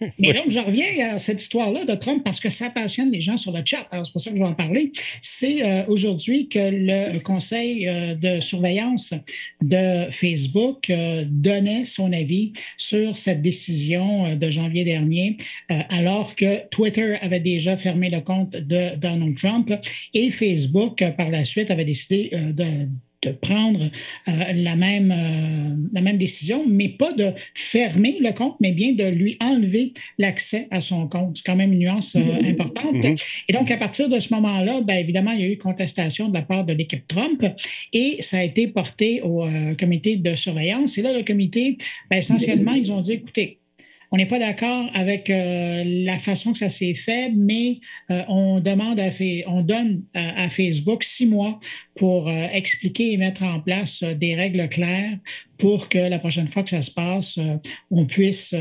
Mais 0.19 0.31
donc, 0.31 0.51
je 0.51 0.59
reviens 0.59 1.15
à 1.15 1.17
cette 1.17 1.41
histoire-là 1.41 1.85
de 1.85 1.95
Trump 1.95 2.21
parce 2.23 2.39
que 2.39 2.49
ça 2.49 2.69
passionne 2.69 3.11
les 3.11 3.21
gens 3.21 3.37
sur 3.37 3.51
le 3.51 3.63
chat. 3.65 3.87
Alors, 3.89 4.05
c'est 4.05 4.11
pour 4.11 4.21
ça 4.21 4.29
que 4.29 4.37
je 4.37 4.43
vais 4.43 4.47
en 4.47 4.53
parler. 4.53 4.91
C'est 5.21 5.63
euh, 5.63 5.85
aujourd'hui 5.87 6.49
que 6.49 6.59
le 6.59 7.17
conseil 7.19 7.87
euh, 7.87 8.13
de 8.13 8.39
surveillance 8.41 9.15
de 9.63 10.11
Facebook 10.11 10.91
euh, 10.91 11.23
donnait 11.27 11.85
son 11.85 12.13
avis 12.13 12.53
sur 12.77 13.17
cette 13.17 13.41
décision 13.41 14.35
de 14.35 14.49
janvier 14.51 14.83
dernier, 14.83 15.37
alors 15.89 16.35
que 16.35 16.67
Twitter 16.69 17.15
avait 17.21 17.39
déjà 17.39 17.75
fermé 17.75 18.11
le 18.11 18.21
compte 18.21 18.51
de 18.51 18.95
Donald 18.97 19.35
Trump 19.35 19.73
et 20.13 20.29
Facebook, 20.29 21.03
par 21.17 21.29
la 21.29 21.43
suite, 21.43 21.71
avait 21.71 21.85
décidé 21.85 22.29
de 22.31 22.65
de 23.21 23.31
prendre 23.31 23.81
euh, 23.81 24.31
la, 24.53 24.75
même, 24.75 25.11
euh, 25.11 25.87
la 25.93 26.01
même 26.01 26.17
décision, 26.17 26.63
mais 26.67 26.89
pas 26.89 27.11
de 27.13 27.31
fermer 27.53 28.17
le 28.21 28.31
compte, 28.31 28.55
mais 28.61 28.71
bien 28.71 28.93
de 28.93 29.03
lui 29.03 29.37
enlever 29.41 29.93
l'accès 30.17 30.67
à 30.71 30.79
son 30.79 31.07
compte. 31.07 31.37
C'est 31.37 31.45
quand 31.45 31.55
même 31.55 31.73
une 31.73 31.79
nuance 31.79 32.15
euh, 32.15 32.19
mm-hmm. 32.19 32.51
importante. 32.51 32.95
Mm-hmm. 32.95 33.23
Et 33.49 33.53
donc, 33.53 33.69
à 33.71 33.77
partir 33.77 34.07
de 34.07 34.19
ce 34.19 34.33
moment-là, 34.33 34.81
bien 34.81 34.97
évidemment, 34.97 35.31
il 35.31 35.41
y 35.41 35.43
a 35.43 35.49
eu 35.49 35.57
contestation 35.57 36.29
de 36.29 36.33
la 36.33 36.43
part 36.43 36.65
de 36.65 36.73
l'équipe 36.73 37.05
Trump 37.07 37.45
et 37.93 38.21
ça 38.21 38.37
a 38.37 38.43
été 38.43 38.67
porté 38.67 39.21
au 39.21 39.45
comité 39.77 40.15
de 40.15 40.33
surveillance. 40.35 40.97
Et 40.97 41.01
là, 41.01 41.15
le 41.15 41.23
comité, 41.23 41.77
ben, 42.09 42.17
essentiellement, 42.17 42.73
ils 42.73 42.91
ont 42.91 43.01
dit, 43.01 43.13
écoutez, 43.13 43.58
on 44.11 44.17
n'est 44.17 44.25
pas 44.25 44.39
d'accord 44.39 44.89
avec 44.93 45.29
euh, 45.29 45.83
la 45.85 46.17
façon 46.17 46.51
que 46.51 46.57
ça 46.57 46.69
s'est 46.69 46.95
fait, 46.95 47.31
mais 47.35 47.79
euh, 48.09 48.23
on 48.27 48.59
demande 48.59 48.99
à 48.99 49.09
on 49.47 49.61
donne 49.61 50.03
à, 50.13 50.49
Facebook 50.49 51.03
six 51.03 51.25
mois 51.25 51.59
pour 51.95 52.27
euh, 52.27 52.47
expliquer 52.51 53.13
et 53.13 53.17
mettre 53.17 53.43
en 53.43 53.59
place 53.59 54.03
des 54.03 54.35
règles 54.35 54.67
claires 54.69 55.17
pour 55.57 55.89
que 55.89 55.97
la 55.97 56.19
prochaine 56.19 56.47
fois 56.47 56.63
que 56.63 56.69
ça 56.69 56.81
se 56.81 56.91
passe, 56.91 57.37
on 57.91 58.05
puisse 58.05 58.55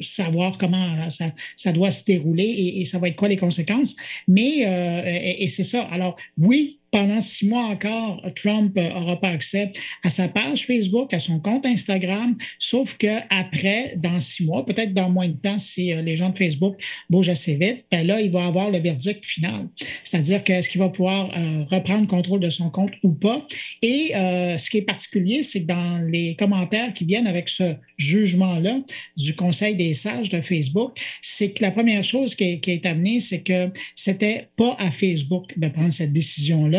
savoir 0.00 0.56
comment 0.56 1.10
ça, 1.10 1.32
ça, 1.56 1.72
doit 1.72 1.90
se 1.90 2.04
dérouler 2.04 2.44
et, 2.44 2.80
et, 2.80 2.84
ça 2.84 3.00
va 3.00 3.08
être 3.08 3.16
quoi 3.16 3.28
les 3.28 3.36
conséquences. 3.36 3.96
Mais 4.28 4.58
et, 4.58 5.42
et 5.42 5.48
c'est 5.48 5.64
ça. 5.64 5.82
Alors 5.90 6.14
oui, 6.38 6.77
pendant 6.90 7.20
six 7.20 7.46
mois 7.46 7.64
encore, 7.64 8.22
Trump 8.34 8.74
n'aura 8.76 9.20
pas 9.20 9.28
accès 9.28 9.72
à 10.02 10.10
sa 10.10 10.28
page 10.28 10.66
Facebook, 10.66 11.12
à 11.12 11.20
son 11.20 11.38
compte 11.40 11.66
Instagram, 11.66 12.34
sauf 12.58 12.96
qu'après, 12.96 13.94
dans 13.96 14.20
six 14.20 14.44
mois, 14.44 14.64
peut-être 14.64 14.94
dans 14.94 15.10
moins 15.10 15.28
de 15.28 15.36
temps, 15.36 15.58
si 15.58 15.92
euh, 15.92 16.02
les 16.02 16.16
gens 16.16 16.30
de 16.30 16.36
Facebook 16.36 16.76
bougent 17.10 17.28
assez 17.28 17.56
vite, 17.56 17.84
ben 17.90 18.06
là, 18.06 18.20
il 18.20 18.30
va 18.30 18.46
avoir 18.46 18.70
le 18.70 18.78
verdict 18.78 19.24
final. 19.24 19.68
C'est-à-dire 20.02 20.42
qu'est-ce 20.44 20.70
qu'il 20.70 20.80
va 20.80 20.88
pouvoir 20.88 21.30
euh, 21.36 21.64
reprendre 21.70 22.06
contrôle 22.06 22.40
de 22.40 22.50
son 22.50 22.70
compte 22.70 22.92
ou 23.02 23.12
pas? 23.12 23.46
Et 23.82 24.12
euh, 24.16 24.56
ce 24.56 24.70
qui 24.70 24.78
est 24.78 24.82
particulier, 24.82 25.42
c'est 25.42 25.62
que 25.62 25.66
dans 25.66 26.08
les 26.10 26.36
commentaires 26.36 26.94
qui 26.94 27.04
viennent 27.04 27.26
avec 27.26 27.48
ce 27.48 27.74
jugement-là 27.96 28.80
du 29.16 29.34
Conseil 29.34 29.76
des 29.76 29.92
sages 29.92 30.30
de 30.30 30.40
Facebook, 30.40 30.98
c'est 31.20 31.50
que 31.50 31.62
la 31.62 31.70
première 31.70 32.04
chose 32.04 32.34
qui 32.34 32.44
est, 32.44 32.60
qui 32.60 32.70
est 32.70 32.86
amenée, 32.86 33.20
c'est 33.20 33.42
que 33.42 33.70
c'était 33.94 34.48
pas 34.56 34.74
à 34.78 34.90
Facebook 34.90 35.52
de 35.56 35.68
prendre 35.68 35.92
cette 35.92 36.12
décision-là 36.12 36.77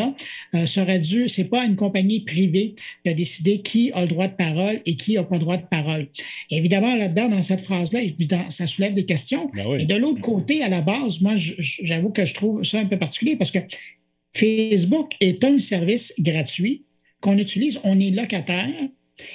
euh, 0.55 0.65
serait 0.65 0.99
dû, 0.99 1.29
c'est 1.29 1.49
pas 1.49 1.65
une 1.65 1.75
compagnie 1.75 2.21
privée 2.21 2.75
de 3.05 3.11
décider 3.11 3.61
qui 3.61 3.91
a 3.93 4.01
le 4.01 4.07
droit 4.07 4.27
de 4.27 4.35
parole 4.35 4.81
et 4.85 4.95
qui 4.95 5.13
n'a 5.13 5.23
pas 5.23 5.35
le 5.35 5.41
droit 5.41 5.57
de 5.57 5.65
parole. 5.69 6.07
évidemment, 6.49 6.95
là-dedans, 6.95 7.29
dans 7.29 7.41
cette 7.41 7.61
phrase-là, 7.61 7.99
ça 8.49 8.67
soulève 8.67 8.93
des 8.93 9.05
questions. 9.05 9.49
Ben 9.53 9.79
et 9.79 9.85
de 9.85 9.95
l'autre 9.95 10.21
côté, 10.21 10.63
à 10.63 10.69
la 10.69 10.81
base, 10.81 11.21
moi, 11.21 11.33
j'avoue 11.37 12.09
que 12.09 12.25
je 12.25 12.33
trouve 12.33 12.63
ça 12.63 12.79
un 12.79 12.85
peu 12.85 12.97
particulier 12.97 13.35
parce 13.35 13.51
que 13.51 13.59
Facebook 14.33 15.13
est 15.19 15.43
un 15.43 15.59
service 15.59 16.13
gratuit 16.19 16.85
qu'on 17.21 17.37
utilise, 17.37 17.79
on 17.83 17.99
est 17.99 18.11
locataire 18.11 18.69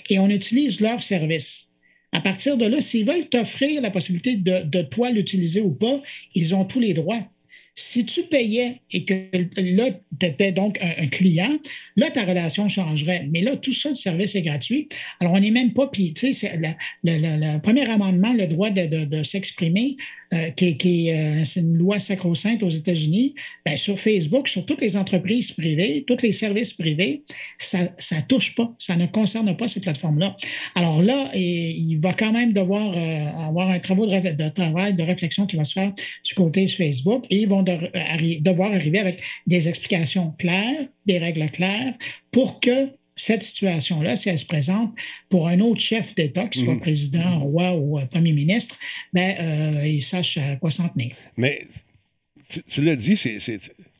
et 0.08 0.18
on 0.18 0.28
utilise 0.28 0.80
leur 0.80 1.02
service. 1.02 1.74
À 2.12 2.20
partir 2.20 2.56
de 2.56 2.64
là, 2.64 2.80
s'ils 2.80 3.04
veulent 3.04 3.28
t'offrir 3.28 3.82
la 3.82 3.90
possibilité 3.90 4.36
de, 4.36 4.64
de 4.64 4.82
toi 4.82 5.10
l'utiliser 5.10 5.60
ou 5.60 5.72
pas, 5.72 6.00
ils 6.34 6.54
ont 6.54 6.64
tous 6.64 6.80
les 6.80 6.94
droits. 6.94 7.28
Si 7.76 8.06
tu 8.06 8.22
payais 8.24 8.80
et 8.92 9.04
que 9.04 9.14
là, 9.56 9.86
tu 10.20 10.26
étais 10.26 10.52
donc 10.52 10.78
un, 10.80 11.06
client, 11.08 11.50
là, 11.96 12.08
ta 12.10 12.24
relation 12.24 12.68
changerait. 12.68 13.28
Mais 13.32 13.40
là, 13.42 13.56
tout 13.56 13.72
ça, 13.72 13.88
le 13.88 13.96
service 13.96 14.36
est 14.36 14.42
gratuit. 14.42 14.88
Alors, 15.18 15.32
on 15.32 15.40
n'est 15.40 15.50
même 15.50 15.72
pas, 15.72 15.88
puis, 15.88 16.14
tu 16.14 16.32
sais, 16.32 16.52
le, 17.02 17.58
premier 17.58 17.88
amendement, 17.90 18.32
le 18.32 18.46
droit 18.46 18.70
de, 18.70 19.22
s'exprimer, 19.24 19.96
euh, 20.34 20.50
qui, 20.50 21.10
euh, 21.10 21.44
c'est 21.44 21.60
une 21.60 21.76
loi 21.76 21.98
sacro-sainte 21.98 22.62
aux 22.62 22.70
États-Unis, 22.70 23.34
ben, 23.64 23.76
sur 23.76 23.98
Facebook, 23.98 24.48
sur 24.48 24.66
toutes 24.66 24.80
les 24.80 24.96
entreprises 24.96 25.52
privées, 25.52 26.04
tous 26.06 26.22
les 26.22 26.32
services 26.32 26.72
privés, 26.72 27.22
ça 27.58 27.78
ne 27.80 28.20
touche 28.26 28.54
pas, 28.54 28.74
ça 28.78 28.96
ne 28.96 29.06
concerne 29.06 29.56
pas 29.56 29.68
ces 29.68 29.80
plateformes-là. 29.80 30.36
Alors 30.74 31.02
là, 31.02 31.30
il 31.34 31.98
va 32.00 32.12
quand 32.12 32.32
même 32.32 32.52
devoir 32.52 32.96
euh, 32.96 33.46
avoir 33.46 33.68
un 33.68 33.78
travail 33.78 34.34
de, 34.34 34.48
travail, 34.48 34.94
de 34.94 35.02
réflexion 35.02 35.46
qui 35.46 35.56
va 35.56 35.64
se 35.64 35.72
faire 35.72 35.92
du 36.24 36.34
côté 36.34 36.64
de 36.64 36.70
Facebook 36.70 37.24
et 37.30 37.42
ils 37.42 37.48
vont 37.48 37.62
devoir 37.62 38.72
arriver 38.72 38.98
avec 38.98 39.20
des 39.46 39.68
explications 39.68 40.32
claires, 40.38 40.86
des 41.06 41.18
règles 41.18 41.48
claires 41.50 41.94
pour 42.32 42.60
que 42.60 42.88
cette 43.16 43.42
situation-là, 43.42 44.16
si 44.16 44.28
elle 44.28 44.38
se 44.38 44.46
présente 44.46 44.92
pour 45.28 45.48
un 45.48 45.60
autre 45.60 45.80
chef 45.80 46.14
d'État, 46.14 46.48
qu'il 46.48 46.64
soit 46.64 46.74
mhm. 46.74 46.80
président, 46.80 47.40
roi 47.40 47.74
ou 47.74 47.98
euh, 47.98 48.06
premier 48.06 48.32
ministre, 48.32 48.76
ben, 49.12 49.36
euh, 49.38 49.86
il 49.86 50.02
sache 50.02 50.38
à 50.38 50.56
quoi 50.56 50.70
s'en 50.70 50.88
tenir. 50.88 51.14
Mais 51.36 51.66
tu, 52.68 52.82
l'as 52.82 52.96
dit, 52.96 53.18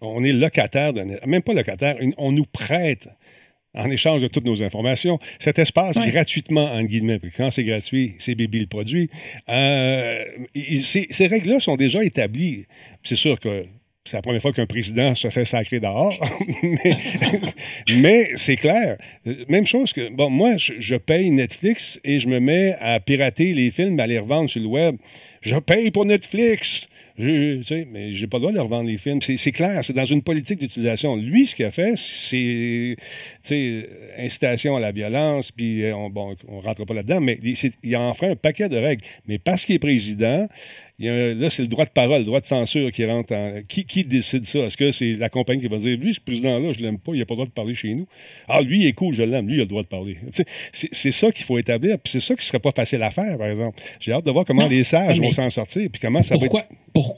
on 0.00 0.24
est 0.24 0.32
locataire, 0.32 0.92
de, 0.92 1.02
même 1.26 1.42
pas 1.42 1.54
locataire, 1.54 1.96
on 2.18 2.32
nous 2.32 2.44
prête 2.44 3.08
en 3.74 3.90
échange 3.90 4.22
de 4.22 4.28
toutes 4.28 4.44
nos 4.44 4.62
informations. 4.62 5.18
Cet 5.38 5.58
espace 5.58 5.98
gratuitement, 5.98 6.72
en 6.72 6.82
guillemets, 6.82 7.20
quand 7.36 7.50
c'est 7.50 7.64
gratuit, 7.64 8.14
c'est 8.18 8.34
Bibi 8.34 8.60
le 8.60 8.66
produit. 8.66 9.10
Euh, 9.48 10.24
ces, 10.82 11.26
règles-là 11.26 11.60
sont 11.60 11.76
déjà 11.76 12.02
établies. 12.04 12.66
C'est 13.02 13.16
sûr 13.16 13.40
que 13.40 13.64
c'est 14.06 14.18
la 14.18 14.22
première 14.22 14.42
fois 14.42 14.52
qu'un 14.52 14.66
président 14.66 15.14
se 15.14 15.30
fait 15.30 15.46
sacrer 15.46 15.80
dehors. 15.80 16.14
mais, 17.96 18.28
c'est 18.36 18.56
clair. 18.56 18.98
Même 19.48 19.66
chose 19.66 19.94
que, 19.94 20.12
bon, 20.12 20.28
moi, 20.28 20.56
je, 20.58 20.96
paye 20.96 21.30
Netflix 21.30 21.98
et 22.04 22.20
je 22.20 22.28
me 22.28 22.38
mets 22.38 22.76
à 22.80 23.00
pirater 23.00 23.54
les 23.54 23.70
films, 23.70 23.98
à 23.98 24.06
les 24.06 24.18
revendre 24.18 24.50
sur 24.50 24.60
le 24.60 24.66
web. 24.66 24.96
Je 25.40 25.56
paye 25.56 25.90
pour 25.90 26.04
Netflix. 26.04 26.86
Je, 27.16 27.62
tu 27.62 27.86
mais 27.92 28.12
j'ai 28.12 28.26
pas 28.26 28.38
le 28.38 28.42
droit 28.42 28.52
de 28.52 28.58
revendre 28.58 28.88
les 28.88 28.98
films. 28.98 29.22
C'est 29.22 29.52
clair, 29.52 29.82
c'est 29.84 29.92
dans 29.92 30.04
une 30.04 30.22
politique 30.22 30.58
d'utilisation. 30.58 31.16
Lui, 31.16 31.46
ce 31.46 31.54
qu'il 31.54 31.64
a 31.64 31.70
fait, 31.70 31.94
c'est 31.96 32.96
incitation 34.18 34.76
à 34.76 34.80
la 34.80 34.90
violence, 34.90 35.52
puis 35.52 35.84
euh, 35.84 35.94
on, 35.94 36.10
bon, 36.10 36.34
on 36.48 36.60
rentre 36.60 36.84
pas 36.84 36.92
là-dedans, 36.92 37.20
mais 37.20 37.38
il, 37.42 37.56
il 37.84 37.94
a 37.94 38.00
enfreint 38.00 38.32
un 38.32 38.36
paquet 38.36 38.68
de 38.68 38.76
règles. 38.76 39.04
Mais 39.28 39.38
parce 39.38 39.64
qu'il 39.64 39.76
est 39.76 39.78
président, 39.78 40.48
là, 40.98 41.50
c'est 41.50 41.62
le 41.62 41.68
droit 41.68 41.84
de 41.84 41.90
parole, 41.90 42.20
le 42.20 42.24
droit 42.24 42.40
de 42.40 42.46
censure 42.46 42.92
qui 42.92 43.04
rentre 43.04 43.34
en. 43.34 43.60
Qui, 43.66 43.84
qui 43.84 44.04
décide 44.04 44.46
ça? 44.46 44.60
Est-ce 44.60 44.76
que 44.76 44.92
c'est 44.92 45.14
la 45.14 45.28
compagnie 45.28 45.60
qui 45.60 45.68
va 45.68 45.78
dire 45.78 45.98
lui, 45.98 46.14
ce 46.14 46.20
président-là, 46.20 46.72
je 46.72 46.80
l'aime 46.80 46.98
pas, 46.98 47.12
il 47.14 47.18
n'a 47.18 47.26
pas 47.26 47.34
le 47.34 47.36
droit 47.36 47.46
de 47.46 47.52
parler 47.52 47.74
chez 47.74 47.94
nous? 47.94 48.06
Ah, 48.48 48.60
lui, 48.62 48.80
il 48.80 48.86
est 48.86 48.92
cool, 48.92 49.14
je 49.14 49.22
l'aime, 49.22 49.48
lui, 49.48 49.56
il 49.56 49.60
a 49.60 49.64
le 49.64 49.68
droit 49.68 49.82
de 49.82 49.88
parler. 49.88 50.18
C'est 50.72 51.12
ça 51.12 51.32
qu'il 51.32 51.44
faut 51.44 51.58
établir, 51.58 51.98
puis 51.98 52.12
c'est 52.12 52.20
ça 52.20 52.34
qui 52.34 52.40
ne 52.40 52.46
serait 52.46 52.60
pas 52.60 52.72
facile 52.72 53.02
à 53.02 53.10
faire, 53.10 53.36
par 53.38 53.48
exemple. 53.48 53.80
J'ai 54.00 54.12
hâte 54.12 54.24
de 54.24 54.30
voir 54.30 54.44
comment 54.44 54.68
les 54.68 54.84
sages 54.84 55.20
vont 55.20 55.32
s'en 55.32 55.50
sortir, 55.50 55.88
puis 55.90 56.00
comment 56.00 56.22
ça 56.22 56.36
va 56.36 56.46
être. 56.46 56.66
Pourquoi? 56.92 57.16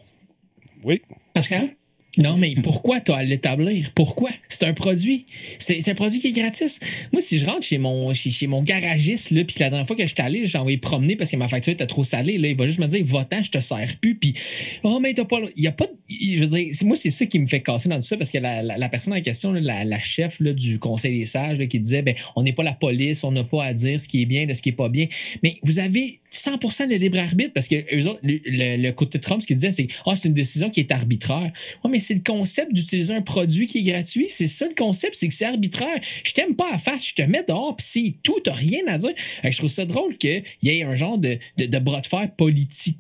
Oui. 0.83 1.03
Pascal? 1.35 1.70
Non, 2.19 2.37
mais 2.39 2.55
pourquoi 2.62 3.01
tu 3.01 3.12
as 3.12 3.17
à 3.17 3.25
l'établir? 3.25 3.91
Pourquoi? 3.95 4.31
C'est 4.49 4.64
un 4.64 4.73
produit. 4.73 5.27
C'est 5.59 5.87
un 5.89 5.95
produit 5.95 6.19
qui 6.19 6.29
est 6.29 6.33
gratis. 6.33 6.81
Moi, 7.12 7.21
si 7.21 7.39
je 7.39 7.47
rentre 7.47 7.62
chez 7.62 7.79
mon, 7.79 8.14
chez, 8.14 8.47
mon 8.47 8.62
garagiste, 8.62 9.29
puis 9.29 9.57
la 9.61 9.71
dernière 9.71 9.87
fois 9.87 9.97
que 9.97 10.03
je 10.03 10.14
suis 10.14 10.23
allé, 10.23 10.47
j'ai 10.47 10.59
envoyé 10.59 10.79
promener 10.79 11.17
parce 11.17 11.31
que 11.31 11.37
ma 11.37 11.49
facture 11.49 11.75
était 11.75 11.87
trop 11.87 12.05
salée, 12.05 12.39
là, 12.39 12.49
il 12.49 12.57
va 12.57 12.67
juste 12.67 12.79
me 12.79 12.87
dire, 12.87 13.05
va-t'en, 13.05 13.43
je 13.43 13.51
te 13.51 13.61
sers 13.61 13.97
plus. 14.01 14.14
Puis, 14.14 14.35
oh, 14.83 14.99
mais 15.01 15.12
t'as 15.12 15.25
pas. 15.25 15.41
Il 15.57 15.62
y 15.62 15.67
a 15.67 15.73
pas. 15.73 15.87
Je 16.09 16.45
veux 16.45 16.59
dire, 16.59 16.75
moi, 16.85 16.97
c'est 16.97 17.11
ça 17.11 17.27
qui 17.27 17.39
me 17.39 17.47
fait 17.47 17.61
casser 17.61 17.89
dans 17.89 17.97
tout 17.97 18.03
ça 18.03 18.17
parce 18.17 18.31
que 18.31 18.39
la, 18.39 18.62
la, 18.62 18.89
personne 18.89 19.12
en 19.12 19.21
question, 19.21 19.53
la, 19.53 19.85
la, 19.85 19.99
chef 19.99 20.41
là, 20.41 20.53
du 20.53 20.79
Conseil 20.79 21.19
des 21.19 21.27
sages, 21.27 21.59
qui 21.69 21.81
disait, 21.81 22.03
ben, 22.03 22.14
on 22.37 22.43
n'est 22.43 22.53
pas 22.53 22.62
la 22.62 22.75
police, 22.75 23.25
on 23.25 23.33
n'a 23.33 23.45
pas 23.45 23.64
à 23.64 23.75
dire 23.75 24.01
ce 24.01 24.09
qui 24.09 24.23
est 24.23 24.27
bien 24.27 24.47
de 24.47 24.55
ce 24.55 24.62
qui 24.62 24.71
est 24.71 24.73
pas 24.73 24.89
bien. 24.89 25.07
Mais 25.43 25.59
vous 25.62 25.79
avez 25.79 26.21
100% 26.33 26.89
de 26.89 26.95
libre 26.95 27.19
arbitre 27.19 27.53
parce 27.53 27.69
que 27.69 27.77
eux 27.95 28.07
autres, 28.07 28.21
le, 28.23 28.39
le, 28.77 28.91
côté 28.93 29.19
Trump, 29.19 29.43
ce 29.43 29.47
qu'il 29.47 29.57
disait, 29.57 29.73
c'est, 29.73 29.89
oh, 30.07 30.12
c'est 30.14 30.29
une 30.29 30.35
décision 30.35 30.71
qui 30.71 30.81
est 30.81 30.93
arbitraire. 30.93 31.53
Mais 31.89 32.01
c'est 32.07 32.15
le 32.15 32.21
concept 32.21 32.73
d'utiliser 32.73 33.15
un 33.15 33.23
produit 33.23 33.67
qui 33.67 33.79
est 33.79 33.83
gratuit. 33.83 34.27
C'est 34.29 34.47
ça 34.47 34.67
le 34.67 34.75
concept, 34.75 35.15
c'est 35.15 35.29
que 35.29 35.35
c'est 35.35 35.45
arbitraire. 35.45 36.01
Je 36.25 36.33
t'aime 36.33 36.55
pas 36.55 36.69
à 36.73 36.79
face, 36.79 37.09
je 37.09 37.15
te 37.15 37.23
mets 37.23 37.45
dehors, 37.47 37.77
puis 37.77 37.87
c'est 37.89 38.15
tout, 38.23 38.39
t'as 38.41 38.55
rien 38.55 38.83
à 38.87 38.99
dire. 38.99 39.13
Je 39.43 39.57
trouve 39.57 39.71
ça 39.71 39.85
drôle 39.85 40.17
qu'il 40.17 40.43
y 40.63 40.69
ait 40.69 40.83
un 40.85 40.95
genre 40.95 41.19
de, 41.19 41.39
bras 41.79 42.01
de 42.01 42.07
fer 42.07 42.31
politique 42.37 42.99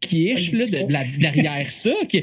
qui 0.00 0.28
est 0.28 0.52
là, 0.52 0.66
de, 0.66 1.20
derrière 1.20 1.68
ça, 1.68 1.90
que, 2.10 2.18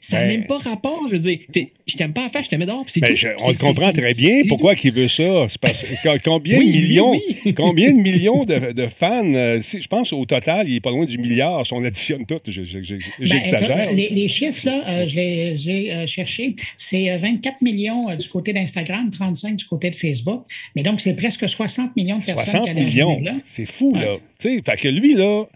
ça 0.00 0.20
n'a 0.20 0.26
ben 0.26 0.38
même 0.38 0.46
pas 0.46 0.58
rapport. 0.58 1.06
Je 1.08 1.16
veux 1.16 1.22
dire, 1.22 1.38
je 1.86 1.96
t'aime 1.96 2.12
pas 2.12 2.24
à 2.24 2.28
faire, 2.28 2.42
je 2.42 2.56
mets 2.56 2.66
dehors. 2.66 2.84
Ben, 3.00 3.16
on 3.40 3.50
le 3.50 3.56
comprend 3.56 3.92
très 3.92 4.14
bien. 4.14 4.42
Pourquoi 4.48 4.74
il 4.82 4.92
veut 4.92 5.08
ça? 5.08 5.46
Parce, 5.60 5.84
combien, 6.24 6.58
de 6.58 6.64
millions, 6.64 7.18
combien 7.56 7.92
de 7.92 8.00
millions 8.00 8.44
de, 8.44 8.86
fans? 8.86 9.34
Euh, 9.34 9.60
je 9.62 9.86
pense 9.88 10.12
au 10.12 10.24
total, 10.24 10.68
il 10.68 10.76
est 10.76 10.80
pas 10.80 10.90
loin 10.90 11.04
du 11.04 11.18
milliard 11.18 11.66
si 11.66 11.72
on 11.74 11.84
additionne 11.84 12.24
tout. 12.24 12.40
Ben, 12.44 12.52
j'exagère. 13.20 13.92
les, 13.92 14.28
chiffres, 14.28 14.66
là, 14.66 14.82
euh, 14.88 15.06
je 15.06 15.16
les 15.16 15.70
ai 15.70 15.92
euh, 15.92 16.06
cherchés. 16.06 16.56
C'est 16.76 17.16
24 17.16 17.62
millions 17.62 18.14
du 18.14 18.28
côté 18.28 18.52
d'Instagram, 18.52 19.10
35 19.10 19.56
du 19.56 19.64
côté 19.66 19.90
de 19.90 19.96
Facebook. 19.96 20.44
Mais 20.76 20.82
donc, 20.82 21.00
c'est 21.00 21.14
presque 21.14 21.48
60 21.48 21.94
millions 21.96 22.18
de 22.18 22.24
personnes 22.24 22.64
60 22.64 22.74
millions. 22.74 23.20
C'est 23.46 23.66
fou, 23.66 23.92
là. 23.94 24.16
Fait 24.40 24.62
que 24.80 24.86
lui, 24.86 25.14
là, 25.14 25.46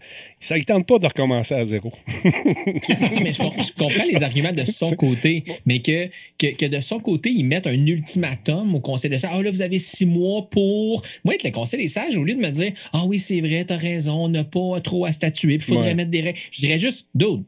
ça 0.41 0.57
ne 0.57 0.63
tente 0.63 0.85
pas 0.85 0.99
de 0.99 1.05
recommencer 1.05 1.53
à 1.53 1.63
zéro. 1.63 1.89
mais 2.25 3.31
je, 3.31 3.37
comprends 3.77 4.03
les 4.11 4.21
arguments 4.21 4.51
de 4.51 4.65
son 4.65 4.91
côté, 4.91 5.45
mais 5.65 5.79
que, 5.79 6.09
que, 6.37 6.65
de 6.65 6.81
son 6.81 6.99
côté, 6.99 7.29
ils 7.29 7.45
mettent 7.45 7.67
un 7.67 7.85
ultimatum 7.85 8.75
au 8.75 8.81
Conseil 8.81 9.09
des 9.09 9.19
sages. 9.19 9.31
Ah 9.33 9.41
là, 9.41 9.51
vous 9.51 9.61
avez 9.61 9.79
six 9.79 10.05
mois 10.05 10.49
pour. 10.49 11.01
Moi, 11.23 11.35
être 11.35 11.45
le 11.45 11.51
Conseil 11.51 11.79
des 11.79 11.87
sages, 11.87 12.17
au 12.17 12.25
lieu 12.25 12.35
de 12.35 12.41
me 12.41 12.49
dire 12.49 12.73
Ah 12.91 13.05
oui, 13.05 13.19
c'est 13.19 13.39
vrai, 13.39 13.63
tu 13.63 13.71
as 13.71 13.77
raison, 13.77 14.25
on 14.25 14.29
n'a 14.29 14.43
pas 14.43 14.81
trop 14.81 15.05
à 15.05 15.13
statuer, 15.13 15.59
puis 15.59 15.67
il 15.69 15.75
faudrait 15.75 15.95
mettre 15.95 16.11
des 16.11 16.19
règles. 16.19 16.39
Je 16.51 16.59
dirais 16.59 16.79
juste, 16.79 17.07
dude, 17.15 17.43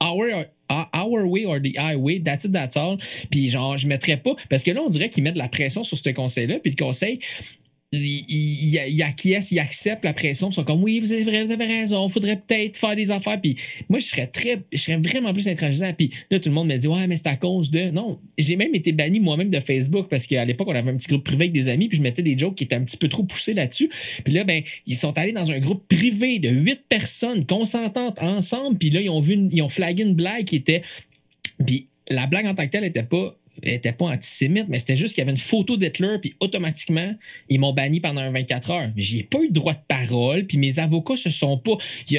our, 0.00 0.44
our 0.94 1.26
way 1.26 1.44
or 1.44 1.58
the 1.58 1.76
highway, 1.76 2.20
that's 2.20 2.44
it, 2.44 2.52
that's 2.52 2.76
all. 2.76 2.98
Puis 3.32 3.48
genre, 3.48 3.76
je 3.76 3.88
mettrais 3.88 4.16
pas. 4.16 4.36
Parce 4.48 4.62
que 4.62 4.70
là, 4.70 4.80
on 4.80 4.88
dirait 4.88 5.10
qu'ils 5.10 5.24
mettent 5.24 5.34
de 5.34 5.40
la 5.40 5.48
pression 5.48 5.82
sur 5.82 5.98
ce 5.98 6.10
conseil-là, 6.10 6.60
puis 6.60 6.70
le 6.70 6.82
conseil, 6.82 7.18
il, 7.92 8.74
il, 8.88 9.02
acquiesce, 9.02 9.50
il 9.52 9.58
accepte 9.58 10.04
la 10.04 10.14
pression, 10.14 10.48
ils 10.48 10.54
sont 10.54 10.64
comme 10.64 10.82
oui, 10.82 10.98
vous 11.00 11.12
avez, 11.12 11.44
vous 11.44 11.50
avez 11.50 11.66
raison, 11.66 12.08
faudrait 12.08 12.36
peut-être 12.36 12.78
faire 12.78 12.96
des 12.96 13.10
affaires. 13.10 13.40
Puis 13.40 13.56
moi, 13.88 13.98
je 13.98 14.06
serais 14.06 14.26
très, 14.26 14.62
je 14.72 14.78
serais 14.78 14.96
vraiment 14.96 15.32
plus 15.32 15.46
intransigeant. 15.46 15.92
Puis 15.92 16.10
là, 16.30 16.38
tout 16.38 16.48
le 16.48 16.54
monde 16.54 16.68
me 16.68 16.76
dit 16.76 16.86
ouais, 16.86 17.06
mais 17.06 17.16
c'est 17.18 17.28
à 17.28 17.36
cause 17.36 17.70
de. 17.70 17.90
Non, 17.90 18.18
j'ai 18.38 18.56
même 18.56 18.74
été 18.74 18.92
banni 18.92 19.20
moi-même 19.20 19.50
de 19.50 19.60
Facebook 19.60 20.06
parce 20.08 20.26
qu'à 20.26 20.44
l'époque, 20.44 20.68
on 20.68 20.74
avait 20.74 20.90
un 20.90 20.96
petit 20.96 21.08
groupe 21.08 21.24
privé 21.24 21.44
avec 21.44 21.52
des 21.52 21.68
amis, 21.68 21.88
puis 21.88 21.98
je 21.98 22.02
mettais 22.02 22.22
des 22.22 22.38
jokes 22.38 22.54
qui 22.54 22.64
étaient 22.64 22.76
un 22.76 22.84
petit 22.84 22.96
peu 22.96 23.08
trop 23.08 23.24
poussés 23.24 23.54
là-dessus. 23.54 23.90
Puis 24.24 24.32
là, 24.32 24.44
ben, 24.44 24.62
ils 24.86 24.96
sont 24.96 25.16
allés 25.18 25.32
dans 25.32 25.50
un 25.50 25.60
groupe 25.60 25.86
privé 25.86 26.38
de 26.38 26.48
huit 26.48 26.80
personnes 26.88 27.44
consentantes 27.44 28.18
ensemble, 28.22 28.78
puis 28.78 28.90
là, 28.90 29.00
ils 29.00 29.10
ont 29.10 29.20
vu, 29.20 29.48
ils 29.50 29.62
ont 29.62 29.68
flagué 29.68 30.02
une 30.02 30.14
blague 30.14 30.44
qui 30.44 30.56
était. 30.56 30.82
Puis 31.66 31.88
la 32.08 32.26
blague 32.26 32.46
en 32.46 32.54
tant 32.54 32.64
que 32.64 32.70
telle 32.70 32.84
n'était 32.84 33.02
pas 33.02 33.36
n'était 33.64 33.92
pas 33.92 34.06
antisémite, 34.06 34.66
mais 34.68 34.78
c'était 34.78 34.96
juste 34.96 35.14
qu'il 35.14 35.22
y 35.22 35.22
avait 35.22 35.32
une 35.32 35.38
photo 35.38 35.76
d'Hitler, 35.76 36.16
puis 36.20 36.34
automatiquement, 36.40 37.12
ils 37.48 37.60
m'ont 37.60 37.72
banni 37.72 38.00
pendant 38.00 38.30
24 38.30 38.70
heures. 38.70 38.90
Mais 38.96 39.02
j'ai 39.02 39.22
pas 39.22 39.38
eu 39.42 39.48
de 39.48 39.52
droit 39.52 39.74
de 39.74 39.80
parole, 39.86 40.46
puis 40.46 40.58
mes 40.58 40.78
avocats 40.78 41.16
se 41.16 41.30
sont 41.30 41.58
pas. 41.58 41.76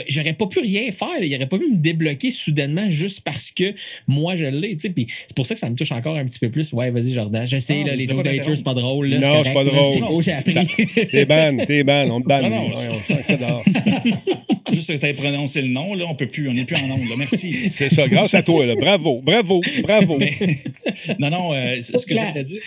J'aurais 0.08 0.34
pas 0.34 0.48
pu 0.48 0.60
rien 0.60 0.92
faire, 0.92 1.22
il 1.22 1.36
aurait 1.36 1.48
pas 1.48 1.58
pu 1.58 1.70
me 1.70 1.78
débloquer 1.78 2.32
soudainement 2.32 2.90
juste 2.90 3.22
parce 3.22 3.52
que 3.52 3.74
moi 4.08 4.36
je 4.36 4.46
l'ai, 4.46 4.72
tu 4.76 4.80
sais. 4.80 4.90
Puis 4.90 5.08
c'est 5.28 5.36
pour 5.36 5.46
ça 5.46 5.54
que 5.54 5.60
ça 5.60 5.70
me 5.70 5.76
touche 5.76 5.92
encore 5.92 6.16
un 6.16 6.26
petit 6.26 6.40
peu 6.40 6.50
plus. 6.50 6.72
Ouais, 6.74 6.92
vas-y, 6.92 7.14
Jordan. 7.14 7.48
Je 7.48 7.58
sais, 7.58 7.84
là, 7.84 7.96
les 7.96 8.08
jokes 8.08 8.24
d'Hitler, 8.24 8.56
c'est 8.56 8.64
pas 8.64 8.74
drôle. 8.74 9.08
Là, 9.08 9.20
non, 9.20 9.44
c'est 9.44 9.54
pas 9.54 9.64
drôle. 9.64 9.86
C'est 9.94 10.00
beau, 10.00 10.22
j'ai 10.22 10.34
appris. 10.34 10.54
T'es 11.12 11.26
ban, 11.26 11.58
t'es 11.66 11.84
ban, 11.84 12.10
on 12.10 12.22
te 12.22 12.28
banne. 12.28 12.50
Non, 12.50 12.70
non, 12.70 13.62
Juste 14.74 15.00
que 15.00 15.08
tu 15.08 15.14
prononcé 15.14 15.62
le 15.62 15.68
nom, 15.68 15.94
là, 15.94 16.06
on 16.08 16.16
peut 16.16 16.28
plus, 16.28 16.50
on 16.50 16.54
n'est 16.54 16.66
plus 16.66 16.76
en 16.76 16.90
onde. 16.90 17.02
Merci. 17.18 17.70
C'est 17.72 17.90
ça, 17.90 18.08
grâce 18.08 18.34
à 18.34 18.42
toi. 18.42 18.66
Là. 18.66 18.76
Bravo, 18.76 19.22
bravo, 19.22 19.62
bravo. 19.84 20.20
non, 21.30 21.30
non, 21.30 21.54
euh, 21.54 21.82
ce 21.82 22.06
que 22.06 22.14
j'allais 22.14 22.44
dire, 22.44 22.62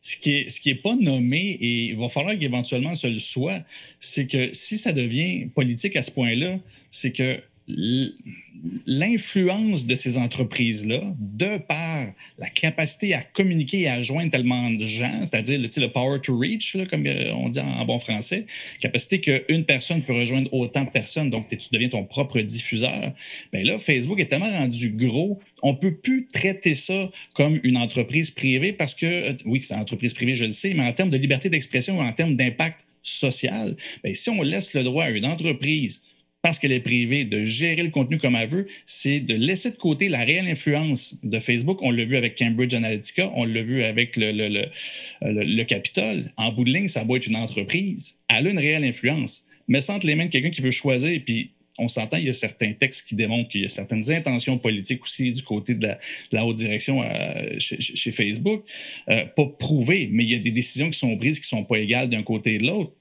ce 0.00 0.16
qui 0.16 0.32
est, 0.32 0.50
ce 0.50 0.60
qui 0.60 0.70
est 0.70 0.74
pas 0.82 0.96
nommé, 0.96 1.58
et 1.60 1.84
il 1.88 1.96
va 1.96 2.08
falloir 2.08 2.38
qu'éventuellement 2.38 2.94
ce 2.94 3.06
le 3.06 3.18
soit, 3.18 3.60
c'est 3.98 4.26
que 4.26 4.52
si 4.52 4.78
ça 4.78 4.92
devient 4.92 5.46
politique 5.54 5.96
à 5.96 6.02
ce 6.02 6.10
point-là, 6.10 6.58
c'est 6.90 7.12
que 7.12 7.40
l'influence 8.86 9.86
de 9.86 9.94
ces 9.94 10.18
entreprises-là, 10.18 11.00
de 11.18 11.58
par 11.58 12.12
la 12.38 12.48
capacité 12.50 13.14
à 13.14 13.22
communiquer 13.22 13.82
et 13.82 13.88
à 13.88 14.02
joindre 14.02 14.30
tellement 14.30 14.70
de 14.70 14.86
gens, 14.86 15.24
c'est-à-dire 15.24 15.58
le, 15.60 15.88
power 15.88 16.20
to 16.20 16.36
reach, 16.36 16.76
comme 16.90 17.06
euh, 17.06 17.32
on 17.32 17.48
dit 17.48 17.60
en, 17.60 17.84
bon 17.84 17.98
français, 17.98 18.46
capacité 18.80 19.20
qu'une 19.20 19.64
personne 19.64 20.02
peut 20.02 20.12
rejoindre 20.12 20.52
autant 20.52 20.84
de 20.84 20.90
personnes, 20.90 21.30
donc 21.30 21.48
tu 21.48 21.68
deviens 21.72 21.88
ton 21.88 22.04
propre 22.04 22.40
diffuseur, 22.40 23.12
bien 23.52 23.64
là, 23.64 23.78
Facebook 23.78 24.20
est 24.20 24.26
tellement 24.26 24.50
rendu 24.50 24.90
gros, 24.90 25.40
on 25.62 25.74
peut 25.74 25.94
plus 25.94 26.26
traiter 26.26 26.74
ça 26.74 27.10
comme 27.34 27.58
une 27.62 27.76
entreprise 27.76 28.30
privée 28.30 28.72
parce 28.72 28.94
que, 28.94 29.06
euh, 29.06 29.32
oui, 29.46 29.60
c'est 29.60 29.74
une 29.74 29.80
entreprise 29.80 30.14
privée, 30.14 30.36
je 30.36 30.44
le 30.44 30.52
sais, 30.52 30.74
mais 30.74 30.82
en 30.82 30.92
termes 30.92 31.10
de 31.10 31.18
liberté 31.18 31.48
d'expression 31.48 31.98
ou 31.98 32.02
en 32.02 32.12
termes 32.12 32.36
d'impact 32.36 32.86
social, 33.02 33.74
bien, 34.04 34.14
si 34.14 34.28
on 34.30 34.42
laisse 34.42 34.74
le 34.74 34.82
droit 34.82 35.04
à 35.04 35.10
une 35.10 35.26
entreprise 35.26 36.02
parce 36.42 36.58
qu'elle 36.58 36.72
est 36.72 36.80
privée, 36.80 37.24
de 37.24 37.44
gérer 37.44 37.82
le 37.82 37.90
contenu 37.90 38.18
comme 38.18 38.34
elle 38.34 38.48
veut, 38.48 38.66
c'est 38.86 39.20
de 39.20 39.34
laisser 39.34 39.70
de 39.70 39.76
côté 39.76 40.08
la 40.08 40.24
réelle 40.24 40.48
influence 40.48 41.16
de 41.24 41.38
Facebook. 41.38 41.80
On 41.82 41.90
l'a 41.90 42.04
vu 42.04 42.16
avec 42.16 42.38
Cambridge 42.38 42.74
Analytica, 42.74 43.30
on 43.34 43.44
l'a 43.44 43.62
vu 43.62 43.82
avec 43.82 44.16
le, 44.16 44.32
le, 44.32 44.48
le, 44.48 44.64
le, 45.20 45.64
Capitole. 45.64 46.30
En 46.36 46.52
bout 46.52 46.64
de 46.64 46.70
ligne, 46.70 46.88
ça 46.88 47.04
doit 47.04 47.18
être 47.18 47.26
une 47.26 47.36
entreprise. 47.36 48.16
Elle 48.28 48.46
a 48.46 48.50
une 48.50 48.58
réelle 48.58 48.84
influence. 48.84 49.44
Mais 49.68 49.80
sans 49.80 50.02
les 50.02 50.14
mains 50.14 50.26
de 50.26 50.30
quelqu'un 50.30 50.50
qui 50.50 50.62
veut 50.62 50.70
choisir, 50.70 51.20
puis 51.24 51.50
on 51.78 51.88
s'entend, 51.88 52.16
il 52.16 52.24
y 52.24 52.28
a 52.28 52.32
certains 52.32 52.72
textes 52.72 53.06
qui 53.06 53.14
démontrent 53.14 53.48
qu'il 53.48 53.62
y 53.62 53.64
a 53.64 53.68
certaines 53.68 54.10
intentions 54.10 54.58
politiques 54.58 55.02
aussi 55.02 55.32
du 55.32 55.42
côté 55.42 55.74
de 55.74 55.88
la, 56.32 56.44
haute 56.44 56.56
direction 56.56 57.02
euh, 57.02 57.56
chez, 57.58 58.12
Facebook. 58.12 58.64
Euh, 59.08 59.24
pas 59.24 59.46
prouvées, 59.46 60.08
mais 60.10 60.24
il 60.24 60.30
y 60.30 60.34
a 60.34 60.38
des 60.38 60.50
décisions 60.50 60.90
qui 60.90 60.98
sont 60.98 61.16
prises 61.16 61.38
qui 61.38 61.54
ne 61.54 61.60
sont 61.60 61.64
pas 61.64 61.78
égales 61.78 62.08
d'un 62.08 62.22
côté 62.22 62.54
et 62.54 62.58
de 62.58 62.66
l'autre. 62.66 62.92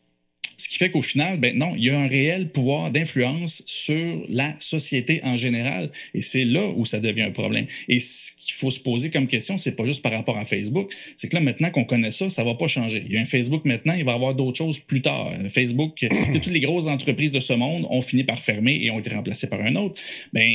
Ce 0.59 0.67
qui 0.67 0.77
fait 0.77 0.89
qu'au 0.89 1.01
final, 1.01 1.39
ben 1.39 1.57
non, 1.57 1.73
il 1.77 1.85
y 1.85 1.89
a 1.89 1.97
un 1.97 2.07
réel 2.07 2.49
pouvoir 2.49 2.91
d'influence 2.91 3.63
sur 3.65 4.25
la 4.27 4.53
société 4.59 5.21
en 5.23 5.37
général. 5.37 5.89
Et 6.13 6.21
c'est 6.21 6.43
là 6.43 6.67
où 6.75 6.83
ça 6.83 6.99
devient 6.99 7.21
un 7.21 7.31
problème. 7.31 7.65
Et 7.87 7.99
ce 7.99 8.33
qu'il 8.41 8.55
faut 8.55 8.69
se 8.69 8.79
poser 8.81 9.09
comme 9.09 9.27
question, 9.27 9.57
c'est 9.57 9.71
pas 9.77 9.85
juste 9.85 10.01
par 10.01 10.11
rapport 10.11 10.37
à 10.37 10.43
Facebook, 10.43 10.93
c'est 11.15 11.29
que 11.29 11.35
là, 11.35 11.41
maintenant 11.41 11.71
qu'on 11.71 11.85
connaît 11.85 12.11
ça, 12.11 12.29
ça 12.29 12.43
va 12.43 12.55
pas 12.55 12.67
changer. 12.67 13.03
Il 13.07 13.13
y 13.13 13.17
a 13.17 13.21
un 13.21 13.25
Facebook 13.25 13.63
maintenant, 13.63 13.93
il 13.93 14.03
va 14.03 14.11
y 14.11 14.15
avoir 14.15 14.35
d'autres 14.35 14.57
choses 14.57 14.79
plus 14.79 15.01
tard. 15.01 15.31
Facebook, 15.49 16.05
toutes 16.33 16.47
les 16.47 16.59
grosses 16.59 16.87
entreprises 16.87 17.31
de 17.31 17.39
ce 17.39 17.53
monde 17.53 17.87
ont 17.89 18.01
fini 18.01 18.25
par 18.25 18.39
fermer 18.39 18.79
et 18.83 18.91
ont 18.91 18.99
été 18.99 19.11
remplacées 19.11 19.47
par 19.47 19.61
un 19.61 19.75
autre. 19.77 19.95
Ben, 20.33 20.51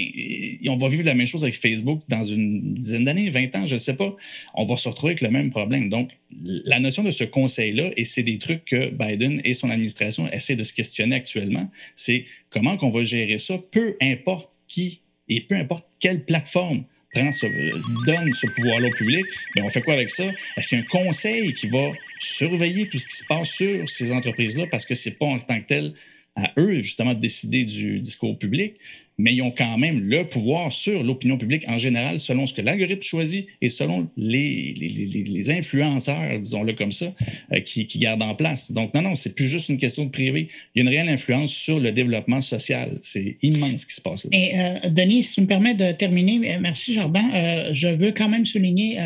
on 0.68 0.76
va 0.76 0.88
vivre 0.88 1.04
la 1.04 1.14
même 1.14 1.26
chose 1.26 1.44
avec 1.44 1.54
Facebook 1.54 2.02
dans 2.08 2.24
une 2.24 2.74
dizaine 2.74 3.06
d'années, 3.06 3.30
20 3.30 3.56
ans, 3.56 3.66
je 3.66 3.78
sais 3.78 3.96
pas. 3.96 4.14
On 4.54 4.66
va 4.66 4.76
se 4.76 4.86
retrouver 4.86 5.12
avec 5.12 5.22
le 5.22 5.30
même 5.30 5.48
problème. 5.48 5.88
Donc, 5.88 6.10
la 6.30 6.80
notion 6.80 7.02
de 7.02 7.10
ce 7.10 7.24
conseil-là, 7.24 7.90
et 7.96 8.04
c'est 8.04 8.22
des 8.22 8.38
trucs 8.38 8.64
que 8.64 8.90
Biden 8.90 9.40
et 9.44 9.54
son 9.54 9.70
administration 9.70 10.30
essaient 10.30 10.56
de 10.56 10.64
se 10.64 10.72
questionner 10.72 11.16
actuellement, 11.16 11.70
c'est 11.94 12.24
comment 12.50 12.76
qu'on 12.76 12.90
va 12.90 13.04
gérer 13.04 13.38
ça, 13.38 13.58
peu 13.70 13.96
importe 14.00 14.60
qui 14.68 15.00
et 15.28 15.40
peu 15.40 15.54
importe 15.54 15.86
quelle 16.00 16.24
plateforme 16.24 16.84
donne 17.14 17.32
ce 17.32 18.46
pouvoir-là 18.54 18.88
au 18.88 18.90
public, 18.90 19.24
bien, 19.54 19.64
on 19.64 19.70
fait 19.70 19.82
quoi 19.82 19.94
avec 19.94 20.10
ça? 20.10 20.24
Est-ce 20.56 20.68
qu'il 20.68 20.78
y 20.78 20.80
a 20.80 20.84
un 20.84 20.88
conseil 20.88 21.54
qui 21.54 21.68
va 21.68 21.92
surveiller 22.18 22.88
tout 22.88 22.98
ce 22.98 23.06
qui 23.06 23.16
se 23.16 23.24
passe 23.26 23.50
sur 23.52 23.88
ces 23.88 24.12
entreprises-là 24.12 24.66
parce 24.70 24.84
que 24.84 24.94
ce 24.94 25.08
n'est 25.08 25.14
pas 25.14 25.26
en 25.26 25.38
tant 25.38 25.60
que 25.60 25.66
tel 25.66 25.94
à 26.36 26.52
eux, 26.58 26.82
justement, 26.82 27.14
de 27.14 27.20
décider 27.20 27.64
du 27.64 28.00
discours 28.00 28.36
public, 28.36 28.74
mais 29.18 29.34
ils 29.34 29.42
ont 29.42 29.50
quand 29.50 29.78
même 29.78 30.00
le 30.00 30.24
pouvoir 30.24 30.72
sur 30.72 31.02
l'opinion 31.02 31.36
publique 31.36 31.64
en 31.68 31.78
général, 31.78 32.18
selon 32.18 32.46
ce 32.46 32.54
que 32.54 32.62
l'algorithme 32.62 33.02
choisit 33.02 33.46
et 33.60 33.70
selon 33.70 34.08
les, 34.16 34.74
les, 34.74 35.50
influenceurs, 35.50 36.40
disons-le 36.40 36.72
comme 36.72 36.90
ça, 36.90 37.12
euh, 37.52 37.60
qui, 37.60 37.86
qui, 37.86 37.98
gardent 37.98 38.22
en 38.22 38.34
place. 38.34 38.72
Donc, 38.72 38.94
non, 38.94 39.02
non, 39.02 39.14
c'est 39.14 39.34
plus 39.34 39.46
juste 39.46 39.68
une 39.68 39.76
question 39.76 40.06
de 40.06 40.10
privé. 40.10 40.48
Il 40.74 40.78
y 40.78 40.80
a 40.80 40.82
une 40.90 40.96
réelle 40.96 41.08
influence 41.08 41.52
sur 41.52 41.78
le 41.78 41.92
développement 41.92 42.40
social. 42.40 42.96
C'est 43.00 43.36
immense 43.42 43.82
ce 43.82 43.86
qui 43.86 43.94
se 43.94 44.00
passe 44.00 44.24
là. 44.24 44.30
Et 44.32 44.58
euh, 44.58 44.90
Denis, 44.90 45.22
si 45.24 45.34
tu 45.34 45.40
me 45.42 45.46
permets 45.46 45.74
de 45.74 45.92
terminer, 45.92 46.54
euh, 46.54 46.58
merci 46.60 46.94
Jordan, 46.94 47.24
je 47.72 47.88
veux 47.88 48.12
quand 48.12 48.28
même 48.28 48.46
souligner 48.46 48.98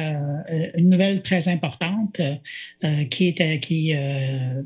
une 0.76 0.90
nouvelle 0.90 1.22
très 1.22 1.48
importante 1.48 2.20
qui 3.10 3.28
est, 3.28 3.60
qui, 3.60 3.94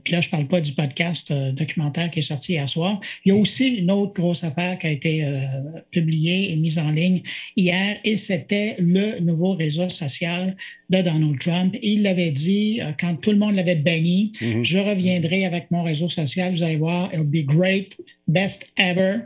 puis 0.05 0.12
là, 0.12 0.20
je 0.20 0.28
parle 0.28 0.47
pas 0.47 0.61
du 0.61 0.72
podcast 0.72 1.32
documentaire 1.32 2.11
qui 2.11 2.20
est 2.20 2.22
sorti 2.22 2.53
hier 2.53 2.68
soir. 2.68 3.01
Il 3.24 3.30
y 3.30 3.32
a 3.32 3.36
aussi 3.36 3.76
une 3.76 3.90
autre 3.90 4.12
grosse 4.14 4.45
affaire 4.45 4.78
qui 4.78 4.86
a 4.86 4.90
été 4.90 5.24
euh, 5.33 5.80
publié 5.91 6.53
et 6.53 6.57
mis 6.57 6.78
en 6.78 6.91
ligne 6.91 7.22
hier 7.57 7.97
et 8.05 8.16
c'était 8.16 8.76
le 8.78 9.20
nouveau 9.20 9.55
réseau 9.55 9.89
social 9.89 10.57
de 10.91 11.03
Donald 11.03 11.39
Trump. 11.41 11.76
Il 11.83 12.03
l'avait 12.03 12.30
dit 12.30 12.80
euh, 12.80 12.93
quand 12.99 13.16
tout 13.16 13.33
le 13.33 13.39
monde 13.39 13.55
l'avait 13.55 13.76
banni, 13.76 14.33
mm-hmm. 14.35 14.62
je 14.62 14.78
reviendrai 14.78 15.45
avec 15.45 15.70
mon 15.70 15.83
réseau 15.83 16.09
social, 16.09 16.55
vous 16.55 16.62
allez 16.62 16.76
voir, 16.76 17.12
it'll 17.12 17.26
be 17.26 17.45
great, 17.45 17.97
best 18.28 18.72
ever. 18.76 19.16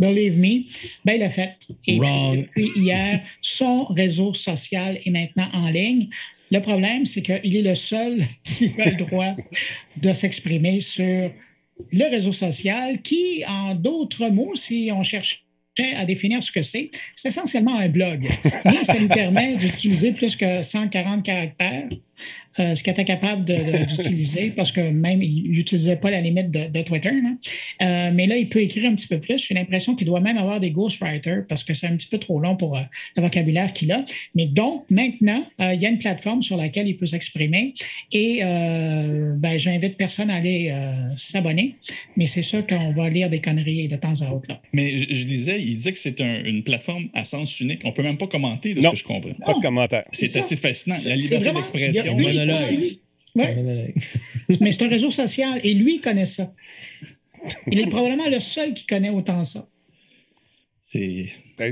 Believe 0.00 0.38
me, 0.38 0.62
ben 1.04 1.14
il 1.14 1.20
l'a 1.20 1.30
fait. 1.30 1.56
Et 1.88 1.98
depuis 1.98 2.70
hier, 2.76 3.20
son 3.40 3.84
réseau 3.86 4.32
social 4.32 4.96
est 5.04 5.10
maintenant 5.10 5.48
en 5.52 5.70
ligne. 5.70 6.08
Le 6.50 6.60
problème, 6.60 7.04
c'est 7.04 7.22
qu'il 7.22 7.56
est 7.56 7.62
le 7.62 7.74
seul 7.74 8.22
qui 8.44 8.72
a 8.80 8.90
le 8.90 8.96
droit 8.96 9.34
de 9.96 10.12
s'exprimer 10.12 10.80
sur 10.80 11.32
le 11.92 12.10
réseau 12.10 12.32
social 12.32 13.02
qui, 13.02 13.44
en 13.46 13.74
d'autres 13.74 14.28
mots, 14.28 14.54
si 14.56 14.90
on 14.92 15.02
cherche 15.02 15.44
à 15.96 16.04
définir 16.04 16.42
ce 16.42 16.50
que 16.50 16.62
c'est, 16.62 16.90
c'est 17.14 17.28
essentiellement 17.28 17.76
un 17.76 17.88
blog. 17.88 18.28
Mais 18.64 18.84
ça 18.84 18.98
nous 18.98 19.08
permet 19.08 19.56
d'utiliser 19.56 20.12
plus 20.12 20.36
que 20.36 20.62
140 20.62 21.24
caractères 21.24 21.88
euh, 22.60 22.74
ce 22.74 22.82
qu'il 22.82 22.92
était 22.92 23.04
capable 23.04 23.44
d'utiliser 23.44 24.50
parce 24.56 24.72
que 24.72 24.80
même 24.80 25.22
il 25.22 25.50
n'utilisait 25.50 25.96
pas 25.96 26.10
la 26.10 26.20
limite 26.20 26.50
de, 26.50 26.82
Twitter. 26.82 27.10
Euh, 27.10 28.10
mais 28.14 28.26
là, 28.26 28.36
il 28.36 28.48
peut 28.48 28.60
écrire 28.60 28.90
un 28.90 28.94
petit 28.94 29.08
peu 29.08 29.18
plus. 29.18 29.46
J'ai 29.46 29.54
l'impression 29.54 29.94
qu'il 29.94 30.06
doit 30.06 30.20
même 30.20 30.36
avoir 30.36 30.60
des 30.60 30.70
ghostwriters 30.70 31.44
parce 31.48 31.64
que 31.64 31.74
c'est 31.74 31.86
un 31.86 31.96
petit 31.96 32.06
peu 32.06 32.18
trop 32.18 32.40
long 32.40 32.56
pour 32.56 32.76
euh, 32.76 32.80
le 33.16 33.22
vocabulaire 33.22 33.72
qu'il 33.72 33.90
a. 33.92 34.04
Mais 34.34 34.46
donc, 34.46 34.84
maintenant, 34.90 35.44
il 35.58 35.80
y 35.80 35.86
a 35.86 35.88
une 35.88 35.98
plateforme 35.98 36.42
sur 36.42 36.56
laquelle 36.56 36.88
il 36.88 36.96
peut 36.96 37.06
s'exprimer 37.06 37.74
et 38.12 38.40
ben, 38.40 39.58
j'invite 39.58 39.96
personne 39.96 40.30
à 40.30 40.36
aller 40.36 40.72
s'abonner. 41.16 41.74
Mais 42.16 42.26
c'est 42.26 42.42
sûr 42.42 42.66
qu'on 42.66 42.92
va 42.92 43.10
lire 43.10 43.28
des 43.30 43.40
conneries 43.40 43.88
de 43.88 43.96
temps 43.96 44.20
à 44.20 44.32
autre. 44.32 44.46
Là. 44.48 44.60
Mais 44.72 44.98
je, 44.98 45.24
disais, 45.24 45.60
il 45.60 45.76
disait 45.76 45.92
que 45.92 45.98
c'est 45.98 46.20
une 46.20 46.62
plateforme 46.62 47.08
à 47.14 47.24
sens 47.24 47.60
unique. 47.60 47.80
On 47.84 47.92
peut 47.92 48.02
même 48.02 48.18
pas 48.18 48.26
commenter 48.26 48.74
de 48.74 48.82
ce 48.82 48.88
que 48.88 48.96
je 48.96 49.04
comprends. 49.04 49.30
Pas 49.44 49.54
de 49.54 49.62
commentaire. 49.62 50.02
C'est 50.12 50.34
assez 50.36 50.56
fascinant. 50.56 50.96
La 51.04 51.16
liberté 51.16 51.52
d'expression 51.52 52.16
mais 53.34 54.72
c'est 54.72 54.82
un 54.82 54.88
réseau 54.88 55.10
social 55.10 55.60
et 55.62 55.74
lui, 55.74 55.96
il 55.96 56.00
connaît 56.00 56.26
ça. 56.26 56.52
Il 57.70 57.78
est 57.78 57.86
probablement 57.86 58.28
le 58.28 58.40
seul 58.40 58.74
qui 58.74 58.86
connaît 58.86 59.10
autant 59.10 59.44
ça. 59.44 59.66
C'est. 60.90 61.24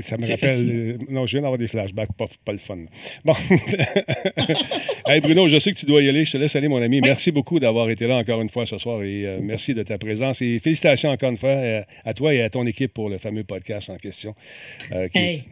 ça 0.03 0.15
me 0.15 0.29
rappelle. 0.29 0.69
Euh, 0.69 0.97
non, 1.09 1.25
je 1.25 1.31
viens 1.31 1.41
d'avoir 1.41 1.57
des 1.57 1.67
flashbacks, 1.67 2.13
pas, 2.15 2.27
pas 2.45 2.51
le 2.51 2.59
fun. 2.59 2.77
Bon. 3.25 3.33
hey 5.07 5.21
Bruno, 5.21 5.47
je 5.47 5.57
sais 5.57 5.73
que 5.73 5.79
tu 5.79 5.87
dois 5.87 6.03
y 6.03 6.09
aller. 6.09 6.23
Je 6.23 6.33
te 6.33 6.37
laisse 6.37 6.55
aller, 6.55 6.67
mon 6.67 6.79
ami. 6.79 7.01
Merci 7.01 7.31
beaucoup 7.31 7.59
d'avoir 7.59 7.89
été 7.89 8.05
là 8.05 8.17
encore 8.17 8.39
une 8.43 8.49
fois 8.49 8.67
ce 8.67 8.77
soir 8.77 9.01
et 9.01 9.25
euh, 9.25 9.39
merci 9.41 9.73
de 9.73 9.81
ta 9.81 9.97
présence. 9.97 10.43
Et 10.43 10.59
félicitations 10.59 11.09
encore 11.09 11.31
une 11.31 11.37
fois 11.37 11.49
euh, 11.49 11.81
à 12.05 12.13
toi 12.13 12.31
et 12.31 12.43
à 12.43 12.51
ton 12.51 12.67
équipe 12.67 12.93
pour 12.93 13.09
le 13.09 13.17
fameux 13.17 13.43
podcast 13.43 13.89
en 13.89 13.97
question. 13.97 14.35
hey. 15.15 15.43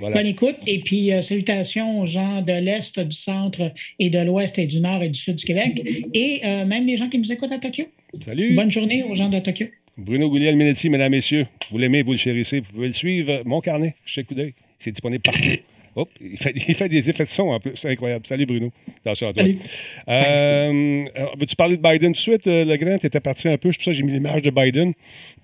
Bonne 0.00 0.26
écoute. 0.26 0.56
Et 0.66 0.80
puis, 0.80 1.12
euh, 1.12 1.20
salutations 1.20 2.00
aux 2.00 2.06
gens 2.06 2.42
de 2.42 2.52
l'Est, 2.52 2.98
du 2.98 3.16
centre 3.16 3.72
et 3.98 4.08
de 4.08 4.18
l'Ouest 4.18 4.58
et 4.58 4.66
du 4.66 4.80
Nord 4.80 5.02
et 5.02 5.10
du 5.10 5.18
Sud 5.18 5.36
du 5.36 5.44
Québec. 5.44 5.82
Et 6.14 6.40
euh, 6.44 6.64
même 6.64 6.86
les 6.86 6.96
gens 6.96 7.08
qui 7.08 7.18
nous 7.18 7.30
écoutent 7.30 7.52
à 7.52 7.58
Tokyo. 7.58 7.84
Salut. 8.24 8.54
Bonne 8.56 8.70
journée 8.70 9.04
aux 9.04 9.14
gens 9.14 9.28
de 9.28 9.38
Tokyo. 9.38 9.66
Bruno 9.98 10.30
Gouliel-Minetti, 10.30 10.88
mesdames, 10.88 11.12
messieurs. 11.12 11.46
Vous 11.70 11.76
l'aimez, 11.76 12.02
vous 12.02 12.12
le 12.12 12.18
chérissez. 12.18 12.60
Vous 12.60 12.72
pouvez 12.72 12.86
le 12.86 12.94
suivre. 12.94 13.42
Mon 13.44 13.60
carnet, 13.60 13.94
chez 14.06 14.24
coup 14.24 14.34
d'œil. 14.34 14.54
C'est 14.78 14.92
disponible 14.92 15.22
partout. 15.22 15.40
Oh, 15.96 16.06
il, 16.20 16.38
fait, 16.38 16.88
des 16.88 17.10
effets 17.10 17.24
de 17.24 17.28
son 17.28 17.48
en 17.48 17.58
plus. 17.58 17.72
C'est 17.74 17.88
incroyable. 17.88 18.24
Salut 18.24 18.46
Bruno. 18.46 18.70
Attention 19.04 19.28
à 19.28 19.32
toi. 19.32 19.42
Euh, 20.08 21.04
veux-tu 21.36 21.56
parler 21.56 21.76
de 21.76 21.82
Biden 21.82 22.12
tout 22.12 22.16
de 22.16 22.16
suite, 22.16 22.46
euh, 22.46 22.64
Le 22.64 22.76
Grand? 22.76 22.96
Tu 22.98 23.06
étais 23.06 23.18
parti 23.18 23.48
un 23.48 23.58
peu. 23.58 23.72
C'est 23.72 23.78
pour 23.78 23.84
ça 23.86 23.90
que 23.90 23.96
j'ai 23.96 24.04
mis 24.04 24.12
l'image 24.12 24.42
de 24.42 24.50
Biden. 24.50 24.92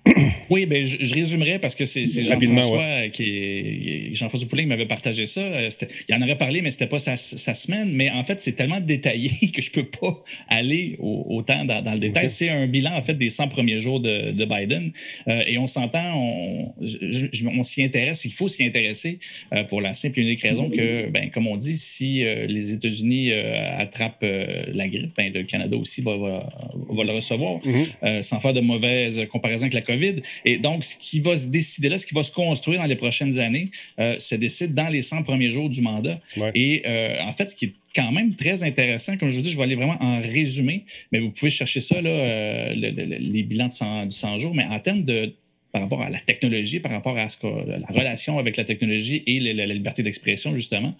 oui, 0.49 0.65
ben, 0.65 0.85
je, 0.85 0.97
je, 1.01 1.13
résumerai 1.13 1.59
parce 1.59 1.75
que 1.75 1.83
c'est 1.83 2.05
Jean-François 2.07 3.09
qui 3.11 4.15
Jean-François 4.15 4.47
Poulin 4.47 4.63
qui 4.63 4.69
m'avait 4.69 4.85
partagé 4.85 5.25
ça. 5.25 5.41
Euh, 5.41 5.69
il 6.07 6.15
en 6.15 6.21
aurait 6.21 6.37
parlé, 6.37 6.61
mais 6.61 6.71
c'était 6.71 6.87
pas 6.87 6.99
sa, 6.99 7.17
semaine. 7.17 7.91
Mais 7.91 8.09
en 8.11 8.23
fait, 8.23 8.39
c'est 8.39 8.53
tellement 8.53 8.79
détaillé 8.79 9.51
que 9.53 9.61
je 9.61 9.71
peux 9.71 9.85
pas 9.85 10.23
aller 10.47 10.95
autant 10.99 11.65
dans, 11.65 11.93
le 11.93 11.99
détail. 11.99 12.29
C'est 12.29 12.49
un 12.49 12.67
bilan, 12.67 12.93
en 12.93 13.03
fait, 13.03 13.15
des 13.15 13.29
100 13.29 13.49
premiers 13.49 13.81
jours 13.81 13.99
de, 13.99 14.45
Biden. 14.45 14.91
et 15.27 15.57
on 15.57 15.67
s'entend, 15.67 16.15
on, 16.15 16.73
on 16.79 17.63
s'y 17.63 17.83
intéresse. 17.83 18.23
Il 18.23 18.31
faut 18.31 18.47
s'y 18.47 18.63
intéresser 18.63 19.19
pour 19.67 19.81
la 19.81 19.93
simple 19.93 20.19
et 20.19 20.23
unique 20.23 20.36
raison 20.41 20.69
que, 20.69 21.09
ben, 21.09 21.29
comme 21.29 21.47
on 21.47 21.57
dit, 21.57 21.77
si 21.77 22.25
euh, 22.25 22.45
les 22.47 22.73
États-Unis 22.73 23.31
euh, 23.31 23.79
attrapent 23.79 24.23
euh, 24.23 24.63
la 24.73 24.87
grippe, 24.87 25.15
ben, 25.15 25.31
le 25.33 25.43
Canada 25.43 25.77
aussi 25.77 26.01
va, 26.01 26.17
va, 26.17 27.03
le 27.03 27.11
recevoir, 27.11 27.59
mhm. 27.65 28.21
sans 28.21 28.39
faire 28.39 28.53
de 28.53 28.61
mauvaises 28.61 29.19
comparaisons 29.31 29.63
avec 29.63 29.73
la 29.73 29.81
COVID. 29.81 30.15
Et 30.45 30.57
donc, 30.57 30.83
ce 30.83 30.95
qui 30.97 31.19
va 31.19 31.37
se 31.37 31.47
décider 31.47 31.89
là, 31.89 31.97
ce 31.97 32.05
qui 32.05 32.13
va 32.13 32.23
se 32.23 32.31
construire 32.31 32.81
dans 32.81 32.87
les 32.87 32.95
prochaines 32.95 33.39
années, 33.39 33.69
se 33.97 34.35
décide 34.35 34.73
dans 34.73 34.89
les 34.89 35.01
100 35.01 35.23
premiers 35.23 35.49
jours 35.49 35.69
du 35.69 35.81
mandat. 35.81 36.19
Et 36.55 36.83
en 37.21 37.33
fait, 37.33 37.51
ce 37.51 37.55
qui 37.55 37.65
est 37.65 37.73
quand 37.95 38.11
même 38.11 38.35
très 38.35 38.63
intéressant. 38.63 39.17
Comme 39.17 39.29
je 39.29 39.35
vous 39.35 39.41
dis, 39.41 39.51
je 39.51 39.57
vais 39.57 39.63
aller 39.63 39.75
vraiment 39.75 39.97
en 39.99 40.21
résumé, 40.21 40.83
mais 41.11 41.19
vous 41.19 41.31
pouvez 41.31 41.49
chercher 41.49 41.79
ça, 41.79 41.99
là, 41.99 42.73
les 42.73 43.43
bilans 43.43 43.67
de 43.67 43.73
100, 43.73 44.11
100 44.11 44.39
jours. 44.39 44.53
Mais 44.53 44.65
en 44.65 44.79
termes 44.79 45.03
de 45.03 45.33
par 45.77 45.83
rapport 45.83 46.01
à 46.01 46.09
la 46.09 46.19
technologie, 46.19 46.79
par 46.79 46.91
rapport 46.91 47.15
à 47.19 47.27
que, 47.27 47.47
la 47.69 47.87
relation 47.87 48.39
avec 48.39 48.57
la 48.57 48.63
technologie 48.63 49.21
et 49.27 49.39
la, 49.53 49.67
liberté 49.67 50.01
d'expression, 50.01 50.55
justement. 50.55 50.91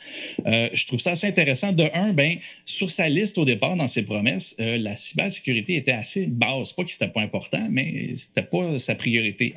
Euh, 0.46 0.70
je 0.72 0.86
trouve 0.86 1.00
ça 1.00 1.12
assez 1.12 1.26
intéressant. 1.26 1.72
De 1.72 1.86
un, 1.96 2.14
ben, 2.14 2.36
sur 2.64 2.92
sa 2.92 3.10
liste 3.10 3.40
au 3.40 3.46
départ, 3.46 3.76
dans 3.76 3.88
ses 3.88 4.04
promesses, 4.04 4.56
euh, 4.60 4.78
la 4.78 4.96
cybersécurité 4.96 5.78
était 5.78 5.94
assez 5.94 6.28
basse. 6.28 6.74
Pas 6.74 6.84
que 6.84 6.92
c'était 6.92 7.08
pas 7.08 7.22
important, 7.22 7.68
mais 7.72 8.16
c'était 8.16 8.44
pas 8.44 8.78
sa 8.78 8.94
priorité. 8.94 9.56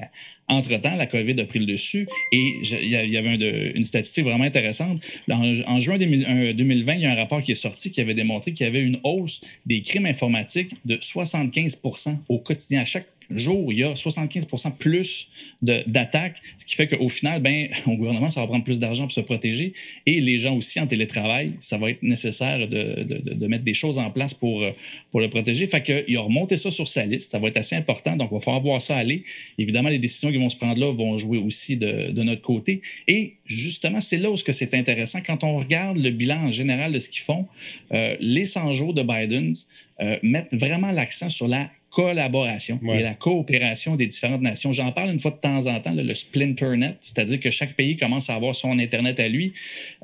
Entre-temps, 0.49 0.97
la 0.97 1.07
COVID 1.07 1.39
a 1.39 1.45
pris 1.45 1.59
le 1.59 1.67
dessus 1.67 2.07
et 2.33 2.55
il 2.63 2.89
y 2.89 3.17
avait 3.19 3.35
une 3.75 3.85
statistique 3.85 4.25
vraiment 4.25 4.45
intéressante. 4.45 5.03
En, 5.31 5.81
juin 5.81 5.99
2020, 5.99 6.95
il 6.95 7.01
y 7.03 7.07
a 7.07 7.13
un 7.13 7.15
rapport 7.15 7.43
qui 7.43 7.53
est 7.53 7.63
sorti 7.67 7.91
qui 7.91 8.01
avait 8.01 8.15
démontré 8.15 8.53
qu'il 8.53 8.65
y 8.65 8.69
avait 8.69 8.83
une 8.83 8.99
hausse 9.05 9.43
des 9.67 9.83
crimes 9.83 10.07
informatiques 10.07 10.73
de 10.87 10.99
75 10.99 11.83
au 12.29 12.39
quotidien. 12.39 12.81
À 12.81 12.85
chaque 12.87 13.07
jour, 13.31 13.73
il 13.73 13.79
y 13.81 13.85
a 13.85 13.95
75% 13.95 14.77
plus 14.77 15.29
d'attaques, 15.63 16.37
ce 16.59 16.65
qui 16.65 16.77
fait 16.77 16.87
qu'au 16.87 17.09
final, 17.09 17.43
ben, 17.43 17.69
au 17.87 17.97
gouvernement, 17.97 18.31
ça 18.31 18.41
va 18.41 18.47
prendre 18.47 18.65
plus 18.65 18.81
d'argent 18.81 19.05
pour 19.05 19.13
se 19.13 19.21
protéger. 19.21 19.73
Et 20.07 20.21
les 20.21 20.39
gens 20.39 20.57
aussi 20.57 20.79
en 20.81 20.87
télétravail, 20.87 21.53
ça 21.59 21.79
va 21.79 21.91
être 21.91 22.03
nécessaire 22.03 22.69
de, 22.69 23.03
de, 23.03 23.47
mettre 23.47 23.65
des 23.65 23.75
choses 23.75 23.99
en 23.99 24.11
place 24.11 24.35
pour, 24.35 24.65
pour 25.11 25.21
le 25.21 25.29
protéger. 25.29 25.67
Fait 25.67 25.83
qu'il 25.83 26.17
a 26.17 26.21
remonté 26.21 26.57
ça 26.57 26.71
sur 26.71 26.87
sa 26.87 27.05
liste. 27.05 27.31
Ça 27.33 27.39
va 27.39 27.49
être 27.49 27.57
assez 27.57 27.75
important. 27.75 28.17
Donc, 28.17 28.29
il 28.31 28.35
va 28.35 28.41
falloir 28.41 28.61
voir 28.61 28.83
ça 28.83 28.97
aller. 28.97 29.25
Évidemment, 29.59 29.89
les 29.89 29.99
décisions 29.99 30.31
qui 30.31 30.39
vont 30.39 30.51
se 30.51 30.57
prendre 30.57 30.79
là 30.79 30.93
vont 30.93 31.19
jouer 31.19 31.39
aussi 31.39 31.77
de, 31.77 32.11
de 32.11 32.23
notre 32.23 32.43
côté. 32.43 32.83
Et 33.09 33.35
justement, 33.47 34.01
c'est 34.01 34.19
là 34.19 34.31
où 34.31 34.37
c'est 34.37 34.75
intéressant. 34.75 35.21
Quand 35.25 35.45
on 35.45 35.57
regarde 35.57 35.99
le 35.99 36.11
bilan 36.11 36.37
en 36.37 36.53
général 36.53 36.93
de 36.93 36.99
ce 36.99 37.09
qu'ils 37.09 37.23
font, 37.23 37.47
euh, 37.93 38.17
les 38.21 38.47
100 38.47 38.73
jours 38.75 38.95
de 38.95 39.03
Biden 39.03 39.53
euh, 40.01 40.19
mettent 40.23 40.55
vraiment 40.55 40.93
l'accent 40.93 41.29
sur 41.29 41.49
la 41.49 41.71
collaboration 41.91 42.81
et 42.95 43.03
la 43.03 43.15
coopération 43.15 43.97
des 43.97 44.07
différentes 44.07 44.43
nations. 44.43 44.73
J'en 44.73 44.93
parle 44.93 45.11
une 45.11 45.19
fois 45.19 45.33
de 45.33 45.37
temps 45.37 45.67
en 45.67 45.81
temps, 45.81 45.93
le 45.93 46.15
Splinternet, 46.15 46.97
c'est-à-dire 47.01 47.41
que 47.41 47.51
chaque 47.51 47.75
pays 47.75 47.97
commence 47.97 48.31
à 48.31 48.35
avoir 48.35 48.55
son 48.55 48.79
Internet 48.79 49.19
à 49.19 49.29
lui 49.29 49.53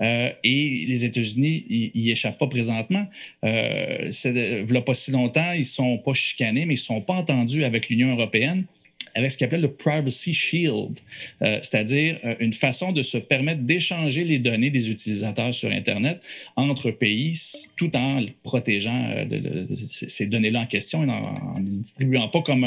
euh, 0.00 0.30
et 0.42 0.84
les 0.88 1.04
États-Unis 1.04 1.92
n'y 1.94 2.10
échappent 2.10 2.38
pas 2.38 2.48
présentement. 2.48 3.06
Euh, 3.44 4.10
il 4.24 4.32
n'y 4.70 4.76
a 4.76 4.82
pas 4.82 4.94
si 4.94 5.12
longtemps, 5.12 5.52
ils 5.52 5.60
ne 5.60 5.64
sont 5.64 5.98
pas 5.98 6.14
chicanés, 6.14 6.66
mais 6.66 6.74
ils 6.74 6.78
ne 6.78 6.82
sont 6.82 7.00
pas 7.00 7.14
entendus 7.14 7.64
avec 7.64 7.88
l'Union 7.88 8.10
européenne 8.10 8.64
avec 9.16 9.30
ce 9.30 9.38
qu'on 9.38 9.46
appelle 9.46 9.62
le 9.62 9.72
Privacy 9.72 10.34
Shield, 10.34 10.98
euh, 11.42 11.58
c'est-à-dire 11.62 12.18
euh, 12.24 12.34
une 12.38 12.52
façon 12.52 12.92
de 12.92 13.02
se 13.02 13.16
permettre 13.16 13.62
d'échanger 13.62 14.24
les 14.24 14.38
données 14.38 14.70
des 14.70 14.90
utilisateurs 14.90 15.54
sur 15.54 15.70
Internet 15.70 16.20
entre 16.56 16.90
pays 16.90 17.40
tout 17.76 17.96
en 17.96 18.20
protégeant 18.42 19.10
euh, 19.10 19.64
ces 19.74 20.26
données-là 20.26 20.60
en 20.60 20.66
question 20.66 21.02
et 21.04 21.10
en 21.10 21.58
ne 21.58 21.64
les 21.64 21.78
distribuant 21.78 22.28
pas 22.28 22.42
comme 22.42 22.66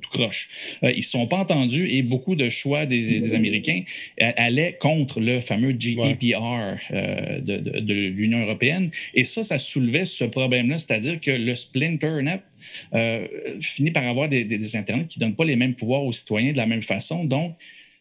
tout 0.00 0.10
croche. 0.10 0.48
ils 0.82 0.96
ne 0.96 1.02
sont 1.02 1.26
pas 1.26 1.38
entendus 1.38 1.88
et 1.90 2.02
beaucoup 2.02 2.36
de 2.36 2.48
choix 2.48 2.86
des, 2.86 3.34
Américains 3.34 3.82
allaient 4.18 4.76
contre 4.78 5.20
le 5.20 5.40
fameux 5.40 5.72
GDPR 5.72 6.76
de, 6.90 7.80
de 7.80 7.94
l'Union 7.94 8.40
européenne. 8.40 8.90
Et 9.14 9.24
ça, 9.24 9.42
ça 9.42 9.58
soulevait 9.58 10.04
ce 10.04 10.24
problème-là, 10.24 10.78
c'est-à-dire 10.78 11.20
que 11.20 11.30
le 11.30 11.54
Splinternet 11.54 12.42
euh, 12.94 13.26
finit 13.60 13.90
par 13.90 14.06
avoir 14.06 14.28
des, 14.28 14.44
des, 14.44 14.76
Internets 14.76 15.06
qui 15.06 15.18
ne 15.18 15.24
donnent 15.24 15.34
pas 15.34 15.44
les 15.44 15.56
mêmes 15.56 15.74
pouvoirs 15.74 16.04
aux 16.04 16.12
citoyens 16.12 16.52
de 16.52 16.56
la 16.56 16.66
même 16.66 16.82
façon. 16.82 17.24
Donc, 17.24 17.54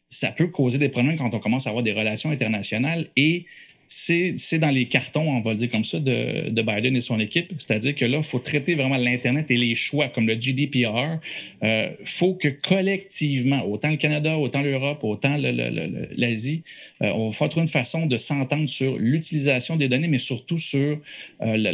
ça 0.08 0.32
peut 0.32 0.48
causer 0.48 0.78
des 0.78 0.90
problèmes 0.90 1.18
quand 1.18 1.34
on 1.34 1.40
commence 1.40 1.68
à 1.68 1.70
avoir 1.70 1.84
des 1.84 1.94
relations 1.94 2.32
internationales 2.32 3.08
et 3.16 3.46
c'est 3.94 4.58
dans 4.58 4.70
les 4.70 4.86
cartons, 4.86 5.30
on 5.30 5.42
va 5.42 5.52
le 5.52 5.58
dire 5.58 5.70
comme 5.70 5.84
ça, 5.84 6.00
de, 6.00 6.50
Biden 6.50 6.96
et 6.96 7.02
son 7.02 7.20
équipe. 7.20 7.52
C'est-à-dire 7.58 7.94
que 7.94 8.06
là, 8.06 8.20
il 8.20 8.24
faut 8.24 8.39
traiter 8.39 8.76
vraiment 8.76 8.96
l'Internet 8.96 9.52
et 9.52 9.58
les 9.58 9.76
choix 9.76 10.08
comme 10.08 10.28
le 10.28 10.39
GDPR. 10.39 11.20
Il 11.62 11.68
euh, 11.68 11.89
faut 12.06 12.34
que 12.34 12.48
collectivement, 12.48 13.66
autant 13.68 13.89
le 13.89 13.98
Canada, 13.98 14.38
autant 14.38 14.62
l'Europe, 14.62 15.04
autant 15.04 15.36
l'Asie, 15.38 16.64
euh, 17.04 17.12
on 17.16 17.30
va 17.30 17.36
faire 17.36 17.50
trouver 17.50 17.66
une 17.66 17.72
façon 17.72 18.06
de 18.06 18.16
s'entendre 18.16 18.70
sur 18.70 18.98
l'utilisation 18.98 19.76
des 19.76 19.89
données, 19.89 20.08
mais 20.08 20.20
surtout 20.20 20.58
sur 20.58 20.98
euh, 21.42 21.74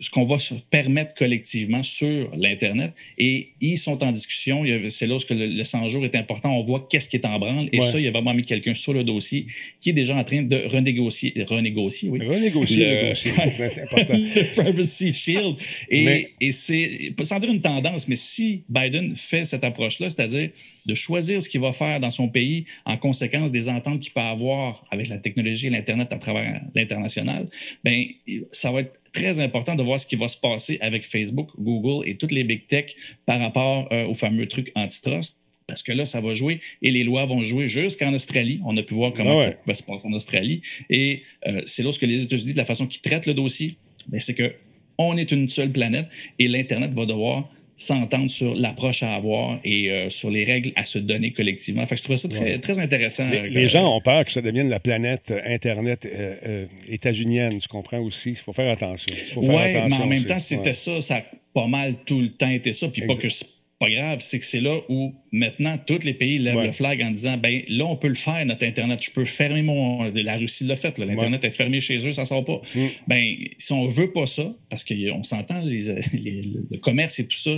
ce 0.00 0.10
qu'on 0.10 0.26
va 0.26 0.38
se 0.38 0.54
permettre 0.70 1.14
collectivement 1.14 1.82
sur 1.82 2.30
l'Internet. 2.36 2.92
Et 3.16 3.48
ils 3.62 3.78
sont 3.78 4.04
en 4.04 4.12
discussion. 4.12 4.64
C'est 4.90 5.06
là 5.06 5.16
où 5.16 5.20
le, 5.30 5.64
100 5.64 5.88
jours 5.88 6.04
est 6.04 6.16
important. 6.16 6.54
On 6.54 6.62
voit 6.62 6.86
qu'est-ce 6.90 7.08
qui 7.08 7.16
est 7.16 7.24
en 7.24 7.38
branle. 7.38 7.70
Et 7.72 7.80
ça, 7.80 7.98
il 7.98 8.04
y 8.04 8.08
a 8.08 8.10
vraiment 8.10 8.34
mis 8.34 8.42
quelqu'un 8.42 8.74
sur 8.74 8.92
le 8.92 9.04
dossier 9.04 9.46
qui 9.80 9.90
est 9.90 9.94
déjà 9.94 10.14
en 10.14 10.24
train 10.24 10.42
de 10.42 10.64
renégocier 10.66 10.97
renégocier, 11.00 12.10
oui. 12.10 12.20
Renégocier, 12.26 13.14
c'est 13.14 13.30
important. 13.82 14.14
le 14.14 14.54
Privacy 14.54 15.12
Shield. 15.12 15.56
Et, 15.88 16.34
et 16.40 16.52
c'est, 16.52 17.14
sans 17.22 17.38
dire 17.38 17.50
une 17.50 17.60
tendance, 17.60 18.08
mais 18.08 18.16
si 18.16 18.64
Biden 18.68 19.14
fait 19.16 19.44
cette 19.44 19.64
approche-là, 19.64 20.10
c'est-à-dire 20.10 20.50
de 20.86 20.94
choisir 20.94 21.42
ce 21.42 21.48
qu'il 21.48 21.60
va 21.60 21.72
faire 21.72 22.00
dans 22.00 22.10
son 22.10 22.28
pays 22.28 22.64
en 22.84 22.96
conséquence 22.96 23.52
des 23.52 23.68
ententes 23.68 24.00
qu'il 24.00 24.12
peut 24.12 24.20
avoir 24.20 24.84
avec 24.90 25.08
la 25.08 25.18
technologie 25.18 25.66
et 25.66 25.70
l'Internet 25.70 26.12
à 26.12 26.16
travers 26.16 26.62
l'international, 26.74 27.46
ben 27.84 28.04
ça 28.52 28.72
va 28.72 28.80
être 28.80 29.00
très 29.12 29.40
important 29.40 29.74
de 29.74 29.82
voir 29.82 30.00
ce 30.00 30.06
qui 30.06 30.16
va 30.16 30.28
se 30.28 30.36
passer 30.36 30.78
avec 30.80 31.02
Facebook, 31.02 31.50
Google 31.58 32.08
et 32.08 32.14
toutes 32.14 32.32
les 32.32 32.44
big 32.44 32.66
tech 32.66 32.94
par 33.26 33.38
rapport 33.38 33.88
euh, 33.92 34.06
au 34.06 34.14
fameux 34.14 34.46
truc 34.46 34.72
antitrust 34.74 35.40
parce 35.68 35.82
que 35.82 35.92
là, 35.92 36.04
ça 36.06 36.20
va 36.20 36.34
jouer 36.34 36.58
et 36.82 36.90
les 36.90 37.04
lois 37.04 37.26
vont 37.26 37.44
jouer 37.44 37.68
jusqu'en 37.68 38.12
Australie. 38.14 38.60
On 38.64 38.76
a 38.76 38.82
pu 38.82 38.94
voir 38.94 39.12
comment 39.12 39.36
ah 39.38 39.44
ça 39.44 39.50
pouvait 39.52 39.74
se 39.74 39.82
passer 39.82 40.08
en 40.08 40.12
Australie. 40.14 40.62
Et 40.90 41.22
euh, 41.46 41.60
c'est 41.66 41.82
lorsque 41.84 42.02
les 42.02 42.24
États-Unis, 42.24 42.54
de 42.54 42.56
la 42.58 42.64
façon 42.64 42.86
qu'ils 42.86 43.02
traitent 43.02 43.26
le 43.26 43.34
dossier, 43.34 43.76
ben, 44.08 44.18
c'est 44.18 44.34
que 44.34 44.52
on 44.96 45.16
est 45.16 45.30
une 45.30 45.48
seule 45.48 45.70
planète 45.70 46.06
et 46.40 46.48
l'Internet 46.48 46.92
va 46.94 47.06
devoir 47.06 47.48
s'entendre 47.76 48.28
sur 48.28 48.56
l'approche 48.56 49.04
à 49.04 49.14
avoir 49.14 49.60
et 49.62 49.92
euh, 49.92 50.08
sur 50.08 50.30
les 50.30 50.42
règles 50.42 50.72
à 50.74 50.84
se 50.84 50.98
donner 50.98 51.30
collectivement. 51.30 51.86
Fait 51.86 51.94
que 51.94 52.00
je 52.00 52.04
trouve 52.04 52.16
ça 52.16 52.28
très, 52.28 52.58
très 52.58 52.80
intéressant. 52.80 53.28
Les, 53.30 53.64
euh, 53.64 53.68
gens 53.68 53.94
ont 53.94 54.00
peur 54.00 54.24
que 54.24 54.32
ça 54.32 54.40
devienne 54.40 54.68
la 54.68 54.80
planète 54.80 55.32
Internet 55.46 56.08
états-unienne, 56.88 57.60
tu 57.60 57.68
comprends 57.68 58.00
aussi? 58.00 58.30
Il 58.30 58.36
faut 58.36 58.54
faire 58.54 58.72
attention. 58.72 59.14
Oui, 59.36 59.46
mais 59.48 59.92
en 59.92 60.06
même 60.06 60.24
temps, 60.24 60.40
c'était 60.40 60.74
ça, 60.74 61.00
ça 61.00 61.16
a 61.18 61.22
pas 61.54 61.66
mal 61.68 61.94
tout 62.06 62.20
le 62.20 62.30
temps 62.30 62.50
été 62.50 62.72
ça. 62.72 62.88
Puis 62.88 63.02
pas 63.02 63.16
que 63.16 63.28
pas 63.78 63.90
grave, 63.90 64.18
c'est 64.20 64.40
que 64.40 64.44
c'est 64.44 64.60
là 64.60 64.76
où 64.88 65.14
maintenant 65.30 65.78
tous 65.78 66.04
les 66.04 66.14
pays 66.14 66.38
lèvent 66.38 66.62
le 66.62 66.72
flag 66.72 67.00
en 67.02 67.12
disant 67.12 67.36
ben 67.36 67.62
là 67.68 67.86
on 67.86 67.96
peut 67.96 68.08
le 68.08 68.14
faire 68.14 68.44
notre 68.44 68.66
internet, 68.66 69.00
je 69.02 69.10
peux 69.12 69.24
fermer 69.24 69.62
mon 69.62 70.10
la 70.12 70.36
Russie 70.36 70.64
l'a 70.64 70.74
fait, 70.76 70.98
l'internet 70.98 71.44
est 71.44 71.50
fermé 71.52 71.80
chez 71.80 72.06
eux, 72.06 72.12
ça 72.12 72.24
sort 72.24 72.44
pas. 72.44 72.60
Mm. 72.74 72.86
Ben 73.06 73.34
si 73.56 73.72
on 73.72 73.86
veut 73.86 74.10
pas 74.12 74.26
ça 74.26 74.52
parce 74.68 74.82
qu'on 74.82 75.22
s'entend 75.22 75.62
le 75.64 76.78
commerce 76.78 77.20
et 77.20 77.26
tout 77.26 77.36
ça 77.36 77.52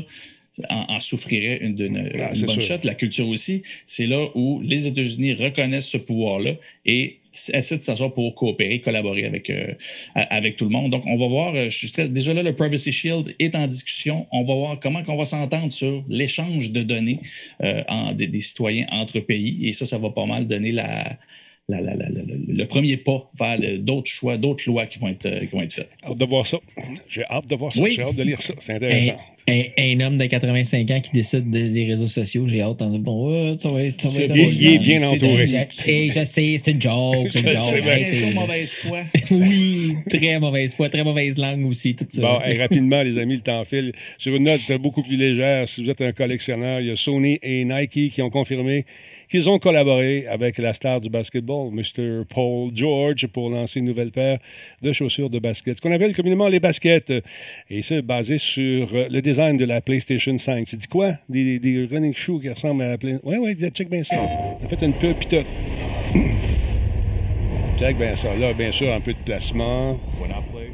en, 0.69 1.01
souffrirait 1.01 1.59
une, 1.63 2.11
ah, 2.19 2.33
bonne 2.45 2.61
shot, 2.61 2.75
la 2.85 2.95
culture 2.95 3.29
aussi. 3.29 3.63
C'est 3.87 4.07
là 4.07 4.27
où 4.35 4.61
les 4.61 4.87
États-Unis 4.87 5.35
reconnaissent 5.35 5.89
ce 5.89 5.97
pouvoir-là 5.97 6.53
et 6.85 7.20
essaie 7.33 7.77
de 7.77 7.83
s'asseoir 7.83 8.13
pour 8.13 8.35
coopérer, 8.35 8.81
collaborer 8.81 9.25
avec, 9.25 9.51
euh, 9.51 9.73
avec 10.15 10.57
tout 10.57 10.65
le 10.65 10.71
monde. 10.71 10.91
Donc, 10.91 11.05
on 11.07 11.17
va 11.17 11.27
voir, 11.27 11.55
euh, 11.55 11.69
déjà 12.09 12.35
là, 12.35 12.43
le 12.43 12.55
Privacy 12.55 12.93
Shield 12.93 13.35
est 13.39 13.55
en 13.55 13.67
discussion. 13.67 14.27
On 14.33 14.45
va 14.45 14.55
voir 14.55 14.81
comment 14.81 15.03
on 15.07 15.17
va 15.17 15.25
s'entendre 15.25 15.71
sur 15.71 16.05
l'échange 16.09 16.71
de 16.71 16.83
données 16.83 17.21
euh, 17.63 17.83
en, 17.89 18.13
des, 18.13 18.41
citoyens 18.41 18.87
entre 18.91 19.21
pays. 19.21 19.69
Et 19.69 19.73
ça, 19.73 19.87
ça 19.87 19.99
va 19.99 20.11
pas 20.11 20.27
mal 20.27 20.47
donner 20.47 20.73
la, 20.73 21.19
le 21.69 22.65
premier 22.65 22.97
pas 22.97 23.31
vers 23.39 23.59
d'autres 23.79 24.11
choix, 24.11 24.37
d'autres 24.37 24.65
lois 24.67 24.87
qui 24.87 24.99
vont 24.99 25.09
être, 25.09 25.41
qui 25.41 25.47
vont 25.47 25.63
être 25.63 25.73
faites. 25.73 25.91
Hâte 26.05 26.19
de 26.19 26.25
voir 26.25 26.47
ça. 26.47 26.59
J'ai 27.09 27.25
hâte 27.27 27.47
de 27.47 27.55
voir 27.55 27.71
ça. 27.71 27.85
J'ai 27.87 28.03
hâte 28.03 28.17
de 28.17 28.23
lire 28.25 28.43
ça. 28.43 28.55
C'est 28.59 28.75
intéressant 28.75 29.21
un, 29.51 30.01
homme 30.01 30.19
de 30.19 30.27
85 30.27 30.91
ans 30.91 31.01
qui 31.01 31.11
décide 31.13 31.51
des 31.51 31.87
réseaux 31.87 32.07
sociaux, 32.07 32.47
j'ai 32.49 32.63
hâte 32.63 32.79
de 32.79 32.91
dire 32.91 33.01
bon, 33.01 33.59
ça 33.59 33.69
va 33.69 33.83
être. 33.83 34.01
Ça 34.01 34.09
va 34.09 34.25
être 34.25 34.37
il, 34.37 34.67
est 34.67 34.79
bien 34.79 35.03
entouré. 35.09 35.47
Et 35.87 36.11
je 36.11 36.25
sais, 36.25 36.57
c'est 36.59 36.71
une 36.73 36.83
joke. 36.83 37.29
C'est 37.31 37.41
une 37.41 37.51
joke. 37.51 37.85
C'est 37.85 38.35
mauvaise 38.35 38.73
foi. 38.73 39.01
oui, 39.31 39.95
très 40.09 40.39
mauvaise 40.41 40.75
foi, 40.75 40.89
très 40.89 41.05
mauvaise 41.05 41.39
langue 41.39 41.67
aussi, 41.67 41.95
tout 41.95 42.07
ça. 42.09 42.23
Bon, 42.23 42.41
rapidement, 42.59 43.03
les 43.03 43.19
amis, 43.19 43.37
le 43.37 43.43
temps 43.43 43.65
file. 43.65 43.93
Sur 44.19 44.35
une 44.35 44.45
note 44.45 44.73
beaucoup 44.81 45.03
plus 45.03 45.17
légère, 45.17 45.69
si 45.69 45.85
vous 45.85 45.91
êtes 45.91 46.01
un 46.01 46.13
collectionneur, 46.13 46.81
il 46.81 46.89
y 46.89 46.91
a 46.91 46.97
Sony 46.97 47.39
et 47.43 47.65
Nike 47.65 48.13
qui 48.13 48.23
ont 48.23 48.31
confirmé 48.31 48.85
qu'ils 49.31 49.49
ont 49.49 49.59
collaboré 49.59 50.27
avec 50.27 50.59
la 50.59 50.75
star 50.75 51.01
du 51.01 51.09
basketball, 51.09 51.71
Mr. 51.71 52.25
Paul 52.29 52.71
George, 52.75 53.29
pour 53.29 53.49
lancer 53.49 53.79
une 53.79 53.87
nouvelle 53.87 54.11
paire 54.11 54.39
de 54.83 54.93
chaussures 54.93 55.31
de 55.31 55.39
basket, 55.39 55.77
ce 55.77 55.81
qu'on 55.81 55.93
appelle 55.93 56.15
communément 56.17 56.49
les 56.49 56.59
baskets. 56.59 57.13
Et 57.71 57.83
c'est 57.83 58.03
basé 58.03 58.39
sur 58.39 58.89
le 58.93 59.21
design 59.21 59.57
de 59.57 59.65
la 59.65 59.81
PlayStation 59.81 60.37
5. 60.37 60.67
Tu 60.67 60.77
dis 60.77 60.89
quoi? 60.89 61.13
Des, 61.29 61.61
des, 61.61 61.87
running 61.87 62.15
shoes 62.15 62.41
qui 62.41 62.49
ressemblent 62.49 62.83
à 62.83 62.89
la 62.89 62.99
PlayStation... 62.99 63.31
Oui, 63.31 63.55
oui, 63.57 63.71
check 63.71 63.89
bien 63.89 64.03
ça. 64.03 64.17
En 64.21 64.69
fait, 64.69 64.85
une 64.85 64.95
pub, 64.95 65.15
pis 65.17 65.29
check 67.79 67.97
bien 67.97 68.17
ça. 68.17 68.35
Là, 68.35 68.53
bien 68.53 68.73
sûr, 68.73 68.93
un 68.93 69.01
peu 69.01 69.13
de 69.13 69.19
placement. 69.25 69.93
When 70.21 70.33
I 70.33 70.43
play, 70.53 70.73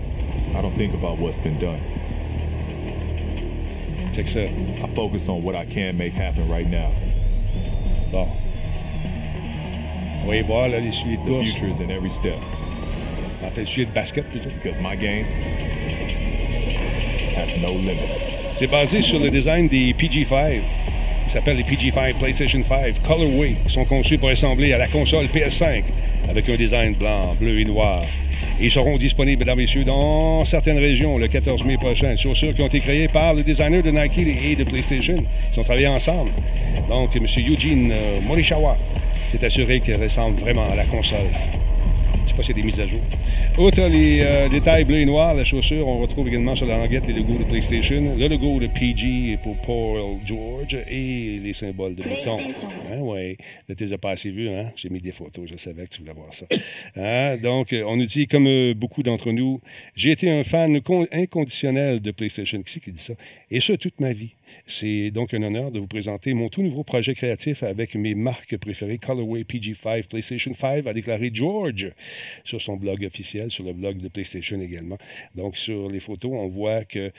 I 0.58 0.62
don't 0.62 0.76
think 0.78 0.94
about 0.94 1.18
what's 1.20 1.38
been 1.38 1.58
done. 1.58 1.80
Check 4.14 4.28
ça. 4.28 4.40
I 4.40 4.88
focus 4.94 5.28
on 5.28 5.42
what 5.42 5.54
I 5.54 5.66
can 5.66 5.98
make 5.98 6.14
happen 6.14 6.48
right 6.48 6.66
now. 6.66 6.90
Bon. 8.10 8.26
Oui, 10.26 10.40
voir 10.42 10.68
là, 10.68 10.80
les 10.80 10.90
sujets 10.90 11.16
de 11.16 11.28
course. 11.28 11.44
The 11.44 11.54
future 11.54 11.68
is 11.68 11.80
in 11.80 11.90
every 11.90 12.10
step. 12.10 12.34
En 13.44 13.50
fait, 13.50 13.64
sujet 13.64 13.86
de 13.86 13.92
basket 13.92 14.24
plutôt. 14.28 14.50
Because 14.62 14.80
my 14.80 14.96
game 14.96 15.24
has 17.36 17.56
no 17.60 17.72
limits. 17.72 18.36
C'est 18.58 18.66
basé 18.66 19.02
sur 19.02 19.20
le 19.20 19.30
design 19.30 19.68
des 19.68 19.92
PG5. 19.92 20.60
Ils 21.26 21.30
s'appellent 21.30 21.56
les 21.56 21.62
PG5 21.62 22.14
PlayStation 22.14 22.62
5 22.66 23.02
Colorway. 23.06 23.56
Ils 23.64 23.70
sont 23.70 23.84
conçus 23.84 24.18
pour 24.18 24.28
ressembler 24.30 24.72
à 24.72 24.78
la 24.78 24.88
console 24.88 25.26
PS5 25.26 25.84
avec 26.28 26.48
un 26.48 26.56
design 26.56 26.94
blanc, 26.94 27.36
bleu 27.38 27.60
et 27.60 27.64
noir. 27.64 28.02
ils 28.60 28.70
seront 28.70 28.96
disponibles, 28.96 29.40
mesdames 29.40 29.60
et 29.60 29.62
messieurs, 29.62 29.84
dans 29.84 30.44
certaines 30.44 30.78
régions 30.78 31.18
le 31.18 31.28
14 31.28 31.64
mai 31.64 31.76
prochain. 31.76 32.16
Chaussures 32.16 32.54
qui 32.54 32.62
ont 32.62 32.66
été 32.66 32.80
créées 32.80 33.08
par 33.08 33.34
le 33.34 33.42
designer 33.42 33.82
de 33.82 33.90
Nike 33.90 34.18
et 34.18 34.56
de 34.56 34.64
PlayStation. 34.64 35.22
Ils 35.54 35.60
ont 35.60 35.64
travaillé 35.64 35.86
ensemble. 35.86 36.30
Donc, 36.88 37.14
M. 37.14 37.26
Eugene 37.46 37.92
euh, 37.92 38.20
Morishawa 38.22 38.76
s'est 39.30 39.44
assuré 39.44 39.80
qu'elles 39.80 40.02
ressemblent 40.02 40.38
vraiment 40.38 40.68
à 40.70 40.74
la 40.74 40.84
console. 40.84 41.26
fois, 42.36 42.44
c'est 42.44 42.52
des 42.52 42.62
mises 42.62 42.78
à 42.80 42.86
jour. 42.86 43.00
Outre 43.58 43.80
les 43.88 44.20
euh, 44.20 44.48
détails 44.50 44.84
bleus 44.84 45.00
et 45.00 45.06
noirs, 45.06 45.34
la 45.34 45.44
chaussure, 45.44 45.88
on 45.88 46.00
retrouve 46.00 46.28
également 46.28 46.54
sur 46.54 46.66
la 46.66 46.76
languette 46.76 47.06
les 47.06 47.14
logos 47.14 47.38
de 47.38 47.44
PlayStation, 47.44 48.14
le 48.14 48.28
logo 48.28 48.60
de 48.60 48.66
PG 48.66 49.38
pour 49.42 49.56
Paul 49.62 50.18
George 50.26 50.76
et 50.86 51.40
les 51.42 51.54
symboles 51.54 51.94
de 51.94 52.02
bouton. 52.02 52.38
Hein, 52.92 52.98
oui, 53.00 53.38
là, 53.68 53.74
tu 53.74 53.84
les 53.84 53.92
as 53.94 53.98
pas 53.98 54.10
assez 54.10 54.30
vus, 54.30 54.50
hein? 54.50 54.70
J'ai 54.76 54.90
mis 54.90 55.00
des 55.00 55.12
photos, 55.12 55.48
je 55.50 55.56
savais 55.56 55.84
que 55.84 55.88
tu 55.88 56.02
voulais 56.02 56.12
voir 56.12 56.34
ça. 56.34 56.44
Hein? 56.96 57.38
Donc, 57.38 57.72
euh, 57.72 57.84
on 57.86 57.96
nous 57.96 58.04
dit, 58.04 58.26
comme 58.26 58.46
euh, 58.46 58.74
beaucoup 58.74 59.02
d'entre 59.02 59.32
nous, 59.32 59.60
j'ai 59.94 60.10
été 60.10 60.30
un 60.30 60.44
fan 60.44 60.80
con- 60.82 61.06
inconditionnel 61.10 62.00
de 62.00 62.10
PlayStation. 62.10 62.60
Qui 62.62 62.72
c'est 62.74 62.80
qui 62.80 62.92
dit 62.92 63.02
ça? 63.02 63.14
Et 63.50 63.62
ça, 63.62 63.78
toute 63.78 63.98
ma 63.98 64.12
vie. 64.12 64.35
C'est 64.66 65.10
donc 65.10 65.32
un 65.34 65.42
honneur 65.42 65.70
de 65.70 65.78
vous 65.78 65.86
présenter 65.86 66.34
mon 66.34 66.48
tout 66.48 66.62
nouveau 66.62 66.82
projet 66.84 67.14
créatif 67.14 67.62
avec 67.62 67.94
mes 67.94 68.14
marques 68.14 68.56
préférées, 68.56 68.98
Colorway 68.98 69.42
PG5 69.44 70.08
PlayStation 70.08 70.52
5, 70.54 70.86
a 70.86 70.92
déclaré 70.92 71.30
George 71.32 71.92
sur 72.44 72.60
son 72.60 72.76
blog 72.76 73.04
officiel, 73.04 73.50
sur 73.50 73.64
le 73.64 73.72
blog 73.72 73.98
de 73.98 74.08
PlayStation 74.08 74.60
également. 74.60 74.98
Donc, 75.34 75.56
sur 75.56 75.88
les 75.88 76.00
photos, 76.00 76.32
on 76.34 76.48
voit 76.48 76.84
que 76.84 77.12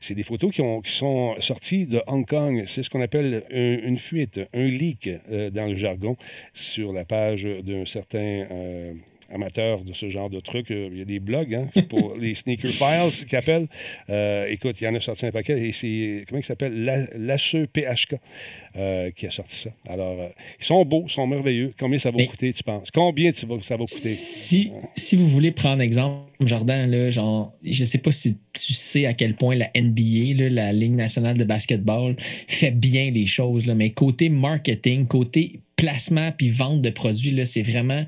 c'est 0.00 0.14
des 0.14 0.22
photos 0.22 0.52
qui, 0.52 0.60
ont- 0.62 0.80
qui 0.80 0.92
sont 0.92 1.34
sorties 1.40 1.86
de 1.86 2.02
Hong 2.06 2.26
Kong. 2.26 2.64
C'est 2.66 2.82
ce 2.82 2.90
qu'on 2.90 3.00
appelle 3.02 3.42
un- 3.50 3.78
une 3.88 3.98
fuite, 3.98 4.40
un 4.52 4.66
leak 4.66 5.08
euh, 5.30 5.50
dans 5.50 5.66
le 5.66 5.76
jargon, 5.76 6.16
sur 6.52 6.92
la 6.92 7.04
page 7.04 7.44
d'un 7.44 7.84
certain. 7.86 8.18
euh, 8.50 8.94
amateur 9.32 9.80
de 9.82 9.92
ce 9.92 10.08
genre 10.10 10.30
de 10.30 10.40
trucs. 10.40 10.70
Euh, 10.70 10.88
Il 10.92 10.98
y 10.98 11.02
a 11.02 11.04
des 11.04 11.20
blogs 11.20 11.54
hein, 11.54 11.68
pour 11.88 12.14
les 12.16 12.34
Sneaker 12.34 12.70
Files 12.70 13.26
qui 13.28 13.36
appellent. 13.36 13.66
Euh, 14.10 14.46
écoute, 14.48 14.80
il 14.80 14.84
y 14.84 14.88
en 14.88 14.94
a 14.94 15.00
sorti 15.00 15.26
un 15.26 15.30
paquet 15.32 15.58
et 15.68 15.72
c'est, 15.72 16.24
comment 16.28 16.40
il 16.40 16.44
s'appelle? 16.44 16.82
La- 16.84 17.06
Lacheux 17.16 17.66
PHK 17.66 18.16
euh, 18.76 19.10
qui 19.12 19.26
a 19.26 19.30
sorti 19.30 19.56
ça. 19.56 19.70
Alors, 19.88 20.20
euh, 20.20 20.28
ils 20.60 20.64
sont 20.64 20.84
beaux, 20.84 21.04
ils 21.06 21.12
sont 21.12 21.26
merveilleux. 21.26 21.72
Combien 21.78 21.98
ça 21.98 22.10
va 22.10 22.18
Mais- 22.18 22.26
coûter, 22.26 22.52
tu 22.52 22.62
penses? 22.62 22.90
Combien 22.90 23.32
tu 23.32 23.46
vas- 23.46 23.56
ça 23.62 23.76
va 23.76 23.84
coûter? 23.84 24.10
Si, 24.10 24.70
si 24.94 25.16
vous 25.16 25.28
voulez 25.28 25.50
prendre 25.52 25.82
exemple, 25.82 26.30
Jordan, 26.44 26.90
là, 26.90 27.10
genre, 27.10 27.52
je 27.62 27.84
sais 27.84 27.98
pas 27.98 28.12
si 28.12 28.36
tu 28.52 28.72
sais 28.74 29.06
à 29.06 29.14
quel 29.14 29.34
point 29.36 29.54
la 29.54 29.70
NBA, 29.74 30.34
là, 30.44 30.48
la 30.50 30.72
Ligue 30.72 30.92
nationale 30.92 31.38
de 31.38 31.44
basketball, 31.44 32.16
fait 32.18 32.70
bien 32.72 33.10
les 33.10 33.26
choses, 33.26 33.66
là, 33.66 33.74
mais 33.74 33.90
côté 33.90 34.28
marketing, 34.28 35.06
côté 35.06 35.60
placement 35.76 36.30
puis 36.32 36.50
vente 36.50 36.82
de 36.82 36.90
produits, 36.90 37.32
là, 37.32 37.46
c'est 37.46 37.62
vraiment 37.62 38.04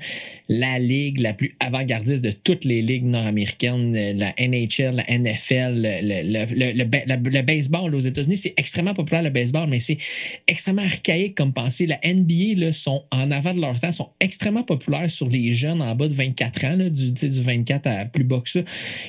la 0.49 0.79
ligue 0.79 1.19
la 1.19 1.33
plus 1.33 1.55
avant-gardiste 1.59 2.23
de 2.23 2.31
toutes 2.31 2.63
les 2.65 2.81
ligues 2.81 3.03
nord-américaines, 3.05 3.95
euh, 3.95 4.13
la 4.13 4.33
NHL, 4.39 4.95
la 4.95 5.03
NFL, 5.09 5.73
le, 5.75 6.23
le- 6.23 7.29
le- 7.29 7.41
baseball 7.41 7.93
aux 7.93 7.99
États-Unis. 7.99 8.37
C'est 8.37 8.53
extrêmement 8.57 8.93
populaire 8.93 9.21
le 9.23 9.29
baseball, 9.29 9.67
mais 9.69 9.79
c'est 9.79 9.97
extrêmement 10.47 10.81
archaïque 10.83 11.35
comme 11.35 11.53
pensée. 11.53 11.85
La 11.85 11.99
NBA 12.03 12.55
là, 12.57 12.73
sont 12.73 13.03
en 13.11 13.31
avant 13.31 13.53
de 13.53 13.59
leur 13.61 13.79
temps, 13.79 13.91
sont 13.91 14.09
extrêmement 14.19 14.63
populaires 14.63 15.11
sur 15.11 15.27
les 15.29 15.51
jeunes 15.53 15.81
en 15.81 15.93
bas 15.95 16.07
de 16.07 16.13
24 16.13 16.65
ans, 16.65 16.75
là, 16.75 16.89
du, 16.89 17.11
du 17.11 17.41
24 17.41 17.87
à 17.87 18.05
plus 18.05 18.23
bas 18.23 18.41
que 18.43 18.49
ça. 18.49 18.61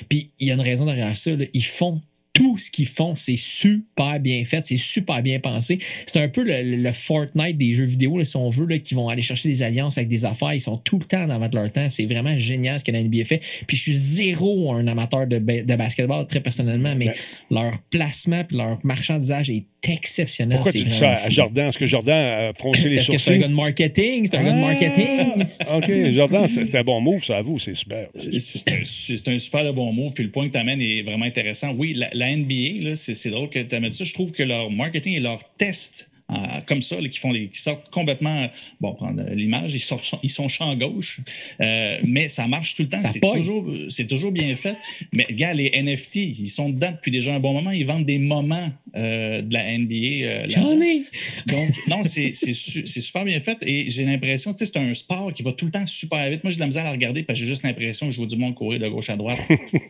Puis 0.09 0.31
il 0.41 0.49
y 0.49 0.51
a 0.51 0.55
une 0.55 0.61
raison 0.61 0.85
derrière 0.87 1.17
ça. 1.17 1.31
là. 1.31 1.45
Ils 1.55 1.65
font 1.65 2.01
tout 2.39 2.57
ce 2.57 2.71
qu'ils 2.71 2.87
font, 2.87 3.17
c'est 3.17 3.35
super 3.35 4.21
bien 4.21 4.45
fait, 4.45 4.65
c'est 4.65 4.77
super 4.77 5.25
bien 5.25 5.41
pensé. 5.41 5.81
C'est 6.07 6.23
un 6.23 6.29
peu 6.29 6.45
le, 6.47 6.93
Fortnite 6.93 7.59
des 7.59 7.73
jeux 7.75 7.85
vidéo, 7.85 8.17
là, 8.17 8.25
si 8.25 8.37
on 8.37 8.49
veut, 8.49 8.65
là, 8.65 8.79
qui 8.79 8.95
vont 8.95 9.09
aller 9.09 9.23
chercher 9.23 9.49
des 9.49 9.63
alliances 9.63 9.99
avec 9.99 10.09
des 10.09 10.25
affaires. 10.25 10.55
Ils 10.55 10.61
sont 10.61 10.77
tout 10.77 11.01
le 11.01 11.05
temps 11.05 11.25
en 11.25 11.31
avant 11.31 11.49
de 11.49 11.57
leur 11.57 11.73
temps. 11.73 11.91
C'est 11.91 12.07
vraiment 12.07 12.39
génial 12.39 12.79
ce 12.79 12.85
que 12.85 12.93
la 12.93 13.03
NBA 13.03 13.25
fait. 13.25 13.41
Puis 13.67 13.77
je 13.77 13.83
suis 13.83 13.97
zéro 13.97 14.73
un 14.73 14.87
amateur 14.87 15.27
de, 15.27 15.41
ba- 15.41 15.63
de 15.63 15.75
basketball, 15.77 16.29
très 16.29 16.41
personnellement, 16.41 16.95
mais 16.95 17.11
leur 17.51 17.77
placement 17.91 18.45
puis 18.45 18.57
leur 18.57 18.79
marchandisage 18.85 19.51
est 19.51 19.65
exceptionnel. 19.83 20.57
Pourquoi 20.59 20.73
C'est 20.73 20.79
tu 20.79 20.85
dis 20.85 20.91
ça 20.95 21.13
à. 21.13 21.31
Jordan? 21.31 21.69
Est-ce 21.69 21.79
que 21.79 21.87
Jordan 21.87 22.17
a 22.17 22.53
froncé 22.55 22.89
les 22.89 22.97
Parce 22.97 23.09
que 23.09 23.19
c'est 23.19 23.31
un 23.31 23.35
sourcils? 23.35 23.41
gars 23.41 23.49
de 23.49 23.55
marketing, 23.55 24.27
c'est 24.31 24.37
un 24.37 24.45
gars 24.45 24.53
de 24.53 24.61
marketing. 24.61 25.45
Ah, 25.67 25.77
OK, 25.79 26.17
Jordan, 26.17 26.49
c'est 26.53 26.75
un 26.79 26.83
bon 26.85 27.01
move, 27.01 27.25
ça, 27.25 27.37
à 27.39 27.43
vous, 27.43 27.59
c'est 27.59 27.75
super. 27.75 28.09
C'est 28.15 28.69
un, 28.71 28.81
c'est 28.85 29.29
un 29.29 29.39
super 29.39 29.65
de 29.65 29.71
bon 29.71 29.93
move. 29.93 30.13
Puis 30.15 30.25
le 30.25 30.31
point 30.31 30.47
que 30.49 30.53
tu 30.53 30.59
amènes 30.59 30.81
est 30.81 31.03
vraiment 31.03 31.25
intéressant. 31.27 31.73
Oui, 31.77 31.95
la, 31.95 32.09
la 32.13 32.35
NBA, 32.37 32.97
c'est 32.97 33.31
drôle 33.31 33.49
que 33.49 33.59
tu 33.61 33.75
amènes 33.75 33.93
ça. 33.93 34.05
Je 34.05 34.15
trouve 34.15 34.33
que 34.33 34.43
leur 34.43 34.71
marketing 34.71 35.15
et 35.15 35.21
leur 35.21 35.39
test 35.57 36.08
euh, 36.31 36.35
comme 36.67 36.83
ça, 36.83 37.01
là, 37.01 37.09
qui, 37.09 37.19
font 37.19 37.33
les, 37.33 37.49
qui 37.49 37.61
sortent 37.61 37.91
complètement. 37.91 38.49
Bon, 38.81 38.95
prendre 38.95 39.23
l'image, 39.33 39.73
ils, 39.75 39.81
sortent, 39.81 40.15
ils 40.23 40.29
sont 40.31 40.49
champ 40.49 40.75
gauche, 40.77 41.21
euh, 41.61 41.99
mais 42.05 42.29
ça 42.29 42.47
marche 42.47 42.75
tout 42.75 42.83
le 42.83 42.89
temps. 42.89 42.99
C'est 43.13 43.21
toujours, 43.21 43.67
c'est 43.89 44.07
toujours 44.07 44.33
bien 44.33 44.55
fait. 44.57 44.77
Mais, 45.13 45.27
gars, 45.31 45.55
les 45.55 45.71
NFT, 45.83 46.17
ils 46.17 46.51
sont 46.51 46.69
dedans 46.71 46.93
depuis 46.93 47.11
déjà 47.11 47.35
un 47.35 47.41
bon 47.41 47.53
moment. 47.53 47.71
Ils 47.71 47.87
vendent 47.87 48.05
des 48.07 48.19
moments 48.19 48.71
euh, 48.97 49.43
de 49.43 49.53
la 49.55 49.77
NBA. 49.79 49.95
euh. 49.95 50.47
J'en 50.49 50.81
ai. 50.81 51.03
Donc, 51.47 51.71
non, 51.89 52.03
c'est 52.03 52.33
c'est 52.35 52.53
su- 52.53 52.87
c'est 52.87 53.01
super 53.01 53.25
bien 53.25 53.41
fait 53.41 53.59
et 53.63 53.91
j'ai 53.91 54.05
l'impression, 54.05 54.53
tu 54.55 54.65
sais, 54.65 54.71
c'est 54.73 54.79
un 54.81 54.95
sport 54.95 55.33
qui 55.33 55.43
va 55.43 55.53
tout 55.53 55.65
le 55.67 55.71
temps 55.71 55.87
super 55.87 56.29
vite. 56.31 56.43
Moi, 56.45 56.51
j'ai 56.51 56.57
de 56.57 56.61
la 56.61 56.67
misère 56.67 56.87
à 56.87 56.91
regarder 56.91 57.23
parce 57.23 57.39
que 57.39 57.45
j'ai 57.45 57.51
juste 57.51 57.63
l'impression 57.65 58.07
que 58.07 58.13
je 58.13 58.19
vois 58.19 58.27
du 58.27 58.37
monde 58.37 58.55
courir 58.55 58.81
de 58.81 58.89
gauche 58.89 59.11
à 59.11 59.17
droite, 59.17 59.39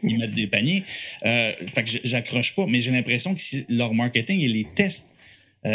ils 0.02 0.18
mettent 0.18 0.34
des 0.34 0.46
paniers. 0.46 0.82
Euh, 1.24 1.52
fait 1.74 1.84
que 1.84 1.90
j'accroche 2.04 2.54
pas, 2.54 2.66
mais 2.66 2.80
j'ai 2.80 2.90
l'impression 2.90 3.34
que 3.34 3.40
leur 3.68 3.94
marketing 3.94 4.40
et 4.40 4.48
les 4.48 4.64
tests, 4.74 5.14
euh, 5.14 5.17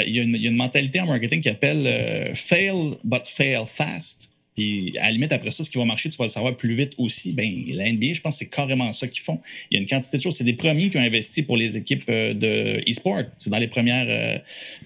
il 0.01 0.15
y, 0.15 0.19
a 0.19 0.23
une- 0.23 0.35
il 0.35 0.41
y 0.41 0.47
a 0.47 0.49
une 0.49 0.55
mentalité 0.55 0.99
en 1.01 1.05
marketing 1.05 1.41
qui 1.41 1.49
appelle 1.49 1.85
euh, 1.85 2.33
fail 2.35 2.95
but 3.03 3.27
fail 3.27 3.65
fast. 3.67 4.32
Puis 4.55 4.91
à 4.99 5.05
la 5.05 5.11
limite, 5.11 5.31
après 5.31 5.51
ça, 5.51 5.63
ce 5.63 5.69
qui 5.69 5.77
va 5.77 5.85
marcher, 5.85 6.09
tu 6.09 6.17
vas 6.17 6.25
le 6.25 6.29
savoir 6.29 6.55
plus 6.55 6.73
vite 6.75 6.93
aussi. 6.97 7.31
Ben, 7.33 7.51
la 7.69 7.91
NBA, 7.91 8.13
je 8.13 8.21
pense 8.21 8.35
que 8.37 8.45
c'est 8.45 8.51
carrément 8.51 8.91
ça 8.93 9.07
qu'ils 9.07 9.21
font. 9.21 9.39
Il 9.71 9.75
y 9.75 9.77
a 9.77 9.81
une 9.81 9.87
quantité 9.87 10.17
de 10.17 10.21
choses. 10.21 10.35
C'est 10.37 10.43
des 10.43 10.53
premiers 10.53 10.89
qui 10.89 10.97
ont 10.97 11.01
investi 11.01 11.41
pour 11.43 11.57
les 11.57 11.77
équipes 11.77 12.03
euh, 12.09 12.33
de 12.33 12.81
e-sport. 12.89 13.21
C'est 13.37 13.49
dans 13.49 13.57
les 13.57 13.67
premières. 13.67 14.05
euh, 14.07 14.37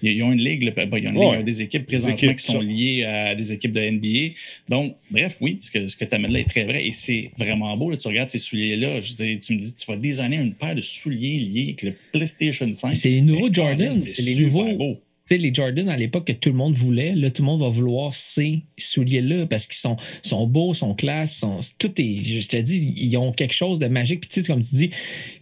ils 0.02 0.22
ont 0.22 0.32
une 0.32 0.42
ligue, 0.42 0.62
là, 0.62 0.70
ben, 0.70 0.88
ils 0.92 1.08
ont 1.08 1.12
une 1.12 1.18
Ouais. 1.18 1.24
ligue, 1.26 1.34
ils 1.34 1.40
ont 1.40 1.42
des 1.44 1.62
équipes 1.62 1.86
présentement 1.86 2.14
équipes, 2.16 2.36
qui 2.36 2.44
sont 2.44 2.60
liées 2.60 3.04
à 3.04 3.34
des 3.34 3.52
équipes 3.52 3.72
de 3.72 3.80
NBA. 3.80 4.34
Donc, 4.68 4.94
bref, 5.10 5.36
oui, 5.40 5.58
ce 5.60 5.70
que, 5.70 5.86
ce 5.88 5.96
que 5.96 6.04
tu 6.04 6.14
amènes 6.14 6.32
là 6.32 6.40
est 6.40 6.48
très 6.48 6.64
vrai 6.64 6.86
et 6.86 6.92
c'est 6.92 7.30
vraiment 7.38 7.76
beau. 7.76 7.90
Là, 7.90 7.96
tu 7.96 8.08
regardes 8.08 8.30
ces 8.30 8.38
souliers-là, 8.38 9.00
je 9.00 9.14
tu 9.38 9.52
me 9.54 9.58
dis, 9.60 9.74
tu 9.74 9.86
vas 9.86 9.96
désigner 9.96 10.36
une 10.38 10.54
paire 10.54 10.74
de 10.74 10.80
souliers 10.80 11.38
liés 11.38 11.62
avec 11.68 11.82
le 11.82 11.94
PlayStation 12.12 12.72
5. 12.72 12.94
C'est 12.96 13.10
les 13.10 13.20
nouveaux 13.20 13.52
Jordan, 13.52 13.98
c'est 13.98 14.22
les 14.22 14.36
nouveaux. 14.36 14.72
beau. 14.76 14.98
Sais, 15.28 15.36
les 15.38 15.52
Jordan 15.52 15.88
à 15.90 15.96
l'époque 15.96 16.26
que 16.26 16.32
tout 16.32 16.48
le 16.48 16.54
monde 16.54 16.74
voulait, 16.74 17.14
là, 17.14 17.30
tout 17.30 17.42
le 17.42 17.46
monde 17.46 17.60
va 17.60 17.68
vouloir 17.68 18.14
ces 18.14 18.60
souliers-là 18.78 19.46
parce 19.46 19.66
qu'ils 19.66 19.76
sont, 19.76 19.96
sont 20.22 20.46
beaux, 20.46 20.72
sont 20.72 20.94
classe, 20.94 21.34
sont, 21.36 21.60
tout 21.78 21.92
est, 22.00 22.22
je 22.22 22.48
te 22.48 22.56
dis, 22.56 22.94
ils 22.96 23.16
ont 23.18 23.32
quelque 23.32 23.52
chose 23.54 23.78
de 23.78 23.88
magique. 23.88 24.20
Puis, 24.22 24.30
tu 24.30 24.40
sais, 24.42 24.46
comme 24.46 24.62
tu 24.62 24.74
dis, 24.74 24.90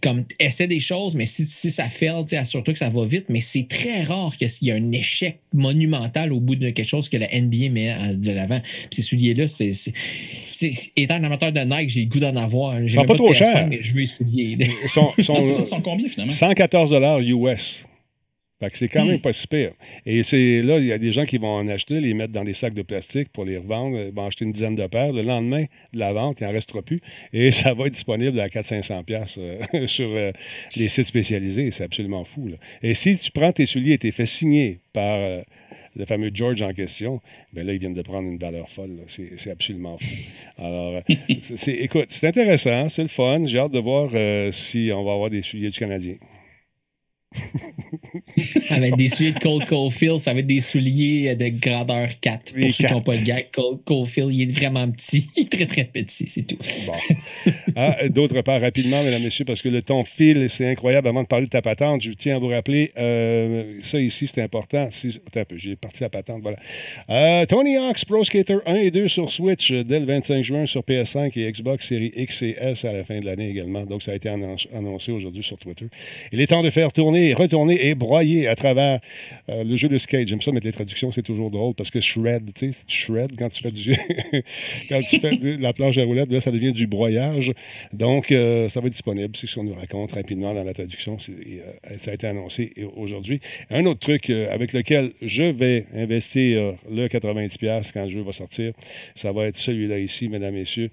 comme, 0.01 0.25
essaie 0.39 0.67
des 0.67 0.81
choses, 0.81 1.15
mais 1.15 1.25
si, 1.25 1.47
si 1.47 1.71
ça 1.71 1.89
fait, 1.89 2.07
tu 2.23 2.31
sais, 2.31 2.37
assure-toi 2.37 2.73
que 2.73 2.79
ça 2.79 2.89
va 2.89 3.05
vite. 3.05 3.27
Mais 3.29 3.39
c'est 3.39 3.65
très 3.69 4.03
rare 4.03 4.35
qu'il 4.35 4.49
y 4.61 4.69
ait 4.69 4.73
un 4.73 4.91
échec 4.91 5.39
monumental 5.53 6.33
au 6.33 6.39
bout 6.39 6.55
de 6.57 6.69
quelque 6.71 6.87
chose 6.87 7.07
que 7.07 7.17
la 7.17 7.27
NBA 7.27 7.69
met 7.69 8.15
de 8.15 8.31
l'avant. 8.31 8.59
Puis 8.59 8.87
ces 8.91 9.01
souliers-là, 9.03 9.47
c'est, 9.47 9.71
c'est, 9.73 9.93
c'est- 10.51 10.91
étant 10.97 11.15
un 11.15 11.23
amateur 11.23 11.51
de 11.51 11.61
Nike, 11.61 11.89
j'ai 11.91 12.01
le 12.01 12.07
goût 12.07 12.19
d'en 12.19 12.35
avoir. 12.35 12.73
Sont 12.73 12.79
même 12.97 13.05
pas 13.05 13.15
trop 13.15 13.31
PS5, 13.31 13.35
chers. 13.37 13.67
mais 13.67 13.79
je 13.81 13.93
veux 13.93 14.01
les 14.01 14.05
souliers. 14.05 14.57
Ils 14.83 14.89
sont, 14.89 15.11
ils 15.17 15.23
ils 15.59 15.65
sont 15.65 15.81
combien 15.81 16.07
finalement? 16.07 16.33
114 16.33 16.91
US. 17.21 17.85
Fait 18.59 18.71
que 18.71 18.77
c'est 18.77 18.87
quand 18.87 19.05
même 19.05 19.19
pas 19.21 19.33
si 19.33 19.45
pire. 19.45 19.71
Et 20.07 20.23
c'est 20.23 20.63
là, 20.63 20.79
il 20.79 20.85
y 20.85 20.91
a 20.91 20.97
des 20.97 21.11
gens 21.13 21.25
qui 21.25 21.37
vont 21.37 21.55
en 21.57 21.67
acheter, 21.67 21.99
les 22.01 22.15
mettre 22.15 22.33
dans 22.33 22.43
des 22.43 22.55
sacs 22.55 22.73
de 22.73 22.81
plastique 22.81 23.29
pour 23.31 23.45
les 23.45 23.57
revendre, 23.57 23.97
ils 23.99 24.11
vont 24.11 24.25
acheter 24.25 24.45
une 24.45 24.51
dizaine 24.51 24.73
de 24.73 24.87
paires. 24.87 25.13
Le 25.13 25.21
lendemain 25.21 25.65
de 25.93 25.99
la 25.99 26.11
vente, 26.11 26.39
il 26.41 26.45
n'en 26.47 26.51
restera 26.53 26.81
plus. 26.81 26.97
Et 27.33 27.51
ça 27.51 27.75
va 27.75 27.85
être 27.85 27.93
disponible 27.93 28.39
à 28.39 28.47
400-500$ 28.47 29.03
piastres, 29.03 29.39
euh, 29.39 29.85
sur 29.87 30.07
euh, 30.09 30.31
les 30.75 30.87
sites 30.87 31.05
spécialisés. 31.05 31.69
C'est 31.71 31.83
absolument 31.83 32.23
fou. 32.23 32.47
là. 32.47 32.55
Et 32.81 32.95
si 32.95 33.17
tu 33.19 33.29
prends 33.31 33.51
tes 33.51 33.67
souliers 33.67 33.93
et 33.93 33.97
t'es 33.99 34.11
fait 34.11 34.25
signer 34.25 34.79
par 34.91 35.17
euh, 35.19 35.41
le 35.95 36.05
fameux 36.05 36.31
George 36.33 36.59
en 36.63 36.73
question, 36.73 37.21
ben 37.53 37.63
là, 37.65 37.73
ils 37.73 37.79
viennent 37.79 37.93
de 37.93 38.01
prendre 38.01 38.27
une 38.27 38.39
valeur 38.39 38.69
folle. 38.69 38.89
C'est 39.07 39.51
absolument 39.51 39.99
fou. 39.99 40.15
Alors, 40.57 41.01
c'est- 41.41 41.57
c'est- 41.57 41.73
écoute, 41.75 42.07
c'est 42.09 42.25
intéressant, 42.27 42.89
c'est 42.89 43.03
le 43.03 43.07
fun. 43.07 43.45
J'ai 43.45 43.59
hâte 43.59 43.71
de 43.71 43.79
voir 43.79 44.09
si 44.51 44.89
on 44.91 45.03
va 45.03 45.11
avoir 45.13 45.29
des 45.29 45.43
souliers 45.43 45.69
du 45.69 45.77
Canadien. 45.77 46.15
Ça 48.37 48.79
va 48.79 48.87
être 48.87 48.97
des 48.97 49.09
souliers 49.09 49.33
de 49.33 49.39
Cole 49.39 49.65
Caulfield, 49.65 50.19
ça 50.19 50.33
va 50.33 50.39
être 50.39 50.47
des 50.47 50.59
souliers 50.59 51.35
de 51.35 51.49
grandeur 51.49 52.07
4. 52.21 52.53
Pour 52.53 52.63
ceux 52.63 52.85
qui 52.85 52.93
n'ont 52.93 53.01
pas 53.01 53.15
le 53.15 53.23
gag, 53.23 53.47
Cole 53.51 53.79
Caulfield, 53.83 54.33
il 54.33 54.41
est 54.43 54.57
vraiment 54.57 54.89
petit. 54.89 55.29
Il 55.35 55.43
est 55.43 55.51
très, 55.51 55.65
très 55.65 55.85
petit, 55.85 56.27
c'est 56.27 56.43
tout. 56.43 56.57
Bon. 56.85 57.51
Ah, 57.75 58.07
D'autre 58.09 58.41
part, 58.41 58.61
rapidement, 58.61 59.03
mesdames, 59.03 59.23
messieurs, 59.23 59.45
parce 59.45 59.61
que 59.61 59.69
le 59.69 59.81
temps 59.81 60.03
file, 60.03 60.47
c'est 60.49 60.67
incroyable. 60.67 61.07
Avant 61.07 61.23
de 61.23 61.27
parler 61.27 61.45
de 61.45 61.51
ta 61.51 61.61
patente, 61.61 62.01
je 62.01 62.11
tiens 62.11 62.37
à 62.37 62.39
vous 62.39 62.47
rappeler, 62.47 62.91
euh, 62.97 63.79
ça 63.83 63.99
ici, 63.99 64.27
c'est 64.27 64.41
important. 64.41 64.87
Attends 64.87 65.39
un 65.39 65.45
peu, 65.45 65.57
j'ai 65.57 65.75
parti 65.75 66.01
la 66.01 66.09
patente, 66.09 66.41
voilà. 66.41 66.57
Euh, 67.09 67.45
Tony 67.45 67.77
Hawk's 67.77 68.05
Pro 68.05 68.23
Skater 68.23 68.55
1 68.65 68.75
et 68.75 68.91
2 68.91 69.07
sur 69.07 69.31
Switch 69.31 69.71
euh, 69.71 69.83
dès 69.83 69.99
le 69.99 70.05
25 70.05 70.43
juin 70.43 70.65
sur 70.65 70.81
PS5 70.81 71.37
et 71.37 71.51
Xbox 71.51 71.87
Series 71.87 72.11
X 72.15 72.41
et 72.43 72.55
S 72.59 72.85
à 72.85 72.93
la 72.93 73.03
fin 73.03 73.19
de 73.19 73.25
l'année 73.25 73.49
également. 73.49 73.85
Donc, 73.85 74.03
ça 74.03 74.11
a 74.11 74.15
été 74.15 74.29
annoncé 74.29 75.11
aujourd'hui 75.11 75.43
sur 75.43 75.57
Twitter. 75.57 75.87
Il 76.31 76.41
est 76.41 76.47
temps 76.47 76.63
de 76.63 76.69
faire 76.69 76.91
tourner 76.93 77.16
retourner, 77.33 77.87
et 77.87 77.95
broyer 77.95 78.47
à 78.47 78.55
travers 78.55 78.99
euh, 79.49 79.63
le 79.63 79.75
jeu 79.75 79.87
de 79.87 79.97
skate. 79.97 80.27
J'aime 80.27 80.41
ça 80.41 80.51
mettre 80.51 80.65
les 80.65 80.71
traductions, 80.71 81.11
c'est 81.11 81.21
toujours 81.21 81.51
drôle 81.51 81.73
parce 81.73 81.91
que 81.91 82.01
shred, 82.01 82.53
tu 82.53 82.71
sais, 82.71 82.79
shred 82.87 83.37
quand 83.37 83.49
tu 83.49 83.61
fais 83.61 83.71
du 83.71 83.95
quand 84.89 85.01
tu 85.01 85.19
fais 85.19 85.37
de 85.37 85.61
la 85.61 85.73
planche 85.73 85.97
à 85.97 86.03
roulettes, 86.03 86.31
là, 86.31 86.41
ça 86.41 86.51
devient 86.51 86.73
du 86.73 86.87
broyage. 86.87 87.53
Donc, 87.93 88.31
euh, 88.31 88.69
ça 88.69 88.81
va 88.81 88.87
être 88.87 88.93
disponible. 88.93 89.35
C'est 89.35 89.47
ce 89.47 89.55
qu'on 89.55 89.63
nous 89.63 89.73
raconte 89.73 90.13
rapidement 90.13 90.53
dans 90.53 90.63
la 90.63 90.73
traduction. 90.73 91.17
Euh, 91.29 91.97
ça 91.99 92.11
a 92.11 92.13
été 92.13 92.27
annoncé 92.27 92.73
aujourd'hui. 92.95 93.39
Un 93.69 93.85
autre 93.85 93.99
truc 93.99 94.29
avec 94.29 94.73
lequel 94.73 95.11
je 95.21 95.43
vais 95.43 95.85
investir 95.93 96.73
le 96.91 97.07
90$ 97.07 97.91
quand 97.93 98.03
le 98.03 98.09
jeu 98.09 98.21
va 98.21 98.31
sortir, 98.31 98.73
ça 99.15 99.31
va 99.31 99.47
être 99.47 99.57
celui-là 99.57 99.99
ici, 99.99 100.27
mesdames, 100.27 100.53
messieurs, 100.53 100.91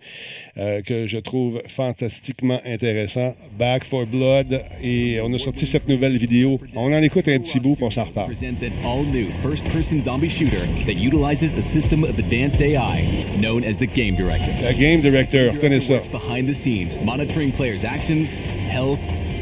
que 0.57 1.07
je 1.07 1.19
trouve 1.19 1.63
fantastiquement 1.67 2.61
intéressant. 2.65 3.35
Back 3.59 3.85
for 3.85 4.07
Blood. 4.07 4.63
Et 4.83 5.21
on 5.21 5.33
a 5.33 5.39
sorti 5.39 5.67
cette 5.67 5.89
nouvelle 5.89 6.14
vidéo. 6.19 6.59
On 6.75 6.93
en 6.93 7.03
écoute 7.03 7.29
un 7.29 7.41
petit 7.41 7.61
bout, 7.61 7.77
on 7.81 7.91
s'en 7.91 8.05
reparle. 8.05 8.27
presents 8.27 8.63
an 8.63 8.73
all-new 8.85 9.31
first-person 9.43 10.03
zombie 10.03 10.29
shooter 10.29 10.67
that 10.87 10.97
utilizes 10.97 11.55
a 11.55 11.63
system 11.63 12.05
of 12.05 12.19
advanced 12.19 12.61
AI 12.61 13.05
known 13.39 13.65
as 13.65 13.79
the 13.79 13.87
Game 13.87 14.17
Director. 14.17 15.53
Ça. 15.81 15.95
Works 15.95 16.09
behind 16.09 16.49
the 16.49 16.55
scenes, 16.55 16.97
monitoring 17.05 17.53
players' 17.53 17.85
actions, 17.85 18.35
health, 18.71 18.99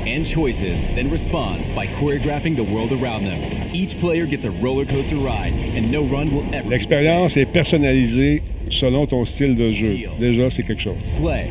and 0.06 0.24
choices, 0.26 0.84
then 0.94 1.10
responds 1.10 1.68
by 1.70 1.86
choreographing 1.86 2.56
the 2.56 2.64
world 2.64 2.92
around 2.92 3.24
them. 3.24 3.38
Each 3.72 3.96
player 3.98 4.26
gets 4.26 4.44
a 4.44 4.50
roller 4.50 4.84
coaster 4.84 5.16
ride, 5.16 5.52
and 5.76 5.90
no 5.90 6.04
run 6.04 6.30
will 6.32 6.44
ever. 6.52 6.68
L'expérience 6.68 7.36
est 7.36 7.46
personnalisée 7.46 8.42
selon 8.70 9.06
ton 9.06 9.24
style 9.24 9.54
de 9.54 9.70
jeu. 9.70 9.96
Déjà, 10.18 10.50
c'est 10.50 10.62
quelque 10.64 10.82
chose. 10.82 10.98
Slay, 10.98 11.50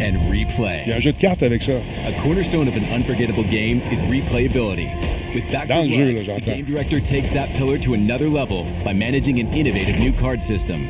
and 0.00 0.16
replay. 0.30 0.82
Il 0.86 0.90
y 0.90 0.92
a 0.92 0.96
un 0.96 1.00
jeu 1.00 1.12
de 1.12 1.18
cartes 1.18 1.42
avec 1.42 1.62
ça. 1.62 1.72
A 2.06 2.12
cornerstone 2.22 2.68
of 2.68 2.76
an 2.76 2.84
unforgettable 2.94 3.44
game 3.44 3.80
is 3.92 4.02
replayability. 4.02 4.88
With 5.34 5.50
Back 5.52 5.68
Dans 5.68 5.82
4 5.82 5.84
le 5.84 5.90
jeu, 5.90 6.12
Blood, 6.12 6.26
là, 6.26 6.36
the 6.40 6.44
game 6.44 6.64
director 6.64 7.00
takes 7.00 7.30
that 7.30 7.48
pillar 7.56 7.78
to 7.78 7.94
another 7.94 8.28
level 8.28 8.64
by 8.84 8.92
managing 8.92 9.38
an 9.38 9.52
innovative 9.52 9.98
new 9.98 10.12
card 10.12 10.42
system. 10.42 10.86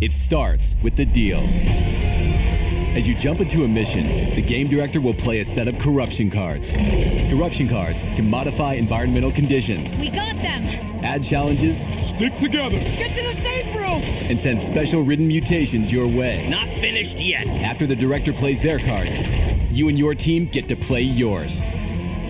It 0.00 0.12
starts 0.12 0.76
with 0.82 0.96
the 0.96 1.06
deal. 1.06 1.42
As 2.94 3.08
you 3.08 3.14
jump 3.16 3.40
into 3.40 3.64
a 3.64 3.68
mission, 3.68 4.06
the 4.36 4.40
game 4.42 4.68
director 4.68 5.00
will 5.00 5.14
play 5.14 5.40
a 5.40 5.44
set 5.44 5.66
of 5.66 5.76
corruption 5.80 6.30
cards. 6.30 6.72
Corruption 7.28 7.68
cards 7.68 8.02
can 8.02 8.30
modify 8.30 8.74
environmental 8.74 9.32
conditions, 9.32 9.98
We 9.98 10.10
got 10.10 10.36
them! 10.36 10.62
add 11.04 11.24
challenges, 11.24 11.80
Stick 12.06 12.36
together. 12.36 12.78
Get 12.78 13.10
to 13.16 13.22
the 13.34 13.42
safe 13.42 13.74
room! 13.74 14.30
and 14.30 14.40
send 14.40 14.62
special 14.62 15.02
written 15.02 15.26
mutations 15.26 15.92
your 15.92 16.06
way. 16.06 16.46
Not 16.48 16.68
finished 16.68 17.16
yet. 17.16 17.48
After 17.64 17.84
the 17.84 17.96
director 17.96 18.32
plays 18.32 18.62
their 18.62 18.78
cards, 18.78 19.18
you 19.72 19.88
and 19.88 19.98
your 19.98 20.14
team 20.14 20.46
get 20.46 20.68
to 20.68 20.76
play 20.76 21.02
yours. 21.02 21.62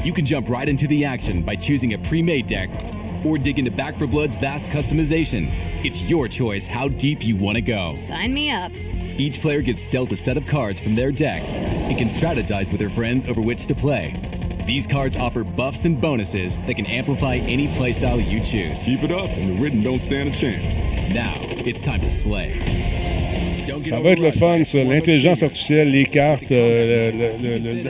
You 0.03 0.15
can 0.15 0.24
jump 0.24 0.49
right 0.49 0.69
into 0.69 0.86
the 0.86 1.05
action 1.05 1.43
by 1.43 1.57
choosing 1.57 1.93
a 1.93 1.99
pre 1.99 2.23
made 2.23 2.47
deck 2.47 2.70
or 3.25 3.39
dig 3.39 3.59
into 3.59 3.71
Back 3.71 3.97
for 3.97 4.07
Blood's 4.07 4.35
vast 4.35 4.71
customization. 4.71 5.49
It's 5.85 6.09
your 6.11 6.29
choice 6.29 6.67
how 6.67 6.89
deep 6.89 7.25
you 7.25 7.37
want 7.37 7.57
to 7.57 7.63
go. 7.63 7.97
Sign 7.97 8.35
me 8.35 8.51
up. 8.51 8.73
Each 9.17 9.41
player 9.41 9.63
gets 9.63 9.89
dealt 9.89 10.11
a 10.13 10.17
set 10.17 10.37
of 10.37 10.47
cards 10.47 10.81
from 10.81 10.95
their 10.95 11.13
deck 11.13 11.43
and 11.43 11.97
can 11.97 12.09
strategize 12.09 12.71
with 12.71 12.81
their 12.81 12.91
friends 12.91 13.29
over 13.29 13.41
which 13.41 13.67
to 13.67 13.75
play. 13.75 14.15
These 14.67 14.87
cards 14.87 15.17
offer 15.17 15.45
buffs 15.45 15.85
and 15.85 16.01
bonuses 16.01 16.57
that 16.67 16.75
can 16.75 16.87
amplify 16.87 17.37
any 17.37 17.69
playstyle 17.69 18.25
you 18.25 18.41
choose. 18.41 18.83
Keep 18.83 19.03
it 19.03 19.13
up, 19.13 19.29
and 19.31 19.57
the 19.59 19.63
written 19.63 19.83
don't 19.83 20.01
stand 20.01 20.31
a 20.31 20.37
chance. 20.37 20.77
Now, 21.15 21.35
it's 21.67 21.83
time 21.83 22.01
to 22.01 22.11
slay. 22.11 23.03
Ça 23.85 24.01
va 24.01 24.11
être 24.11 24.23
le 24.23 24.31
fun, 24.31 24.65
ça. 24.65 24.82
L'intelligence 24.82 25.43
artificielle, 25.43 25.90
les 25.90 26.06
cartes, 26.06 26.51
euh, 26.51 27.11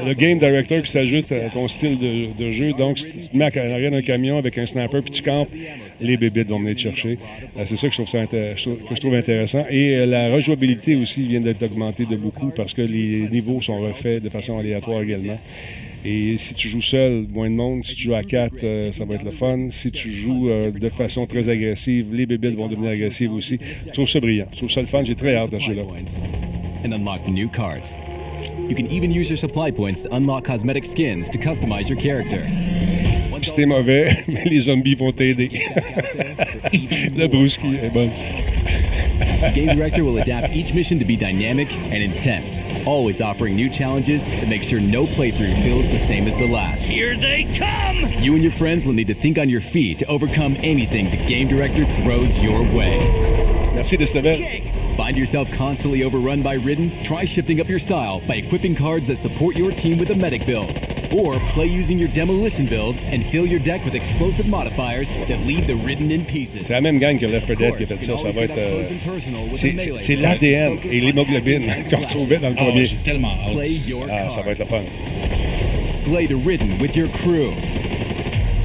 le, 0.06 0.14
game 0.14 0.38
director 0.38 0.82
qui 0.82 0.90
s'ajoute 0.90 1.30
à 1.32 1.48
ton 1.50 1.68
style 1.68 1.98
de, 1.98 2.52
jeu. 2.52 2.72
Donc, 2.72 2.98
si 2.98 3.28
tu 3.28 3.36
mets 3.36 3.44
en 3.44 3.72
arrière 3.72 3.90
d'un 3.90 4.02
camion 4.02 4.38
avec 4.38 4.58
un 4.58 4.66
sniper 4.66 5.02
puis 5.02 5.10
tu 5.10 5.22
campes, 5.22 5.48
les 6.00 6.16
bébites 6.16 6.48
vont 6.48 6.58
venir 6.58 6.74
te 6.74 6.80
chercher. 6.80 7.18
Euh, 7.56 7.62
C'est 7.64 7.76
ça 7.76 7.88
que 7.88 7.94
je 7.94 9.00
trouve 9.00 9.14
intéressant. 9.14 9.64
Et 9.70 9.96
euh, 9.96 10.06
la 10.06 10.30
rejouabilité 10.30 10.96
aussi 10.96 11.22
vient 11.22 11.40
d'être 11.40 11.62
augmentée 11.62 12.04
de 12.04 12.16
beaucoup 12.16 12.50
parce 12.54 12.74
que 12.74 12.82
les 12.82 13.28
niveaux 13.30 13.60
sont 13.60 13.80
refaits 13.80 14.22
de 14.22 14.28
façon 14.28 14.58
aléatoire 14.58 15.02
également. 15.02 15.38
Et 16.04 16.36
si 16.38 16.54
tu 16.54 16.68
joues 16.68 16.82
seul, 16.82 17.26
moins 17.32 17.48
de 17.48 17.54
monde. 17.54 17.84
Si 17.84 17.94
tu 17.94 18.02
joues 18.02 18.14
à 18.14 18.22
quatre, 18.22 18.62
euh, 18.62 18.92
ça 18.92 19.04
va 19.04 19.14
être 19.14 19.24
le 19.24 19.30
fun. 19.30 19.68
Si 19.70 19.90
tu 19.90 20.10
joues 20.10 20.50
euh, 20.50 20.70
de 20.70 20.88
façon 20.90 21.26
très 21.26 21.48
agressive, 21.48 22.12
les 22.12 22.26
bébites 22.26 22.56
vont 22.56 22.68
devenir 22.68 22.90
agressives 22.90 23.32
aussi. 23.32 23.58
Je 23.86 23.92
trouve 23.92 24.08
ça 24.08 24.20
brillant. 24.20 24.46
Je 24.52 24.58
trouve 24.58 24.70
ça 24.70 24.80
le 24.82 24.86
fun. 24.86 25.02
J'ai 25.04 25.14
très 25.14 25.34
hâte 25.34 25.50
de 25.50 25.56
ce 25.56 25.62
jeu-là. 25.62 25.84
points 25.84 26.20
and 26.84 26.92
unlock 26.92 27.26
new 27.28 27.48
cards. 27.48 27.96
You 28.68 28.74
can 28.74 28.86
even 28.86 29.10
use 29.10 29.28
your 29.28 29.38
supply 29.38 29.70
points 29.70 30.02
to 30.02 30.14
unlock 30.14 30.44
cosmetic 30.44 30.84
skins 30.84 31.30
to 31.30 31.38
customize 31.38 31.88
your 31.88 31.98
character. 31.98 32.42
T'es 33.54 33.66
mauvais, 33.66 34.16
mais 34.28 34.44
les 34.46 34.60
zombies 34.60 34.94
vont 34.94 35.12
t'aider. 35.12 35.50
Le 36.72 37.26
brouski 37.26 37.74
est 37.82 37.92
bon. 37.92 38.10
The 39.24 39.52
game 39.54 39.76
director 39.76 40.04
will 40.04 40.18
adapt 40.18 40.52
each 40.54 40.74
mission 40.74 40.98
to 40.98 41.04
be 41.04 41.16
dynamic 41.16 41.72
and 41.72 42.02
intense, 42.02 42.62
always 42.86 43.20
offering 43.20 43.56
new 43.56 43.70
challenges 43.70 44.26
to 44.26 44.46
make 44.46 44.62
sure 44.62 44.80
no 44.80 45.04
playthrough 45.04 45.62
feels 45.62 45.88
the 45.88 45.98
same 45.98 46.26
as 46.26 46.36
the 46.36 46.46
last. 46.46 46.84
Here 46.84 47.16
they 47.16 47.44
come! 47.56 48.12
You 48.22 48.34
and 48.34 48.42
your 48.42 48.52
friends 48.52 48.86
will 48.86 48.94
need 48.94 49.08
to 49.08 49.14
think 49.14 49.38
on 49.38 49.48
your 49.48 49.60
feet 49.60 49.98
to 50.00 50.06
overcome 50.06 50.56
anything 50.58 51.10
the 51.10 51.26
game 51.26 51.48
director 51.48 51.84
throws 51.84 52.40
your 52.40 52.62
way. 52.62 52.98
Merci 53.74 53.96
de 53.96 54.06
cette 54.06 54.74
Find 54.96 55.16
yourself 55.16 55.50
constantly 55.52 56.04
overrun 56.04 56.42
by 56.42 56.54
Ridden? 56.54 57.02
Try 57.02 57.24
shifting 57.24 57.60
up 57.60 57.68
your 57.68 57.80
style 57.80 58.20
by 58.28 58.36
equipping 58.36 58.76
cards 58.76 59.08
that 59.08 59.16
support 59.16 59.56
your 59.56 59.72
team 59.72 59.98
with 59.98 60.10
a 60.10 60.14
medic 60.14 60.46
build. 60.46 60.93
Or 61.12 61.38
play 61.54 61.66
using 61.66 61.98
your 61.98 62.08
demolition 62.08 62.66
build 62.66 62.96
and 63.12 63.22
fill 63.30 63.46
your 63.46 63.60
deck 63.60 63.84
with 63.84 63.94
explosive 63.94 64.46
modifiers 64.48 65.08
that 65.28 65.38
leave 65.46 65.66
the 65.66 65.76
Ridden 65.76 66.10
in 66.10 66.24
pieces. 66.24 66.62
C'est 66.66 66.72
la 66.72 66.80
même 66.80 66.98
gang 66.98 67.18
que 67.18 67.26
Left 67.26 67.46
4 67.46 67.58
Dead 67.58 67.76
qui 67.76 67.82
a 67.84 67.86
fait 67.86 68.04
ça. 68.04 68.18
Ça 68.18 68.30
va 68.30 68.42
être. 68.42 68.58
euh, 68.58 68.82
c'est- 69.54 69.74
c'est 69.78 69.92
c'est 70.02 70.16
l'ADN 70.16 70.72
et 70.90 71.00
l'hémoglobine 71.00 71.66
qu'on 71.90 71.96
retrouvait 71.98 72.38
dans 72.38 72.48
le 72.48 72.54
premier. 72.56 72.86
j'ai 72.86 72.96
tellement 73.04 73.34
hâte. 73.46 73.54
Play 73.56 73.70
your 73.86 74.06
Ah, 74.10 74.28
ça 74.30 74.42
va 74.42 74.52
être 74.52 74.58
le 74.58 74.64
fun. 74.64 74.80
Slay 75.90 76.26
the 76.26 76.36
Ridden 76.44 76.78
with 76.80 76.96
your 76.96 77.08
crew. 77.08 77.52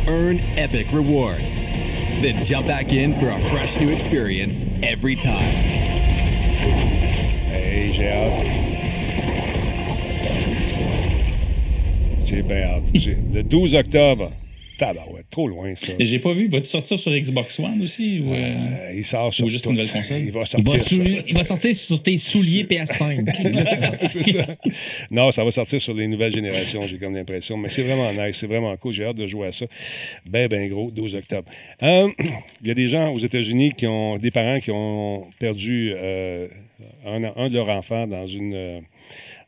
Earn 0.07 0.39
epic 0.57 0.87
rewards. 0.91 1.61
Then 2.21 2.35
jump 2.43 2.65
back 2.67 2.91
in 2.91 3.13
for 3.19 3.29
a 3.29 3.39
fresh 3.39 3.79
new 3.79 3.91
experience 3.91 4.65
every 4.81 5.15
time. 5.15 5.35
Hey, 7.51 7.93
j'ai 7.95 8.09
hâte. 8.09 8.58
J'ai 12.29 12.41
bien 12.41 12.61
hâte. 12.63 12.83
J'ai- 12.93 13.17
Le 13.33 13.43
12 13.43 13.75
octobre. 13.75 14.31
Tabarouette, 14.77 15.25
trop 15.29 15.45
loin, 15.49 15.73
ça. 15.75 15.91
Et 15.99 16.05
J'ai 16.05 16.19
pas 16.19 16.31
vu. 16.31 16.47
Va-tu 16.47 16.67
sortir 16.67 16.97
sur 16.97 17.11
Xbox 17.11 17.59
One 17.59 17.81
aussi? 17.81 18.21
Ou, 18.21 18.31
euh, 18.33 18.37
Euh, 18.37 18.93
il 18.95 19.03
sort 19.03 19.33
sur 19.33 19.45
ou 19.45 19.49
juste 19.49 19.65
une 19.65 19.71
nouvelle 19.71 19.89
console? 19.91 20.21
Il 20.21 20.31
va 20.31 20.43
Il 20.43 20.47
sortir. 20.47 20.73
va, 20.73 20.79
sur- 20.79 20.95
sou- 21.05 21.23
il 21.27 21.33
va 21.33 21.43
sortir 21.43 21.75
sur 21.75 22.01
tes 22.01 22.15
souliers 22.17 22.63
PS5. 22.63 23.25
C'est 23.35 23.51
là 23.51 23.65
qu'il 23.65 23.77
va 23.77 23.91
sortir. 23.99 24.09
C'est 24.23 24.31
ça. 24.31 24.47
Non, 25.11 25.31
ça 25.33 25.43
va 25.43 25.51
sortir 25.51 25.81
sur 25.81 25.93
les 25.93 26.07
nouvelles 26.07 26.31
générations, 26.31 26.79
j'ai 26.83 26.97
comme 26.97 27.13
l'impression. 27.13 27.57
Mais 27.57 27.67
c'est 27.67 27.81
vraiment 27.83 28.09
nice, 28.13 28.37
c'est 28.39 28.47
vraiment 28.47 28.73
cool. 28.77 28.93
J'ai 28.93 29.03
hâte 29.03 29.17
de 29.17 29.27
jouer 29.27 29.47
à 29.47 29.51
ça. 29.51 29.65
Ben, 30.29 30.47
ben 30.47 30.69
gros, 30.69 30.91
12 30.91 31.13
octobre. 31.13 31.49
Euh, 31.83 32.07
Il 32.61 32.67
y 32.69 32.71
a 32.71 32.73
des 32.73 32.87
gens 32.87 33.11
aux 33.13 33.19
États-Unis 33.19 33.73
qui 33.77 33.85
ont, 33.85 34.17
des 34.17 34.31
parents 34.31 34.61
qui 34.61 34.71
ont 34.71 35.25
perdu 35.39 35.91
euh, 35.93 36.47
un, 37.05 37.25
un 37.35 37.49
de 37.49 37.55
leurs 37.55 37.67
enfants 37.69 38.07
dans 38.07 38.27
une. 38.27 38.81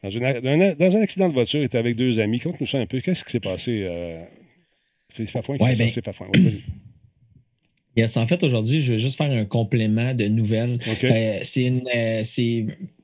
Dans, 0.03 0.09
une- 0.09 0.23
un- 0.25 0.73
dans 0.75 0.95
un 0.95 1.01
accident 1.01 1.29
de 1.29 1.33
voiture, 1.33 1.59
il 1.59 1.65
était 1.65 1.77
avec 1.77 1.95
deux 1.95 2.19
amis. 2.19 2.39
Conte-nous 2.39 2.67
ça 2.67 2.77
un 2.79 2.85
peu. 2.85 2.99
Qu'est-ce 3.01 3.23
qui 3.23 3.31
s'est 3.31 3.39
passé? 3.39 3.83
Euh, 3.85 4.23
c'est 5.13 5.25
Fafouin? 5.27 5.57
Qui 5.57 5.63
Ouais, 5.63 5.75
ben- 5.75 5.91
Fafouin. 6.03 6.27
Yes, 7.97 8.15
en 8.15 8.25
fait, 8.25 8.41
aujourd'hui, 8.43 8.79
je 8.81 8.93
vais 8.93 8.99
juste 8.99 9.17
faire 9.17 9.29
un 9.31 9.43
complément 9.43 10.13
de 10.13 10.25
nouvelles. 10.29 10.77
Euh, 11.03 11.39
c'est 11.43 11.63
une, 11.63 11.85
euh, 11.93 12.23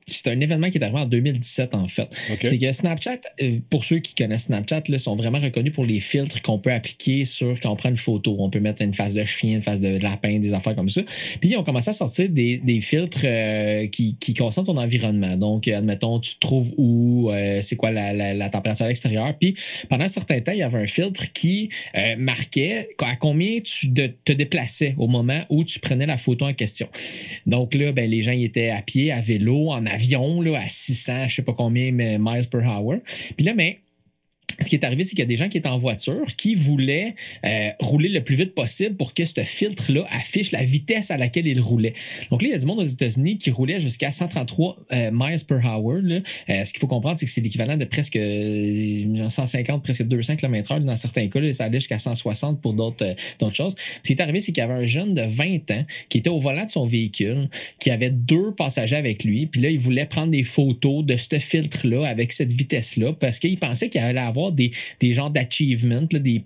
c'est, 0.08 0.28
un 0.28 0.40
événement 0.40 0.70
qui 0.70 0.78
est 0.78 0.82
arrivé 0.82 0.98
en 0.98 1.06
2017, 1.06 1.74
en 1.74 1.88
fait. 1.88 2.08
C'est 2.42 2.58
que 2.58 2.72
Snapchat, 2.72 3.18
euh, 3.42 3.58
pour 3.70 3.84
ceux 3.84 3.98
qui 4.00 4.14
connaissent 4.14 4.44
Snapchat, 4.46 4.82
là, 4.88 4.98
sont 4.98 5.16
vraiment 5.16 5.38
reconnus 5.40 5.72
pour 5.72 5.84
les 5.84 6.00
filtres 6.00 6.42
qu'on 6.42 6.58
peut 6.58 6.72
appliquer 6.72 7.24
sur 7.24 7.58
quand 7.60 7.70
on 7.72 7.76
prend 7.76 7.88
une 7.90 7.96
photo. 7.96 8.36
On 8.38 8.50
peut 8.50 8.60
mettre 8.60 8.82
une 8.82 8.94
face 8.94 9.14
de 9.14 9.24
chien, 9.24 9.56
une 9.56 9.62
face 9.62 9.80
de 9.80 9.98
lapin, 9.98 10.38
des 10.38 10.52
affaires 10.54 10.74
comme 10.74 10.88
ça. 10.90 11.02
Puis, 11.40 11.50
ils 11.50 11.56
ont 11.56 11.62
commencé 11.64 11.90
à 11.90 11.92
sortir 11.92 12.28
des, 12.28 12.58
des 12.58 12.80
filtres 12.80 13.20
euh, 13.24 13.86
qui, 13.88 14.16
qui 14.18 14.34
concentrent 14.34 14.72
ton 14.72 14.78
environnement. 14.80 15.36
Donc, 15.36 15.68
euh, 15.68 15.76
admettons, 15.78 16.20
tu 16.20 16.34
te 16.34 16.40
trouves 16.40 16.72
où, 16.76 17.30
euh, 17.30 17.60
c'est 17.62 17.76
quoi 17.76 17.90
la, 17.90 18.12
la- 18.12 18.34
la 18.34 18.50
température 18.50 18.84
à 18.84 18.88
l'extérieur. 18.88 19.34
Puis, 19.38 19.54
pendant 19.88 20.04
un 20.04 20.08
certain 20.08 20.40
temps, 20.40 20.52
il 20.52 20.58
y 20.58 20.62
avait 20.62 20.78
un 20.82 20.86
filtre 20.86 21.32
qui 21.32 21.68
euh, 21.96 22.16
marquait 22.18 22.88
à 23.02 23.16
combien 23.16 23.58
tu 23.60 23.88
de- 23.88 24.10
te 24.24 24.32
déplaçais 24.32 24.94
au 24.98 25.06
moment 25.08 25.40
où 25.50 25.64
tu 25.64 25.78
prenais 25.80 26.06
la 26.06 26.16
photo 26.18 26.44
en 26.46 26.52
question. 26.54 26.88
Donc 27.46 27.74
là, 27.74 27.92
ben, 27.92 28.08
les 28.08 28.22
gens 28.22 28.32
ils 28.32 28.44
étaient 28.44 28.70
à 28.70 28.82
pied, 28.82 29.10
à 29.12 29.20
vélo, 29.20 29.70
en 29.70 29.84
avion, 29.86 29.97
là, 30.42 30.60
à 30.60 30.68
600, 30.68 31.28
je 31.28 31.36
sais 31.36 31.42
pas 31.42 31.52
combien 31.52 31.92
miles 31.92 32.48
per 32.50 32.64
hour. 32.64 32.96
Puis 33.36 33.44
là, 33.44 33.54
mais 33.54 33.80
ce 34.60 34.66
qui 34.66 34.74
est 34.74 34.84
arrivé, 34.84 35.04
c'est 35.04 35.10
qu'il 35.10 35.20
y 35.20 35.22
a 35.22 35.26
des 35.26 35.36
gens 35.36 35.48
qui 35.48 35.58
étaient 35.58 35.68
en 35.68 35.76
voiture 35.76 36.24
qui 36.36 36.54
voulaient 36.54 37.14
euh, 37.44 37.68
rouler 37.80 38.08
le 38.08 38.22
plus 38.22 38.34
vite 38.34 38.54
possible 38.54 38.96
pour 38.96 39.14
que 39.14 39.24
ce 39.24 39.42
filtre-là 39.44 40.04
affiche 40.10 40.50
la 40.52 40.64
vitesse 40.64 41.10
à 41.10 41.16
laquelle 41.16 41.46
il 41.46 41.60
roulait. 41.60 41.94
Donc 42.30 42.42
là, 42.42 42.48
il 42.48 42.50
y 42.50 42.54
a 42.54 42.58
du 42.58 42.66
monde 42.66 42.80
aux 42.80 42.84
États-Unis 42.84 43.38
qui 43.38 43.50
roulait 43.50 43.80
jusqu'à 43.80 44.10
133 44.10 44.76
euh, 44.92 45.10
miles 45.12 45.44
per 45.46 45.60
hour. 45.64 45.94
Euh, 45.94 46.64
ce 46.64 46.72
qu'il 46.72 46.80
faut 46.80 46.86
comprendre, 46.86 47.18
c'est 47.18 47.26
que 47.26 47.32
c'est 47.32 47.40
l'équivalent 47.40 47.76
de 47.76 47.84
presque 47.84 48.16
euh, 48.16 49.28
150, 49.28 49.82
presque 49.82 50.02
200 50.02 50.36
km/h 50.36 50.84
dans 50.84 50.96
certains 50.96 51.28
cas. 51.28 51.40
là, 51.40 51.52
ça 51.52 51.64
allait 51.64 51.80
jusqu'à 51.80 51.98
160 51.98 52.60
pour 52.60 52.74
d'autres 52.74 53.14
choses. 53.52 53.76
Ce 53.96 54.02
qui 54.02 54.12
est 54.12 54.20
arrivé, 54.20 54.40
c'est 54.40 54.52
qu'il 54.52 54.62
y 54.62 54.64
avait 54.64 54.74
un 54.74 54.86
jeune 54.86 55.14
de 55.14 55.22
20 55.22 55.70
ans 55.70 55.84
qui 56.08 56.18
était 56.18 56.30
au 56.30 56.40
volant 56.40 56.64
de 56.64 56.70
son 56.70 56.86
véhicule, 56.86 57.48
qui 57.78 57.90
avait 57.90 58.10
deux 58.10 58.52
passagers 58.56 58.96
avec 58.96 59.24
lui. 59.24 59.46
Puis 59.46 59.60
là, 59.60 59.70
il 59.70 59.78
voulait 59.78 60.06
prendre 60.06 60.30
des 60.30 60.44
photos 60.44 61.04
de 61.04 61.16
ce 61.16 61.38
filtre-là 61.38 62.06
avec 62.06 62.32
cette 62.32 62.52
vitesse-là 62.52 63.12
parce 63.12 63.38
qu'il 63.38 63.58
pensait 63.58 63.88
qu'il 63.88 64.00
allait 64.00 64.18
avoir 64.18 64.37
des, 64.52 64.70
des 65.00 65.12
genres 65.12 65.30
d'achievements, 65.30 66.02
des 66.10 66.42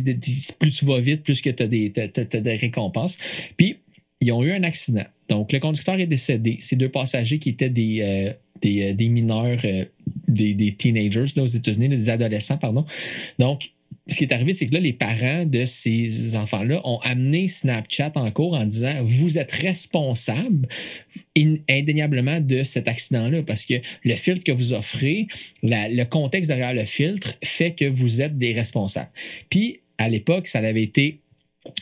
des- 0.00 0.18
plus 0.58 0.74
tu 0.76 0.84
vas 0.84 0.98
vite, 1.00 1.22
plus 1.22 1.40
que 1.40 1.50
tu 1.50 1.62
as 1.62 1.68
des, 1.68 1.90
t'as- 1.92 2.08
t'as 2.08 2.40
des 2.40 2.56
récompenses. 2.56 3.16
Puis, 3.56 3.76
ils 4.20 4.32
ont 4.32 4.42
eu 4.42 4.52
un 4.52 4.62
accident. 4.62 5.04
Donc, 5.28 5.52
le 5.52 5.58
conducteur 5.60 5.98
est 6.00 6.06
décédé. 6.06 6.58
Ces 6.60 6.76
deux 6.76 6.88
passagers 6.88 7.38
qui 7.38 7.50
étaient 7.50 7.70
des, 7.70 8.00
euh, 8.00 8.32
des, 8.62 8.90
euh, 8.90 8.94
des 8.94 9.08
mineurs, 9.08 9.58
euh, 9.64 9.84
des, 10.28 10.54
des 10.54 10.72
teenagers 10.74 11.26
là, 11.36 11.42
aux 11.42 11.46
États-Unis, 11.46 11.88
des 11.88 12.08
adolescents, 12.08 12.58
pardon. 12.58 12.84
Donc, 13.38 13.70
ce 14.08 14.14
qui 14.16 14.24
est 14.24 14.32
arrivé, 14.32 14.52
c'est 14.52 14.66
que 14.66 14.74
là, 14.74 14.80
les 14.80 14.92
parents 14.92 15.44
de 15.46 15.64
ces 15.64 16.36
enfants-là 16.36 16.80
ont 16.84 16.98
amené 16.98 17.48
Snapchat 17.48 18.12
en 18.14 18.30
cours 18.30 18.54
en 18.54 18.64
disant 18.64 19.02
Vous 19.04 19.36
êtes 19.36 19.50
responsable 19.50 20.68
in- 21.36 21.56
indéniablement 21.68 22.40
de 22.40 22.62
cet 22.62 22.86
accident-là 22.86 23.42
parce 23.42 23.64
que 23.64 23.74
le 24.04 24.14
filtre 24.14 24.44
que 24.44 24.52
vous 24.52 24.72
offrez, 24.72 25.26
le 25.62 26.04
contexte 26.04 26.48
derrière 26.48 26.74
le 26.74 26.84
filtre 26.84 27.36
fait 27.42 27.72
que 27.72 27.84
vous 27.84 28.22
êtes 28.22 28.36
des 28.38 28.52
responsables. 28.52 29.10
Puis, 29.50 29.80
à 29.98 30.08
l'époque, 30.08 30.46
ça 30.46 30.58
avait 30.58 30.82
été 30.82 31.20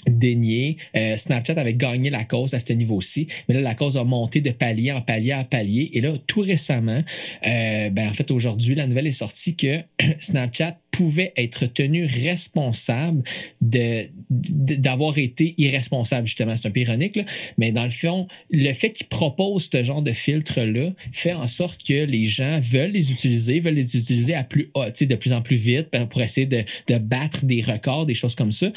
dénié. 0.06 0.76
Euh, 0.96 1.16
Snapchat 1.16 1.54
avait 1.58 1.74
gagné 1.74 2.10
la 2.10 2.24
cause 2.24 2.54
à 2.54 2.60
ce 2.60 2.72
niveau-ci, 2.72 3.26
mais 3.48 3.54
là, 3.54 3.60
la 3.60 3.74
cause 3.74 3.96
a 3.96 4.04
monté 4.04 4.40
de 4.40 4.50
palier 4.50 4.92
en 4.92 5.02
palier 5.02 5.32
à 5.32 5.44
palier. 5.44 5.90
Et 5.92 6.00
là, 6.00 6.12
tout 6.26 6.40
récemment, 6.40 7.02
euh, 7.46 7.90
ben, 7.90 8.08
en 8.08 8.14
fait, 8.14 8.30
aujourd'hui, 8.30 8.74
la 8.74 8.86
nouvelle 8.86 9.06
est 9.06 9.12
sortie 9.12 9.56
que 9.56 9.80
Snapchat 10.20 10.78
pouvait 10.94 11.32
être 11.36 11.66
tenu 11.66 12.04
responsable 12.04 13.22
de- 13.60 14.08
d'avoir 14.30 15.18
été 15.18 15.54
irresponsable, 15.58 16.26
justement. 16.26 16.56
C'est 16.56 16.68
un 16.68 16.70
peu 16.70 16.80
ironique, 16.80 17.16
là. 17.16 17.24
mais 17.58 17.72
dans 17.72 17.84
le 17.84 17.90
fond, 17.90 18.26
le 18.50 18.72
fait 18.72 18.92
qu'il 18.92 19.06
propose 19.06 19.68
ce 19.72 19.82
genre 19.82 20.02
de 20.02 20.12
filtre-là 20.12 20.92
fait 21.12 21.32
en 21.32 21.48
sorte 21.48 21.82
que 21.86 22.04
les 22.04 22.26
gens 22.26 22.60
veulent 22.60 22.92
les 22.92 23.10
utiliser, 23.10 23.60
veulent 23.60 23.74
les 23.74 23.96
utiliser 23.96 24.34
à 24.34 24.44
plus, 24.44 24.70
haut, 24.74 24.84
de 24.84 25.14
plus 25.16 25.32
en 25.32 25.42
plus 25.42 25.56
vite 25.56 25.88
pour 26.10 26.22
essayer 26.22 26.46
de, 26.46 26.64
de 26.88 26.98
battre 26.98 27.44
des 27.44 27.60
records, 27.60 28.06
des 28.06 28.14
choses 28.14 28.34
comme 28.34 28.52
ça. 28.52 28.70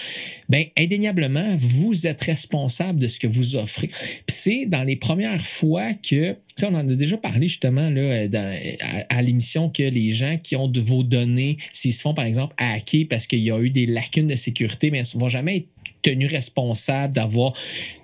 Ben, 0.49 0.65
indéniablement, 0.77 1.57
vous 1.59 2.07
êtes 2.07 2.21
responsable 2.21 2.99
de 2.99 3.07
ce 3.07 3.19
que 3.19 3.27
vous 3.27 3.55
offrez. 3.55 3.87
Puis 3.87 4.35
c'est 4.37 4.65
dans 4.65 4.83
les 4.83 4.95
premières 4.95 5.45
fois 5.45 5.93
que, 5.93 6.35
on 6.63 6.73
en 6.73 6.87
a 6.87 6.95
déjà 6.95 7.17
parlé 7.17 7.47
justement 7.47 7.89
là, 7.89 8.27
à 9.09 9.21
l'émission 9.21 9.69
que 9.69 9.83
les 9.83 10.11
gens 10.11 10.37
qui 10.41 10.55
ont 10.55 10.67
de 10.67 10.81
vos 10.81 11.03
données, 11.03 11.57
s'ils 11.71 11.93
se 11.93 12.01
par 12.13 12.25
exemple 12.25 12.53
hacker 12.57 13.05
parce 13.09 13.27
qu'il 13.27 13.39
y 13.39 13.51
a 13.51 13.59
eu 13.59 13.69
des 13.69 13.85
lacunes 13.85 14.27
de 14.27 14.35
sécurité, 14.35 14.91
mais 14.91 15.01
ils 15.01 15.17
ne 15.17 15.21
vont 15.21 15.29
jamais 15.29 15.57
être 15.57 15.67
tenus 16.01 16.31
responsables 16.31 17.13
d'avoir 17.13 17.53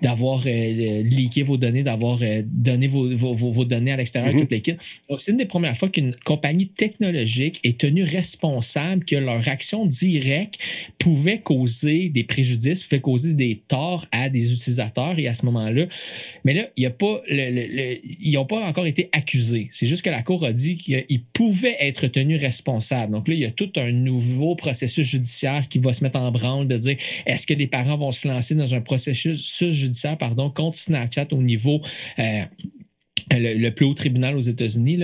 d'avoir 0.01 0.43
euh, 0.45 1.03
leaké 1.03 1.43
vos 1.43 1.57
données, 1.57 1.83
d'avoir 1.83 2.19
euh, 2.21 2.41
donné 2.45 2.87
vos, 2.87 3.09
vos- 3.15 3.33
vos- 3.35 3.65
données 3.65 3.91
à 3.91 3.97
l'extérieur 3.97 4.33
de 4.33 4.39
toute 4.41 4.51
l'équipe. 4.51 4.77
C'est 5.17 5.31
une 5.31 5.37
des 5.37 5.45
premières 5.45 5.77
fois 5.77 5.89
qu'une 5.89 6.13
compagnie 6.25 6.67
technologique 6.67 7.59
est 7.63 7.77
tenue 7.79 8.03
responsable 8.03 9.05
que 9.05 9.15
leur 9.15 9.47
action 9.47 9.85
directe 9.85 10.59
pouvait 10.99 11.39
causer 11.39 12.09
des 12.09 12.23
préjudices, 12.23 12.83
pouvait 12.83 13.01
causer 13.01 13.33
des 13.33 13.61
torts 13.67 14.05
à 14.11 14.29
des 14.29 14.51
utilisateurs 14.51 15.17
et 15.19 15.27
à 15.27 15.33
ce 15.35 15.45
moment-là. 15.45 15.85
Mais 16.43 16.53
là, 16.53 16.67
il 16.77 16.83
y 16.83 16.85
a 16.85 16.91
pas 16.91 17.21
le- 17.29 17.51
le- 17.51 17.67
le- 17.75 17.99
ils 18.21 18.33
n'ont 18.33 18.45
pas 18.45 18.65
encore 18.67 18.85
été 18.85 19.09
accusés. 19.11 19.67
C'est 19.71 19.85
juste 19.87 20.01
que 20.01 20.09
la 20.09 20.23
Cour 20.23 20.43
a 20.45 20.53
dit 20.53 20.75
qu'ils 20.75 21.23
pouvaient 21.33 21.75
être 21.79 22.07
tenus 22.07 22.39
responsables. 22.41 23.11
Donc 23.11 23.27
là, 23.27 23.33
il 23.33 23.39
y 23.41 23.45
a 23.45 23.51
tout 23.51 23.71
un 23.77 23.91
nouveau 23.91 24.55
processus 24.55 25.05
judiciaire 25.07 25.67
qui 25.69 25.79
va 25.79 25.93
se 25.93 26.03
mettre 26.03 26.17
en 26.19 26.31
branle 26.31 26.67
de 26.67 26.77
dire 26.77 26.97
est-ce 27.25 27.45
que 27.47 27.53
les 27.53 27.67
parents 27.67 27.82
vont 27.97 28.11
se 28.11 28.27
lancer 28.27 28.55
dans 28.55 28.73
un 28.73 28.81
processus 28.81 29.63
judiciaire 29.63 30.17
pardon, 30.17 30.49
contre 30.49 30.77
Snapchat 30.77 31.27
au 31.31 31.41
niveau. 31.41 31.81
Euh, 33.31 33.37
le, 33.39 33.53
le 33.59 33.71
plus 33.71 33.85
haut 33.85 33.93
tribunal 33.93 34.35
aux 34.35 34.41
États-Unis. 34.41 34.99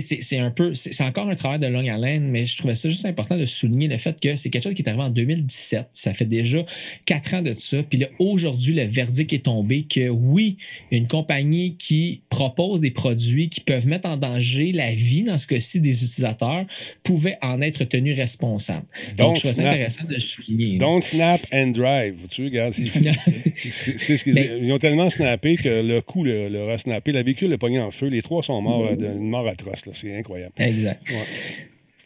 C'est 0.00 0.38
un 0.38 0.50
peu, 0.50 0.74
c'est 0.74 1.00
encore 1.04 1.28
un 1.28 1.34
travail 1.34 1.58
de 1.58 1.66
longue 1.66 1.88
haleine, 1.88 2.28
mais 2.28 2.46
je 2.46 2.56
trouvais 2.56 2.74
ça 2.74 2.88
juste 2.88 3.04
important 3.04 3.36
de 3.36 3.44
souligner 3.44 3.88
le 3.88 3.98
fait 3.98 4.18
que 4.20 4.36
c'est 4.36 4.50
quelque 4.50 4.64
chose 4.64 4.74
qui 4.74 4.82
est 4.82 4.88
arrivé 4.88 5.02
en 5.04 5.10
2017. 5.10 5.86
Ça 5.92 6.14
fait 6.14 6.24
déjà 6.24 6.64
quatre 7.06 7.34
ans 7.34 7.42
de 7.42 7.52
ça. 7.52 7.82
Puis 7.82 7.98
là, 7.98 8.06
aujourd'hui, 8.18 8.74
le 8.74 8.84
verdict 8.84 9.32
est 9.32 9.44
tombé 9.44 9.82
que 9.84 10.08
oui, 10.08 10.56
une 10.90 11.06
compagnie 11.08 11.76
qui 11.76 12.20
propose 12.30 12.80
des 12.80 12.90
produits 12.90 13.48
qui 13.48 13.60
peuvent 13.60 13.86
mettre 13.86 14.08
en 14.08 14.16
danger 14.16 14.72
la 14.72 14.92
vie, 14.92 15.22
dans 15.22 15.38
ce 15.38 15.46
cas-ci, 15.46 15.80
des 15.80 16.02
utilisateurs, 16.02 16.64
pouvait 17.02 17.36
en 17.42 17.60
être 17.60 17.84
tenu 17.84 18.12
responsable. 18.12 18.86
Donc, 19.16 19.36
je 19.36 19.40
trouvais 19.40 19.54
ça 19.54 19.68
intéressant 19.70 20.04
de 20.04 20.14
le 20.14 20.20
souligner. 20.20 20.72
là. 20.72 20.78
Don't 20.78 21.02
snap 21.02 21.40
and 21.52 21.68
drive. 21.68 22.14
Tu 22.30 22.44
regardes, 22.44 22.74
c'est- 23.70 23.98
ce 24.16 24.24
qu'ils 24.24 24.34
Ben- 24.34 24.60
ils 24.62 24.72
ont 24.72 24.78
tellement 24.78 25.10
snappé 25.10 25.56
que 25.56 25.68
le 25.86 26.00
coup 26.00 26.24
le- 26.24 26.48
leur 26.48 26.68
a 26.70 26.78
snappé. 26.78 27.12
Le 27.12 27.22
véhicule 27.22 27.51
est 27.52 27.58
pogné 27.58 27.80
en 27.80 27.90
feu. 27.90 28.06
Les 28.08 28.22
trois 28.22 28.42
sont 28.42 28.60
morts 28.60 28.86
euh, 28.86 28.96
d'une 28.96 29.28
mort 29.28 29.46
atroce. 29.46 29.80
C'est 29.94 30.16
incroyable. 30.16 30.52
Exact. 30.58 31.08
Ouais. 31.10 31.16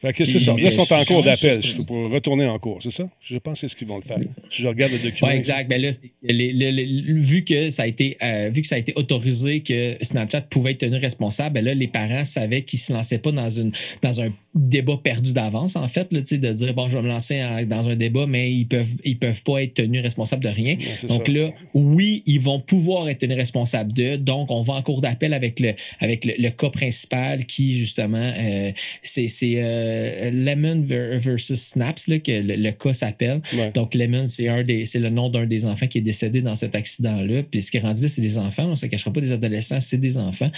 Fait 0.02 0.12
que 0.12 0.24
c'est 0.24 0.38
ça. 0.40 0.52
Là, 0.52 0.58
ils 0.60 0.70
sont 0.72 0.92
en 0.92 1.04
cours 1.06 1.22
d'appel 1.22 1.62
pour 1.86 2.10
retourner 2.10 2.44
en 2.46 2.58
cours, 2.58 2.82
c'est 2.82 2.90
ça? 2.90 3.08
Je 3.22 3.38
pense 3.38 3.54
que 3.54 3.60
c'est 3.60 3.68
ce 3.68 3.76
qu'ils 3.76 3.88
vont 3.88 3.96
le 3.96 4.02
faire. 4.02 4.18
Si 4.52 4.60
je 4.60 4.68
regarde 4.68 4.92
le 4.92 4.98
document. 4.98 5.30
Oui, 5.30 5.36
exact. 5.36 5.70
Ben 5.70 5.80
là, 5.80 5.90
c'est- 5.90 6.02
les- 6.22 6.52
les- 6.52 6.70
les- 6.70 6.84
vu, 7.14 7.44
que 7.44 7.70
ça 7.70 7.84
a 7.84 7.86
été, 7.86 8.14
euh, 8.22 8.50
vu 8.52 8.60
que 8.60 8.66
ça 8.66 8.74
a 8.74 8.78
été 8.78 8.92
autorisé 8.96 9.60
que 9.60 9.96
Snapchat 10.02 10.42
pouvait 10.42 10.72
être 10.72 10.78
tenu 10.80 10.96
responsable, 10.98 11.54
ben 11.54 11.64
là, 11.64 11.72
les 11.72 11.88
parents 11.88 12.26
savaient 12.26 12.60
qu'ils 12.62 12.76
ne 12.78 12.82
se 12.82 12.92
lançaient 12.92 13.18
pas 13.18 13.32
dans, 13.32 13.48
une, 13.48 13.72
dans 14.02 14.20
un 14.20 14.28
débat 14.56 14.96
perdu 15.02 15.32
d'avance, 15.32 15.76
en 15.76 15.86
fait, 15.88 16.12
là, 16.12 16.20
de 16.20 16.52
dire, 16.52 16.74
bon, 16.74 16.88
je 16.88 16.96
vais 16.96 17.02
me 17.02 17.08
lancer 17.08 17.42
en- 17.42 17.64
dans 17.66 17.88
un 17.88 17.96
débat, 17.96 18.26
mais 18.26 18.52
ils 18.52 18.60
ne 18.60 18.64
peuvent, 18.64 18.94
ils 19.04 19.18
peuvent 19.18 19.42
pas 19.42 19.62
être 19.62 19.74
tenus 19.74 20.02
responsables 20.02 20.42
de 20.42 20.48
rien. 20.48 20.76
donc 21.08 21.26
ça. 21.26 21.32
là, 21.32 21.50
oui, 21.74 22.22
ils 22.26 22.40
vont 22.40 22.60
pouvoir 22.60 23.08
être 23.08 23.18
tenus 23.18 23.36
responsables 23.36 23.92
de. 23.92 24.16
Donc, 24.16 24.50
on 24.50 24.62
va 24.62 24.74
en 24.74 24.82
cours 24.82 25.00
d'appel 25.00 25.34
avec 25.34 25.60
le, 25.60 25.74
avec 26.00 26.24
le, 26.24 26.32
le 26.38 26.48
cas 26.50 26.70
principal 26.70 27.44
qui, 27.46 27.76
justement, 27.76 28.32
euh, 28.36 28.72
c'est 29.02 29.28
euh, 29.42 30.30
Lemon 30.30 30.82
ver- 30.82 31.18
versus 31.18 31.60
Snaps 31.60 32.08
là, 32.08 32.18
que 32.18 32.32
le, 32.32 32.56
le 32.56 32.70
cas 32.72 32.92
s'appelle. 32.92 33.40
Donc, 33.74 33.94
Lemon, 33.94 34.26
c'est 34.26 34.48
un 34.48 34.62
des- 34.62 34.84
c'est 34.86 34.98
le 34.98 35.10
nom 35.10 35.28
d'un 35.28 35.46
des 35.46 35.64
enfants 35.66 35.86
qui 35.86 35.98
est 35.98 36.02
décédé 36.02 36.42
dans 36.42 36.56
cet 36.56 36.74
accident-là. 36.74 37.42
Puis 37.50 37.62
ce 37.62 37.70
qui 37.70 37.76
est 37.76 37.80
rendu 37.80 38.02
là, 38.02 38.08
c'est 38.08 38.20
des 38.22 38.38
enfants. 38.38 38.64
On 38.66 38.70
ne 38.70 38.76
se 38.76 38.86
cachera 38.86 39.12
pas 39.12 39.20
des 39.20 39.32
adolescents, 39.32 39.80
c'est 39.80 39.98
des 39.98 40.18
enfants. 40.18 40.50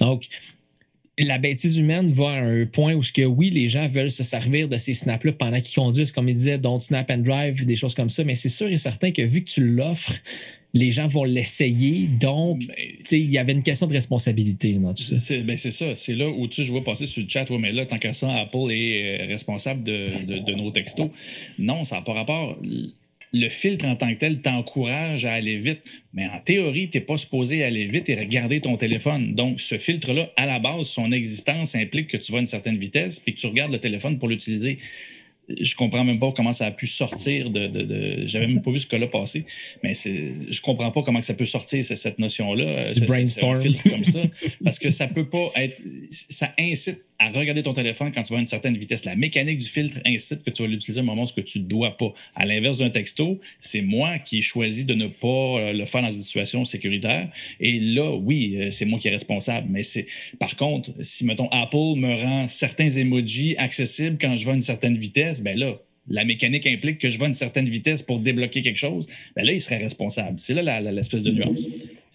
Donc, 0.00 0.26
la 1.18 1.38
bêtise 1.38 1.78
humaine 1.78 2.12
va 2.12 2.28
à 2.30 2.40
un 2.42 2.66
point 2.66 2.94
où, 2.94 3.02
ce 3.02 3.12
que, 3.12 3.22
oui, 3.22 3.50
les 3.50 3.68
gens 3.68 3.88
veulent 3.88 4.10
se 4.10 4.22
servir 4.22 4.68
de 4.68 4.76
ces 4.76 4.92
snaps-là 4.92 5.32
pendant 5.32 5.60
qu'ils 5.60 5.74
conduisent, 5.74 6.12
comme 6.12 6.28
ils 6.28 6.34
disaient, 6.34 6.58
don't 6.58 6.80
snap 6.80 7.10
and 7.10 7.18
drive, 7.18 7.64
des 7.64 7.76
choses 7.76 7.94
comme 7.94 8.10
ça. 8.10 8.22
Mais 8.24 8.36
c'est 8.36 8.50
sûr 8.50 8.66
et 8.68 8.76
certain 8.78 9.10
que 9.12 9.22
vu 9.22 9.42
que 9.42 9.50
tu 9.50 9.64
l'offres, 9.64 10.12
les 10.74 10.90
gens 10.90 11.08
vont 11.08 11.24
l'essayer. 11.24 12.06
Donc, 12.20 12.62
sais, 13.04 13.18
il 13.18 13.30
y 13.30 13.38
avait 13.38 13.52
une 13.52 13.62
question 13.62 13.86
de 13.86 13.94
responsabilité 13.94 14.74
dans 14.74 14.92
tout 14.92 15.02
ça. 15.04 15.18
C'est 15.18 15.40
ben, 15.40 15.56
c'est 15.56 15.70
ça. 15.70 15.94
C'est 15.94 16.14
là 16.14 16.28
où 16.28 16.48
tu 16.48 16.64
je 16.64 16.70
vois 16.70 16.84
passer 16.84 17.06
sur 17.06 17.22
le 17.22 17.28
chat, 17.30 17.48
ouais, 17.48 17.58
mais 17.58 17.72
là, 17.72 17.86
tant 17.86 17.96
qu'à 17.96 18.12
ça, 18.12 18.30
Apple 18.34 18.70
est 18.70 19.22
euh, 19.22 19.26
responsable 19.26 19.84
de, 19.84 20.24
de- 20.26 20.38
de 20.40 20.52
nos 20.52 20.70
textos. 20.70 21.08
Non, 21.58 21.84
ça 21.84 21.96
n'a 21.96 22.02
pas 22.02 22.12
rapport. 22.12 22.58
Le 23.38 23.48
filtre 23.48 23.84
en 23.86 23.96
tant 23.96 24.08
que 24.12 24.18
tel 24.18 24.40
t'encourage 24.40 25.24
à 25.24 25.32
aller 25.32 25.56
vite, 25.56 25.80
mais 26.14 26.26
en 26.28 26.38
théorie, 26.40 26.88
tu 26.88 26.98
n'es 26.98 27.04
pas 27.04 27.18
supposé 27.18 27.64
aller 27.64 27.86
vite 27.86 28.08
et 28.08 28.14
regarder 28.14 28.60
ton 28.60 28.76
téléphone. 28.76 29.34
Donc, 29.34 29.60
ce 29.60 29.78
filtre-là, 29.78 30.30
à 30.36 30.46
la 30.46 30.58
base, 30.58 30.86
son 30.88 31.10
existence 31.12 31.74
implique 31.74 32.06
que 32.08 32.16
tu 32.16 32.32
vas 32.32 32.38
à 32.38 32.40
une 32.40 32.46
certaine 32.46 32.78
vitesse 32.78 33.18
puis 33.20 33.34
que 33.34 33.40
tu 33.40 33.46
regardes 33.46 33.72
le 33.72 33.78
téléphone 33.78 34.18
pour 34.18 34.28
l'utiliser. 34.28 34.78
Je 35.60 35.76
comprends 35.76 36.02
même 36.02 36.18
pas 36.18 36.32
comment 36.32 36.52
ça 36.52 36.66
a 36.66 36.70
pu 36.72 36.88
sortir 36.88 37.50
de. 37.50 37.68
de, 37.68 37.82
de- 37.82 38.26
J'avais 38.26 38.48
même 38.48 38.62
pas 38.62 38.72
vu 38.72 38.80
ce 38.80 38.86
cas-là 38.88 39.06
passer, 39.06 39.44
mais 39.84 39.92
je 39.94 40.60
comprends 40.60 40.90
pas 40.90 41.02
comment 41.02 41.20
que 41.20 41.24
ça 41.26 41.34
peut 41.34 41.46
sortir 41.46 41.84
cette 41.84 42.18
notion-là. 42.18 42.64
c'est- 42.94 43.06
un 43.52 43.54
filtre 43.62 43.88
comme 43.88 44.02
ça, 44.02 44.22
parce 44.64 44.80
que 44.80 44.90
ça 44.90 45.06
peut 45.06 45.28
pas 45.28 45.52
être. 45.54 45.80
Ça 46.10 46.52
incite 46.58 46.98
à 47.18 47.30
regarder 47.30 47.62
ton 47.62 47.72
téléphone 47.72 48.12
quand 48.12 48.22
tu 48.22 48.32
vas 48.32 48.38
à 48.38 48.40
une 48.40 48.46
certaine 48.46 48.76
vitesse. 48.76 49.04
La 49.04 49.16
mécanique 49.16 49.58
du 49.58 49.66
filtre 49.66 49.98
incite 50.04 50.42
que 50.42 50.50
tu 50.50 50.62
vas 50.62 50.68
l'utiliser 50.68 51.00
au 51.00 51.04
moment 51.04 51.24
où 51.24 51.40
tu 51.40 51.60
ne 51.60 51.64
dois 51.64 51.96
pas. 51.96 52.12
À 52.34 52.44
l'inverse 52.44 52.78
d'un 52.78 52.90
texto, 52.90 53.40
c'est 53.58 53.80
moi 53.80 54.18
qui 54.18 54.38
ai 54.38 54.42
choisi 54.42 54.84
de 54.84 54.94
ne 54.94 55.06
pas 55.06 55.26
euh, 55.26 55.72
le 55.72 55.84
faire 55.84 56.02
dans 56.02 56.10
une 56.10 56.22
situation 56.22 56.64
sécuritaire. 56.64 57.28
Et 57.60 57.80
là, 57.80 58.12
oui, 58.14 58.56
euh, 58.58 58.70
c'est 58.70 58.84
moi 58.84 58.98
qui 58.98 59.08
est 59.08 59.12
responsable. 59.12 59.68
Mais 59.70 59.82
c'est 59.82 60.06
par 60.38 60.56
contre, 60.56 60.92
si 61.00 61.24
mettons 61.24 61.48
Apple 61.48 61.96
me 61.96 62.14
rend 62.22 62.48
certains 62.48 62.90
emojis 62.90 63.56
accessibles 63.56 64.18
quand 64.20 64.36
je 64.36 64.44
vais 64.44 64.52
à 64.52 64.54
une 64.54 64.60
certaine 64.60 64.96
vitesse, 64.96 65.42
ben 65.42 65.58
là. 65.58 65.78
La 66.08 66.24
mécanique 66.24 66.68
implique 66.68 66.98
que 66.98 67.10
je 67.10 67.18
vais 67.18 67.24
à 67.24 67.26
une 67.26 67.34
certaine 67.34 67.68
vitesse 67.68 68.00
pour 68.00 68.20
débloquer 68.20 68.62
quelque 68.62 68.78
chose. 68.78 69.08
Ben 69.34 69.44
là, 69.44 69.52
il 69.52 69.60
serait 69.60 69.78
responsable. 69.78 70.38
C'est 70.38 70.54
là 70.54 70.80
l'espèce 70.80 71.24
de 71.24 71.32
nuance. 71.32 71.66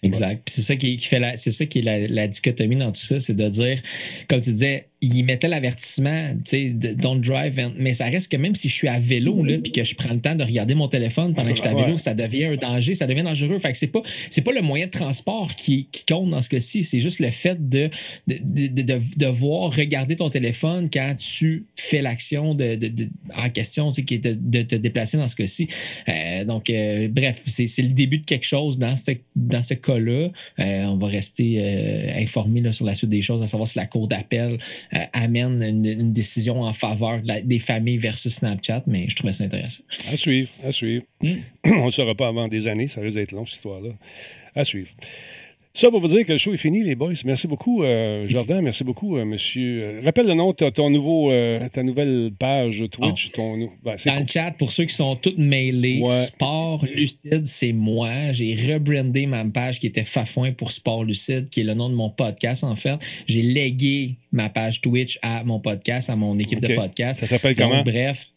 Exact. 0.02 0.49
C'est 0.49 0.61
ça 0.61 0.76
qui, 0.78 0.95
qui 0.95 1.07
fait 1.07 1.19
la, 1.19 1.36
c'est 1.36 1.52
ça 1.52 1.65
qui 1.65 1.80
est 1.80 1.82
la, 1.82 2.07
la 2.07 2.28
dichotomie 2.28 2.78
dans 2.78 2.91
tout 2.91 3.02
ça, 3.02 3.19
c'est 3.19 3.36
de 3.36 3.49
dire, 3.49 3.82
comme 4.30 4.40
tu 4.40 4.52
disais, 4.52 4.88
il 5.03 5.23
mettait 5.23 5.48
l'avertissement, 5.48 6.30
tu 6.36 6.41
sais, 6.45 6.69
don't 6.69 7.19
drive. 7.22 7.57
and- 7.60 7.73
mais 7.78 7.95
ça 7.95 8.06
reste 8.06 8.32
que 8.32 8.38
même 8.38 8.53
si 8.56 8.69
je 8.69 8.76
suis 8.76 8.88
à 8.88 8.99
vélo, 8.99 9.44
là, 9.44 9.57
puis 9.57 9.72
que 9.72 9.84
je 9.84 9.95
prends 9.95 10.14
le 10.14 10.19
temps 10.19 10.36
de 10.36 10.44
regarder 10.44 10.76
mon 10.76 10.88
téléphone 10.88 11.34
pendant 11.34 11.49
que 11.49 11.56
je 11.57 11.61
suis 11.61 11.69
à 11.69 11.73
vélo, 11.73 11.94
Ouais. 11.94 11.98
ça 11.98 12.14
devient 12.14 12.45
un 12.45 12.56
danger, 12.56 12.94
ça 12.94 13.07
devient 13.07 13.23
dangereux. 13.23 13.57
Fait 13.57 13.72
que 13.72 13.78
c'est 13.80 13.88
pas, 13.88 14.02
c'est 14.30 14.41
pas 14.41 14.52
le 14.52 14.61
moyen 14.61 14.86
de 14.86 14.91
transport 14.91 15.56
qui, 15.56 15.88
qui 15.91 16.06
compte 16.06 16.30
dans 16.30 16.41
ce 16.44 16.49
cas-ci, 16.49 16.84
c'est 16.84 16.99
juste 16.99 17.18
le 17.19 17.32
fait 17.32 17.68
de, 17.68 17.90
de, 18.28 18.38
de, 18.44 18.68
de, 18.68 18.82
de 18.84 18.99
devoir 19.18 19.76
regarder 19.76 20.15
ton 20.15 20.30
téléphone 20.30 20.88
quand 20.94 21.15
tu 21.18 21.65
fais 21.76 22.02
l'action 22.03 22.53
de, 22.53 22.76
de- 22.76 23.10
en 23.38 23.49
question, 23.49 23.90
tu 23.90 23.95
sais, 24.02 24.03
qui 24.06 24.14
est 24.15 24.19
de, 24.19 24.38
de 24.40 24.61
te 24.61 24.76
déplacer 24.76 25.18
dans 25.18 25.28
ce 25.28 25.36
cas-ci. 25.36 25.68
Euh, 26.10 26.45
donc, 26.45 26.69
euh, 26.69 27.07
bref, 27.10 27.41
c'est, 27.48 27.65
c'est 27.65 27.82
le 27.82 27.90
début 27.94 28.19
de 28.19 28.26
quelque 28.26 28.45
chose 28.45 28.78
dans 28.78 28.95
ce, 28.95 29.11
dans 29.36 29.64
ce 29.64 29.73
cas-là. 29.73 30.30
Euh, 30.60 30.84
on 30.86 30.98
va 30.98 31.07
rester 31.07 31.60
informé 32.22 32.72
sur 32.72 32.86
la 32.86 32.94
suite 32.94 33.10
des 33.10 33.22
choses, 33.23 33.41
à 33.41 33.48
savoir 33.48 33.68
si 33.68 33.80
la 33.80 33.88
Cour 33.88 34.07
d'appel 34.07 34.60
euh, 34.93 34.99
amène 35.13 35.61
une, 35.63 35.85
une 35.85 36.13
décision 36.13 36.61
en 36.61 36.73
faveur 36.73 37.19
la- 37.23 37.41
des 37.41 37.59
familles 37.59 37.97
versus 37.97 38.35
Snapchat, 38.35 38.84
mais 38.88 39.07
je 39.09 39.15
trouvais 39.15 39.34
ça 39.34 39.43
intéressant. 39.45 39.84
À 40.11 40.18
suivre, 40.18 40.49
à 40.63 40.72
suivre. 40.72 41.03
On 41.23 41.69
ne 41.69 41.85
le 41.85 41.91
saura 41.91 42.15
pas 42.15 42.27
avant 42.27 42.47
des 42.47 42.68
années, 42.68 42.88
ça 42.88 43.01
risque 43.01 43.15
d'être 43.18 43.31
long, 43.31 43.45
cette 43.45 43.55
histoire-là. 43.55 43.91
À 44.55 44.65
suivre. 44.65 44.89
Ça 45.73 45.89
pour 45.89 46.02
vous 46.02 46.10
dire 46.10 46.26
que 46.26 46.34
le 46.34 46.38
show 46.38 46.53
est 46.53 46.57
fini, 46.57 46.84
les 46.84 46.95
boys. 46.95 47.14
Merci 47.23 47.48
beaucoup, 47.48 47.81
euh, 47.84 48.27
Jordan. 48.27 48.61
Merci 48.61 48.84
beaucoup, 48.84 49.15
euh, 49.18 49.23
monsieur. 49.23 49.81
Euh, 49.84 50.02
rappelle 50.03 50.27
le 50.27 50.34
nom 50.34 50.49
de 50.49 50.56
ta- 50.56 50.69
ton 50.72 50.89
nouveau, 50.89 51.31
ta 51.72 51.81
nouvelle 51.81 52.31
page 52.38 52.84
Twitch. 52.91 53.31
Ton, 53.31 53.56
nou- 53.56 53.72
ben, 53.81 53.95
Dans 54.06 54.19
le 54.19 54.27
chat, 54.27 54.52
pour 54.57 54.72
ceux 54.73 54.84
qui 54.84 54.93
sont 54.93 55.15
tous 55.15 55.34
mailés, 55.38 56.02
Ouais. 56.02 56.26
Sport 56.26 56.85
Lucide, 56.93 57.45
c'est 57.45 57.72
moi. 57.72 58.34
J'ai 58.34 58.53
rebrandé 58.73 59.27
ma 59.27 59.45
page 59.45 59.80
qui 59.80 59.88
était 59.88 60.03
Fafouin 60.03 60.52
pour 60.52 60.73
Sport 60.73 61.06
Lucide, 61.06 61.48
qui 61.49 61.61
est 61.61 61.64
le 61.64 61.73
nom 61.73 61.89
de 61.89 61.95
mon 61.95 62.10
podcast, 62.10 62.65
en 62.65 62.76
fait. 62.76 62.98
J'ai 63.27 63.41
légué 63.41 64.15
ma 64.34 64.49
page 64.49 64.81
Twitch 64.81 65.19
à 65.22 65.43
mon 65.45 65.60
podcast, 65.61 66.10
à 66.10 66.18
mon 66.18 66.38
équipe 66.38 66.60
de 66.60 66.73
podcast. 66.76 67.22
Ça 67.22 67.27
s'appelle 67.27 67.56
comment? 67.56 67.81
Bref. 67.84 68.27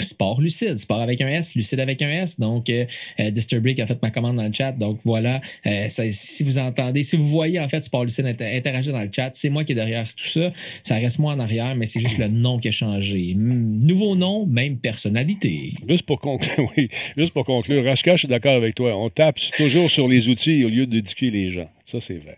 Sport 0.00 0.40
lucide, 0.40 0.76
sport 0.78 1.00
avec 1.00 1.20
un 1.20 1.28
S, 1.28 1.54
lucide 1.54 1.78
avec 1.78 2.02
un 2.02 2.08
S. 2.10 2.40
Donc, 2.40 2.68
euh, 2.68 2.84
euh, 3.20 3.30
Disturbic 3.30 3.78
a 3.78 3.86
fait 3.86 4.00
ma 4.02 4.10
commande 4.10 4.36
dans 4.36 4.46
le 4.46 4.52
chat. 4.52 4.72
Donc, 4.72 4.98
voilà. 5.04 5.40
Euh, 5.66 5.86
si 5.88 6.42
vous 6.42 6.58
entendez, 6.58 7.02
si 7.04 7.16
vous 7.16 7.28
voyez 7.28 7.60
en 7.60 7.68
fait 7.68 7.80
Sport 7.82 8.04
lucide 8.04 8.26
inter- 8.26 8.56
interagir 8.56 8.92
dans 8.92 9.02
le 9.02 9.10
chat, 9.14 9.30
c'est 9.34 9.50
moi 9.50 9.62
qui 9.64 9.72
est 9.72 9.76
derrière 9.76 10.06
tout 10.14 10.26
ça. 10.26 10.50
Ça 10.82 10.96
reste 10.96 11.18
moi 11.20 11.34
en 11.34 11.38
arrière, 11.38 11.76
mais 11.76 11.86
c'est 11.86 12.00
juste 12.00 12.18
le 12.18 12.28
nom 12.28 12.58
qui 12.58 12.68
a 12.68 12.72
changé. 12.72 13.34
Nouveau 13.36 14.16
nom, 14.16 14.46
même 14.46 14.78
personnalité. 14.78 15.74
Juste 15.88 16.04
pour 16.06 16.20
conclure, 16.20 16.70
oui, 16.76 16.88
juste 17.16 17.32
pour 17.32 17.44
conclure, 17.44 17.84
Rashka, 17.84 18.16
je 18.16 18.20
suis 18.20 18.28
d'accord 18.28 18.54
avec 18.56 18.74
toi. 18.74 18.96
On 18.96 19.10
tape 19.10 19.38
toujours 19.56 19.90
sur 19.90 20.08
les 20.08 20.28
outils 20.28 20.64
au 20.64 20.68
lieu 20.68 20.86
d'éduquer 20.86 21.30
les 21.30 21.50
gens. 21.50 21.68
Ça, 21.86 22.00
c'est 22.00 22.18
vrai. 22.18 22.36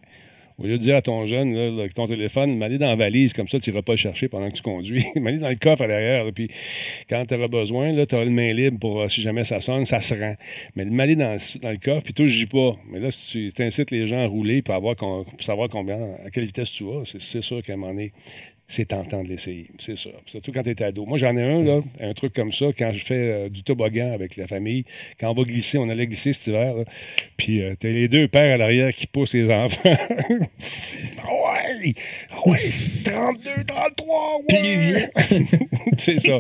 Au 0.58 0.64
lieu 0.66 0.78
de 0.78 0.82
dire 0.82 0.96
à 0.96 1.02
ton 1.02 1.26
jeune, 1.26 1.86
ton 1.94 2.06
téléphone, 2.06 2.56
m'aller 2.56 2.78
dans 2.78 2.88
la 2.88 2.96
valise, 2.96 3.34
comme 3.34 3.46
ça, 3.46 3.60
tu 3.60 3.70
n'iras 3.70 3.82
pas 3.82 3.92
le 3.92 3.98
chercher 3.98 4.28
pendant 4.28 4.48
que 4.48 4.56
tu 4.56 4.62
conduis. 4.62 5.04
m'aller 5.16 5.38
dans 5.38 5.50
le 5.50 5.56
coffre 5.56 5.82
à 5.82 5.86
l'arrière, 5.86 6.24
puis 6.34 6.48
quand 7.10 7.26
tu 7.26 7.34
auras 7.34 7.48
besoin, 7.48 8.06
tu 8.06 8.14
auras 8.14 8.24
le 8.24 8.30
main 8.30 8.54
libre 8.54 8.78
pour, 8.78 9.02
euh, 9.02 9.08
si 9.08 9.20
jamais 9.20 9.44
ça 9.44 9.60
sonne, 9.60 9.84
ça 9.84 10.00
se 10.00 10.14
rend. 10.14 10.34
Mais 10.74 10.86
de 10.86 10.90
m'aller 10.90 11.14
dans, 11.14 11.36
dans 11.60 11.70
le 11.70 11.76
coffre, 11.76 12.02
puis 12.02 12.14
toi, 12.14 12.26
je 12.26 12.36
dis 12.36 12.46
pas. 12.46 12.72
Mais 12.90 13.00
là, 13.00 13.10
si 13.10 13.52
tu 13.54 13.62
incites 13.62 13.90
les 13.90 14.08
gens 14.08 14.24
à 14.24 14.26
rouler 14.26 14.62
pour 14.62 14.74
savoir 15.40 15.68
combien, 15.68 15.98
à 16.24 16.30
quelle 16.30 16.46
vitesse 16.46 16.72
tu 16.72 16.84
vas, 16.84 17.02
c'est, 17.04 17.20
c'est 17.20 17.42
sûr 17.42 17.62
qu'à 17.62 17.74
un 17.74 17.76
moment 17.76 17.92
donné, 17.92 18.12
c'est 18.68 18.86
tentant 18.86 19.22
de 19.22 19.28
l'essayer. 19.28 19.66
C'est 19.78 19.96
ça. 19.96 20.10
Surtout 20.26 20.50
quand 20.52 20.62
tu 20.62 20.70
es 20.70 20.82
ado. 20.82 21.06
Moi, 21.06 21.18
j'en 21.18 21.36
ai 21.36 21.42
un, 21.42 21.82
un 22.00 22.14
truc 22.14 22.32
comme 22.32 22.52
ça, 22.52 22.66
quand 22.76 22.92
je 22.92 23.04
fais 23.04 23.14
euh, 23.14 23.48
du 23.48 23.62
toboggan 23.62 24.12
avec 24.12 24.36
la 24.36 24.46
famille. 24.48 24.84
Quand 25.20 25.30
on 25.30 25.34
va 25.34 25.44
glisser, 25.44 25.78
on 25.78 25.88
allait 25.88 26.06
glisser 26.06 26.32
cet 26.32 26.48
hiver, 26.48 26.74
là, 26.74 26.84
puis 27.36 27.62
euh, 27.62 27.74
t'as 27.78 27.88
les 27.88 28.08
deux 28.08 28.26
pères 28.26 28.54
à 28.54 28.56
l'arrière 28.56 28.92
qui 28.92 29.06
poussent 29.06 29.34
les 29.34 29.50
enfants. 29.52 29.82
ouais! 30.30 31.94
Ouais! 32.50 32.72
32, 33.04 33.64
33, 33.66 34.38
ouais! 34.50 35.10
c'est 35.98 36.20
ça. 36.20 36.38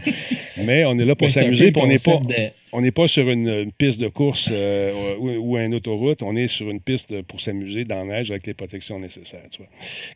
Mais 0.64 0.84
on 0.84 0.98
est 0.98 1.04
là 1.04 1.14
pour 1.14 1.30
s'amuser, 1.30 1.72
on 1.76 1.86
n'est 1.86 1.98
pas, 1.98 2.12
concept 2.12 2.38
de- 2.38 2.50
on 2.72 2.80
n'est 2.80 2.90
pas 2.92 3.08
sur 3.08 3.28
une, 3.30 3.48
une 3.48 3.72
piste 3.72 4.00
de 4.00 4.08
course 4.08 4.48
euh, 4.52 4.92
ou, 5.18 5.30
ou 5.30 5.56
une 5.58 5.74
autoroute, 5.74 6.22
on 6.22 6.36
est 6.36 6.46
sur 6.48 6.68
une 6.70 6.80
piste 6.80 7.22
pour 7.22 7.40
s'amuser 7.40 7.84
dans 7.84 8.04
la 8.04 8.18
neige 8.18 8.30
avec 8.30 8.46
les 8.46 8.54
protections 8.54 8.98
nécessaires. 9.00 9.42
Tu 9.50 9.58
vois. 9.58 9.66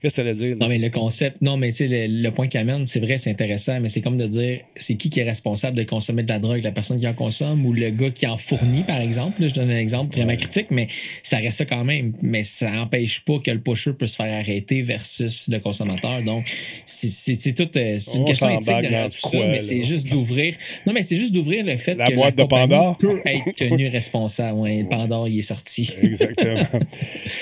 Qu'est-ce 0.03 0.17
que 0.17 0.21
tu 0.23 0.29
allais 0.29 0.35
dire? 0.35 0.49
là? 0.51 0.57
Non, 0.61 0.69
mais 0.69 0.79
le 0.79 0.91
concept, 0.91 1.41
non, 1.43 1.57
mais 1.57 1.71
tu 1.71 1.89
sais, 1.89 1.89
le, 1.89 2.23
le 2.23 2.31
point 2.31 2.47
qu'il 2.49 2.61
amène, 2.61 2.87
c'est 2.87 3.01
vrai, 3.01 3.19
c'est 3.19 3.31
intéressant, 3.31 3.81
mais 3.81 3.89
c'est 3.89 4.01
comme 4.01 4.17
de 4.19 4.27
dire, 4.27 4.61
c'est 4.77 4.97
qui 4.97 5.11
qui 5.11 5.21
est 5.21 5.25
responsable 5.25 5.77
de 5.77 5.85
consommer 5.85 6.23
de 6.23 6.29
la 6.29 6.39
drogue, 6.39 6.63
la 6.63 6.73
personne 6.73 6.99
qui 7.01 7.09
en 7.09 7.15
consomme 7.15 7.65
ou 7.67 7.73
le 7.73 7.91
gars 7.91 8.11
qui 8.11 8.27
en 8.27 8.37
fournit, 8.37 8.83
par 8.85 9.01
exemple? 9.01 9.41
Là, 9.43 9.49
je 9.49 9.55
donne 9.55 9.71
un 9.71 9.79
exemple 9.79 10.15
vraiment 10.17 10.37
critique, 10.37 10.67
mais 10.71 10.89
ça 11.23 11.39
reste 11.39 11.59
ça 11.59 11.65
quand 11.65 11.85
même. 11.85 12.13
Mais 12.23 12.45
ça 12.45 12.71
n'empêche 12.71 13.25
pas 13.25 13.39
que 13.39 13.51
le 13.51 13.61
pusher 13.61 13.93
peut 13.95 14.07
se 14.07 14.17
faire 14.17 14.33
arrêter 14.33 14.83
versus 14.83 15.49
le 15.49 15.59
consommateur. 15.59 15.80
Donc, 15.85 16.45
c'est 16.85 17.55
tout, 17.55 17.79
euh, 17.79 17.99
c'est 17.99 18.15
une 18.17 18.23
On 18.23 18.25
question 18.25 18.51
éthique 18.51 18.67
derrière 18.67 19.05
dans 19.05 19.11
tout 19.11 19.19
ça, 19.19 19.29
mais 19.47 19.61
c'est 19.61 19.83
juste 19.83 20.09
d'ouvrir. 20.09 20.55
Non, 20.87 20.93
mais 20.93 21.03
c'est 21.03 21.17
juste 21.17 21.33
d'ouvrir 21.33 21.65
le 21.65 21.77
fait 21.77 21.95
La 21.95 22.07
que 22.07 22.15
boîte 22.15 22.37
la 22.37 22.45
de 22.45 22.49
Pandore? 22.49 22.99
peut 22.99 23.21
être 23.25 23.55
tenue 23.57 23.89
responsable. 23.89 24.59
Ouais, 24.59 24.83
le 24.83 24.89
Pandore, 24.89 25.29
il 25.29 25.39
est 25.39 25.43
sorti. 25.43 25.91
Exactement. 26.03 26.67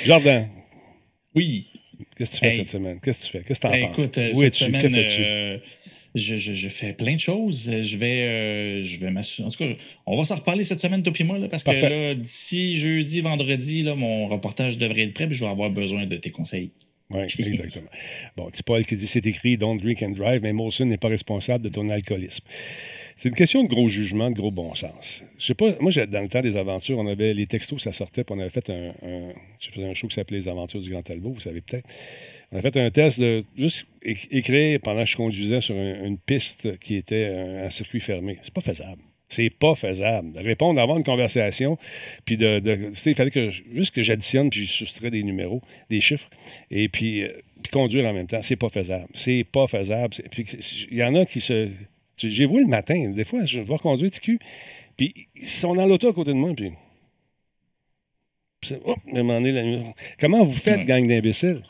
Jordan. 0.07 0.49
Oui. 1.35 1.67
Qu'est-ce 2.17 2.31
que 2.31 2.35
tu 2.37 2.41
fais 2.41 2.49
Hey. 2.49 2.57
cette 2.57 2.71
semaine? 2.71 2.99
Qu'est-ce 3.03 3.21
que 3.21 3.25
tu 3.27 3.31
fais? 3.33 3.45
Qu'est-ce 3.45 3.61
que 3.61 3.67
tu 3.67 3.73
en 3.73 3.77
Ben, 3.77 3.87
penses? 3.89 3.99
écoute, 3.99 4.19
euh, 4.19 4.33
Où 4.35 4.41
cette 4.41 4.55
semaine, 4.55 4.95
euh, 4.95 5.59
je, 6.15 6.37
je- 6.37 6.55
je 6.55 6.69
fais 6.69 6.93
plein 6.93 7.15
de 7.15 7.21
choses. 7.21 7.71
Je 7.83 7.97
vais, 7.97 8.23
euh, 8.23 8.83
je 8.83 8.99
vais 8.99 9.11
m'assurer. 9.11 9.47
En 9.47 9.51
tout 9.51 9.59
cas, 9.59 9.71
on 10.07 10.17
va 10.17 10.25
s'en 10.25 10.37
reparler 10.37 10.65
cette 10.65 10.81
semaine, 10.81 11.03
toi 11.03 11.13
et 11.19 11.25
moi, 11.25 11.39
là, 11.39 11.49
parce 11.49 11.63
que 11.63 11.71
Parfait. 11.71 11.89
là, 11.89 12.15
d'ici 12.15 12.77
jeudi, 12.77 13.21
vendredi, 13.21 13.83
là, 13.83 13.95
mon 13.95 14.27
reportage 14.27 14.79
devrait 14.79 15.03
être 15.03 15.15
prêt, 15.15 15.27
puis 15.29 15.37
je 15.37 15.45
vais 15.45 15.51
avoir 15.51 15.71
besoin 15.71 16.07
de 16.07 16.17
tes 16.17 16.31
conseils. 16.31 16.71
Oui, 17.11 17.23
exactement. 17.39 17.89
Bon, 18.37 18.51
c'est 18.53 18.65
Paul 18.65 18.85
qui 18.85 18.97
dit 18.97 19.07
c'est 19.07 19.25
écrit 19.25 19.57
Don't 19.57 19.79
drink 19.81 20.03
and 20.03 20.11
drive, 20.11 20.43
mais 20.43 20.53
Molson 20.53 20.85
n'est 20.87 20.99
pas 20.99 21.09
responsable 21.09 21.65
de 21.65 21.71
ton 21.71 21.89
alcoolisme. 21.89 22.45
C'est 23.17 23.31
une 23.31 23.35
question 23.35 23.65
de 23.65 23.69
gros 23.69 23.89
jugement, 23.89 24.31
de 24.31 24.37
gros 24.37 24.51
bon 24.51 24.75
sens. 24.75 25.25
Je 25.39 25.47
sais 25.47 25.55
pas, 25.55 25.75
moi, 25.81 25.91
dans 26.07 26.21
le 26.21 26.29
temps 26.29 26.41
des 26.43 26.57
aventures, 26.57 26.99
on 26.99 27.07
avait 27.07 27.35
les 27.35 27.47
textos, 27.47 27.83
ça 27.83 27.93
sortait, 27.93 28.25
puis 28.25 28.35
on 28.37 28.41
avait 28.41 28.51
fait 28.51 28.69
un. 28.71 28.91
un 29.03 29.33
je 29.59 29.71
faisais 29.71 29.87
un 29.87 29.95
show 29.95 30.07
qui 30.07 30.15
s'appelait 30.15 30.39
Les 30.39 30.49
Aventures 30.49 30.81
du 30.81 30.91
Grand 30.91 31.03
Talbot, 31.03 31.33
vous 31.33 31.41
savez 31.41 31.61
peut-être. 31.63 31.89
On 32.53 32.59
a 32.59 32.61
fait 32.63 32.77
un 32.77 32.91
test 32.91 33.19
de 33.21 33.43
juste 33.57 33.87
écrire 34.03 34.79
pendant 34.81 35.01
que 35.03 35.11
je 35.11 35.17
conduisais 35.17 35.61
sur 35.61 35.75
un- 35.75 36.05
une 36.05 36.19
piste 36.19 36.79
qui 36.79 36.95
était 36.97 37.27
un, 37.27 37.65
un 37.67 37.71
circuit 37.71 38.01
fermé. 38.01 38.39
C'est 38.43 38.55
pas 38.55 38.61
faisable. 38.61 39.03
C'est 39.29 39.51
pas 39.51 39.75
faisable. 39.75 40.33
De 40.33 40.41
répondre, 40.41 40.77
d'avoir 40.77 40.97
une 40.97 41.05
conversation, 41.05 41.77
puis 42.25 42.37
de. 42.37 42.61
de- 42.61 42.91
tu 42.91 42.95
sais, 42.95 43.11
il 43.11 43.15
fallait 43.15 43.31
que 43.31 43.51
juste 43.51 43.95
que 43.95 44.03
j'additionne, 44.03 44.49
puis 44.49 44.65
je 44.65 44.73
soustrais 44.73 45.11
des 45.11 45.23
numéros, 45.23 45.61
des 45.91 46.01
chiffres, 46.01 46.31
et 46.71 46.89
puis, 46.89 47.23
euh, 47.23 47.33
puis 47.63 47.71
conduire 47.71 48.07
en 48.07 48.15
même 48.15 48.27
temps. 48.27 48.43
C'est 48.43 48.57
pas 48.57 48.71
faisable. 48.71 49.07
C'est 49.15 49.45
pas 49.45 49.67
faisable. 49.67 50.15
Puis 50.31 50.47
il 50.91 50.97
y 50.97 51.05
en 51.05 51.15
a 51.15 51.27
qui 51.27 51.41
se. 51.41 51.69
J'ai 52.17 52.47
vu 52.47 52.61
le 52.61 52.67
matin, 52.67 53.11
des 53.11 53.25
fois, 53.25 53.45
je 53.45 53.61
vais 53.61 53.79
conduire 53.79 54.11
TQ, 54.11 54.39
puis 54.97 55.15
ils 55.37 55.47
sont 55.47 55.75
dans 55.75 55.87
l'auto 55.87 56.09
à 56.09 56.13
côté 56.13 56.31
de 56.31 56.37
moi, 56.37 56.53
puis. 56.57 56.73
puis 58.61 58.75
oh, 58.85 58.97
la 59.13 59.23
Comment 60.19 60.45
vous 60.45 60.53
faites, 60.53 60.85
gang 60.85 61.07
d'imbéciles? 61.07 61.63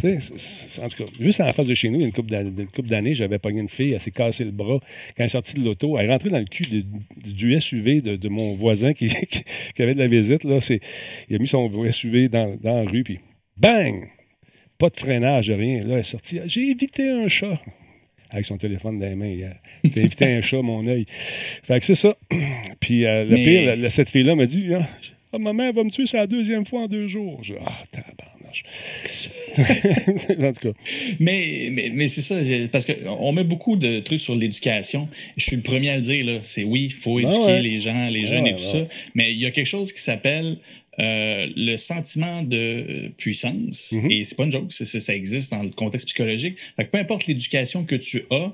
Tu 0.00 0.02
sais, 0.02 0.18
c'est- 0.20 0.38
c'est- 0.38 0.82
en 0.82 0.88
tout 0.88 1.04
cas, 1.04 1.10
juste 1.20 1.40
en 1.40 1.52
face 1.52 1.66
de 1.66 1.74
chez 1.74 1.88
nous, 1.90 1.96
il 1.96 2.00
y 2.00 2.04
a 2.04 2.06
une 2.06 2.12
couple 2.12 2.88
d'années- 2.88 3.14
j'avais 3.14 3.38
pogné 3.38 3.60
une 3.60 3.68
fille, 3.68 3.92
elle 3.92 4.00
s'est 4.00 4.10
cassé 4.12 4.44
le 4.44 4.50
bras. 4.50 4.78
Quand 4.80 5.14
elle 5.18 5.26
est 5.26 5.28
sortie 5.28 5.54
de 5.54 5.64
l'auto, 5.64 5.98
elle 5.98 6.06
est 6.06 6.08
rentrée 6.08 6.30
dans 6.30 6.38
le 6.38 6.44
cul 6.46 6.62
de- 6.64 6.84
du 7.32 7.52
SUV 7.60 8.00
de, 8.00 8.16
de 8.16 8.28
mon 8.28 8.54
voisin 8.54 8.92
qui, 8.94 9.08
qui- 9.08 9.82
avait 9.82 9.94
de 9.94 9.98
la 10.00 10.06
visite. 10.06 10.44
Là. 10.44 10.58
Il 11.28 11.36
a 11.36 11.38
mis 11.38 11.48
son 11.48 11.70
SUV 11.92 12.28
dans, 12.28 12.56
dans 12.56 12.82
la 12.84 12.90
rue, 12.90 13.02
puis 13.04 13.18
bang! 13.56 14.06
Pas 14.78 14.88
de 14.88 14.96
freinage, 14.96 15.50
rien. 15.50 15.82
Là, 15.82 15.94
elle 15.94 16.00
est 16.00 16.02
sortie. 16.04 16.38
J'ai 16.46 16.70
évité 16.70 17.10
un 17.10 17.28
chat. 17.28 17.60
Avec 18.30 18.46
son 18.46 18.56
téléphone 18.56 18.98
dans 18.98 19.06
les 19.06 19.16
mains 19.16 19.26
hier. 19.26 19.56
J'ai 19.84 20.02
évité 20.04 20.24
un 20.36 20.40
chat, 20.40 20.62
mon 20.62 20.86
œil. 20.86 21.04
Fait 21.64 21.78
que 21.80 21.84
c'est 21.84 21.94
ça. 21.96 22.16
Puis 22.80 23.04
euh, 23.04 23.24
le 23.24 23.34
Mais- 23.34 23.44
pire, 23.44 23.64
la- 23.66 23.76
la- 23.76 23.90
cette 23.90 24.08
fille-là 24.08 24.34
m'a 24.36 24.46
dit 24.46 24.72
Ah, 24.72 24.88
ah, 25.34 25.38
Ma 25.38 25.52
mère 25.52 25.72
va 25.74 25.84
me 25.84 25.90
tuer, 25.90 26.06
c'est 26.06 26.16
la 26.16 26.26
deuxième 26.28 26.64
fois 26.64 26.82
en 26.82 26.86
deux 26.86 27.08
jours. 27.08 27.40
Je 27.42 27.54
Ah, 27.62 27.82
en 29.58 30.52
tout 30.52 30.68
cas. 30.68 30.78
Mais, 31.18 31.68
mais, 31.72 31.90
mais 31.92 32.08
c'est 32.08 32.22
ça, 32.22 32.36
parce 32.72 32.86
qu'on 32.86 33.32
met 33.32 33.44
beaucoup 33.44 33.76
de 33.76 34.00
trucs 34.00 34.20
sur 34.20 34.34
l'éducation. 34.34 35.08
Je 35.36 35.44
suis 35.44 35.56
le 35.56 35.62
premier 35.62 35.90
à 35.90 35.96
le 35.96 36.02
dire, 36.02 36.24
là. 36.26 36.38
C'est 36.42 36.64
oui, 36.64 36.84
il 36.86 36.92
faut 36.92 37.18
Ah 37.18 37.22
éduquer 37.22 37.44
ouais. 37.44 37.60
les 37.60 37.80
gens, 37.80 38.08
les 38.08 38.26
jeunes 38.26 38.46
et 38.46 38.56
tout 38.56 38.64
ouais. 38.64 38.86
ça. 38.86 38.94
Mais 39.14 39.32
il 39.32 39.38
y 39.38 39.46
a 39.46 39.50
quelque 39.50 39.66
chose 39.66 39.92
qui 39.92 40.00
s'appelle 40.02 40.56
euh, 40.98 41.46
le 41.56 41.76
sentiment 41.76 42.42
de 42.42 43.10
puissance. 43.16 43.92
Mhm. 43.92 44.10
Et 44.10 44.24
c'est 44.24 44.36
pas 44.36 44.44
une 44.44 44.52
joke, 44.52 44.72
ça 44.72 45.14
existe 45.14 45.50
dans 45.50 45.62
le 45.62 45.70
contexte 45.70 46.06
psychologique. 46.08 46.58
Fait 46.76 46.84
que 46.84 46.90
peu 46.90 46.98
importe 46.98 47.26
l'éducation 47.26 47.84
que 47.84 47.94
tu 47.94 48.24
as, 48.30 48.52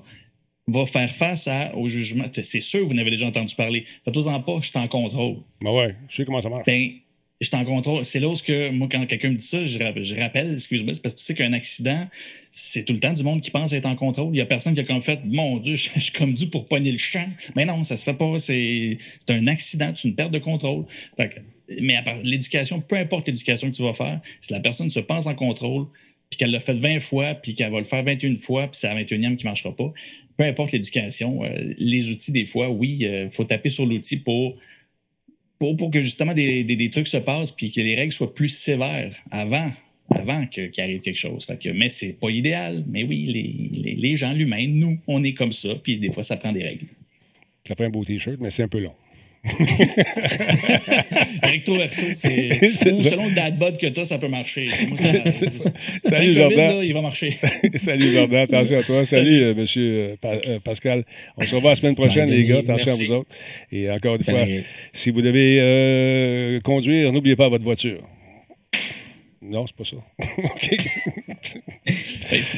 va 0.69 0.87
faire 0.87 1.11
face 1.11 1.49
à, 1.49 1.75
au 1.77 1.89
jugement. 1.89 2.25
C'est 2.33 2.61
sûr, 2.61 2.85
vous 2.87 2.93
en 2.93 2.99
avez 2.99 3.11
déjà 3.11 3.27
entendu 3.27 3.55
parler. 3.55 3.85
Faites-en 4.05 4.41
pas, 4.41 4.59
je 4.61 4.71
t'en 4.71 4.87
contrôle. 4.89 5.37
Ben 5.63 5.71
ouais, 5.71 5.95
je 6.09 6.17
sais 6.17 6.25
comment 6.25 6.43
ça 6.43 6.49
marche. 6.49 6.67
Ben, 6.67 6.91
je 7.41 7.51
t'en 7.51 7.65
contrôle. 7.65 8.05
C'est 8.05 8.21
là 8.21 8.29
où, 8.29 8.35
que, 8.35 8.71
moi, 8.71 8.89
quand 8.91 9.05
quelqu'un 9.07 9.31
me 9.31 9.37
dit 9.37 9.47
ça, 9.47 9.65
je, 9.65 9.79
rapp- 9.79 10.03
je 10.03 10.15
rappelle, 10.15 10.55
excuse-moi, 10.55 10.95
c'est 10.95 11.03
parce 11.03 11.15
que 11.15 11.21
tu 11.21 11.27
sais 11.27 11.35
qu'un 11.35 11.53
accident, 11.53 12.07
c'est 12.51 12.85
tout 12.85 12.95
le 12.95 13.01
temps 13.01 13.13
du 13.13 13.23
monde 13.23 13.43
qui 13.43 13.51
pense 13.51 13.73
être 13.73 13.87
en 13.87 13.97
contrôle. 13.97 14.35
Il 14.35 14.39
y 14.39 14.41
a 14.41 14.47
personne 14.47 14.75
qui 14.75 14.81
a 14.81 14.85
comme 14.85 15.03
fait, 15.03 15.21
mon 15.25 15.59
Dieu, 15.59 15.75
je, 15.77 16.01
suis 16.01 16.13
comme 16.13 16.35
dû 16.35 16.49
pour 16.49 16.67
pogner 16.67 16.93
le 16.93 16.99
champ. 16.99 17.29
Mais 17.55 17.67
non, 17.67 17.85
ça 17.85 17.97
se 17.97 18.05
fait 18.05 18.15
pas. 18.15 18.39
C'est 18.39 18.97
un 19.29 19.47
accident, 19.47 19.93
c'est 19.95 20.09
une 20.09 20.15
perte 20.15 20.33
de 20.33 20.39
contrôle. 20.39 20.87
Fait 21.17 21.29
que- 21.29 21.41
mais 21.83 22.03
l'éducation, 22.23 22.81
peu 22.81 22.97
importe 22.97 23.27
l'éducation 23.27 23.71
que 23.71 23.77
tu 23.77 23.83
vas 23.83 23.93
faire, 23.93 24.21
si 24.41 24.53
la 24.53 24.61
personne 24.61 24.89
se 24.89 25.01
pense 25.01 25.27
en 25.27 25.35
contrôle, 25.35 25.87
puis 26.31 26.39
qu'elle 26.39 26.51
l'a 26.51 26.61
fait 26.61 26.75
20 26.75 27.01
fois, 27.01 27.35
puis 27.35 27.55
qu'elle 27.55 27.71
va 27.71 27.79
le 27.79 27.85
faire 27.85 28.03
21 28.03 28.37
fois, 28.37 28.69
puis 28.69 28.81
c'est 28.81 28.89
la 28.89 29.01
21e 29.01 29.37
qui 29.37 29.45
ne 29.45 29.51
marchera 29.51 29.75
pas. 29.75 29.93
Peu 30.37 30.45
importe 30.45 30.73
l'éducation, 30.73 31.45
euh, 31.45 31.75
les 31.77 32.11
outils, 32.11 32.33
des 32.33 32.47
fois, 32.47 32.69
oui, 32.69 32.99
il 33.01 33.29
faut 33.31 33.45
taper 33.45 33.71
sur 33.71 33.87
l'outil 33.87 34.17
pour, 34.17 34.57
pour, 35.59 35.91
que 35.91 36.03
justement 36.03 36.35
des, 36.35 36.65
des, 36.65 36.91
trucs 36.91 37.09
se 37.09 37.17
passent, 37.17 37.51
puis 37.51 37.71
que 37.71 37.81
les 37.81 37.95
règles 37.95 38.13
soient 38.13 38.35
plus 38.35 38.49
sévères 38.49 39.15
avant, 39.31 39.71
avant 40.11 40.47
qu'il 40.47 40.71
arrive 40.79 41.01
quelque 41.01 41.19
chose. 41.19 41.45
Fait 41.45 41.59
que, 41.59 41.71
mais 41.71 41.89
c'est 41.89 42.21
pas 42.21 42.31
idéal. 42.31 42.85
Mais 42.89 43.05
oui, 43.05 43.25
les, 43.25 43.95
les, 43.95 44.17
gens, 44.17 44.33
l'humain, 44.33 44.67
nous, 44.69 44.99
on 45.07 45.25
est 45.25 45.33
comme 45.33 45.53
ça, 45.53 45.71
puis 45.83 45.97
des 45.97 46.11
fois, 46.11 46.23
ça 46.23 46.37
prend 46.37 46.53
des 46.53 46.63
règles. 46.63 46.87
Ça 47.67 47.75
prend 47.75 47.85
un 47.85 47.91
beau 47.91 48.05
T-shirt, 48.05 48.39
mais 48.41 48.51
c'est 48.51 48.63
un 48.63 48.69
peu 48.69 48.81
long. 48.81 48.95
Recto 51.43 51.77
verso, 51.77 52.07
c'est. 52.17 52.61
Ou 52.93 53.03
selon 53.03 53.27
le 53.29 53.35
dad 53.35 53.59
bod 53.59 53.77
que 53.79 53.87
tu 53.87 54.01
as, 54.01 54.05
ça 54.05 54.19
peut 54.19 54.29
marcher. 54.29 54.69
Moi, 54.89 54.99
ça, 54.99 55.31
ça. 55.31 55.71
Salut, 56.05 56.27
COVID, 56.29 56.35
Jordan. 56.35 56.59
là, 56.79 56.85
il 56.85 56.93
va 56.93 57.01
marcher. 57.03 57.37
Salut, 57.79 58.13
Jordan. 58.13 58.41
Attention 58.41 58.79
à 58.79 58.83
toi. 58.83 59.07
Salut, 59.07 59.43
euh, 59.43 59.55
monsieur 59.55 59.83
euh, 60.13 60.17
Pa- 60.21 60.41
euh, 60.49 60.59
Pascal. 60.65 61.05
On 61.37 61.43
se 61.43 61.55
revoit 61.55 61.71
la 61.71 61.77
semaine 61.77 61.95
prochaine, 61.95 62.31
les 62.31 62.45
gars. 62.45 62.59
Attention 62.59 62.87
Merci. 62.87 63.03
à 63.03 63.07
vous 63.07 63.13
autres. 63.13 63.31
Et 63.73 63.91
encore 63.91 64.17
une 64.17 64.25
fois, 64.25 64.41
Salut. 64.41 64.65
si 64.93 65.11
vous 65.11 65.23
devez 65.23 65.59
euh, 65.61 66.61
conduire, 66.61 67.13
n'oubliez 67.13 67.37
pas 67.37 67.49
votre 67.49 67.65
voiture. 67.65 68.01
Non, 69.49 69.67
c'est 69.67 69.77
pas 69.77 69.85
ça. 69.85 69.97
OK. 70.39 70.77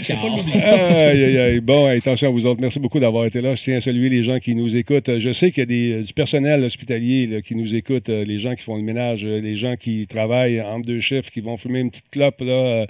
C'est 0.02 0.14
pas 0.14 0.28
l'oublier. 0.28 0.62
aïe, 0.62 1.24
aïe, 1.24 1.38
aïe. 1.38 1.60
Bon, 1.60 1.86
attention 1.86 2.28
à 2.28 2.30
vous 2.30 2.46
autres. 2.46 2.60
Merci 2.60 2.80
beaucoup 2.80 2.98
d'avoir 2.98 3.26
été 3.26 3.40
là. 3.40 3.54
Je 3.54 3.62
tiens 3.62 3.76
à 3.76 3.80
saluer 3.80 4.08
les 4.08 4.22
gens 4.22 4.38
qui 4.38 4.54
nous 4.54 4.76
écoutent. 4.76 5.18
Je 5.18 5.32
sais 5.32 5.50
qu'il 5.50 5.60
y 5.60 5.62
a 5.62 5.66
des, 5.66 5.92
euh, 5.92 6.02
du 6.02 6.12
personnel 6.12 6.64
hospitalier 6.64 7.26
là, 7.26 7.42
qui 7.42 7.54
nous 7.54 7.74
écoute, 7.74 8.08
euh, 8.08 8.24
les 8.24 8.38
gens 8.38 8.54
qui 8.54 8.62
font 8.62 8.76
le 8.76 8.82
ménage, 8.82 9.24
euh, 9.24 9.38
les 9.40 9.56
gens 9.56 9.76
qui 9.76 10.06
travaillent 10.06 10.60
entre 10.60 10.86
deux 10.86 11.00
chiffres, 11.00 11.30
qui 11.30 11.40
vont 11.40 11.56
fumer 11.56 11.80
une 11.80 11.90
petite 11.90 12.10
clope. 12.10 12.40
Là. 12.40 12.86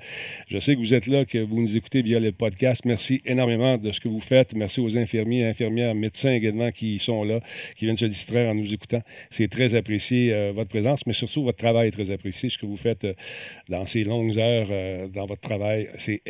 Je 0.49 0.59
sais 0.59 0.75
que 0.75 0.81
vous 0.81 0.95
êtes 0.95 1.07
là, 1.07 1.25
que 1.25 1.39
vous 1.39 1.61
nous 1.61 1.77
écoutez 1.77 2.03
via 2.03 2.21
le 2.21 2.33
podcast. 2.33 2.85
Merci 2.85 3.21
énormément 3.25 3.79
de 3.79 3.93
ce 3.93 4.01
que 4.01 4.09
vous 4.09 4.21
faites. 4.21 4.55
Merci 4.55 4.81
aux 4.81 4.97
infirmiers, 4.97 5.45
infirmières, 5.45 5.95
médecins 5.95 6.33
également 6.33 6.71
qui 6.71 6.99
sont 6.99 7.25
là, 7.25 7.41
qui 7.77 7.85
viennent 7.85 7.97
se 7.97 8.07
distraire 8.07 8.49
en 8.49 8.55
nous 8.55 8.73
écoutant. 8.73 9.01
C'est 9.31 9.49
très 9.49 9.75
apprécié, 9.75 10.33
euh, 10.33 10.53
votre 10.55 10.69
présence, 10.69 11.07
mais 11.07 11.13
surtout 11.13 11.43
votre 11.43 11.59
travail 11.59 11.89
est 11.89 11.93
très 11.93 12.11
apprécié. 12.11 12.49
Ce 12.49 12.59
que 12.59 12.67
vous 12.67 12.77
faites 12.77 13.05
euh, 13.05 13.15
dans 13.69 13.87
ces 13.89 14.03
longues 14.03 14.39
heures 14.39 14.69
euh, 14.71 15.09
dans 15.09 15.27
votre 15.27 15.41
travail, 15.41 15.89
c'est 15.99 16.23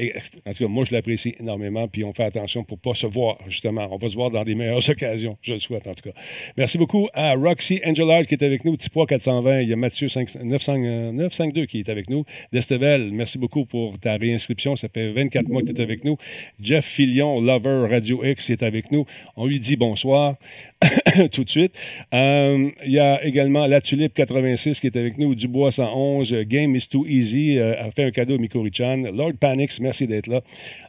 en 0.47 0.52
tout 0.52 0.64
cas, 0.64 0.68
moi, 0.68 0.85
je 0.85 0.94
l'apprécie 0.94 1.35
énormément. 1.39 1.89
Puis 1.89 2.05
on 2.05 2.12
fait 2.12 2.24
attention 2.24 2.64
pour 2.64 2.78
ne 2.78 2.82
pas 2.82 2.94
se 2.94 3.06
voir, 3.06 3.39
justement. 3.48 3.89
On 3.90 3.98
va 3.98 4.09
se 4.09 4.14
voir 4.14 4.30
dans 4.30 4.44
des 4.44 4.55
meilleures 4.55 4.78
occasions. 4.89 5.36
Je 5.43 5.55
le 5.55 5.60
souhaite, 5.60 5.86
en 5.86 5.94
tout 5.94 6.09
cas. 6.10 6.18
Merci 6.56 6.78
beaucoup 6.78 7.09
à 7.14 7.35
Roxy 7.35 7.80
Angelard 7.85 8.26
qui 8.26 8.35
est 8.35 8.44
avec 8.44 8.64
nous, 8.64 8.76
Tipois 8.76 9.06
420. 9.06 9.60
Il 9.62 9.68
y 9.68 9.72
a 9.72 9.76
Mathieu 9.76 10.09
5, 10.09 10.36
900, 10.43 10.74
euh, 10.85 11.12
952 11.12 11.66
qui 11.66 11.80
est 11.80 11.89
avec 11.89 12.10
nous. 12.10 12.24
Destevel, 12.52 13.10
merci 13.12 13.39
beaucoup 13.39 13.64
pour 13.64 13.98
ta 13.98 14.16
réinscription. 14.16 14.76
Ça 14.76 14.89
fait 14.89 15.12
24 15.12 15.48
mois 15.48 15.62
que 15.62 15.66
tu 15.66 15.72
es 15.72 15.80
avec 15.80 16.05
nous. 16.05 16.16
Jeff 16.60 16.85
Filion, 16.85 17.40
Lover 17.40 17.86
Radio 17.90 18.24
X, 18.24 18.51
est 18.51 18.62
avec 18.62 18.93
nous. 18.93 19.05
On 19.36 19.47
lui 19.47 19.60
dit 19.60 19.76
bonsoir 19.76 20.36
tout 21.32 21.44
de 21.44 21.51
suite. 21.51 21.78
Euh, 22.14 22.70
il 22.85 22.93
y 22.93 22.98
a 22.98 23.24
également 23.24 23.66
La 23.66 23.80
Tulipe 23.80 24.14
86 24.14 24.80
qui 24.80 24.86
est 24.86 24.97
avec 24.97 25.18
nous. 25.18 25.35
Dubois 25.35 25.72
111, 25.72 26.32
euh, 26.32 26.44
Game 26.44 26.74
is 26.76 26.89
Too 26.89 27.06
Easy 27.06 27.38
euh, 27.59 27.81
a 27.81 27.90
fait 27.90 28.05
un 28.05 28.10
cadeau 28.10 28.35
à 28.35 28.39
Mikori-chan. 28.39 29.05
Lord 29.15 29.35
Panix, 29.40 29.81
merci 29.81 30.06
d'être 30.06 30.27
là. 30.27 30.43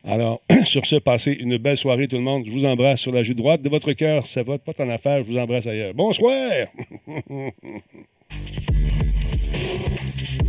Alors, 0.04 0.42
sur 0.66 0.86
ce, 0.86 0.98
passez 0.98 1.32
une 1.32 1.58
belle 1.58 1.78
soirée 1.78 2.08
tout 2.08 2.18
le 2.18 2.24
monde. 2.24 2.44
Je 2.46 2.52
vous 2.52 2.66
embrasse 2.66 3.02
sur 3.02 3.12
la 3.12 3.24
joue 3.24 3.34
droite 3.34 3.62
de 3.62 3.70
votre 3.70 3.94
cœur. 3.94 4.26
Ça 4.26 4.44
va 4.44 4.58
pas 4.58 4.74
en 4.80 4.90
affaire. 4.90 5.24
Je 5.24 5.32
vous 5.32 5.38
embrasse 5.38 5.68
ailleurs. 5.68 5.94
Bonsoir! 5.94 6.52